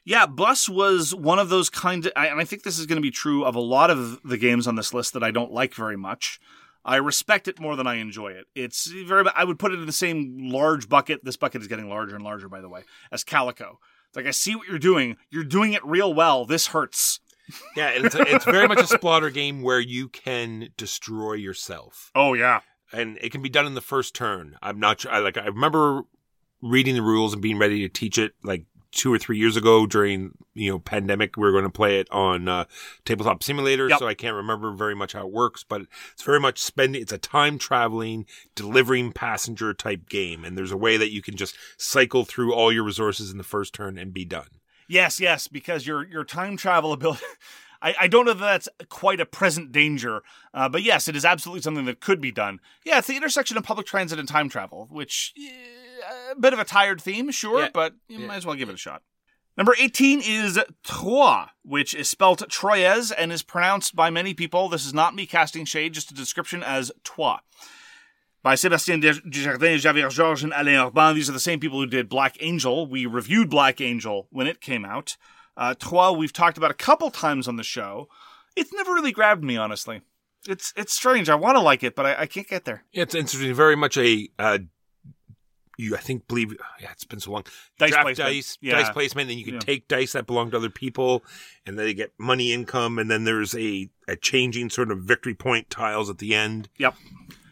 Yeah, 0.06 0.24
Bus 0.26 0.68
was 0.68 1.14
one 1.14 1.38
of 1.40 1.48
those 1.50 1.68
kind 1.68 2.06
of, 2.06 2.12
I- 2.16 2.28
and 2.28 2.40
I 2.40 2.44
think 2.44 2.62
this 2.62 2.78
is 2.78 2.86
going 2.86 2.96
to 2.96 3.02
be 3.02 3.10
true 3.10 3.44
of 3.44 3.54
a 3.56 3.60
lot 3.60 3.90
of 3.90 4.22
the 4.22 4.38
games 4.38 4.66
on 4.66 4.76
this 4.76 4.94
list 4.94 5.12
that 5.14 5.22
I 5.24 5.30
don't 5.32 5.52
like 5.52 5.74
very 5.74 5.96
much. 5.96 6.40
I 6.84 6.96
respect 6.96 7.48
it 7.48 7.58
more 7.58 7.74
than 7.74 7.88
I 7.88 7.94
enjoy 7.96 8.28
it. 8.28 8.46
It's 8.54 8.86
very, 8.86 9.24
I 9.34 9.42
would 9.42 9.58
put 9.58 9.72
it 9.72 9.80
in 9.80 9.86
the 9.86 9.92
same 9.92 10.38
large 10.52 10.88
bucket. 10.88 11.24
This 11.24 11.36
bucket 11.36 11.60
is 11.60 11.66
getting 11.66 11.88
larger 11.88 12.14
and 12.14 12.22
larger, 12.24 12.48
by 12.48 12.60
the 12.60 12.68
way, 12.68 12.84
as 13.10 13.24
Calico. 13.24 13.80
It's 14.08 14.16
like, 14.16 14.26
I 14.26 14.30
see 14.30 14.54
what 14.54 14.68
you're 14.68 14.78
doing. 14.78 15.16
You're 15.28 15.42
doing 15.42 15.72
it 15.72 15.84
real 15.84 16.14
well. 16.14 16.46
This 16.46 16.68
hurts. 16.68 17.20
Yeah, 17.76 17.90
it's, 17.90 18.14
a, 18.16 18.22
it's 18.22 18.44
very 18.44 18.66
much 18.66 18.80
a 18.80 18.82
Splotter 18.96 19.32
game 19.32 19.62
where 19.62 19.78
you 19.78 20.08
can 20.08 20.70
destroy 20.76 21.34
yourself. 21.34 22.10
Oh, 22.12 22.34
yeah. 22.34 22.60
and 22.92 23.18
it 23.20 23.30
can 23.30 23.40
be 23.40 23.48
done 23.48 23.66
in 23.66 23.74
the 23.74 23.80
first 23.80 24.14
turn. 24.16 24.56
I'm 24.60 24.80
not 24.80 25.00
sure. 25.02 25.12
I 25.12 25.18
like. 25.20 25.36
I 25.36 25.46
remember 25.46 26.02
reading 26.60 26.96
the 26.96 27.02
rules 27.02 27.32
and 27.32 27.40
being 27.40 27.56
ready 27.58 27.82
to 27.82 27.88
teach 27.88 28.18
it 28.18 28.32
like 28.42 28.64
two 28.92 29.12
or 29.12 29.18
three 29.18 29.38
years 29.38 29.56
ago 29.56 29.86
during 29.86 30.32
you 30.54 30.70
know 30.70 30.78
pandemic. 30.78 31.36
We 31.36 31.42
were 31.42 31.52
going 31.52 31.64
to 31.64 31.70
play 31.70 31.98
it 32.00 32.08
on 32.10 32.48
uh, 32.48 32.64
tabletop 33.04 33.42
simulator, 33.42 33.88
Yep. 33.88 33.98
so 33.98 34.06
I 34.06 34.14
can't 34.14 34.34
remember 34.34 34.72
very 34.72 34.94
much 34.94 35.12
how 35.12 35.26
it 35.26 35.32
works. 35.32 35.64
But 35.64 35.82
it's 36.12 36.22
very 36.22 36.40
much 36.40 36.58
spending. 36.62 37.00
It's 37.02 37.12
a 37.12 37.18
time 37.18 37.58
traveling, 37.58 38.26
delivering 38.54 39.12
passenger 39.12 39.74
type 39.74 40.08
game, 40.08 40.44
and 40.44 40.56
there's 40.56 40.72
a 40.72 40.76
way 40.76 40.96
that 40.96 41.12
you 41.12 41.22
can 41.22 41.36
just 41.36 41.56
cycle 41.76 42.24
through 42.24 42.54
all 42.54 42.72
your 42.72 42.84
resources 42.84 43.30
in 43.30 43.38
the 43.38 43.44
first 43.44 43.74
turn 43.74 43.98
and 43.98 44.12
be 44.12 44.24
done. 44.24 44.48
Yes, 44.88 45.18
yes, 45.20 45.48
because 45.48 45.86
your 45.86 46.06
your 46.06 46.24
time 46.24 46.56
travel 46.56 46.92
ability. 46.92 47.24
I, 47.82 47.94
I 48.00 48.08
don't 48.08 48.24
know 48.24 48.32
that 48.32 48.40
that's 48.40 48.68
quite 48.88 49.20
a 49.20 49.26
present 49.26 49.70
danger, 49.70 50.22
uh, 50.54 50.66
but 50.66 50.82
yes, 50.82 51.08
it 51.08 51.14
is 51.14 51.26
absolutely 51.26 51.60
something 51.60 51.84
that 51.84 52.00
could 52.00 52.22
be 52.22 52.32
done. 52.32 52.58
Yeah, 52.84 52.98
it's 52.98 53.06
the 53.06 53.16
intersection 53.16 53.58
of 53.58 53.64
public 53.64 53.86
transit 53.86 54.18
and 54.18 54.26
time 54.26 54.48
travel, 54.48 54.88
which 54.90 55.34
eh, 55.38 55.50
a 56.32 56.34
bit 56.38 56.52
of 56.52 56.58
a 56.58 56.64
tired 56.64 57.00
theme, 57.00 57.30
sure, 57.30 57.60
Yeah. 57.62 57.68
but 57.72 57.94
you 58.08 58.18
Yeah. 58.20 58.26
might 58.26 58.36
as 58.36 58.46
well 58.46 58.54
give 58.56 58.68
it 58.68 58.74
a 58.74 58.78
shot. 58.78 59.02
Number 59.56 59.74
18 59.78 60.20
is 60.20 60.58
Trois, 60.84 61.48
which 61.62 61.94
is 61.94 62.08
spelt 62.10 62.48
Troyes 62.50 63.10
and 63.10 63.32
is 63.32 63.42
pronounced 63.42 63.96
by 63.96 64.10
many 64.10 64.34
people. 64.34 64.68
This 64.68 64.84
is 64.84 64.92
not 64.92 65.14
me 65.14 65.24
casting 65.26 65.64
shade, 65.64 65.94
just 65.94 66.10
a 66.10 66.14
description 66.14 66.62
as 66.62 66.92
Trois. 67.04 67.38
By 68.42 68.54
Sébastien 68.54 69.00
Dujardin, 69.02 69.78
Xavier 69.78 70.08
Georges, 70.08 70.44
and 70.44 70.52
Alain 70.54 70.78
Orban. 70.78 71.14
These 71.14 71.28
are 71.28 71.32
the 71.32 71.40
same 71.40 71.58
people 71.58 71.80
who 71.80 71.86
did 71.86 72.08
Black 72.08 72.36
Angel. 72.40 72.86
We 72.86 73.04
reviewed 73.06 73.50
Black 73.50 73.80
Angel 73.80 74.28
when 74.30 74.46
it 74.46 74.60
came 74.60 74.84
out. 74.84 75.16
Uh, 75.56 75.74
Trois, 75.74 76.12
we've 76.12 76.32
talked 76.34 76.58
about 76.58 76.70
a 76.70 76.74
couple 76.74 77.10
times 77.10 77.48
on 77.48 77.56
the 77.56 77.64
show. 77.64 78.08
It's 78.54 78.72
never 78.72 78.92
really 78.92 79.10
grabbed 79.10 79.42
me, 79.42 79.56
honestly. 79.56 80.02
It's 80.46 80.72
it's 80.76 80.92
strange. 80.92 81.28
I 81.28 81.34
want 81.34 81.56
to 81.56 81.60
like 81.60 81.82
it, 81.82 81.96
but 81.96 82.06
I, 82.06 82.20
I 82.22 82.26
can't 82.26 82.46
get 82.46 82.66
there. 82.66 82.84
It's 82.92 83.14
interesting. 83.16 83.52
Very 83.54 83.74
much 83.74 83.96
a. 83.96 84.28
Uh, 84.38 84.58
you, 85.76 85.94
I 85.94 86.00
think, 86.00 86.26
believe. 86.28 86.52
Yeah, 86.80 86.90
it's 86.92 87.04
been 87.04 87.20
so 87.20 87.32
long. 87.32 87.44
Dice 87.78 87.90
Draft 87.90 88.04
placement. 88.06 88.30
dice, 88.30 88.58
Yeah. 88.60 88.72
dice 88.72 88.90
placement. 88.90 89.28
Then 89.28 89.38
you 89.38 89.44
can 89.44 89.54
Yeah. 89.54 89.60
take 89.60 89.88
dice 89.88 90.12
that 90.12 90.26
belong 90.26 90.50
to 90.52 90.56
other 90.56 90.70
people, 90.70 91.24
and 91.64 91.78
then 91.78 91.86
they 91.86 91.94
get 91.94 92.12
money 92.18 92.52
income. 92.52 92.98
And 92.98 93.10
then 93.10 93.24
there's 93.24 93.54
a 93.54 93.88
a 94.08 94.16
changing 94.16 94.70
sort 94.70 94.90
of 94.90 95.00
victory 95.00 95.34
point 95.34 95.68
tiles 95.70 96.08
at 96.10 96.18
the 96.18 96.34
end. 96.34 96.68
Yep. 96.78 96.94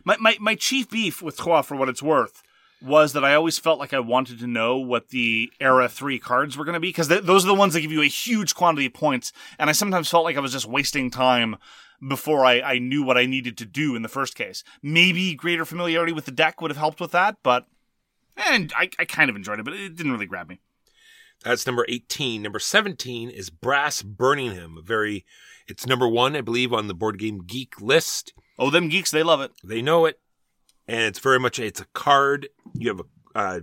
My, 0.05 0.17
my, 0.21 0.37
my 0.41 0.55
chief 0.55 0.89
beef 0.91 1.21
with 1.23 1.37
Trois, 1.37 1.63
for 1.63 1.77
what 1.77 1.89
it's 1.89 2.03
worth, 2.03 2.43
was 2.83 3.13
that 3.15 3.25
I 3.25 3.35
always 3.35 3.59
felt 3.59 3.79
like 3.81 3.95
I 3.95 3.99
wanted 4.01 4.39
to 4.41 4.47
know 4.47 4.77
what 4.77 5.09
the 5.09 5.51
Era 5.61 5.89
3 5.89 6.19
cards 6.19 6.57
were 6.57 6.65
going 6.65 6.75
to 6.75 6.81
be, 6.81 6.91
because 6.91 7.09
th- 7.09 7.23
those 7.23 7.43
are 7.45 7.49
the 7.49 7.55
ones 7.55 7.73
that 7.73 7.81
give 7.81 7.91
you 7.91 8.03
a 8.03 8.07
huge 8.07 8.55
quantity 8.55 8.87
of 8.87 8.93
points, 8.95 9.33
and 9.59 9.69
I 9.71 9.73
sometimes 9.73 10.11
felt 10.11 10.25
like 10.25 10.37
I 10.37 10.41
was 10.41 10.53
just 10.53 10.67
wasting 10.67 11.11
time 11.11 11.57
before 12.07 12.45
I, 12.45 12.61
I 12.61 12.79
knew 12.79 13.03
what 13.03 13.17
I 13.17 13.25
needed 13.25 13.57
to 13.59 13.65
do 13.65 13.97
in 13.97 14.03
the 14.03 14.09
first 14.09 14.35
case. 14.35 14.63
Maybe 14.83 15.35
greater 15.35 15.65
familiarity 15.65 16.13
with 16.13 16.27
the 16.27 16.31
deck 16.33 16.61
would 16.61 16.71
have 16.71 16.77
helped 16.79 17.01
with 17.01 17.13
that, 17.13 17.39
but. 17.43 17.67
And 18.37 18.73
I, 18.77 18.91
I 18.99 19.05
kind 19.05 19.31
of 19.31 19.37
enjoyed 19.37 19.61
it, 19.61 19.65
but 19.65 19.75
it 19.75 19.97
didn't 19.97 20.13
really 20.13 20.27
grab 20.27 20.49
me. 20.49 20.61
That's 21.43 21.67
number 21.67 21.85
18. 21.89 22.43
Number 22.43 22.59
17 22.59 23.31
is 23.31 23.51
Brass 23.51 24.03
Birmingham. 24.03 24.79
A 24.79 24.83
very, 24.83 25.25
it's 25.67 25.87
number 25.87 26.09
one, 26.09 26.37
I 26.37 26.41
believe, 26.41 26.73
on 26.73 26.89
the 26.89 26.95
board 26.95 27.19
game 27.19 27.43
geek 27.47 27.81
list. 27.81 28.33
Oh, 28.59 28.71
them 28.71 28.89
geeks, 28.89 29.11
they 29.11 29.23
love 29.23 29.41
it. 29.41 29.53
They 29.63 29.83
know 29.83 30.07
it, 30.07 30.21
and 30.87 31.03
it's 31.03 31.19
very 31.19 31.41
much 31.41 31.59
it's 31.59 31.81
a 31.81 31.87
card. 31.87 32.49
You 32.73 32.89
have 32.89 33.01
a 33.01 33.05
uh, 33.39 33.61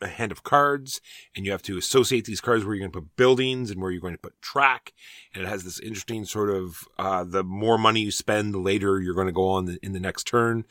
a 0.00 0.06
hand 0.06 0.32
of 0.32 0.42
cards, 0.42 1.00
and 1.34 1.44
you 1.44 1.52
have 1.52 1.62
to 1.62 1.76
associate 1.76 2.24
these 2.24 2.40
cards 2.40 2.64
where 2.64 2.74
you're 2.74 2.82
going 2.86 2.92
to 2.92 3.00
put 3.00 3.16
buildings 3.16 3.70
and 3.70 3.80
where 3.80 3.90
you're 3.90 4.00
going 4.00 4.14
to 4.14 4.18
put 4.18 4.40
track. 4.40 4.92
And 5.34 5.44
it 5.44 5.48
has 5.48 5.64
this 5.64 5.80
interesting 5.80 6.24
sort 6.24 6.50
of 6.50 6.86
uh, 6.98 7.24
the 7.24 7.44
more 7.44 7.78
money 7.78 8.00
you 8.00 8.10
spend, 8.10 8.54
the 8.54 8.58
later 8.58 9.00
you're 9.00 9.14
going 9.14 9.26
to 9.26 9.32
go 9.32 9.48
on 9.48 9.64
the, 9.66 9.78
in 9.82 9.92
the 9.92 10.00
next 10.00 10.24
turn. 10.24 10.64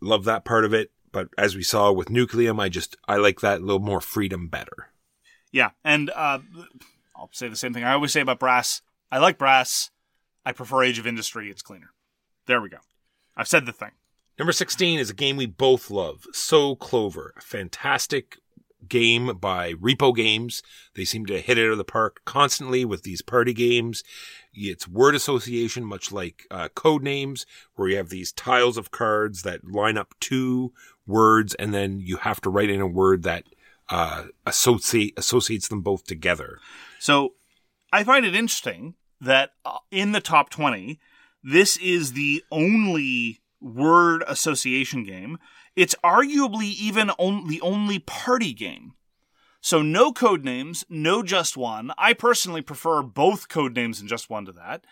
Love 0.00 0.24
that 0.24 0.44
part 0.44 0.64
of 0.64 0.72
it, 0.72 0.90
but 1.12 1.28
as 1.36 1.56
we 1.56 1.62
saw 1.62 1.92
with 1.92 2.08
Nucleum, 2.08 2.60
I 2.60 2.68
just 2.68 2.96
I 3.06 3.16
like 3.16 3.40
that 3.40 3.62
little 3.62 3.80
more 3.80 4.00
freedom 4.00 4.48
better. 4.48 4.90
Yeah, 5.50 5.70
and 5.84 6.10
uh, 6.10 6.40
I'll 7.16 7.30
say 7.32 7.48
the 7.48 7.56
same 7.56 7.72
thing 7.72 7.84
I 7.84 7.92
always 7.92 8.12
say 8.12 8.20
about 8.20 8.38
brass. 8.38 8.82
I 9.10 9.18
like 9.18 9.38
brass. 9.38 9.90
I 10.44 10.52
prefer 10.52 10.82
Age 10.82 10.98
of 10.98 11.06
Industry. 11.06 11.50
It's 11.50 11.62
cleaner. 11.62 11.92
There 12.46 12.60
we 12.60 12.68
go. 12.68 12.78
I've 13.36 13.48
said 13.48 13.66
the 13.66 13.72
thing. 13.72 13.92
Number 14.38 14.52
16 14.52 14.98
is 14.98 15.10
a 15.10 15.14
game 15.14 15.36
we 15.36 15.46
both 15.46 15.90
love. 15.90 16.24
So 16.32 16.76
Clover. 16.76 17.34
A 17.36 17.40
fantastic 17.40 18.38
game 18.86 19.36
by 19.38 19.74
Repo 19.74 20.14
Games. 20.14 20.62
They 20.94 21.04
seem 21.04 21.26
to 21.26 21.40
hit 21.40 21.58
it 21.58 21.66
out 21.66 21.72
of 21.72 21.78
the 21.78 21.84
park 21.84 22.20
constantly 22.24 22.84
with 22.84 23.02
these 23.02 23.22
party 23.22 23.52
games. 23.52 24.04
It's 24.52 24.88
word 24.88 25.14
association, 25.14 25.84
much 25.84 26.12
like 26.12 26.46
uh, 26.50 26.68
code 26.68 27.02
names, 27.02 27.46
where 27.74 27.88
you 27.88 27.96
have 27.96 28.08
these 28.08 28.32
tiles 28.32 28.76
of 28.76 28.90
cards 28.90 29.42
that 29.42 29.70
line 29.70 29.98
up 29.98 30.14
two 30.20 30.72
words, 31.08 31.54
and 31.54 31.74
then 31.74 32.00
you 32.00 32.18
have 32.18 32.40
to 32.42 32.50
write 32.50 32.70
in 32.70 32.80
a 32.80 32.86
word 32.86 33.22
that 33.24 33.44
uh, 33.90 34.24
associate 34.46 35.14
associates 35.16 35.68
them 35.68 35.80
both 35.80 36.04
together. 36.04 36.58
So 36.98 37.34
I 37.92 38.04
find 38.04 38.26
it 38.26 38.34
interesting 38.34 38.94
that 39.20 39.52
uh, 39.64 39.78
in 39.90 40.12
the 40.12 40.20
top 40.20 40.50
20, 40.50 41.00
this 41.42 41.76
is 41.78 42.12
the 42.12 42.42
only 42.50 43.40
word 43.60 44.22
association 44.26 45.04
game. 45.04 45.38
It's 45.74 45.94
arguably 46.04 46.74
even 46.74 47.10
on, 47.10 47.48
the 47.48 47.60
only 47.60 47.98
party 47.98 48.52
game. 48.52 48.92
So 49.60 49.82
no 49.82 50.12
code 50.12 50.44
names, 50.44 50.84
no 50.88 51.22
just 51.22 51.56
one. 51.56 51.92
I 51.98 52.12
personally 52.12 52.62
prefer 52.62 53.02
both 53.02 53.48
code 53.48 53.74
names 53.74 54.00
and 54.00 54.08
just 54.08 54.30
one 54.30 54.44
to 54.46 54.52
that. 54.52 54.84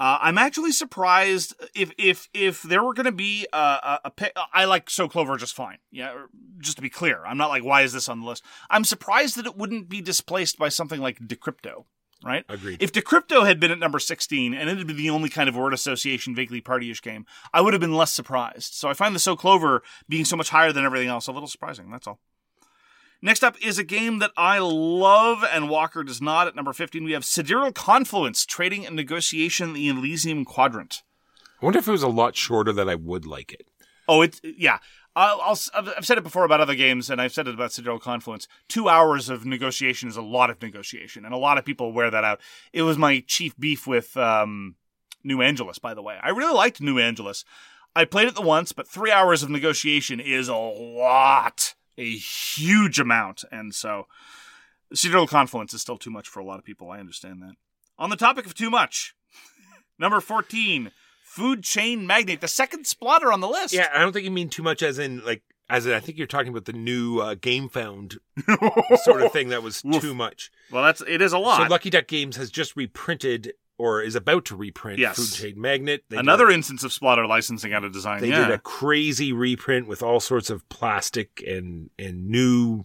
Uh, 0.00 0.18
I'm 0.20 0.38
actually 0.38 0.72
surprised 0.72 1.54
if 1.74 1.92
if 1.98 2.28
if 2.32 2.62
there 2.62 2.82
were 2.84 2.94
going 2.94 3.06
to 3.06 3.12
be 3.12 3.46
a, 3.52 3.56
a, 3.56 4.00
a 4.06 4.10
pick. 4.10 4.32
I 4.52 4.64
like 4.64 4.90
So 4.90 5.08
Clover 5.08 5.36
just 5.36 5.54
fine. 5.54 5.78
Yeah, 5.90 6.26
just 6.58 6.76
to 6.76 6.82
be 6.82 6.90
clear, 6.90 7.24
I'm 7.24 7.36
not 7.36 7.48
like 7.48 7.64
why 7.64 7.82
is 7.82 7.92
this 7.92 8.08
on 8.08 8.20
the 8.20 8.26
list. 8.26 8.44
I'm 8.70 8.84
surprised 8.84 9.36
that 9.36 9.46
it 9.46 9.56
wouldn't 9.56 9.88
be 9.88 10.00
displaced 10.00 10.58
by 10.58 10.68
something 10.68 11.00
like 11.00 11.18
Decrypto. 11.18 11.84
Right? 12.24 12.44
Agreed. 12.48 12.82
If 12.82 12.90
Decrypto 12.90 13.46
had 13.46 13.60
been 13.60 13.70
at 13.70 13.78
number 13.78 14.00
16 14.00 14.52
and 14.52 14.68
it 14.68 14.76
had 14.76 14.88
been 14.88 14.96
the 14.96 15.10
only 15.10 15.28
kind 15.28 15.48
of 15.48 15.54
word 15.54 15.72
association 15.72 16.34
vaguely 16.34 16.60
partyish 16.60 17.00
game, 17.00 17.26
I 17.54 17.60
would 17.60 17.74
have 17.74 17.80
been 17.80 17.94
less 17.94 18.12
surprised. 18.12 18.74
So 18.74 18.88
I 18.88 18.94
find 18.94 19.14
the 19.14 19.20
So 19.20 19.36
Clover 19.36 19.84
being 20.08 20.24
so 20.24 20.36
much 20.36 20.48
higher 20.48 20.72
than 20.72 20.84
everything 20.84 21.06
else 21.06 21.28
a 21.28 21.32
little 21.32 21.48
surprising. 21.48 21.92
That's 21.92 22.08
all. 22.08 22.18
Next 23.20 23.42
up 23.42 23.56
is 23.60 23.78
a 23.78 23.84
game 23.84 24.20
that 24.20 24.30
I 24.36 24.58
love 24.58 25.44
and 25.44 25.68
Walker 25.68 26.04
does 26.04 26.22
not. 26.22 26.46
At 26.46 26.54
number 26.54 26.72
15, 26.72 27.02
we 27.02 27.12
have 27.12 27.24
Sidereal 27.24 27.72
Confluence, 27.72 28.46
Trading 28.46 28.86
and 28.86 28.94
Negotiation 28.94 29.70
in 29.70 29.74
the 29.74 29.88
Elysium 29.88 30.44
Quadrant. 30.44 31.02
I 31.60 31.64
wonder 31.64 31.80
if 31.80 31.88
it 31.88 31.92
was 31.92 32.04
a 32.04 32.08
lot 32.08 32.36
shorter 32.36 32.72
that 32.72 32.88
I 32.88 32.94
would 32.94 33.26
like 33.26 33.52
it. 33.52 33.66
Oh, 34.06 34.22
it's, 34.22 34.40
yeah. 34.44 34.78
I'll, 35.16 35.40
I'll, 35.40 35.58
I've 35.74 35.94
I've 35.98 36.06
said 36.06 36.18
it 36.18 36.22
before 36.22 36.44
about 36.44 36.60
other 36.60 36.76
games, 36.76 37.10
and 37.10 37.20
I've 37.20 37.32
said 37.32 37.48
it 37.48 37.54
about 37.54 37.72
Sidereal 37.72 37.98
Confluence. 37.98 38.46
Two 38.68 38.88
hours 38.88 39.28
of 39.28 39.44
negotiation 39.44 40.08
is 40.08 40.16
a 40.16 40.22
lot 40.22 40.48
of 40.48 40.62
negotiation, 40.62 41.24
and 41.24 41.34
a 41.34 41.38
lot 41.38 41.58
of 41.58 41.64
people 41.64 41.92
wear 41.92 42.08
that 42.08 42.22
out. 42.22 42.40
It 42.72 42.82
was 42.82 42.96
my 42.96 43.24
chief 43.26 43.58
beef 43.58 43.84
with 43.84 44.16
um, 44.16 44.76
New 45.24 45.42
Angeles, 45.42 45.80
by 45.80 45.92
the 45.92 46.02
way. 46.02 46.18
I 46.22 46.28
really 46.28 46.54
liked 46.54 46.80
New 46.80 47.00
Angeles. 47.00 47.44
I 47.96 48.04
played 48.04 48.28
it 48.28 48.36
the 48.36 48.42
once, 48.42 48.70
but 48.70 48.86
three 48.86 49.10
hours 49.10 49.42
of 49.42 49.50
negotiation 49.50 50.20
is 50.20 50.46
a 50.46 50.54
lot, 50.54 51.74
a 51.98 52.16
huge 52.16 52.98
amount, 52.98 53.44
and 53.50 53.74
so 53.74 54.06
Sidereal 54.94 55.26
Confluence 55.26 55.74
is 55.74 55.82
still 55.82 55.98
too 55.98 56.10
much 56.10 56.28
for 56.28 56.40
a 56.40 56.44
lot 56.44 56.58
of 56.58 56.64
people. 56.64 56.90
I 56.90 57.00
understand 57.00 57.42
that. 57.42 57.54
On 57.98 58.08
the 58.08 58.16
topic 58.16 58.46
of 58.46 58.54
too 58.54 58.70
much, 58.70 59.14
number 59.98 60.20
14, 60.20 60.92
Food 61.22 61.64
Chain 61.64 62.06
Magnate, 62.06 62.40
the 62.40 62.48
second 62.48 62.84
Splotter 62.84 63.32
on 63.32 63.40
the 63.40 63.48
list. 63.48 63.74
Yeah, 63.74 63.88
I 63.92 63.98
don't 63.98 64.12
think 64.12 64.24
you 64.24 64.30
mean 64.30 64.48
too 64.48 64.62
much 64.62 64.82
as 64.82 64.98
in 64.98 65.24
like 65.24 65.42
as 65.68 65.86
in 65.86 65.92
I 65.92 66.00
think 66.00 66.16
you're 66.16 66.26
talking 66.26 66.48
about 66.48 66.64
the 66.64 66.72
new 66.72 67.18
uh, 67.18 67.34
Gamefound 67.34 68.18
sort 69.02 69.22
of 69.22 69.32
thing 69.32 69.48
that 69.48 69.62
was 69.62 69.84
Oof. 69.84 70.00
too 70.00 70.14
much. 70.14 70.50
Well, 70.70 70.84
that's 70.84 71.02
it 71.06 71.20
is 71.20 71.32
a 71.32 71.38
lot. 71.38 71.62
So 71.62 71.68
Lucky 71.68 71.90
Duck 71.90 72.06
Games 72.06 72.36
has 72.36 72.50
just 72.50 72.76
reprinted 72.76 73.52
or 73.78 74.02
is 74.02 74.14
about 74.16 74.44
to 74.46 74.56
reprint 74.56 74.98
Yes. 74.98 75.16
Food 75.16 75.32
Chain 75.40 75.60
Magnate. 75.60 76.02
They 76.10 76.16
Another 76.18 76.48
a- 76.48 76.54
instance 76.54 76.82
of 76.84 76.90
Splotter 76.90 77.26
licensing 77.26 77.72
out 77.72 77.84
of 77.84 77.92
design. 77.92 78.20
They 78.20 78.28
yeah. 78.30 78.48
did 78.48 78.50
a 78.50 78.58
crazy 78.58 79.32
reprint 79.32 79.86
with 79.86 80.02
all 80.02 80.20
sorts 80.20 80.50
of 80.50 80.68
plastic 80.68 81.42
and 81.46 81.90
and 81.98 82.28
new 82.28 82.82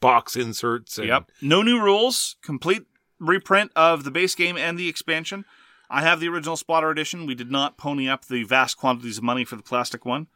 box 0.00 0.34
inserts. 0.36 0.98
And 0.98 1.08
Yep. 1.08 1.30
No 1.40 1.62
new 1.62 1.80
rules. 1.80 2.36
Complete 2.42 2.86
reprint 3.20 3.70
of 3.76 4.04
the 4.04 4.10
base 4.10 4.34
game 4.34 4.56
and 4.56 4.78
the 4.78 4.88
expansion. 4.88 5.44
I 5.90 6.00
have 6.02 6.18
the 6.20 6.28
original 6.28 6.56
Splotter 6.56 6.90
edition. 6.90 7.26
We 7.26 7.34
did 7.34 7.50
not 7.50 7.76
pony 7.76 8.08
up 8.08 8.24
the 8.24 8.42
vast 8.44 8.76
quantities 8.78 9.18
of 9.18 9.24
money 9.24 9.44
for 9.44 9.56
the 9.56 9.62
plastic 9.62 10.04
one. 10.04 10.26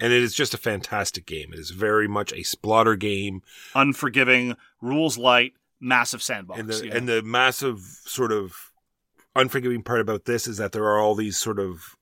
And 0.00 0.12
it 0.12 0.22
is 0.22 0.34
just 0.34 0.52
a 0.52 0.58
fantastic 0.58 1.24
game. 1.26 1.52
It 1.52 1.58
is 1.58 1.70
very 1.70 2.08
much 2.08 2.32
a 2.32 2.42
Splotter 2.42 2.98
game. 2.98 3.42
Unforgiving, 3.74 4.56
rules 4.82 5.16
light, 5.16 5.54
massive 5.80 6.22
sandbox. 6.22 6.58
and 6.60 6.68
the 6.68 6.86
yeah. 6.86 6.96
and 6.96 7.08
the 7.08 7.22
massive 7.22 7.80
sort 8.04 8.32
of 8.32 8.72
unforgiving 9.36 9.82
part 9.82 10.00
about 10.00 10.24
this 10.24 10.46
is 10.46 10.56
that 10.58 10.72
there 10.72 10.84
are 10.84 10.98
all 10.98 11.14
these 11.14 11.36
sort 11.36 11.58
of 11.58 11.96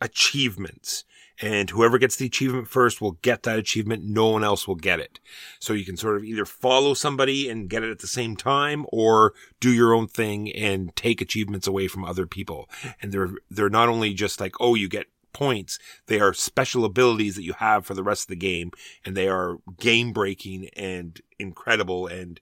achievements 0.00 1.04
and 1.40 1.70
whoever 1.70 1.98
gets 1.98 2.16
the 2.16 2.26
achievement 2.26 2.68
first 2.68 3.00
will 3.00 3.12
get 3.12 3.42
that 3.42 3.58
achievement. 3.58 4.04
No 4.04 4.28
one 4.28 4.44
else 4.44 4.66
will 4.66 4.76
get 4.76 5.00
it. 5.00 5.20
So 5.58 5.72
you 5.72 5.84
can 5.84 5.96
sort 5.96 6.16
of 6.16 6.24
either 6.24 6.46
follow 6.46 6.94
somebody 6.94 7.48
and 7.48 7.68
get 7.68 7.82
it 7.82 7.90
at 7.90 7.98
the 7.98 8.06
same 8.06 8.36
time 8.36 8.86
or 8.90 9.34
do 9.60 9.70
your 9.70 9.94
own 9.94 10.06
thing 10.06 10.50
and 10.52 10.94
take 10.96 11.20
achievements 11.20 11.66
away 11.66 11.88
from 11.88 12.04
other 12.04 12.26
people. 12.26 12.70
And 13.02 13.12
they're 13.12 13.32
they're 13.50 13.68
not 13.68 13.88
only 13.88 14.14
just 14.14 14.40
like 14.40 14.54
oh 14.60 14.74
you 14.74 14.88
get 14.88 15.06
points 15.32 15.78
they 16.06 16.18
are 16.18 16.32
special 16.32 16.86
abilities 16.86 17.36
that 17.36 17.42
you 17.42 17.52
have 17.52 17.84
for 17.84 17.92
the 17.92 18.02
rest 18.02 18.22
of 18.22 18.28
the 18.28 18.36
game 18.36 18.70
and 19.04 19.14
they 19.14 19.28
are 19.28 19.58
game 19.78 20.10
breaking 20.10 20.66
and 20.74 21.20
incredible 21.38 22.06
and 22.06 22.40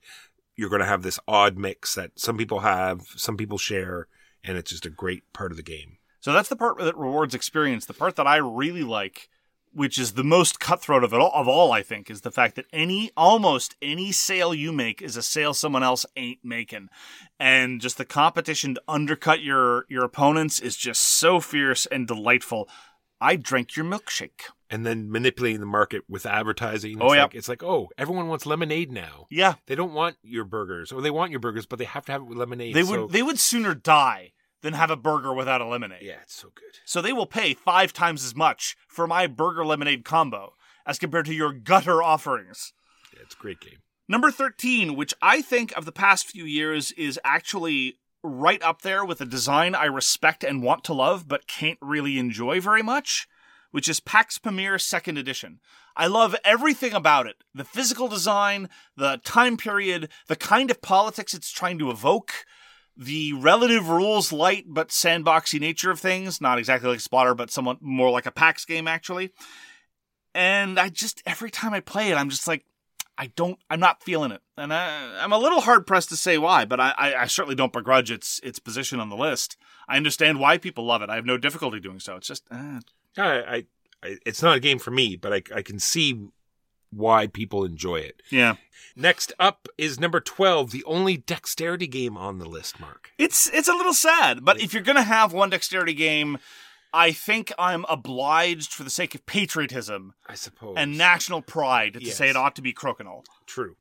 you're 0.57 0.69
going 0.69 0.81
to 0.81 0.87
have 0.87 1.03
this 1.03 1.19
odd 1.27 1.59
mix 1.59 1.95
that 1.95 2.13
some 2.17 2.37
people 2.37 2.61
have, 2.61 3.03
some 3.17 3.37
people 3.37 3.59
share, 3.59 4.07
and 4.45 4.59
it's 4.59 4.71
just 4.71 4.87
a 4.87 4.91
great 4.91 5.33
part 5.33 5.51
of 5.51 5.57
the 5.57 5.63
game. 5.63 5.99
So 6.21 6.33
that's 6.33 6.49
the 6.49 6.57
part 6.57 6.79
that 6.79 6.97
rewards 6.97 7.35
experience. 7.35 7.87
The 7.87 7.95
part 7.95 8.17
that 8.17 8.27
I 8.27 8.37
really 8.37 8.83
like, 8.83 9.29
which 9.73 9.99
is 9.99 10.13
the 10.13 10.25
most 10.25 10.61
cutthroat 10.61 11.05
of 11.05 11.13
it 11.13 11.21
all, 11.21 11.33
of 11.35 11.49
all, 11.49 11.73
I 11.73 11.83
think, 11.83 12.11
is 12.11 12.23
the 12.23 12.31
fact 12.31 12.57
that 12.57 12.67
any 12.73 13.11
almost 13.17 13.75
any 13.83 14.13
sale 14.13 14.55
you 14.55 14.73
make 14.73 15.03
is 15.03 15.17
a 15.17 15.23
sale 15.23 15.53
someone 15.53 15.83
else 15.83 16.07
ain't 16.17 16.45
making, 16.45 16.89
and 17.39 17.81
just 17.81 17.99
the 17.99 18.05
competition 18.05 18.75
to 18.75 18.83
undercut 18.89 19.43
your 19.43 19.85
your 19.89 20.05
opponents 20.05 20.61
is 20.61 20.77
just 20.77 21.03
so 21.03 21.41
fierce 21.41 21.87
and 21.87 22.07
delightful. 22.07 22.69
I 23.21 23.37
drank 23.37 23.77
your 23.77 23.87
milkshake. 23.87 24.43
And 24.71 24.85
then 24.85 25.11
manipulating 25.11 25.61
the 25.61 25.67
market 25.67 26.03
with 26.09 26.27
advertising. 26.27 26.99
Oh, 27.01 27.07
it's 27.07 27.15
yeah. 27.15 27.23
like, 27.23 27.35
it's 27.35 27.49
like, 27.49 27.63
oh, 27.63 27.89
everyone 27.97 28.27
wants 28.29 28.45
lemonade 28.45 28.91
now. 28.91 29.27
Yeah, 29.31 29.55
They 29.67 29.75
don't 29.77 29.93
want 29.95 30.17
your 30.23 30.45
burgers, 30.45 30.91
or 30.91 31.01
they 31.01 31.11
want 31.13 31.31
your 31.31 31.39
burgers, 31.41 31.65
but 31.67 31.79
they 31.79 31.85
have 31.85 32.05
to 32.07 32.13
have 32.13 32.23
it 32.23 32.27
with 32.27 32.39
lemonade. 32.39 32.75
they 32.75 32.83
so- 32.83 33.03
would 33.03 33.13
they 33.13 33.23
would 33.23 33.39
sooner 33.39 33.75
die 33.75 34.33
than 34.63 34.73
have 34.75 34.91
a 34.91 34.97
burger 34.97 35.33
without 35.33 35.61
a 35.61 35.67
lemonade. 35.67 36.03
yeah, 36.03 36.19
it's 36.23 36.35
so 36.35 36.49
good. 36.55 36.79
So 36.85 37.01
they 37.03 37.13
will 37.13 37.27
pay 37.27 37.55
five 37.55 37.93
times 37.93 38.25
as 38.25 38.35
much 38.35 38.77
for 38.89 39.07
my 39.07 39.27
burger 39.27 39.65
lemonade 39.65 40.05
combo 40.05 40.55
as 40.87 40.99
compared 40.99 41.27
to 41.27 41.35
your 41.35 41.53
gutter 41.53 42.03
offerings. 42.03 42.73
Yeah, 43.15 43.21
it's 43.23 43.35
a 43.35 43.39
great 43.39 43.61
game. 43.61 43.79
Number 44.09 44.31
13, 44.31 44.97
which 44.97 45.15
I 45.23 45.41
think 45.41 45.75
of 45.77 45.85
the 45.85 45.93
past 45.93 46.27
few 46.27 46.45
years 46.45 46.93
is 46.93 47.19
actually 47.25 47.99
right 48.25 48.63
up 48.63 48.83
there 48.83 49.05
with 49.05 49.21
a 49.21 49.27
design 49.27 49.75
I 49.75 49.85
respect 49.85 50.43
and 50.43 50.63
want 50.63 50.83
to 50.85 50.95
love, 50.95 51.29
but 51.29 51.47
can't 51.47 51.79
really 51.83 52.19
enjoy 52.19 52.59
very 52.61 52.83
much, 52.83 53.29
which 53.71 53.89
is 53.89 54.01
Pax 54.01 54.39
Pamir 54.39 54.79
Second 54.79 55.19
Edition. 55.19 55.61
I 55.97 56.07
love 56.07 56.35
everything 56.45 56.95
about 56.95 57.27
it 57.27 57.37
the 57.55 57.65
physical 57.65 58.09
design, 58.09 58.69
the 58.97 59.21
time 59.25 59.57
period, 59.57 60.09
the 60.27 60.37
kind 60.37 60.71
of 60.71 60.83
politics 60.83 61.35
it's 61.35 61.53
trying 61.53 61.79
to 61.79 61.91
evoke. 61.91 62.33
The 62.97 63.33
relative 63.33 63.89
rules 63.89 64.33
light 64.33 64.67
but 64.69 64.89
sandboxy 64.89 65.61
nature 65.61 65.91
of 65.91 66.01
things, 66.01 66.41
not 66.41 66.59
exactly 66.59 66.89
like 66.89 67.01
Splotter, 67.01 67.37
but 67.37 67.51
somewhat 67.51 67.83
more 67.83 68.11
like 68.11 68.27
a 68.27 68.31
PAX 68.31 68.65
game, 68.65 68.87
actually. 68.87 69.33
And 70.33 70.79
I 70.79 70.89
just, 70.89 71.21
every 71.27 71.51
time 71.51 71.75
I 71.75 71.81
play 71.81 72.11
it, 72.11 72.17
I'm 72.17 72.31
just 72.31 72.47
like, 72.47 72.65
I 73.17 73.29
don't, 73.29 73.59
I'm 73.71 73.81
not 73.81 74.03
feeling 74.03 74.33
it, 74.33 74.43
and 74.57 74.73
I, 74.73 75.23
I'm 75.23 75.33
a 75.33 75.39
little 75.39 75.61
hard 75.61 75.87
pressed 75.87 76.09
to 76.09 76.17
say 76.17 76.37
why, 76.39 76.65
but 76.65 76.81
I, 76.81 76.93
I, 76.99 77.15
I 77.15 77.27
certainly 77.27 77.55
don't 77.55 77.73
begrudge 77.73 78.11
its 78.11 78.41
its 78.43 78.59
position 78.59 78.99
on 79.01 79.09
the 79.09 79.17
list. 79.17 79.57
I 79.89 79.97
understand 79.97 80.41
why 80.41 80.59
people 80.59 80.85
love 80.85 81.01
it. 81.03 81.11
I 81.11 81.15
have 81.17 81.27
no 81.27 81.39
difficulty 81.39 81.79
doing 81.79 82.01
so. 82.01 82.17
It's 82.17 82.27
just, 82.27 82.45
uh, 82.51 82.81
I, 83.17 83.23
I, 83.23 83.65
I, 84.03 84.17
it's 84.27 84.43
not 84.43 84.57
a 84.57 84.61
game 84.61 84.79
for 84.79 84.91
me, 84.91 85.17
but 85.17 85.33
I, 85.33 85.43
I 85.55 85.63
can 85.63 85.79
see 85.79 86.29
why 86.91 87.27
people 87.27 87.65
enjoy 87.65 87.97
it. 87.97 88.23
yeah, 88.31 88.55
Next 88.97 89.33
up 89.39 89.69
is 89.77 89.99
number 89.99 90.21
12, 90.21 90.71
the 90.71 90.85
only 90.85 91.17
dexterity 91.17 91.89
game 91.89 92.17
on 92.17 92.39
the 92.39 92.49
list, 92.49 92.79
Mark. 92.79 93.11
it's 93.19 93.49
it's 93.53 93.69
a 93.69 93.73
little 93.75 93.95
sad. 93.95 94.45
But 94.45 94.61
if 94.61 94.73
you're 94.73 94.83
gonna 94.83 95.03
have 95.03 95.33
one 95.33 95.51
dexterity 95.51 95.95
game, 95.95 96.39
I 96.97 97.11
think 97.13 97.53
I'm 97.59 97.85
obliged 97.89 98.73
for 98.73 98.85
the 98.85 98.91
sake 98.91 99.15
of 99.17 99.27
patriotism 99.27 100.15
I 100.29 100.35
suppose. 100.37 100.77
and 100.79 100.97
national 100.97 101.43
pride 101.43 101.95
to 101.95 102.03
Yes. 102.05 102.17
say 102.17 102.29
it 102.31 102.37
ought 102.37 102.55
to 102.57 102.63
be 102.63 102.73
Crokinole. 102.73 103.25
True. 103.47 103.77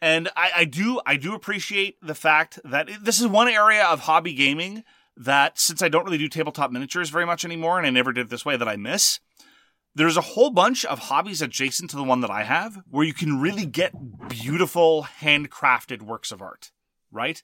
And 0.00 0.30
I, 0.34 0.50
I 0.56 0.64
do 0.64 1.00
I 1.04 1.16
do 1.16 1.34
appreciate 1.34 1.98
the 2.00 2.14
fact 2.14 2.58
that 2.64 2.88
it- 2.88 3.04
this 3.04 3.20
is 3.20 3.26
one 3.26 3.48
area 3.48 3.84
of 3.84 4.00
hobby 4.00 4.32
gaming 4.32 4.84
that 5.16 5.58
since 5.58 5.82
I 5.82 5.88
don't 5.88 6.04
really 6.06 6.16
do 6.16 6.28
tabletop 6.28 6.70
miniatures 6.70 7.10
very 7.10 7.26
much 7.26 7.44
anymore, 7.44 7.76
and 7.76 7.86
I 7.86 7.90
never 7.90 8.10
did 8.12 8.22
it 8.26 8.30
this 8.30 8.44
way 8.46 8.56
that 8.56 8.66
I 8.68 8.76
miss. 8.76 9.20
There's 9.94 10.16
a 10.16 10.20
whole 10.22 10.50
bunch 10.50 10.84
of 10.86 10.98
hobbies 11.10 11.42
adjacent 11.42 11.90
to 11.90 11.96
the 11.96 12.04
one 12.04 12.20
that 12.22 12.30
I 12.30 12.44
have 12.44 12.80
where 12.88 13.04
you 13.04 13.12
can 13.12 13.38
really 13.40 13.66
get 13.66 13.92
beautiful 14.28 15.06
handcrafted 15.20 16.00
works 16.00 16.32
of 16.32 16.40
art, 16.40 16.70
right? 17.10 17.42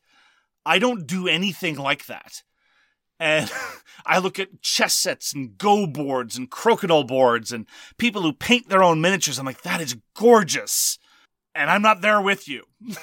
I 0.65 0.79
don't 0.79 1.07
do 1.07 1.29
anything 1.29 1.77
like 1.77 2.07
that. 2.07 2.43
And 3.19 3.51
I 4.07 4.19
look 4.19 4.39
at 4.39 4.63
chess 4.63 4.95
sets 4.95 5.33
and 5.35 5.57
go 5.59 5.87
boards 5.87 6.37
and 6.37 6.51
Crokinole 6.51 7.07
boards 7.07 7.53
and 7.53 7.67
people 7.99 8.23
who 8.23 8.33
paint 8.33 8.69
their 8.69 8.83
own 8.83 9.01
miniatures. 9.01 9.39
I'm 9.39 9.47
like, 9.47 9.63
that 9.63 9.81
is 9.81 9.97
gorgeous. 10.15 10.99
And 11.55 11.71
I'm 11.71 11.83
not 11.83 12.03
there 12.03 12.21
with 12.21 12.49
you. 12.49 12.65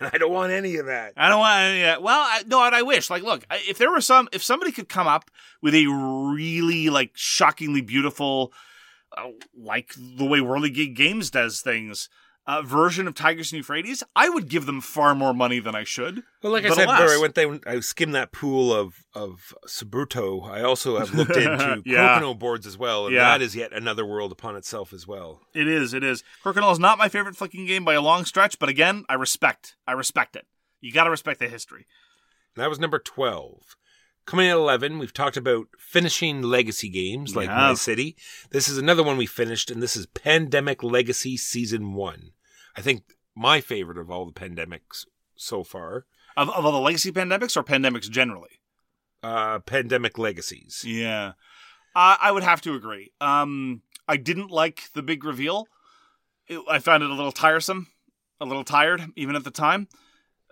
I 0.00 0.16
don't 0.16 0.32
want 0.32 0.52
any 0.52 0.76
of 0.76 0.86
that. 0.86 1.12
I 1.16 1.28
don't 1.28 1.40
want. 1.40 1.76
Yeah, 1.76 1.98
well, 1.98 2.20
I, 2.20 2.42
no, 2.46 2.64
and 2.64 2.74
I 2.74 2.82
wish. 2.82 3.10
Like, 3.10 3.22
look, 3.22 3.44
if 3.50 3.78
there 3.78 3.90
were 3.90 4.00
some, 4.00 4.28
if 4.32 4.42
somebody 4.42 4.70
could 4.70 4.88
come 4.88 5.08
up 5.08 5.30
with 5.60 5.74
a 5.74 5.86
really 5.86 6.88
like 6.88 7.10
shockingly 7.14 7.80
beautiful, 7.80 8.52
uh, 9.16 9.28
like 9.56 9.92
the 9.96 10.24
way 10.24 10.40
Whirly 10.40 10.70
Gig 10.70 10.94
Games 10.94 11.30
does 11.30 11.60
things, 11.60 12.08
uh, 12.48 12.62
version 12.62 13.06
of 13.06 13.14
Tigers 13.14 13.52
and 13.52 13.58
Euphrates, 13.58 14.02
I 14.16 14.28
would 14.30 14.48
give 14.48 14.64
them 14.66 14.80
far 14.80 15.14
more 15.14 15.34
money 15.34 15.60
than 15.60 15.74
I 15.74 15.84
should. 15.84 16.22
Well, 16.42 16.50
like 16.52 16.64
I 16.64 16.70
said, 16.70 16.86
alas- 16.86 17.10
I 17.12 17.18
went 17.20 17.34
there, 17.34 17.60
I 17.66 17.78
skimmed 17.80 18.14
that 18.14 18.32
pool 18.32 18.72
of 18.72 19.04
of 19.14 19.54
Subbuteo. 19.66 20.48
I 20.50 20.62
also 20.62 20.98
have 20.98 21.14
looked 21.14 21.36
into 21.36 21.82
Yeah. 21.84 22.18
Crokinole 22.20 22.38
boards 22.38 22.66
as 22.66 22.78
well, 22.78 23.06
and 23.06 23.14
Yeah. 23.14 23.24
that 23.38 23.42
is 23.42 23.54
yet 23.54 23.72
another 23.72 24.04
world 24.06 24.32
upon 24.32 24.56
itself 24.56 24.92
as 24.92 25.06
well. 25.06 25.42
It 25.54 25.68
is, 25.68 25.92
it 25.94 26.02
is. 26.02 26.24
Crokinole 26.42 26.72
is 26.72 26.78
not 26.78 26.98
my 26.98 27.08
favorite 27.08 27.36
flicking 27.36 27.66
game 27.66 27.84
by 27.84 27.94
a 27.94 28.00
long 28.00 28.24
stretch, 28.24 28.58
but 28.58 28.68
again, 28.70 29.04
I 29.08 29.14
respect. 29.14 29.76
I 29.86 29.92
respect 29.92 30.34
it. 30.34 30.46
You 30.80 30.90
got 30.90 31.04
to 31.04 31.10
respect 31.10 31.40
the 31.40 31.48
history. 31.48 31.86
That 32.56 32.70
was 32.70 32.78
number 32.80 32.98
12. 32.98 33.76
Coming 34.26 34.48
at 34.48 34.56
11, 34.56 34.98
we've 34.98 35.12
talked 35.14 35.36
about 35.36 35.68
finishing 35.78 36.42
legacy 36.42 36.88
games 36.88 37.34
like 37.36 37.48
Yeah. 37.48 37.68
My 37.68 37.74
City. 37.74 38.16
This 38.50 38.68
is 38.68 38.76
another 38.78 39.02
one 39.02 39.16
we 39.16 39.26
finished, 39.26 39.70
and 39.70 39.82
this 39.82 39.96
is 39.96 40.06
Pandemic 40.06 40.82
Legacy 40.82 41.36
Season 41.36 41.92
1. 41.94 42.32
I 42.78 42.80
think 42.80 43.02
my 43.34 43.60
favorite 43.60 43.98
of 43.98 44.08
all 44.08 44.24
the 44.24 44.32
pandemics 44.32 45.04
so 45.34 45.64
far. 45.64 46.06
Of, 46.36 46.48
of 46.50 46.64
all 46.64 46.70
the 46.70 46.78
legacy 46.78 47.10
pandemics 47.10 47.56
or 47.56 47.64
pandemics 47.64 48.08
generally? 48.08 48.60
Uh, 49.20 49.58
pandemic 49.58 50.16
Legacies. 50.16 50.84
Yeah. 50.86 51.32
Uh, 51.96 52.16
I 52.20 52.30
would 52.30 52.44
have 52.44 52.60
to 52.60 52.74
agree. 52.74 53.10
Um, 53.20 53.82
I 54.06 54.16
didn't 54.16 54.52
like 54.52 54.92
the 54.94 55.02
big 55.02 55.24
reveal. 55.24 55.66
It, 56.46 56.60
I 56.70 56.78
found 56.78 57.02
it 57.02 57.10
a 57.10 57.14
little 57.14 57.32
tiresome, 57.32 57.88
a 58.40 58.46
little 58.46 58.62
tired, 58.62 59.06
even 59.16 59.34
at 59.34 59.42
the 59.42 59.50
time. 59.50 59.88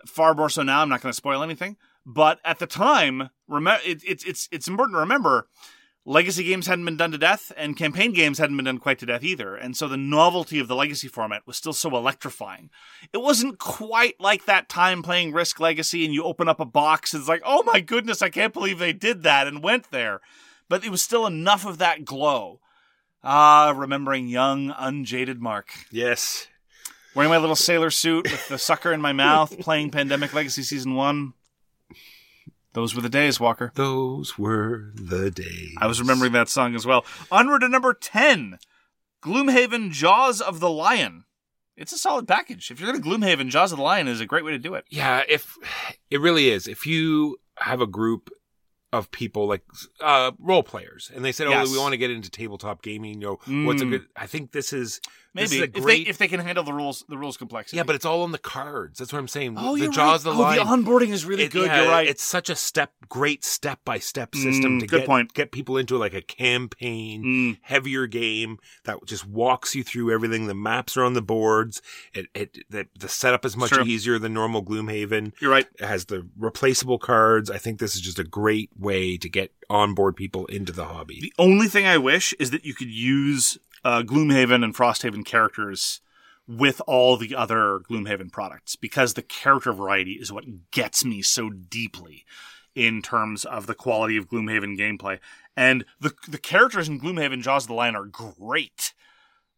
Far 0.05 0.33
more 0.33 0.49
so 0.49 0.63
now. 0.63 0.81
I'm 0.81 0.89
not 0.89 1.01
going 1.01 1.11
to 1.11 1.17
spoil 1.17 1.41
anything. 1.41 1.77
But 2.05 2.39
at 2.43 2.59
the 2.59 2.67
time, 2.67 3.29
remember, 3.47 3.81
it, 3.85 4.01
it's 4.05 4.25
it's 4.25 4.49
it's 4.51 4.67
important 4.67 4.95
to 4.95 4.99
remember. 4.99 5.47
Legacy 6.09 6.43
games 6.43 6.67
hadn't 6.67 6.85
been 6.85 6.97
done 6.97 7.11
to 7.11 7.17
death, 7.17 7.51
and 7.57 7.75
campaign 7.75 8.13
games 8.13 8.39
hadn't 8.39 8.55
been 8.55 8.65
done 8.65 8.77
quite 8.77 8.97
to 8.99 9.05
death 9.05 9.23
either. 9.23 9.55
And 9.55 9.75
so 9.75 9.87
the 9.87 9.97
novelty 9.97 10.57
of 10.57 10.67
the 10.67 10.75
legacy 10.75 11.07
format 11.07 11.45
was 11.45 11.57
still 11.57 11.73
so 11.73 11.95
electrifying. 11.95 12.69
It 13.11 13.17
wasn't 13.17 13.59
quite 13.59 14.19
like 14.19 14.45
that 14.45 14.69
time 14.69 15.03
playing 15.03 15.33
Risk 15.33 15.59
Legacy, 15.59 16.05
and 16.05 16.13
you 16.13 16.23
open 16.23 16.47
up 16.47 16.59
a 16.59 16.65
box, 16.65 17.13
and 17.13 17.21
it's 17.21 17.29
like, 17.29 17.43
oh 17.45 17.61
my 17.63 17.81
goodness, 17.81 18.21
I 18.21 18.29
can't 18.29 18.53
believe 18.53 18.79
they 18.79 18.93
did 18.93 19.23
that 19.23 19.47
and 19.47 19.61
went 19.61 19.91
there 19.91 20.21
but 20.69 20.83
it 20.83 20.89
was 20.89 21.01
still 21.01 21.25
enough 21.25 21.65
of 21.65 21.77
that 21.77 22.05
glow. 22.05 22.59
Ah, 23.23 23.73
remembering 23.75 24.27
young, 24.27 24.73
unjaded 24.77 25.41
Mark. 25.41 25.71
Yes. 25.91 26.47
Wearing 27.15 27.31
my 27.31 27.37
little 27.37 27.55
sailor 27.55 27.89
suit 27.89 28.31
with 28.31 28.47
the 28.47 28.57
sucker 28.57 28.93
in 28.93 29.01
my 29.01 29.13
mouth, 29.13 29.57
playing 29.59 29.91
Pandemic 29.91 30.33
Legacy 30.33 30.63
Season 30.63 30.93
1. 30.93 31.33
Those 32.77 32.93
were 32.93 33.01
the 33.01 33.09
days, 33.09 33.39
Walker. 33.39 33.71
Those 33.73 34.37
were 34.37 34.91
the 34.93 35.31
days. 35.31 35.73
I 35.79 35.87
was 35.87 35.99
remembering 35.99 36.33
that 36.33 36.47
song 36.47 36.75
as 36.75 36.85
well. 36.85 37.03
Onward 37.31 37.61
to 37.61 37.69
number 37.69 37.91
10 37.91 38.59
Gloomhaven 39.23 39.89
Jaws 39.89 40.41
of 40.41 40.59
the 40.59 40.69
Lion. 40.69 41.23
It's 41.75 41.91
a 41.91 41.97
solid 41.97 42.27
package. 42.27 42.69
If 42.69 42.79
you're 42.79 42.91
going 42.91 43.01
to 43.01 43.09
Gloomhaven, 43.09 43.49
Jaws 43.49 43.71
of 43.71 43.79
the 43.79 43.83
Lion 43.83 44.07
is 44.07 44.21
a 44.21 44.27
great 44.27 44.45
way 44.45 44.51
to 44.51 44.59
do 44.59 44.75
it. 44.75 44.85
Yeah, 44.91 45.23
if 45.27 45.57
it 46.11 46.21
really 46.21 46.49
is. 46.51 46.67
If 46.67 46.85
you 46.85 47.37
have 47.57 47.81
a 47.81 47.87
group 47.87 48.29
of 48.93 49.09
people 49.09 49.47
like 49.47 49.63
uh 49.99 50.31
role 50.39 50.61
players 50.63 51.11
and 51.15 51.25
they 51.25 51.31
said, 51.31 51.47
"Oh, 51.47 51.49
Yes. 51.49 51.71
we 51.71 51.79
want 51.79 51.93
to 51.93 51.97
get 51.97 52.11
into 52.11 52.29
tabletop 52.29 52.83
gaming," 52.83 53.15
you 53.15 53.19
know, 53.19 53.65
what's 53.65 53.81
a 53.81 53.85
Mm. 53.85 53.89
good 53.89 54.05
I 54.15 54.27
think 54.27 54.51
this 54.51 54.71
is 54.71 55.01
this 55.01 55.01
Maybe 55.37 55.61
a 55.61 55.63
if 55.63 55.85
they 55.85 55.97
if 55.99 56.17
they 56.17 56.27
can 56.27 56.39
handle 56.39 56.63
the 56.63 56.73
rules 56.73 57.03
the 57.07 57.17
rules 57.17 57.37
complexity. 57.37 57.77
Yeah, 57.77 57.83
but 57.83 57.95
it's 57.95 58.05
all 58.05 58.23
on 58.23 58.31
the 58.31 58.37
cards. 58.37 58.99
That's 58.99 59.13
what 59.13 59.19
I'm 59.19 59.27
saying. 59.27 59.55
oh, 59.57 59.75
the 59.75 59.83
you're 59.83 59.91
Jaws 59.91 60.25
right. 60.25 60.31
of 60.31 60.37
the 60.37 60.41
oh, 60.43 60.45
Lion. 60.45 60.83
the 60.85 60.89
onboarding 60.91 61.09
is 61.09 61.25
really 61.25 61.43
it- 61.43 61.51
good. 61.51 61.67
yeah, 61.67 61.81
you're 61.83 61.91
right. 61.91 62.07
It's 62.07 62.23
such 62.23 62.49
a 62.49 62.55
step, 62.55 62.91
great 63.07 63.45
step 63.45 63.79
by 63.85 63.99
step 63.99 64.35
system 64.35 64.77
Mm, 64.77 64.79
to 64.81 64.87
good 64.87 64.97
get 65.01 65.05
point. 65.07 65.33
get 65.33 65.51
people 65.51 65.77
into 65.77 65.97
like 65.97 66.13
a 66.13 66.21
campaign, 66.21 67.23
Mm. 67.23 67.57
heavier 67.61 68.07
game 68.07 68.57
that 68.85 68.97
just 69.05 69.25
walks 69.27 69.75
you 69.75 69.83
through 69.83 70.11
everything. 70.11 70.47
The 70.47 70.55
maps 70.55 70.97
are 70.97 71.03
on 71.03 71.13
the 71.13 71.21
boards. 71.21 71.81
It 72.13 72.27
it 72.33 72.57
the, 72.69 72.87
the 72.97 73.09
setup 73.09 73.45
is 73.45 73.55
much 73.55 73.73
easier 73.85 74.19
than 74.19 74.33
normal 74.33 74.63
Gloomhaven. 74.63 75.33
You're 75.39 75.51
right. 75.51 75.67
It 75.79 75.85
has 75.85 76.05
the 76.05 76.27
replaceable 76.37 76.99
cards. 76.99 77.49
I 77.51 77.57
think 77.57 77.79
this 77.79 77.95
is 77.95 78.01
just 78.01 78.19
a 78.19 78.23
great 78.23 78.69
way 78.77 79.17
to 79.17 79.29
get 79.29 79.51
onboard 79.69 80.15
people 80.15 80.45
into 80.47 80.71
the 80.71 80.85
hobby. 80.85 81.19
The 81.21 81.33
only 81.37 81.67
thing 81.67 81.85
I 81.85 81.97
wish 81.97 82.33
is 82.39 82.51
that 82.51 82.65
you 82.65 82.73
could 82.73 82.89
use 82.89 83.57
uh, 83.83 84.01
Gloomhaven 84.01 84.63
and 84.63 84.75
Frosthaven 84.75 85.25
characters 85.25 86.01
with 86.47 86.81
all 86.87 87.17
the 87.17 87.35
other 87.35 87.79
Gloomhaven 87.89 88.31
products 88.31 88.75
because 88.75 89.13
the 89.13 89.21
character 89.21 89.73
variety 89.73 90.13
is 90.13 90.31
what 90.31 90.71
gets 90.71 91.03
me 91.03 91.21
so 91.21 91.49
deeply 91.49 92.25
in 92.73 93.01
terms 93.01 93.43
of 93.43 93.67
the 93.67 93.75
quality 93.75 94.17
of 94.17 94.29
Gloomhaven 94.29 94.77
gameplay. 94.77 95.19
And 95.55 95.83
the 95.99 96.13
the 96.27 96.37
characters 96.37 96.87
in 96.87 97.01
Gloomhaven 97.01 97.41
Jaws 97.41 97.63
of 97.63 97.69
the 97.69 97.73
Lion 97.73 97.95
are 97.95 98.05
great. 98.05 98.93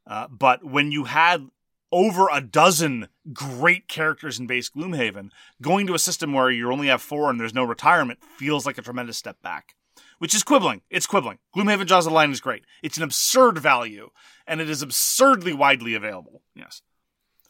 Uh, 0.08 0.28
but 0.30 0.64
when 0.64 0.92
you 0.92 1.04
had 1.04 1.50
over 1.92 2.28
a 2.32 2.42
dozen 2.42 3.08
great 3.34 3.88
characters 3.88 4.40
in 4.40 4.48
base 4.48 4.70
Gloomhaven, 4.70 5.30
going 5.62 5.86
to 5.88 5.94
a 5.94 6.00
system 6.00 6.34
where 6.34 6.50
you 6.50 6.72
only 6.72 6.88
have 6.88 7.02
four 7.02 7.30
and 7.30 7.40
there's 7.40 7.54
no 7.54 7.64
retirement 7.64 8.20
feels 8.38 8.66
like 8.66 8.78
a 8.78 8.82
tremendous 8.82 9.18
step 9.18 9.42
back 9.42 9.76
which 10.20 10.34
is 10.36 10.44
quibbling. 10.44 10.82
It's 10.90 11.08
quibbling. 11.08 11.40
Gloomhaven 11.56 11.88
Jaws 11.88 12.06
of 12.06 12.12
the 12.12 12.16
Lion 12.16 12.32
is 12.32 12.40
great. 12.40 12.64
It's 12.84 12.98
an 12.98 13.04
absurd 13.04 13.58
value, 13.58 14.12
and 14.48 14.62
it 14.62 14.70
is 14.70 14.82
absurdly 14.82 15.54
widely 15.54 15.96
available. 15.96 16.44
Yes. 16.56 16.82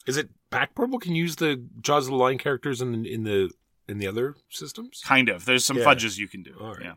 Is 0.08 0.18
it 0.18 0.30
back? 0.50 0.74
backportable? 0.74 1.02
Can 1.02 1.14
you 1.14 1.24
use 1.24 1.36
the 1.36 1.64
Jaws 1.82 2.08
of 2.08 2.12
the 2.12 2.18
Lion 2.18 2.38
characters 2.38 2.82
in 2.82 3.06
in 3.06 3.24
the 3.26 3.52
in 3.88 3.98
the 3.98 4.08
other 4.08 4.36
systems? 4.50 5.02
Kind 5.06 5.30
of. 5.30 5.46
There's 5.46 5.66
some 5.66 5.78
Yeah. 5.78 5.84
fudges 5.84 6.18
you 6.18 6.28
can 6.28 6.42
do. 6.42 6.56
All 6.60 6.74
right. 6.76 6.86
Yeah. 6.86 6.94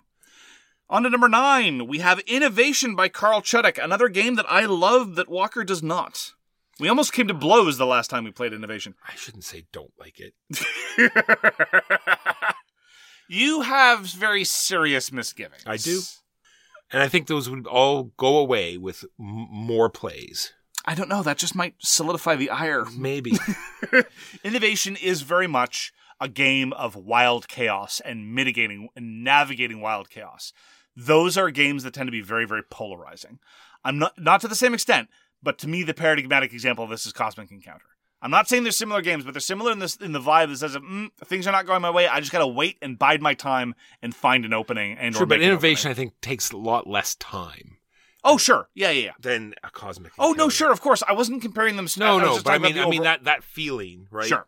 On 0.89 1.03
to 1.05 1.11
number 1.11 1.29
nine, 1.29 1.87
we 1.87 2.01
have 2.01 2.19
Innovation 2.21 2.95
by 2.95 3.09
Carl 3.09 3.41
Chudyk, 3.41 3.83
another 3.83 4.09
game 4.09 4.35
that 4.35 4.51
I 4.51 4.67
love 4.67 5.15
that 5.15 5.29
Walker 5.29 5.65
does 5.65 5.83
not. 5.83 6.33
We 6.79 6.89
almost 6.89 7.13
came 7.13 7.29
to 7.29 7.35
blows 7.35 7.79
the 7.79 7.87
last 7.87 8.11
time 8.11 8.25
we 8.25 8.31
played 8.31 8.53
Innovation. 8.53 8.95
I 9.07 9.15
shouldn't 9.15 9.45
say 9.45 9.65
don't 9.73 9.93
like 9.99 10.21
it. 10.21 10.35
you 13.33 13.63
have 13.63 14.01
very 14.07 14.45
serious 14.45 15.11
misgivings. 15.11 15.63
I 15.67 15.77
do. 15.77 16.01
And 16.93 17.03
I 17.03 17.09
think 17.09 17.27
those 17.27 17.49
would 17.49 17.67
all 17.67 18.13
go 18.17 18.37
away 18.37 18.77
with 18.77 19.05
m- 19.19 19.49
more 19.51 19.89
plays. 19.89 20.53
I 20.85 20.95
don't 20.95 21.09
know. 21.09 21.23
That 21.23 21.39
just 21.39 21.55
might 21.55 21.75
solidify 21.79 22.37
the 22.37 22.51
ire. 22.51 22.85
Maybe. 22.97 23.33
Innovation 24.45 24.97
is 24.97 25.23
very 25.23 25.47
much 25.47 25.93
a 26.21 26.29
game 26.29 26.73
of 26.75 26.95
wild 26.95 27.49
chaos 27.49 28.01
and 28.05 28.35
mitigating 28.35 28.89
and 28.95 29.25
navigating 29.25 29.81
wild 29.81 30.11
chaos. 30.11 30.53
Those 30.95 31.39
are 31.39 31.51
games 31.51 31.85
that 31.85 31.95
tend 31.95 32.09
to 32.09 32.13
be 32.13 32.21
very, 32.21 32.47
very 32.47 32.63
polarizing. 32.63 33.39
I'm 33.85 33.99
not 33.99 34.13
not 34.19 34.41
to 34.43 34.49
the 34.49 34.55
same 34.55 34.75
extent, 34.75 35.09
but 35.43 35.59
to 35.59 35.69
me, 35.69 35.83
the 35.83 35.95
paradigmatic 35.95 36.53
example 36.53 36.85
of 36.85 36.91
this 36.91 37.07
is 37.07 37.13
Cosmic 37.13 37.51
Encounter. 37.51 37.87
I'm 38.23 38.31
not 38.31 38.49
saying 38.49 38.63
they're 38.63 38.73
similar 38.73 39.03
games, 39.03 39.25
but 39.25 39.35
they're 39.35 39.41
similar 39.41 39.73
in 39.73 39.81
this 39.81 39.97
in 39.97 40.13
the 40.13 40.21
vibe 40.21 40.49
that 40.49 40.59
says, 40.59 40.77
mm, 40.77 41.11
"Things 41.25 41.47
are 41.47 41.53
not 41.53 41.67
going 41.67 41.83
my 41.83 41.91
way. 41.91 42.09
I 42.09 42.21
just 42.21 42.33
got 42.33 42.39
to 42.39 42.47
wait 42.47 42.79
and 42.81 42.99
bide 42.99 43.21
my 43.21 43.35
time 43.35 43.75
and 44.01 44.15
find 44.15 44.45
an 44.45 44.55
opening." 44.55 44.97
And 44.97 45.15
sure, 45.15 45.25
or 45.25 45.27
but 45.27 45.43
innovation, 45.43 45.91
I 45.91 45.95
think, 45.95 46.21
takes 46.21 46.53
a 46.53 46.57
lot 46.57 46.87
less 46.87 47.17
time 47.17 47.79
Oh, 48.25 48.37
sure, 48.37 48.69
yeah, 48.75 48.91
yeah, 48.91 49.05
yeah. 49.07 49.11
than 49.19 49.55
a 49.65 49.71
cosmic. 49.71 50.13
Oh 50.19 50.33
no, 50.33 50.49
sure, 50.49 50.71
of 50.71 50.81
course. 50.81 51.03
I 51.07 51.13
wasn't 51.13 51.43
comparing 51.43 51.77
them. 51.77 51.89
No, 51.97 52.07
I 52.07 52.15
was 52.15 52.23
no, 52.23 52.33
just 52.35 52.45
but 52.45 52.53
I 52.55 52.59
mean, 52.59 52.75
the 52.77 52.83
I 52.83 52.89
mean 52.89 53.03
that 53.03 53.25
that 53.25 53.43
feeling, 53.43 54.07
right? 54.11 54.29
Sure. 54.29 54.47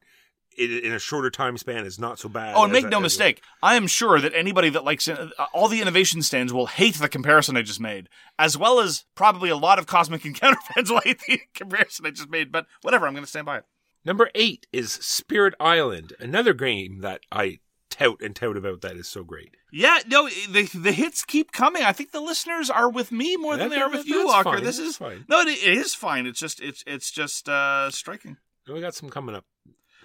In, 0.56 0.92
a 0.92 0.98
shorter 0.98 1.30
time 1.30 1.58
span 1.58 1.84
is 1.84 1.98
not 1.98 2.18
so 2.18 2.28
bad. 2.28 2.54
Oh, 2.56 2.64
and 2.64 2.72
make 2.72 2.88
no 2.88 3.00
mistake. 3.00 3.42
I 3.62 3.74
am 3.76 3.86
sure 3.86 4.20
that 4.20 4.32
anybody 4.34 4.68
that 4.70 4.84
likes 4.84 5.08
uh, 5.08 5.28
all 5.52 5.68
the 5.68 5.80
innovation 5.80 6.22
stands 6.22 6.52
will 6.52 6.66
hate 6.66 6.94
the 6.96 7.08
comparison 7.08 7.56
I 7.56 7.62
just 7.62 7.80
made, 7.80 8.08
as 8.38 8.56
well 8.56 8.80
as 8.80 9.04
probably 9.14 9.50
a 9.50 9.56
lot 9.56 9.78
of 9.78 9.86
Cosmic 9.86 10.24
Encounter 10.24 10.60
fans 10.74 10.90
will 10.90 11.00
hate 11.00 11.20
the 11.26 11.40
comparison 11.54 12.06
I 12.06 12.10
just 12.10 12.30
made. 12.30 12.52
But 12.52 12.66
whatever, 12.82 13.06
I'm 13.06 13.14
going 13.14 13.24
to 13.24 13.30
stand 13.30 13.46
by 13.46 13.58
it. 13.58 13.64
Number 14.04 14.30
eight 14.34 14.66
is 14.72 14.92
Spirit 14.92 15.54
Island, 15.58 16.12
another 16.20 16.52
game 16.54 17.00
that 17.00 17.20
I 17.32 17.60
tout 17.90 18.20
and 18.20 18.36
tout 18.36 18.56
about. 18.56 18.80
That 18.82 18.96
is 18.96 19.08
so 19.08 19.24
great. 19.24 19.56
Yeah, 19.72 19.98
no, 20.06 20.28
the 20.28 20.68
the 20.74 20.92
hits 20.92 21.24
keep 21.24 21.52
coming. 21.52 21.82
I 21.82 21.92
think 21.92 22.12
the 22.12 22.20
listeners 22.20 22.68
are 22.70 22.90
with 22.90 23.10
me 23.10 23.36
more 23.36 23.56
than 23.56 23.70
That- 23.70 23.74
they 23.76 23.80
are 23.80 23.90
that- 23.90 23.98
with 23.98 24.06
you, 24.06 24.26
Walker. 24.26 24.50
fine, 24.52 24.62
This 24.64 24.78
is 24.78 24.96
fine. 24.98 25.24
no, 25.28 25.40
it, 25.40 25.48
it 25.48 25.78
is 25.78 25.94
fine. 25.94 26.26
It's 26.26 26.38
just 26.38 26.60
it's 26.60 26.84
it's 26.86 27.10
just 27.10 27.48
uh, 27.48 27.90
striking. 27.90 28.36
We 28.68 28.80
got 28.80 28.94
some 28.94 29.10
coming 29.10 29.34
up. 29.34 29.44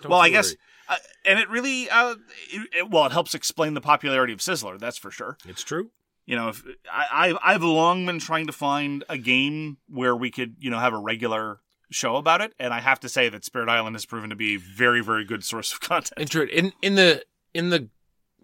Don't 0.01 0.11
well, 0.11 0.19
I 0.21 0.27
you 0.27 0.33
guess, 0.33 0.55
uh, 0.87 0.95
and 1.25 1.39
it 1.39 1.49
really, 1.49 1.89
uh, 1.89 2.15
it, 2.51 2.69
it- 2.77 2.89
well, 2.89 3.05
it 3.05 3.11
helps 3.11 3.33
explain 3.35 3.73
the 3.73 3.81
popularity 3.81 4.33
of 4.33 4.39
Sizzler. 4.39 4.79
That's 4.79 4.97
for 4.97 5.11
sure. 5.11 5.37
it's 5.47 5.63
true. 5.63 5.91
you 6.25 6.35
know, 6.35 6.49
if 6.49 6.63
I, 6.91 7.31
I 7.43 7.53
I've 7.53 7.63
long 7.63 8.05
been 8.05 8.19
trying 8.19 8.47
to 8.47 8.53
find 8.53 9.03
a 9.09 9.17
game 9.17 9.77
where 9.87 10.15
we 10.15 10.31
could, 10.31 10.55
you 10.59 10.69
know, 10.71 10.79
have 10.79 10.93
a 10.93 10.97
regular 10.99 11.59
show 11.91 12.17
about 12.17 12.39
it, 12.41 12.53
and 12.59 12.73
I 12.73 12.81
have 12.81 12.99
to 13.01 13.09
say 13.09 13.29
that 13.29 13.43
Spirit 13.43 13.67
Island 13.69 13.95
has 13.95 14.05
proven 14.05 14.29
to 14.29 14.35
be 14.35 14.55
a 14.55 14.59
very, 14.59 15.01
very 15.01 15.25
good 15.25 15.43
source 15.43 15.73
of 15.73 15.79
content. 15.91 16.19
Intro 16.19 16.45
in 16.45 16.71
in 16.81 16.95
the 16.95 17.23
in 17.53 17.69
the 17.69 17.89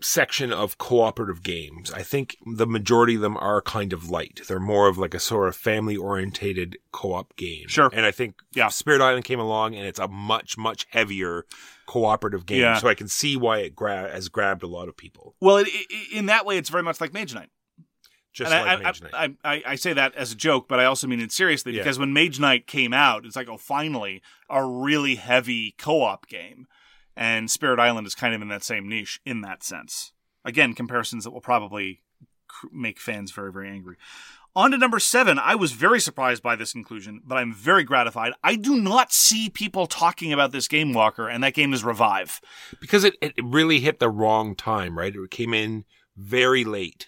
section 0.02 0.52
of 0.52 0.78
cooperative 0.78 1.42
games, 1.44 1.92
I 1.92 2.04
think 2.04 2.38
the 2.46 2.68
majority 2.68 3.16
of 3.16 3.22
them 3.22 3.38
are 3.38 3.62
kind 3.62 3.94
of 3.94 4.10
light. 4.10 4.42
They're 4.48 4.60
more 4.60 4.88
of 4.88 4.98
like 4.98 5.14
a 5.14 5.20
sort 5.20 5.48
of 5.48 5.56
family 5.56 5.96
orientated 5.96 6.78
co-op 6.92 7.36
game. 7.36 7.68
Sure. 7.68 7.90
And 7.94 8.06
I 8.06 8.12
think 8.12 8.36
Yeah. 8.54 8.68
Spirit 8.70 9.02
Island 9.02 9.26
came 9.26 9.40
along 9.40 9.76
and 9.76 9.86
it's 9.86 10.00
a 10.00 10.08
much 10.08 10.58
much 10.58 10.86
heavier 10.90 11.46
cooperative 11.86 12.46
game. 12.46 12.62
Yeah. 12.62 12.78
So 12.78 12.88
I 12.88 12.96
can 12.96 13.08
see 13.08 13.38
why 13.38 13.60
it 13.60 13.76
gra- 13.76 14.12
has 14.12 14.30
grabbed 14.30 14.64
a 14.64 14.68
lot 14.68 14.88
of 14.90 14.98
people. 14.98 15.36
Well, 15.40 15.58
it, 15.58 15.68
it, 15.70 16.14
in 16.14 16.26
that 16.28 16.46
way, 16.46 16.58
it's 16.58 16.70
very 16.70 16.84
much 16.84 17.00
like 17.00 17.14
Mage 17.14 17.34
Knight. 17.34 17.50
Just 18.34 18.52
and 18.52 18.66
like 18.68 18.80
I, 18.80 18.84
Mage 18.84 19.02
I, 19.14 19.24
I, 19.24 19.56
I, 19.56 19.64
I 19.68 19.76
say 19.76 19.94
that 19.94 20.14
as 20.16 20.34
a 20.34 20.36
joke, 20.36 20.68
but 20.68 20.78
I 20.80 20.86
also 20.86 21.08
mean 21.08 21.22
it 21.22 21.32
seriously 21.32 21.72
Yeah. 21.74 21.84
because 21.84 21.98
when 21.98 22.12
Mage 22.12 22.38
Knight 22.40 22.68
came 22.68 22.92
out, 22.94 23.26
it's 23.26 23.36
like, 23.38 23.48
oh, 23.48 23.56
finally, 23.58 24.22
a 24.50 24.62
really 24.66 25.16
heavy 25.16 25.74
co-op 25.78 26.28
game, 26.28 26.68
and 27.16 27.50
Spirit 27.50 27.80
Island 27.80 28.08
is 28.08 28.16
kind 28.16 28.34
of 28.34 28.42
in 28.42 28.50
that 28.50 28.64
same 28.64 28.88
niche 28.88 29.20
in 29.26 29.42
that 29.42 29.64
sense. 29.64 30.12
Again, 30.44 30.74
comparisons 30.74 31.24
that 31.24 31.32
will 31.32 31.42
probably 31.42 32.02
make 32.72 33.00
fans 33.00 33.32
very, 33.32 33.52
very 33.52 33.70
angry. 33.70 33.98
On 34.58 34.72
to 34.72 34.78
number 34.78 35.00
seven. 35.00 35.38
I 35.38 35.56
was 35.56 35.74
very 35.74 36.00
surprised 36.00 36.42
by 36.42 36.56
this 36.56 36.76
inclusion, 36.76 37.22
but 37.26 37.36
I'm 37.38 37.54
very 37.54 37.84
gratified. 37.84 38.32
I 38.42 38.56
do 38.56 38.80
not 38.80 39.12
see 39.12 39.50
people 39.50 39.86
talking 39.86 40.32
about 40.32 40.54
this 40.54 40.70
game, 40.70 40.94
Walker, 40.94 41.28
and 41.28 41.44
that 41.44 41.54
game 41.54 41.74
is 41.74 41.84
Revive. 41.84 42.40
because 42.80 43.04
it, 43.04 43.16
it 43.22 43.34
really 43.44 43.82
hit 43.82 44.00
the 44.00 44.10
wrong 44.10 44.56
time, 44.56 44.98
right? 44.98 45.14
It 45.14 45.32
came 45.32 45.54
in 45.54 45.84
very 46.16 46.64
late 46.64 47.08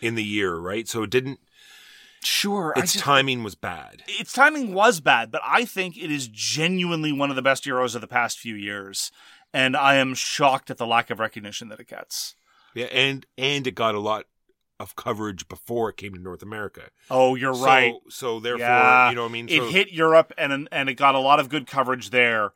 in 0.00 0.14
the 0.14 0.24
year, 0.24 0.56
right? 0.56 0.88
So 0.88 1.02
it 1.02 1.10
didn't. 1.10 1.40
Sure, 2.24 2.72
Its 2.76 2.94
timing 2.94 3.42
was 3.42 3.54
bad. 3.54 4.02
its 4.06 4.32
timing 4.32 4.74
was 4.74 5.00
bad, 5.00 5.30
but 5.30 5.40
I 5.44 5.64
think 5.64 5.96
it 5.96 6.10
is 6.10 6.28
genuinely 6.28 7.12
one 7.12 7.30
of 7.30 7.36
the 7.36 7.42
best 7.42 7.64
Euros 7.64 7.94
of 7.94 8.00
the 8.00 8.06
past 8.06 8.38
few 8.38 8.54
years. 8.54 9.10
And 9.52 9.76
I 9.76 9.96
am 9.96 10.14
shocked 10.14 10.70
at 10.70 10.78
the 10.78 10.86
lack 10.86 11.10
of 11.10 11.18
recognition 11.18 11.68
that 11.68 11.80
it 11.80 11.88
gets. 11.88 12.34
Yeah, 12.74 12.86
and 12.86 13.26
and 13.36 13.66
it 13.66 13.74
got 13.74 13.94
a 13.94 14.00
lot 14.00 14.24
of 14.80 14.96
coverage 14.96 15.46
before 15.46 15.90
it 15.90 15.96
came 15.96 16.14
to 16.14 16.20
North 16.20 16.42
America. 16.42 16.88
Oh, 17.10 17.34
you're 17.34 17.54
So- 17.54 17.64
right. 17.66 17.94
So 18.08 18.40
therefore, 18.40 18.66
yeah, 18.66 19.10
you 19.10 19.14
know 19.16 19.22
what 19.22 19.28
I 19.28 19.32
mean. 19.32 19.48
it 19.48 19.62
hit 19.70 19.92
Europe 19.92 20.32
and 20.38 20.68
and 20.72 20.88
it 20.88 20.94
got 20.94 21.14
a 21.14 21.18
lot 21.20 21.38
of 21.38 21.48
good 21.48 21.66
coverage 21.66 22.10
there. 22.10 22.52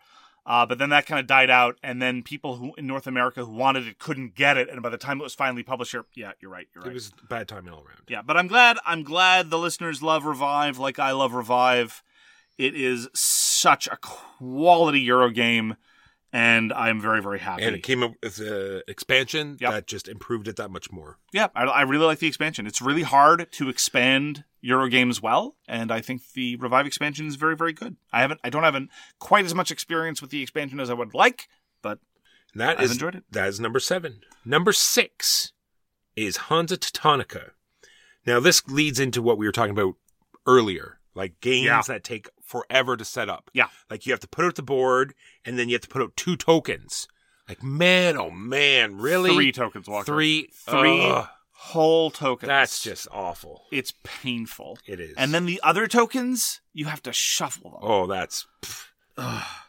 Uh, 0.46 0.64
but 0.64 0.78
then 0.78 0.90
that 0.90 1.06
kind 1.06 1.18
of 1.18 1.26
died 1.26 1.50
out, 1.50 1.76
and 1.82 2.00
then 2.00 2.22
people 2.22 2.56
who 2.56 2.72
in 2.78 2.86
North 2.86 3.08
America 3.08 3.44
who 3.44 3.52
wanted 3.52 3.86
it 3.88 3.98
couldn't 3.98 4.36
get 4.36 4.56
it. 4.56 4.68
And 4.70 4.80
by 4.80 4.90
the 4.90 4.96
time 4.96 5.18
it 5.20 5.24
was 5.24 5.34
finally 5.34 5.64
published 5.64 5.90
here, 5.90 6.04
yeah, 6.14 6.32
you're 6.40 6.50
right. 6.50 6.68
You're 6.72 6.84
right. 6.84 6.92
It 6.92 6.94
was 6.94 7.12
bad 7.28 7.48
timing 7.48 7.72
all 7.72 7.80
around. 7.80 8.02
Yeah, 8.06 8.22
but 8.22 8.36
I'm 8.36 8.46
glad. 8.46 8.78
I'm 8.86 9.02
glad 9.02 9.50
the 9.50 9.58
listeners 9.58 10.04
love 10.04 10.24
Revive 10.24 10.78
like 10.78 11.00
I 11.00 11.10
love 11.10 11.34
Revive. 11.34 12.04
It 12.58 12.76
is 12.76 13.08
such 13.12 13.88
a 13.88 13.96
quality 13.96 15.00
Euro 15.00 15.30
game, 15.30 15.76
and 16.36 16.72
I'm 16.72 17.00
very 17.00 17.22
very 17.22 17.38
happy. 17.38 17.62
And 17.64 17.74
it 17.74 17.82
came 17.82 18.02
up 18.02 18.12
with 18.22 18.38
an 18.40 18.82
expansion 18.86 19.56
Yep. 19.60 19.70
that 19.72 19.86
just 19.86 20.06
improved 20.08 20.46
it 20.48 20.56
that 20.56 20.70
much 20.70 20.90
more. 20.92 21.18
yeah, 21.32 21.48
I, 21.54 21.64
I 21.64 21.82
really 21.82 22.04
like 22.06 22.18
the 22.18 22.26
expansion. 22.28 22.66
It's 22.66 22.82
really 22.82 23.02
hard 23.02 23.46
to 23.52 23.68
expand 23.68 24.44
Euro 24.60 24.88
games 24.88 25.22
well, 25.22 25.56
and 25.68 25.92
I 25.92 26.00
think 26.00 26.20
the 26.34 26.56
Revive 26.56 26.86
expansion 26.86 27.26
is 27.26 27.36
very 27.36 27.56
very 27.56 27.72
good. 27.72 27.96
I 28.12 28.20
haven't, 28.20 28.40
I 28.44 28.50
don't 28.50 28.64
have 28.64 28.74
an, 28.74 28.88
quite 29.18 29.44
as 29.44 29.54
much 29.54 29.70
experience 29.70 30.20
with 30.20 30.30
the 30.30 30.42
expansion 30.42 30.80
as 30.80 30.90
I 30.90 30.94
would 30.94 31.14
like, 31.14 31.48
but 31.82 31.98
And 32.52 32.60
that 32.60 32.78
I've 32.78 32.84
is- 32.86 32.92
enjoyed 32.92 33.14
it. 33.16 33.24
That 33.30 33.48
is 33.48 33.58
number 33.60 33.80
seven. 33.80 34.20
Number 34.44 34.72
six 34.72 35.52
is 36.16 36.36
Hansa 36.48 36.76
Teutonica. 36.78 37.50
Now 38.26 38.40
this 38.40 38.66
leads 38.66 38.98
into 38.98 39.22
what 39.22 39.38
we 39.38 39.46
were 39.46 39.52
talking 39.52 39.76
about 39.78 39.94
earlier, 40.46 40.98
like 41.16 41.40
games 41.40 41.64
Yeah. 41.66 41.82
that 41.88 42.04
take 42.04 42.28
forever 42.44 42.96
to 42.96 43.04
set 43.04 43.28
up. 43.28 43.50
Yeah. 43.52 43.68
Like 43.90 44.06
you 44.06 44.12
have 44.12 44.20
to 44.20 44.28
put 44.28 44.44
out 44.44 44.54
the 44.54 44.62
board, 44.62 45.14
and 45.44 45.58
then 45.58 45.68
you 45.68 45.74
have 45.74 45.82
to 45.82 45.88
put 45.88 46.02
out 46.02 46.16
two 46.16 46.36
tokens. 46.36 47.08
Like 47.48 47.62
man, 47.62 48.16
oh 48.16 48.30
man, 48.30 48.98
really? 48.98 49.34
three 49.34 49.50
tokens, 49.52 49.88
Walker. 49.88 50.04
Three, 50.04 50.48
three 50.52 51.04
Ugh, 51.06 51.28
whole 51.52 52.10
tokens. 52.10 52.48
that's 52.48 52.82
just 52.82 53.08
awful. 53.12 53.64
it's 53.72 53.92
painful. 54.04 54.78
It 54.86 55.00
is. 55.00 55.14
And 55.16 55.32
then 55.32 55.46
the 55.46 55.60
other 55.64 55.86
tokens, 55.86 56.60
you 56.72 56.84
have 56.86 57.02
to 57.04 57.12
shuffle 57.12 57.70
them. 57.70 57.80
oh, 57.82 58.06
that's. 58.06 58.46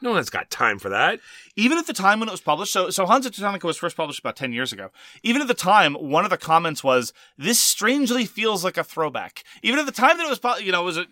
no 0.02 0.12
one's 0.12 0.30
got 0.30 0.50
time 0.52 0.78
for 0.78 0.90
that. 0.90 1.20
even 1.56 1.78
at 1.78 1.88
the 1.88 1.94
time 1.94 2.20
when 2.20 2.28
it 2.28 2.32
was 2.34 2.42
published, 2.42 2.74
so 2.74 2.90
so 2.90 3.06
Hansa 3.06 3.30
Teutonica 3.32 3.64
was 3.64 3.78
first 3.78 3.96
published 3.96 4.20
about 4.20 4.36
ten 4.36 4.52
years 4.52 4.74
ago. 4.74 4.90
Even 5.24 5.42
at 5.42 5.48
the 5.48 5.54
time, 5.54 5.94
one 5.94 6.26
of 6.26 6.30
the 6.32 6.38
comments 6.38 6.84
was, 6.84 7.14
"This 7.38 7.58
strangely 7.60 8.26
feels 8.26 8.66
like 8.66 8.76
a 8.76 8.84
throwback." 8.84 9.44
Even 9.64 9.80
at 9.80 9.86
the 9.86 9.92
time 9.94 10.18
that 10.18 10.26
it 10.26 10.30
was, 10.30 10.62
you 10.62 10.72
know, 10.74 10.82
it 10.82 10.86
was 10.86 10.98
a, 10.98 11.06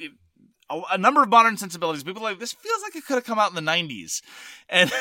a, 0.70 0.82
a 0.94 0.98
number 0.98 1.22
of 1.22 1.30
modern 1.30 1.58
sensibilities. 1.58 2.04
People 2.04 2.24
like 2.24 2.40
this 2.40 2.54
feels 2.54 2.82
like 2.82 2.96
it 2.96 3.06
could 3.06 3.16
have 3.16 3.24
come 3.24 3.40
out 3.40 3.50
in 3.50 3.56
the 3.56 3.72
'90s, 3.72 4.22
and 4.70 4.92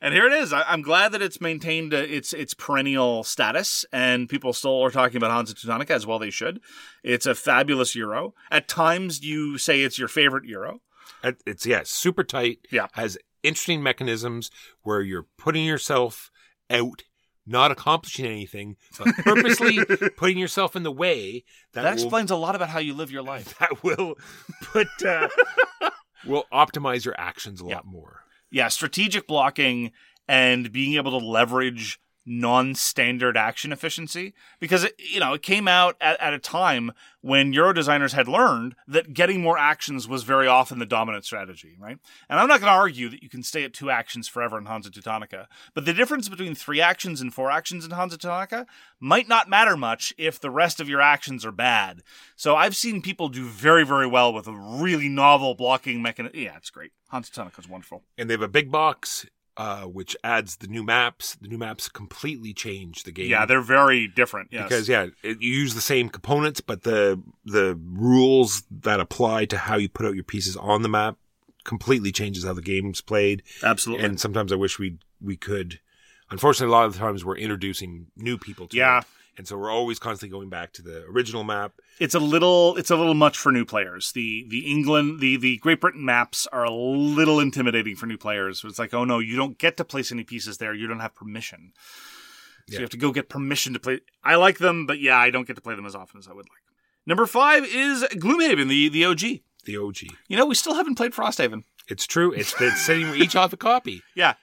and 0.00 0.14
here 0.14 0.26
it 0.26 0.32
is. 0.32 0.52
I, 0.52 0.62
I'm 0.62 0.82
glad 0.82 1.12
that 1.12 1.22
it's 1.22 1.40
maintained 1.40 1.94
uh, 1.94 1.98
its 1.98 2.32
its 2.32 2.54
perennial 2.54 3.24
status, 3.24 3.84
and 3.92 4.28
people 4.28 4.52
still 4.52 4.82
are 4.82 4.90
talking 4.90 5.16
about 5.16 5.30
Hansa 5.30 5.54
Teutonica 5.54 5.90
as 5.90 6.06
well. 6.06 6.18
They 6.18 6.30
should. 6.30 6.60
It's 7.02 7.26
a 7.26 7.34
fabulous 7.34 7.94
Euro. 7.94 8.34
At 8.50 8.68
times, 8.68 9.24
you 9.24 9.58
say 9.58 9.82
it's 9.82 9.98
your 9.98 10.08
favorite 10.08 10.44
Euro. 10.44 10.80
It's 11.46 11.66
yeah, 11.66 11.82
super 11.84 12.22
tight. 12.22 12.58
Yeah. 12.70 12.86
has 12.92 13.18
interesting 13.42 13.82
mechanisms 13.82 14.50
where 14.82 15.00
you're 15.00 15.26
putting 15.36 15.64
yourself 15.64 16.30
out, 16.70 17.04
not 17.48 17.70
accomplishing 17.70 18.26
anything, 18.26 18.76
but 18.98 19.14
purposely 19.16 19.78
putting 20.16 20.38
yourself 20.38 20.76
in 20.76 20.82
the 20.82 20.92
way 20.92 21.44
that, 21.72 21.82
That 21.82 21.94
will, 21.96 22.02
explains 22.02 22.30
a 22.30 22.36
lot 22.36 22.54
about 22.54 22.68
how 22.68 22.78
you 22.78 22.94
live 22.94 23.10
your 23.10 23.22
life. 23.22 23.58
that 23.60 23.82
will 23.82 24.14
put 24.62 24.88
uh, 25.04 25.28
will 26.26 26.44
optimize 26.52 27.04
your 27.04 27.14
actions 27.18 27.60
a 27.60 27.64
lot 27.66 27.86
more. 27.86 28.20
yeah, 28.50 28.68
strategic 28.68 29.26
blocking 29.26 29.92
and 30.28 30.70
being 30.72 30.94
able 30.94 31.18
to 31.18 31.26
leverage 31.26 31.98
non-standard 32.28 33.36
action 33.36 33.72
efficiency? 33.72 34.34
Because 34.60 34.84
it, 34.84 34.94
you 34.98 35.20
know 35.20 35.34
it 35.34 35.42
came 35.42 35.66
out 35.66 35.96
at, 36.00 36.20
at 36.20 36.34
a 36.34 36.38
time 36.38 36.92
when 37.20 37.52
euro 37.52 37.72
designers 37.72 38.12
had 38.12 38.28
learned 38.28 38.76
that 38.86 39.12
getting 39.12 39.40
more 39.40 39.58
actions 39.58 40.06
was 40.06 40.22
very 40.22 40.46
often 40.46 40.78
the 40.78 40.86
dominant 40.86 41.24
strategy 41.24 41.76
right? 41.78 41.98
And 42.28 42.38
i'm 42.38 42.48
not 42.48 42.60
going 42.60 42.70
to 42.70 42.78
argue 42.78 43.08
that 43.08 43.22
you 43.22 43.28
can 43.28 43.42
stay 43.42 43.64
at 43.64 43.72
two 43.72 43.90
actions 43.90 44.28
forever 44.28 44.58
in 44.58 44.66
hansa 44.66 44.90
teutonica 44.90 45.46
but 45.74 45.84
the 45.84 45.92
difference 45.92 46.28
between 46.28 46.54
three 46.54 46.80
actions 46.80 47.20
and 47.20 47.32
four 47.32 47.50
actions 47.50 47.84
in 47.84 47.90
hansa 47.90 48.18
teutonica 48.18 48.66
might 49.00 49.28
not 49.28 49.48
matter 49.48 49.76
much 49.76 50.12
if 50.18 50.40
the 50.40 50.50
rest 50.50 50.80
of 50.80 50.88
your 50.88 51.00
actions 51.00 51.44
are 51.44 51.52
bad. 51.52 52.02
So 52.36 52.56
i've 52.56 52.76
seen 52.76 53.02
people 53.02 53.28
do 53.28 53.44
very 53.44 53.84
very 53.84 54.06
well 54.06 54.32
with 54.32 54.46
a 54.46 54.52
really 54.52 55.08
novel 55.08 55.54
blocking 55.54 56.02
mechanism 56.02 56.38
yeah 56.38 56.56
it's 56.56 56.70
great. 56.70 56.92
Hansa 57.10 57.32
teutonica 57.32 57.58
is 57.58 57.68
wonderful. 57.68 58.02
And 58.16 58.28
they 58.28 58.34
have 58.34 58.42
a 58.42 58.48
big 58.48 58.70
box. 58.70 59.26
Uh, 59.58 59.82
which 59.82 60.16
adds 60.22 60.58
the 60.58 60.68
new 60.68 60.84
maps. 60.84 61.36
The 61.42 61.48
new 61.48 61.58
maps 61.58 61.88
completely 61.88 62.54
change 62.54 63.02
the 63.02 63.10
game. 63.10 63.28
Yeah, 63.28 63.44
they're 63.44 63.60
very 63.60 64.06
different. 64.06 64.50
Yes. 64.52 64.62
because 64.68 64.88
yeah, 64.88 65.08
it, 65.24 65.42
you 65.42 65.50
use 65.50 65.74
the 65.74 65.80
same 65.80 66.08
components, 66.08 66.60
but 66.60 66.84
the 66.84 67.20
the 67.44 67.76
rules 67.82 68.62
that 68.70 69.00
apply 69.00 69.46
to 69.46 69.58
how 69.58 69.74
you 69.76 69.88
put 69.88 70.06
out 70.06 70.14
your 70.14 70.22
pieces 70.22 70.56
on 70.56 70.82
the 70.82 70.88
map 70.88 71.16
completely 71.64 72.12
changes 72.12 72.44
how 72.44 72.52
the 72.52 72.62
game's 72.62 73.00
played. 73.00 73.42
absolutely. 73.64 74.04
And 74.06 74.20
sometimes 74.20 74.52
I 74.52 74.54
wish 74.56 74.78
we 74.78 74.98
we 75.20 75.36
could. 75.36 75.80
Unfortunately, 76.30 76.72
a 76.72 76.76
lot 76.76 76.86
of 76.86 76.92
the 76.92 76.98
times 77.00 77.24
we're 77.24 77.36
introducing 77.36 78.06
new 78.16 78.38
people 78.38 78.68
to 78.68 78.76
Yeah. 78.76 78.98
it, 78.98 79.04
and 79.38 79.48
so 79.48 79.56
we're 79.56 79.70
always 79.70 79.98
constantly 79.98 80.36
going 80.36 80.48
back 80.50 80.72
to 80.74 80.82
the 80.82 81.04
original 81.04 81.44
map. 81.44 81.72
it's 82.00 82.14
a 82.14 82.18
little 82.18 82.76
it's 82.76 82.90
a 82.90 82.96
little 82.96 83.14
much 83.14 83.38
for 83.38 83.50
new 83.52 83.64
players. 83.64 84.12
The 84.12 84.44
the 84.48 84.70
England 84.70 85.20
the 85.20 85.36
the 85.36 85.56
Great 85.58 85.80
Britain 85.80 86.04
maps 86.04 86.46
are 86.52 86.64
a 86.64 86.70
little 86.72 87.40
intimidating 87.40 87.96
for 87.96 88.06
new 88.06 88.18
players. 88.18 88.62
It's 88.64 88.78
like, 88.78 88.92
oh 88.92 89.04
no, 89.04 89.18
you 89.20 89.36
don't 89.36 89.56
get 89.58 89.76
to 89.78 89.84
place 89.84 90.12
any 90.12 90.24
pieces 90.24 90.58
there. 90.58 90.74
You 90.74 90.86
don't 90.86 91.00
have 91.00 91.14
permission. 91.14 91.72
So 92.68 92.74
Yeah. 92.74 92.78
you 92.80 92.82
have 92.82 92.90
to 92.90 92.96
go 92.98 93.12
get 93.12 93.28
permission 93.30 93.72
to 93.72 93.78
play. 93.78 94.00
I 94.22 94.34
like 94.34 94.58
them, 94.58 94.84
but 94.86 95.00
yeah, 95.00 95.16
I 95.16 95.30
don't 95.30 95.46
get 95.46 95.56
to 95.56 95.62
play 95.62 95.74
them 95.74 95.86
as 95.86 95.94
often 95.94 96.18
as 96.18 96.28
I 96.28 96.32
would 96.32 96.44
like. 96.48 96.62
Number 97.06 97.24
five 97.24 97.64
is 97.64 98.02
Gloomhaven, 98.12 98.68
the 98.68 98.88
the 98.90 99.04
OG. 99.06 99.20
The 99.64 99.76
OG. 99.78 99.96
You 100.28 100.36
know, 100.36 100.46
we 100.46 100.54
still 100.54 100.74
haven't 100.74 100.96
played 100.96 101.12
Frosthaven. 101.12 101.64
It's 101.88 102.06
true. 102.06 102.32
It's 102.32 102.52
been 102.58 102.76
sitting. 102.76 103.14
Each 103.14 103.34
off 103.36 103.52
a 103.52 103.56
copy. 103.56 104.02
Yeah. 104.14 104.34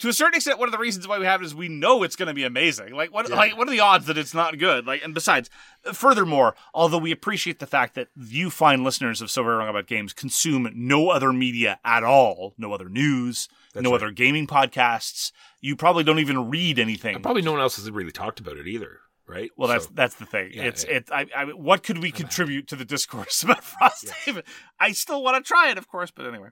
To 0.00 0.08
a 0.08 0.12
certain 0.12 0.36
extent, 0.36 0.60
one 0.60 0.68
of 0.68 0.72
the 0.72 0.78
reasons 0.78 1.08
why 1.08 1.18
we 1.18 1.24
have 1.24 1.42
it 1.42 1.44
is 1.44 1.54
we 1.56 1.68
know 1.68 2.04
it's 2.04 2.14
going 2.14 2.28
to 2.28 2.34
be 2.34 2.44
amazing. 2.44 2.94
Like 2.94 3.12
what? 3.12 3.28
Yeah. 3.28 3.34
Like 3.34 3.56
what 3.58 3.66
are 3.66 3.70
the 3.72 3.80
odds 3.80 4.06
that 4.06 4.16
it's 4.16 4.32
not 4.32 4.56
good? 4.58 4.86
Like, 4.86 5.02
and 5.02 5.12
besides, 5.12 5.50
furthermore, 5.92 6.54
although 6.72 6.98
we 6.98 7.10
appreciate 7.10 7.58
the 7.58 7.66
fact 7.66 7.94
that 7.94 8.08
you 8.16 8.50
fine 8.50 8.84
listeners 8.84 9.20
of 9.20 9.30
So 9.30 9.42
Very 9.42 9.56
Wrong 9.56 9.68
About 9.68 9.86
Games 9.86 10.12
consume 10.12 10.70
no 10.74 11.08
other 11.10 11.32
media 11.32 11.80
at 11.84 12.04
all, 12.04 12.54
no 12.58 12.72
other 12.72 12.88
news, 12.88 13.48
That's 13.74 13.82
no 13.82 13.90
right. 13.90 13.96
other 13.96 14.10
gaming 14.10 14.46
podcasts, 14.46 15.32
you 15.60 15.74
probably 15.74 16.04
don't 16.04 16.20
even 16.20 16.48
read 16.48 16.78
anything. 16.78 17.14
And 17.16 17.22
probably 17.24 17.42
no 17.42 17.52
one 17.52 17.60
else 17.60 17.76
has 17.76 17.90
really 17.90 18.12
talked 18.12 18.38
about 18.38 18.56
it 18.56 18.68
either, 18.68 19.00
right? 19.26 19.50
Well, 19.56 19.68
that's 19.68 19.86
So- 19.86 19.90
that's 19.94 20.14
the 20.14 20.26
thing. 20.26 20.52
Yeah, 20.54 20.62
it's 20.64 20.84
yeah. 20.84 20.90
it. 20.96 21.08
I, 21.10 21.26
I, 21.34 21.44
what 21.46 21.82
could 21.82 21.98
we 21.98 22.12
contribute 22.12 22.68
to 22.68 22.76
the 22.76 22.84
discourse 22.84 23.42
about 23.44 23.62
Frosthaven? 23.64 24.44
I 24.78 24.92
still 24.92 25.24
want 25.24 25.44
to 25.44 25.48
try 25.48 25.70
it, 25.70 25.78
of 25.78 25.88
course, 25.88 26.12
but 26.12 26.24
anyway. 26.26 26.50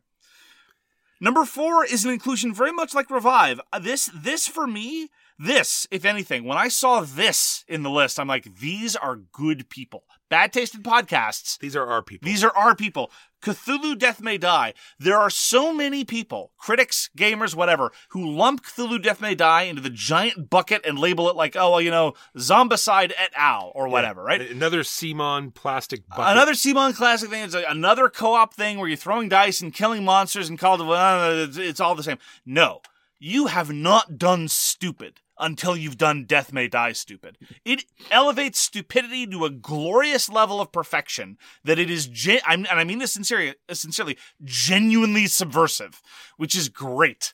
Number 1.20 1.44
four 1.44 1.84
is 1.84 2.04
an 2.04 2.10
inclusion 2.10 2.52
very 2.54 2.72
much 2.72 2.94
like 2.94 3.10
Revive. 3.10 3.60
Uh, 3.72 3.78
This 3.78 4.10
this 4.14 4.46
for 4.46 4.66
me, 4.66 5.10
this 5.38 5.86
if 5.90 6.04
anything, 6.04 6.44
when 6.44 6.58
I 6.58 6.68
saw 6.68 7.00
this 7.00 7.64
in 7.68 7.82
the 7.82 7.90
list, 7.90 8.18
I'm 8.18 8.28
like, 8.28 8.58
these 8.58 8.96
are 8.96 9.16
good 9.16 9.68
people. 9.68 10.04
Bad 10.28 10.52
tasted 10.52 10.82
podcasts. 10.82 11.58
these 11.58 11.76
are 11.76 11.86
our 11.86 12.02
people. 12.02 12.26
These 12.26 12.42
are 12.42 12.56
our 12.56 12.74
people. 12.74 13.10
Cthulhu 13.42 13.96
Death 13.96 14.20
May 14.20 14.38
Die. 14.38 14.74
There 14.98 15.18
are 15.18 15.30
so 15.30 15.72
many 15.72 16.04
people, 16.04 16.52
critics, 16.58 17.10
gamers, 17.16 17.54
whatever, 17.54 17.92
who 18.08 18.28
lump 18.28 18.64
Cthulhu 18.64 19.00
Death 19.00 19.20
May 19.20 19.36
Die 19.36 19.62
into 19.62 19.82
the 19.82 19.90
giant 19.90 20.50
bucket 20.50 20.84
and 20.84 20.98
label 20.98 21.28
it 21.28 21.36
like, 21.36 21.54
oh, 21.54 21.72
well, 21.72 21.80
you 21.80 21.90
know, 21.90 22.14
Zombicide 22.36 23.12
et 23.16 23.30
al. 23.36 23.70
or 23.74 23.88
whatever, 23.88 24.22
right? 24.22 24.40
Another 24.40 24.80
CMON 24.80 25.54
plastic 25.54 26.08
bucket. 26.08 26.32
Another 26.32 26.52
CMON 26.52 26.96
classic 26.96 27.30
thing. 27.30 27.44
It's 27.44 27.54
like 27.54 27.66
another 27.68 28.08
co-op 28.08 28.54
thing 28.54 28.78
where 28.78 28.88
you're 28.88 28.96
throwing 28.96 29.28
dice 29.28 29.60
and 29.60 29.72
killing 29.72 30.04
monsters 30.04 30.48
and 30.48 30.58
Call 30.58 30.80
of 30.80 30.88
uh, 30.88 31.60
it's 31.60 31.80
all 31.80 31.94
the 31.94 32.02
same. 32.02 32.18
No, 32.44 32.80
you 33.18 33.46
have 33.46 33.70
not 33.70 34.18
done 34.18 34.48
stupid 34.48 35.20
until 35.38 35.76
you've 35.76 35.98
done 35.98 36.24
Death 36.24 36.52
May 36.52 36.68
Die 36.68 36.92
stupid. 36.92 37.38
It 37.64 37.84
elevates 38.10 38.58
stupidity 38.58 39.26
to 39.26 39.44
a 39.44 39.50
glorious 39.50 40.28
level 40.28 40.60
of 40.60 40.72
perfection 40.72 41.38
that 41.64 41.78
it 41.78 41.90
is, 41.90 42.06
gen- 42.06 42.40
and 42.48 42.66
I 42.68 42.84
mean 42.84 42.98
this 42.98 43.12
sincerely, 43.12 43.54
sincerely, 43.72 44.18
genuinely 44.42 45.26
subversive, 45.26 46.00
which 46.36 46.56
is 46.56 46.68
great. 46.68 47.32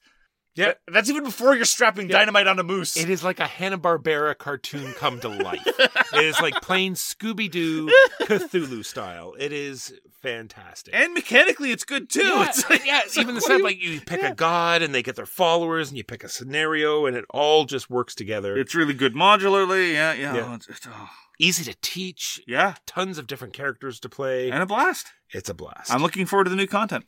Yeah. 0.55 0.75
That's 0.87 1.09
even 1.09 1.25
before 1.25 1.55
you're 1.57 1.65
strapping 1.65 2.09
Yeah. 2.11 2.19
dynamite 2.19 2.47
on 2.47 2.59
a 2.59 2.63
moose. 2.63 2.97
It 2.97 3.09
is 3.09 3.25
like 3.25 3.41
a 3.41 3.47
Hanna 3.47 3.79
Barbera 3.79 4.37
cartoon 4.37 4.93
come 4.95 5.19
to 5.21 5.29
life. 5.29 5.63
it 5.67 6.25
is 6.25 6.39
like 6.41 6.55
plain 6.61 6.95
Scooby 6.95 7.51
Doo 7.51 7.91
Cthulhu 8.23 8.85
style. 8.85 9.35
It 9.39 9.53
is 9.53 9.95
fantastic. 10.23 10.95
and 10.95 11.15
mechanically, 11.15 11.71
it's 11.73 11.85
good 11.85 12.09
too. 12.11 12.23
yeah, 12.25 12.49
It's 12.49 12.69
like- 12.69 12.87
yeah, 12.87 13.01
it's 13.05 13.17
even 13.19 13.35
the 13.35 13.41
stuff 13.41 13.63
like 13.63 13.81
you 13.83 14.01
pick 14.01 14.23
a 14.23 14.35
god 14.35 14.83
and 14.83 14.95
they 14.95 15.03
get 15.03 15.17
their 15.17 15.27
followers, 15.27 15.89
and 15.89 15.97
you 15.99 16.05
pick 16.05 16.23
a 16.23 16.29
scenario, 16.29 17.07
and 17.07 17.17
it 17.17 17.25
all 17.31 17.65
just 17.65 17.89
works 17.91 18.15
together. 18.15 18.57
It's 18.57 18.75
really 18.75 18.95
good 18.95 19.15
modularly. 19.15 19.93
Yeah, 19.93 20.13
yeah. 20.13 20.35
Yeah. 20.35 20.55
It's- 20.55 20.69
it's- 20.69 20.87
oh. 20.87 21.09
easy 21.41 21.65
to 21.65 21.77
teach. 21.83 22.41
Yeah, 22.47 22.75
Tons 22.87 23.19
of 23.19 23.27
different 23.27 23.55
characters 23.55 23.99
to 24.01 24.09
play. 24.09 24.51
and 24.51 24.63
a 24.63 24.67
blast. 24.67 25.09
it's 25.31 25.49
a 25.49 25.55
blast. 25.55 25.91
I'm 25.93 26.03
looking 26.03 26.27
forward 26.27 26.45
to 26.45 26.51
the 26.51 26.57
new 26.57 26.67
content. 26.69 27.05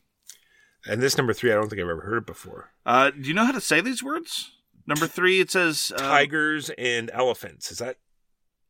And 0.87 1.01
this 1.01 1.17
number 1.17 1.33
three, 1.33 1.51
I 1.51 1.55
don't 1.55 1.69
think 1.69 1.81
I've 1.81 1.89
ever 1.89 2.01
heard 2.01 2.17
it 2.19 2.25
before. 2.25 2.71
Uh, 2.85 3.11
do 3.11 3.27
you 3.27 3.33
know 3.33 3.45
how 3.45 3.51
to 3.51 3.61
say 3.61 3.81
these 3.81 4.03
words? 4.03 4.51
Number 4.87 5.07
three, 5.07 5.39
it 5.39 5.49
says 5.51 5.91
uh, 5.95 5.99
Tigers 5.99 6.69
and 6.77 7.09
elephants. 7.13 7.71
Is 7.71 7.79
that 7.79 7.97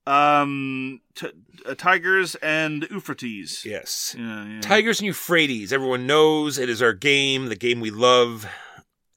Um, 0.07 1.01
t- 1.15 1.31
uh, 1.65 1.75
tigers 1.75 2.35
and 2.35 2.87
Euphrates. 2.91 3.63
yes? 3.65 4.15
Yeah, 4.17 4.45
yeah. 4.45 4.61
Tigers 4.61 4.99
and 4.99 5.07
Euphrates. 5.07 5.73
Everyone 5.73 6.05
knows 6.07 6.57
it 6.57 6.69
is 6.69 6.81
our 6.81 6.93
game, 6.93 7.47
the 7.47 7.55
game 7.55 7.79
we 7.79 7.89
love. 7.91 8.45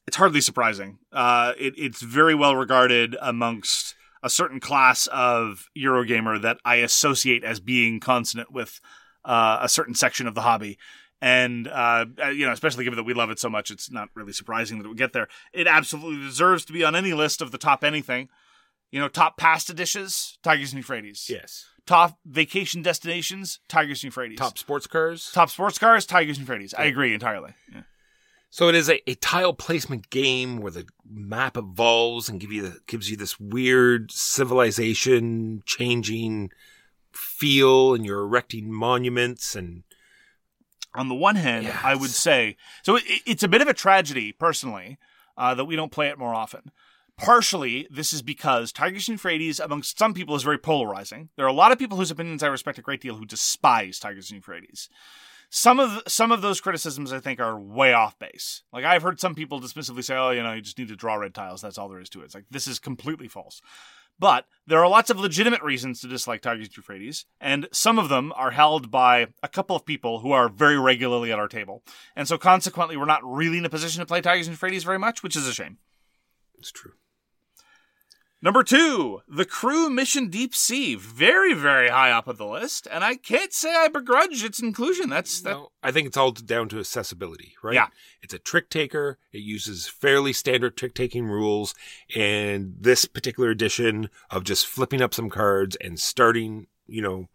it's 0.06 0.16
hardly 0.16 0.40
surprising. 0.40 0.98
Uh, 1.12 1.52
it, 1.58 1.74
it's 1.76 2.00
very 2.02 2.34
well 2.34 2.56
regarded 2.56 3.16
amongst 3.20 3.94
a 4.22 4.30
certain 4.30 4.58
class 4.58 5.06
of 5.08 5.66
Eurogamer 5.76 6.40
that 6.42 6.58
I 6.64 6.76
associate 6.76 7.44
as 7.44 7.60
being 7.60 8.00
consonant 8.00 8.50
with 8.50 8.80
uh, 9.24 9.58
a 9.60 9.68
certain 9.68 9.94
section 9.94 10.26
of 10.26 10.34
the 10.34 10.40
hobby. 10.42 10.78
And, 11.20 11.66
uh, 11.66 12.06
uh, 12.22 12.28
you 12.28 12.46
know, 12.46 12.52
especially 12.52 12.84
given 12.84 12.96
that 12.96 13.04
we 13.04 13.14
love 13.14 13.30
it 13.30 13.40
so 13.40 13.50
much, 13.50 13.70
it's 13.70 13.90
not 13.90 14.08
really 14.14 14.32
surprising 14.32 14.78
that 14.78 14.84
it 14.84 14.88
would 14.88 14.98
get 14.98 15.12
there. 15.12 15.28
It 15.52 15.66
absolutely 15.66 16.24
deserves 16.24 16.64
to 16.66 16.72
be 16.72 16.84
on 16.84 16.94
any 16.94 17.12
list 17.12 17.42
of 17.42 17.50
the 17.50 17.58
top 17.58 17.82
anything. 17.82 18.28
You 18.90 19.00
know, 19.00 19.08
top 19.08 19.36
pasta 19.36 19.74
dishes, 19.74 20.38
Tigers 20.42 20.72
and 20.72 20.78
Euphrates. 20.78 21.26
Yes. 21.28 21.66
Top 21.86 22.18
vacation 22.24 22.82
destinations, 22.82 23.60
Tigers 23.68 23.98
and 23.98 24.04
Euphrates. 24.04 24.38
Top 24.38 24.58
sports 24.58 24.86
cars. 24.86 25.30
top 25.32 25.50
sports 25.50 25.78
cars, 25.78 26.06
Tigers 26.06 26.38
and 26.38 26.46
Euphrates. 26.46 26.72
I 26.74 26.84
agree 26.84 27.12
entirely. 27.12 27.52
Yeah. 27.74 27.82
So 28.50 28.68
it 28.68 28.74
is 28.74 28.88
a, 28.88 29.10
a 29.10 29.14
tile 29.16 29.52
placement 29.52 30.08
game 30.08 30.58
where 30.58 30.72
the 30.72 30.86
map 31.06 31.56
evolves 31.56 32.28
and 32.28 32.40
give 32.40 32.52
you 32.52 32.62
the, 32.62 32.78
gives 32.86 33.10
you 33.10 33.16
this 33.16 33.38
weird 33.38 34.10
civilization 34.10 35.62
changing 35.66 36.50
feel, 37.12 37.94
and 37.94 38.06
you're 38.06 38.22
erecting 38.22 38.72
monuments 38.72 39.54
and 39.54 39.82
on 40.94 41.08
the 41.08 41.14
one 41.14 41.36
hand, 41.36 41.64
Yes. 41.64 41.80
I 41.82 41.94
would 41.94 42.10
say 42.10 42.56
so. 42.82 42.96
It, 42.96 43.04
it's 43.26 43.42
a 43.42 43.48
bit 43.48 43.62
of 43.62 43.68
a 43.68 43.74
tragedy, 43.74 44.32
personally, 44.32 44.98
uh, 45.36 45.54
that 45.54 45.66
we 45.66 45.76
don't 45.76 45.92
play 45.92 46.08
it 46.08 46.18
more 46.18 46.34
often. 46.34 46.70
Partially, 47.16 47.88
this 47.90 48.12
is 48.12 48.22
because 48.22 48.70
Tigers 48.70 49.08
and 49.08 49.14
Euphrates, 49.14 49.58
amongst 49.58 49.98
some 49.98 50.14
people, 50.14 50.36
is 50.36 50.44
very 50.44 50.58
polarizing. 50.58 51.30
There 51.36 51.44
are 51.44 51.48
a 51.48 51.52
lot 51.52 51.72
of 51.72 51.78
people 51.78 51.98
whose 51.98 52.12
opinions 52.12 52.44
I 52.44 52.46
respect 52.46 52.78
a 52.78 52.82
great 52.82 53.00
deal 53.00 53.16
who 53.16 53.26
despise 53.26 53.98
Tigers 53.98 54.30
and 54.30 54.36
Euphrates. 54.36 54.88
Some 55.50 55.80
of 55.80 56.02
some 56.06 56.30
of 56.30 56.42
those 56.42 56.60
criticisms, 56.60 57.12
I 57.12 57.20
think, 57.20 57.40
are 57.40 57.58
way 57.58 57.92
off 57.92 58.18
base. 58.18 58.62
Like 58.72 58.84
I've 58.84 59.02
heard 59.02 59.18
some 59.18 59.34
people 59.34 59.60
dismissively 59.60 60.04
say, 60.04 60.14
"Oh, 60.14 60.30
you 60.30 60.42
know, 60.42 60.52
you 60.52 60.60
just 60.60 60.78
need 60.78 60.88
to 60.88 60.96
draw 60.96 61.14
red 61.16 61.34
tiles. 61.34 61.60
That's 61.62 61.78
all 61.78 61.88
there 61.88 62.00
is 62.00 62.10
to 62.10 62.20
it." 62.20 62.26
It's 62.26 62.34
like 62.34 62.44
this 62.50 62.68
is 62.68 62.78
completely 62.78 63.28
false. 63.28 63.62
But 64.18 64.46
there 64.66 64.80
are 64.80 64.88
lots 64.88 65.10
of 65.10 65.18
legitimate 65.18 65.62
reasons 65.62 66.00
to 66.00 66.08
dislike 66.08 66.42
Tigers 66.42 66.66
and 66.66 66.76
Euphrates, 66.76 67.24
and 67.40 67.68
some 67.72 67.98
of 67.98 68.08
them 68.08 68.32
are 68.36 68.50
held 68.50 68.90
by 68.90 69.28
a 69.42 69.48
couple 69.48 69.76
of 69.76 69.86
people 69.86 70.20
who 70.20 70.32
are 70.32 70.48
very 70.48 70.78
regularly 70.78 71.32
at 71.32 71.38
our 71.38 71.48
table. 71.48 71.82
And 72.16 72.26
so 72.26 72.36
consequently, 72.36 72.96
we're 72.96 73.04
not 73.04 73.24
really 73.24 73.58
in 73.58 73.64
a 73.64 73.70
position 73.70 74.00
to 74.00 74.06
play 74.06 74.20
Tigers 74.20 74.46
and 74.46 74.54
Euphrates 74.54 74.84
very 74.84 74.98
much, 74.98 75.22
which 75.22 75.36
is 75.36 75.46
a 75.46 75.54
shame. 75.54 75.78
it's 76.58 76.72
true. 76.72 76.92
Number 78.40 78.62
two, 78.62 79.20
The 79.26 79.44
Crew 79.44 79.90
Mission 79.90 80.28
Deep 80.28 80.54
Sea. 80.54 80.94
Very, 80.94 81.54
very 81.54 81.88
high 81.88 82.12
up 82.12 82.28
on 82.28 82.36
the 82.36 82.46
list, 82.46 82.86
and 82.88 83.02
I 83.02 83.16
can't 83.16 83.52
say 83.52 83.74
I 83.74 83.88
begrudge 83.88 84.44
its 84.44 84.62
inclusion. 84.62 85.10
That's 85.10 85.40
that. 85.40 85.50
No, 85.50 85.72
I 85.82 85.90
think 85.90 86.06
it's 86.06 86.16
all 86.16 86.30
down 86.30 86.68
to 86.68 86.78
accessibility, 86.78 87.54
right? 87.64 87.74
Yeah. 87.74 87.88
It's 88.22 88.32
a 88.32 88.38
trick 88.38 88.70
taker. 88.70 89.18
It 89.32 89.38
uses 89.38 89.88
fairly 89.88 90.32
standard 90.32 90.76
trick 90.76 90.94
taking 90.94 91.26
rules. 91.26 91.74
And 92.14 92.76
this 92.78 93.06
particular 93.06 93.50
edition 93.50 94.08
of 94.30 94.44
just 94.44 94.68
flipping 94.68 95.02
up 95.02 95.14
some 95.14 95.30
cards 95.30 95.76
and 95.80 95.98
starting, 95.98 96.68
you 96.86 97.02
know, 97.02 97.28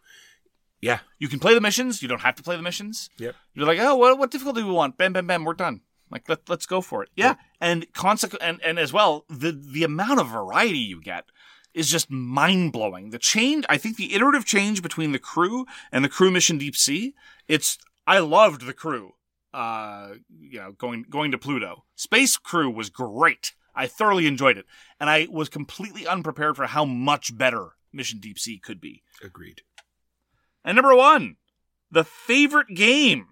yeah. 0.80 1.00
You 1.20 1.28
can 1.28 1.40
play 1.40 1.54
the 1.54 1.62
missions. 1.62 2.02
You 2.02 2.08
don't 2.08 2.22
have 2.22 2.36
to 2.36 2.44
play 2.44 2.56
the 2.56 2.62
missions. 2.62 3.10
Yep. 3.18 3.36
You're 3.54 3.68
like, 3.68 3.80
oh, 3.80 3.96
what, 3.96 4.18
what 4.18 4.32
difficulty 4.32 4.62
do 4.62 4.68
we 4.68 4.74
want? 4.74 4.98
Bam, 4.98 5.12
bam, 5.14 5.28
bam. 5.28 5.44
We're 5.44 5.54
done. 5.54 5.82
Like 6.14 6.30
let 6.30 6.48
let's 6.48 6.68
go 6.68 6.80
for 6.80 7.02
it. 7.02 7.10
Yeah, 7.16 7.36
and 7.60 7.92
consequ- 7.94 8.38
and 8.40 8.62
and 8.64 8.78
as 8.78 8.94
well, 8.94 9.26
the 9.28 9.52
the 9.52 9.84
amount 9.84 10.20
of 10.20 10.28
variety 10.28 10.78
you 10.78 11.02
get 11.02 11.26
is 11.74 11.90
just 11.90 12.12
mind 12.12 12.72
blowing. 12.72 13.10
The 13.10 13.18
change, 13.18 13.66
I 13.68 13.78
think, 13.78 13.98
the 13.98 14.14
iterative 14.14 14.46
change 14.46 14.84
between 14.84 15.12
the 15.12 15.18
crew 15.18 15.66
and 15.92 16.06
the 16.06 16.10
crew 16.10 16.30
mission 16.30 16.60
deep 16.60 16.76
sea. 16.76 17.16
It's 17.48 17.80
I 18.06 18.20
loved 18.20 18.68
the 18.68 18.74
crew. 18.74 19.14
Uh, 19.56 20.14
you 20.40 20.60
know, 20.60 20.74
going 20.74 21.06
going 21.10 21.32
to 21.32 21.40
Pluto. 21.40 21.84
Space 21.96 22.38
crew 22.38 22.70
was 22.70 22.92
great. 22.92 23.54
I 23.74 23.88
thoroughly 23.88 24.28
enjoyed 24.28 24.60
it, 24.60 24.66
and 25.00 25.10
I 25.10 25.28
was 25.32 25.50
completely 25.50 26.06
unprepared 26.06 26.58
for 26.58 26.68
how 26.68 26.86
much 26.86 27.36
better 27.36 27.70
Mission 27.92 28.20
Deep 28.20 28.38
Sea 28.38 28.60
could 28.60 28.80
be. 28.80 29.02
Agreed. 29.24 29.64
And 30.64 30.76
number 30.76 30.96
one, 30.96 31.38
the 31.90 32.04
favorite 32.04 32.76
game 32.76 33.30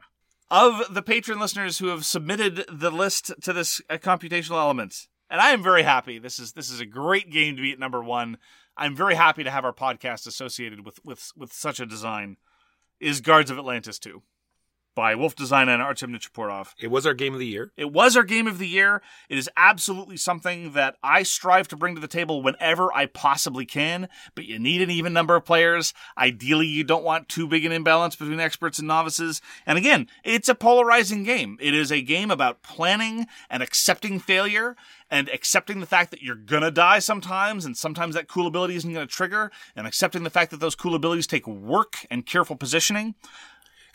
of 0.52 0.94
the 0.94 1.02
patron 1.02 1.40
listeners 1.40 1.80
who 1.80 1.88
have 1.88 2.06
submitted 2.06 2.66
the 2.70 2.92
list 2.92 3.32
to 3.42 3.54
this 3.54 3.82
uh, 3.90 3.98
computational 3.98 4.60
element. 4.60 5.08
And 5.30 5.40
I 5.40 5.52
am 5.52 5.64
very 5.64 5.84
happy. 5.84 6.20
This 6.20 6.38
is 6.38 6.52
this 6.52 6.70
is 6.70 6.82
a 6.82 6.86
great 6.86 7.32
game 7.32 7.56
to 7.56 7.62
be 7.62 7.72
at 7.72 7.80
number 7.80 8.04
one. 8.04 8.38
I'm 8.76 8.96
very 8.96 9.16
happy 9.16 9.46
to 9.46 9.50
have 9.50 9.64
our 9.64 9.74
podcast 9.74 10.28
associated 10.28 10.86
with 10.86 11.00
with 11.06 11.32
with 11.38 11.54
such 11.54 11.80
a 11.80 11.86
design. 11.86 12.36
Is 13.00 13.22
Guards 13.22 13.50
of 13.50 13.58
Atlantis 13.58 13.98
2 13.98 14.22
by 14.96 15.16
Wolf 15.16 15.36
Design 15.36 15.70
and 15.70 15.82
Artem 15.82 16.14
Nichaporov. 16.14 16.74
It 16.80 16.88
was 16.88 17.06
our 17.06 17.14
game 17.14 17.34
of 17.34 17.40
the 17.40 17.48
year. 17.48 17.72
It 17.78 17.92
was 17.92 18.18
our 18.18 18.24
game 18.24 18.48
of 18.48 18.58
the 18.58 18.68
year. 18.68 19.02
It 19.30 19.38
is 19.38 19.50
absolutely 19.56 20.18
something 20.18 20.74
that 20.74 20.96
I 21.04 21.24
strive 21.24 21.68
to 21.70 21.78
bring 21.78 21.96
to 21.96 22.02
the 22.02 22.08
table 22.08 22.42
whenever 22.42 22.94
I 22.94 23.06
possibly 23.06 23.66
can, 23.66 24.10
but 24.36 24.46
you 24.46 24.60
need 24.60 24.82
an 24.82 24.92
even 24.92 25.14
number 25.14 25.36
of 25.36 25.46
players. 25.46 25.94
Ideally, 26.18 26.68
you 26.68 26.84
don't 26.84 27.04
want 27.04 27.30
too 27.30 27.48
big 27.48 27.66
an 27.66 27.72
imbalance 27.72 28.16
between 28.16 28.40
experts 28.40 28.80
and 28.80 28.88
novices. 28.88 29.42
And 29.66 29.78
again, 29.78 30.08
it's 30.24 30.50
a 30.50 30.56
polarizing 30.56 31.24
game. 31.24 31.58
It 31.62 31.74
is 31.74 31.92
a 31.92 32.02
game 32.02 32.32
about 32.32 32.64
planning 32.64 33.28
and 33.50 33.64
accepting 33.64 34.20
failure 34.20 34.76
and 35.10 35.30
accepting 35.30 35.82
the 35.82 35.86
fact 35.86 36.12
that 36.12 36.22
you're 36.22 36.36
gonna 36.36 36.72
die 36.72 37.00
sometimes 37.00 37.66
and 37.66 37.76
sometimes 37.76 38.16
that 38.16 38.30
cool 38.30 38.48
ability 38.48 38.76
isn't 38.76 38.94
gonna 38.94 39.06
trigger 39.06 39.52
and 39.76 39.86
accepting 39.86 40.24
the 40.24 40.30
fact 40.30 40.52
that 40.52 40.62
those 40.62 40.76
cool 40.76 40.96
abilities 40.96 41.28
take 41.28 41.46
work 41.46 42.06
and 42.10 42.26
careful 42.26 42.56
positioning. 42.56 43.16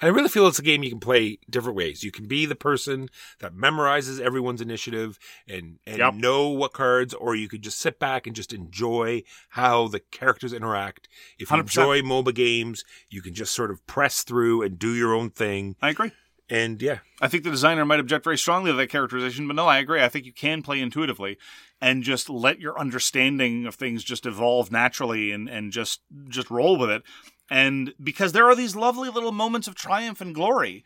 And 0.00 0.10
I 0.10 0.14
really 0.14 0.28
feel 0.28 0.46
it's 0.46 0.58
a 0.58 0.62
game 0.62 0.82
you 0.82 0.90
can 0.90 1.00
play 1.00 1.38
different 1.48 1.76
ways. 1.76 2.02
You 2.04 2.10
can 2.12 2.26
be 2.26 2.46
the 2.46 2.54
person 2.54 3.08
that 3.40 3.54
memorizes 3.54 4.20
everyone's 4.20 4.60
initiative 4.60 5.18
and, 5.48 5.78
and 5.86 5.98
Yep. 5.98 6.14
know 6.14 6.48
what 6.48 6.72
cards, 6.72 7.14
or 7.14 7.34
you 7.34 7.48
could 7.48 7.62
just 7.62 7.78
sit 7.78 7.98
back 7.98 8.26
and 8.26 8.36
just 8.36 8.52
enjoy 8.52 9.22
how 9.50 9.88
the 9.88 10.00
characters 10.00 10.52
interact. 10.52 11.08
If 11.38 11.50
you 11.50 11.56
100%. 11.56 11.60
enjoy 11.62 12.02
MOBA 12.02 12.34
games, 12.34 12.84
you 13.08 13.22
can 13.22 13.34
just 13.34 13.54
sort 13.54 13.70
of 13.70 13.86
press 13.86 14.22
through 14.22 14.62
and 14.62 14.78
do 14.78 14.94
your 14.94 15.14
own 15.14 15.30
thing. 15.30 15.76
I 15.80 15.90
agree. 15.90 16.12
And 16.48 16.80
yeah, 16.80 16.98
I 17.20 17.26
think 17.26 17.42
the 17.42 17.50
designer 17.50 17.84
might 17.84 17.98
object 17.98 18.22
very 18.22 18.38
strongly 18.38 18.70
to 18.70 18.76
that 18.76 18.86
characterization, 18.88 19.48
but 19.48 19.56
no, 19.56 19.66
I 19.66 19.78
agree. 19.78 20.00
I 20.00 20.08
think 20.08 20.26
you 20.26 20.32
can 20.32 20.62
play 20.62 20.80
intuitively 20.80 21.38
and 21.80 22.04
just 22.04 22.30
let 22.30 22.60
your 22.60 22.78
understanding 22.78 23.66
of 23.66 23.74
things 23.74 24.04
just 24.04 24.26
evolve 24.26 24.70
naturally 24.70 25.32
and, 25.32 25.48
and 25.48 25.72
just 25.72 26.02
just 26.28 26.48
roll 26.48 26.76
with 26.78 26.88
it. 26.90 27.02
And 27.48 27.94
because 28.02 28.32
there 28.32 28.48
are 28.48 28.56
these 28.56 28.74
lovely 28.74 29.08
little 29.08 29.32
moments 29.32 29.68
of 29.68 29.74
triumph 29.74 30.20
and 30.20 30.34
glory 30.34 30.84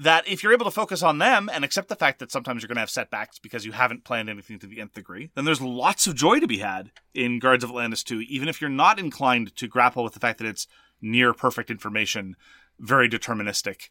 that 0.00 0.26
if 0.26 0.42
you're 0.42 0.54
able 0.54 0.64
to 0.64 0.70
focus 0.70 1.02
on 1.02 1.18
them 1.18 1.50
and 1.52 1.62
accept 1.62 1.88
the 1.88 1.94
fact 1.94 2.18
that 2.18 2.32
sometimes 2.32 2.62
you're 2.62 2.68
going 2.68 2.76
to 2.76 2.80
have 2.80 2.90
setbacks 2.90 3.38
because 3.38 3.66
you 3.66 3.72
haven't 3.72 4.02
planned 4.02 4.30
anything 4.30 4.58
to 4.58 4.66
the 4.66 4.80
nth 4.80 4.94
degree, 4.94 5.30
then 5.34 5.44
there's 5.44 5.60
lots 5.60 6.06
of 6.06 6.14
joy 6.14 6.40
to 6.40 6.46
be 6.46 6.58
had 6.58 6.90
in 7.12 7.38
Guards 7.38 7.62
of 7.62 7.68
Atlantis 7.68 8.02
2, 8.02 8.20
even 8.22 8.48
if 8.48 8.60
you're 8.60 8.70
not 8.70 8.98
inclined 8.98 9.54
to 9.56 9.68
grapple 9.68 10.02
with 10.02 10.14
the 10.14 10.20
fact 10.20 10.38
that 10.38 10.46
it's 10.46 10.66
near 11.02 11.34
perfect 11.34 11.70
information, 11.70 12.34
very 12.78 13.10
deterministic, 13.10 13.90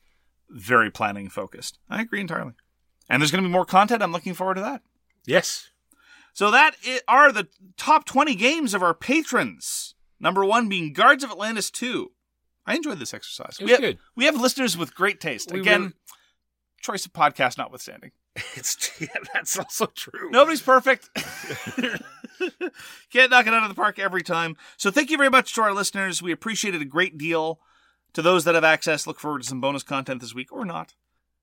very 0.50 0.90
planning 0.90 1.30
focused. 1.30 1.78
I 1.90 2.02
agree 2.02 2.22
entirely. 2.22 2.54
And 3.08 3.22
there's 3.22 3.32
going 3.32 3.44
to 3.44 3.48
be 3.48 3.54
more 3.54 3.66
content. 3.66 4.02
I'm 4.02 4.12
looking 4.12 4.34
forward 4.34 4.56
to 4.56 4.62
that. 4.62 4.82
yes, 5.28 5.70
So 6.34 6.50
that 6.50 6.76
are 7.08 7.32
the 7.32 7.48
top 7.78 8.06
20 8.06 8.34
games 8.34 8.74
of 8.74 8.82
our 8.82 8.96
patrons. 8.96 9.94
Number 10.20 10.44
one 10.46 10.68
being 10.70 10.94
Guards 10.94 11.24
of 11.24 11.32
Atlantis 11.32 11.72
2. 11.72 12.12
I 12.66 12.76
enjoyed 12.76 13.00
this 13.00 13.14
exercise. 13.14 13.58
It 13.60 13.66
we, 13.66 13.66
was 13.66 13.72
have, 13.72 13.82
good. 13.82 13.98
we 14.16 14.26
have 14.26 14.40
listeners 14.40 14.78
with 14.78 14.94
great 14.94 15.20
taste. 15.20 15.52
We 15.52 15.62
Again, 15.62 15.82
really- 15.82 15.94
choice 16.82 17.06
of 17.06 17.14
podcast 17.14 17.58
notwithstanding. 17.58 18.12
It's 18.56 18.90
yeah, 19.02 19.08
that's 19.34 19.58
also 19.58 19.88
true. 19.88 20.30
Nobody's 20.32 20.62
perfect. 20.62 21.10
Can't 23.12 23.32
knock 23.32 23.48
it 23.48 23.54
out 23.54 23.64
of 23.64 23.70
the 23.70 23.76
park 23.76 24.00
every 24.00 24.22
time. 24.22 24.56
So 24.78 24.92
thank 24.92 25.10
you 25.10 25.18
very 25.18 25.30
much 25.30 25.54
to 25.56 25.62
our 25.62 25.74
listeners. 25.74 26.22
We 26.22 26.32
appreciate 26.32 26.74
it 26.76 26.82
a 26.82 26.86
great 26.86 27.18
deal. 27.18 27.60
To 28.14 28.22
those 28.22 28.44
that 28.46 28.56
have 28.56 28.64
access, 28.64 29.06
look 29.06 29.20
forward 29.20 29.42
to 29.42 29.48
some 29.48 29.62
bonus 29.62 29.84
content 29.84 30.22
this 30.22 30.34
week 30.34 30.52
or 30.52 30.66
not. 30.66 30.96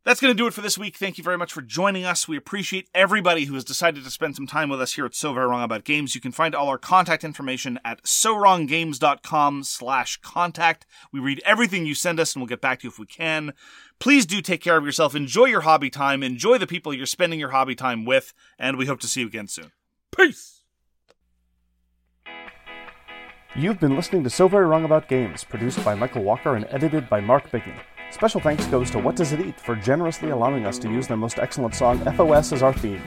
That's 0.07 0.21
going 0.21 0.31
to 0.31 0.41
do 0.41 0.47
it 0.47 0.55
for 0.55 0.61
this 0.61 0.79
week. 0.79 0.95
Thank 0.95 1.19
you 1.19 1.25
very 1.25 1.37
much 1.37 1.53
for 1.53 1.63
joining 1.63 2.05
us. 2.05 2.29
We 2.29 2.37
appreciate 2.37 2.89
everybody 2.95 3.47
who 3.47 3.55
has 3.55 3.65
decided 3.65 4.05
to 4.05 4.11
spend 4.11 4.37
some 4.37 4.47
time 4.47 4.69
with 4.69 4.81
us 4.81 4.95
here 4.95 5.05
at 5.05 5.17
So 5.17 5.33
Very 5.33 5.49
Wrong 5.49 5.65
About 5.65 5.83
Games. 5.83 6.15
You 6.15 6.21
can 6.21 6.31
find 6.31 6.55
all 6.55 6.69
our 6.69 6.79
contact 6.79 7.25
information 7.25 7.81
at 7.85 8.05
sowronggames.com 8.05 9.65
slash 9.65 10.19
contact. 10.19 10.87
We 11.13 11.19
read 11.19 11.43
everything 11.45 11.87
you 11.87 11.97
send 11.97 12.21
us 12.21 12.35
and 12.35 12.41
we'll 12.41 12.47
get 12.47 12.61
back 12.61 12.79
to 12.79 12.85
you 12.85 12.91
if 12.91 13.01
we 13.01 13.07
can. 13.07 13.53
Please 13.99 14.27
do 14.27 14.41
take 14.41 14.61
care 14.61 14.77
of 14.77 14.85
yourself. 14.85 15.17
Enjoy 15.17 15.47
your 15.47 15.63
hobby 15.63 15.91
time. 15.91 16.23
Enjoy 16.23 16.57
the 16.57 16.69
people 16.69 16.95
you're 16.95 17.05
spending 17.05 17.41
your 17.41 17.51
hobby 17.51 17.75
time 17.75 18.05
with. 18.05 18.33
And 18.61 18.79
we 18.79 18.87
hope 18.87 19.01
to 19.01 19.09
see 19.09 19.23
you 19.23 19.27
again 19.27 19.49
soon. 19.49 19.73
Peace. 20.17 20.63
You've 23.57 23.81
been 23.81 23.97
listening 23.97 24.23
to 24.23 24.31
So 24.31 24.47
Very 24.47 24.67
Wrong 24.67 24.85
About 24.85 25.09
Games, 25.09 25.43
produced 25.43 25.85
by 25.85 25.97
Michael 25.97 26.23
Walker 26.23 26.55
and 26.55 26.65
edited 26.71 27.09
by 27.09 27.21
Mark 27.21 27.51
Bigney. 27.51 27.75
Special 28.17 28.41
thanks 28.41 28.65
goes 28.69 28.91
to 28.93 28.99
What 28.99 29.15
Does 29.15 29.33
It 29.33 29.41
Eat 29.41 29.61
for 29.61 29.77
generously 29.77 30.31
allowing 30.31 30.65
us 30.65 30.79
to 30.79 30.89
use 30.89 31.07
their 31.07 31.19
most 31.19 31.39
excellent 31.39 31.75
song 31.75 31.99
FOS 32.15 32.51
as 32.51 32.63
our 32.63 32.73
theme. 32.73 33.03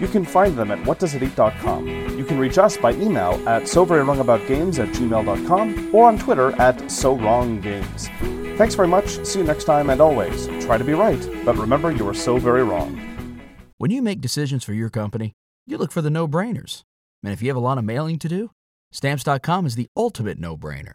You 0.00 0.08
can 0.08 0.24
find 0.24 0.56
them 0.56 0.70
at 0.70 0.78
whatdoesiteat.com. 0.84 2.16
You 2.16 2.24
can 2.24 2.38
reach 2.38 2.56
us 2.56 2.78
by 2.78 2.92
email 2.92 3.46
at 3.46 3.68
so 3.68 3.84
very 3.84 4.02
wrong 4.02 4.20
about 4.20 4.48
games 4.48 4.78
at 4.78 4.88
gmail.com 4.88 5.94
or 5.94 6.08
on 6.08 6.18
Twitter 6.18 6.58
at 6.58 6.90
so 6.90 7.14
wrong 7.14 7.60
games. 7.60 8.08
Thanks 8.56 8.74
very 8.74 8.88
much, 8.88 9.22
see 9.26 9.40
you 9.40 9.44
next 9.44 9.64
time, 9.64 9.90
and 9.90 10.00
always, 10.00 10.46
try 10.64 10.78
to 10.78 10.84
be 10.84 10.94
right, 10.94 11.20
but 11.44 11.58
remember 11.58 11.92
you 11.92 12.08
are 12.08 12.14
so 12.14 12.38
very 12.38 12.64
wrong. 12.64 13.38
When 13.76 13.90
you 13.90 14.00
make 14.00 14.22
decisions 14.22 14.64
for 14.64 14.72
your 14.72 14.88
company, 14.88 15.34
you 15.66 15.76
look 15.76 15.92
for 15.92 16.00
the 16.00 16.08
no 16.08 16.26
brainers. 16.26 16.84
And 17.22 17.34
if 17.34 17.42
you 17.42 17.48
have 17.48 17.56
a 17.58 17.60
lot 17.60 17.76
of 17.76 17.84
mailing 17.84 18.18
to 18.20 18.28
do, 18.30 18.50
stamps.com 18.92 19.66
is 19.66 19.74
the 19.74 19.88
ultimate 19.94 20.38
no 20.38 20.56
brainer. 20.56 20.94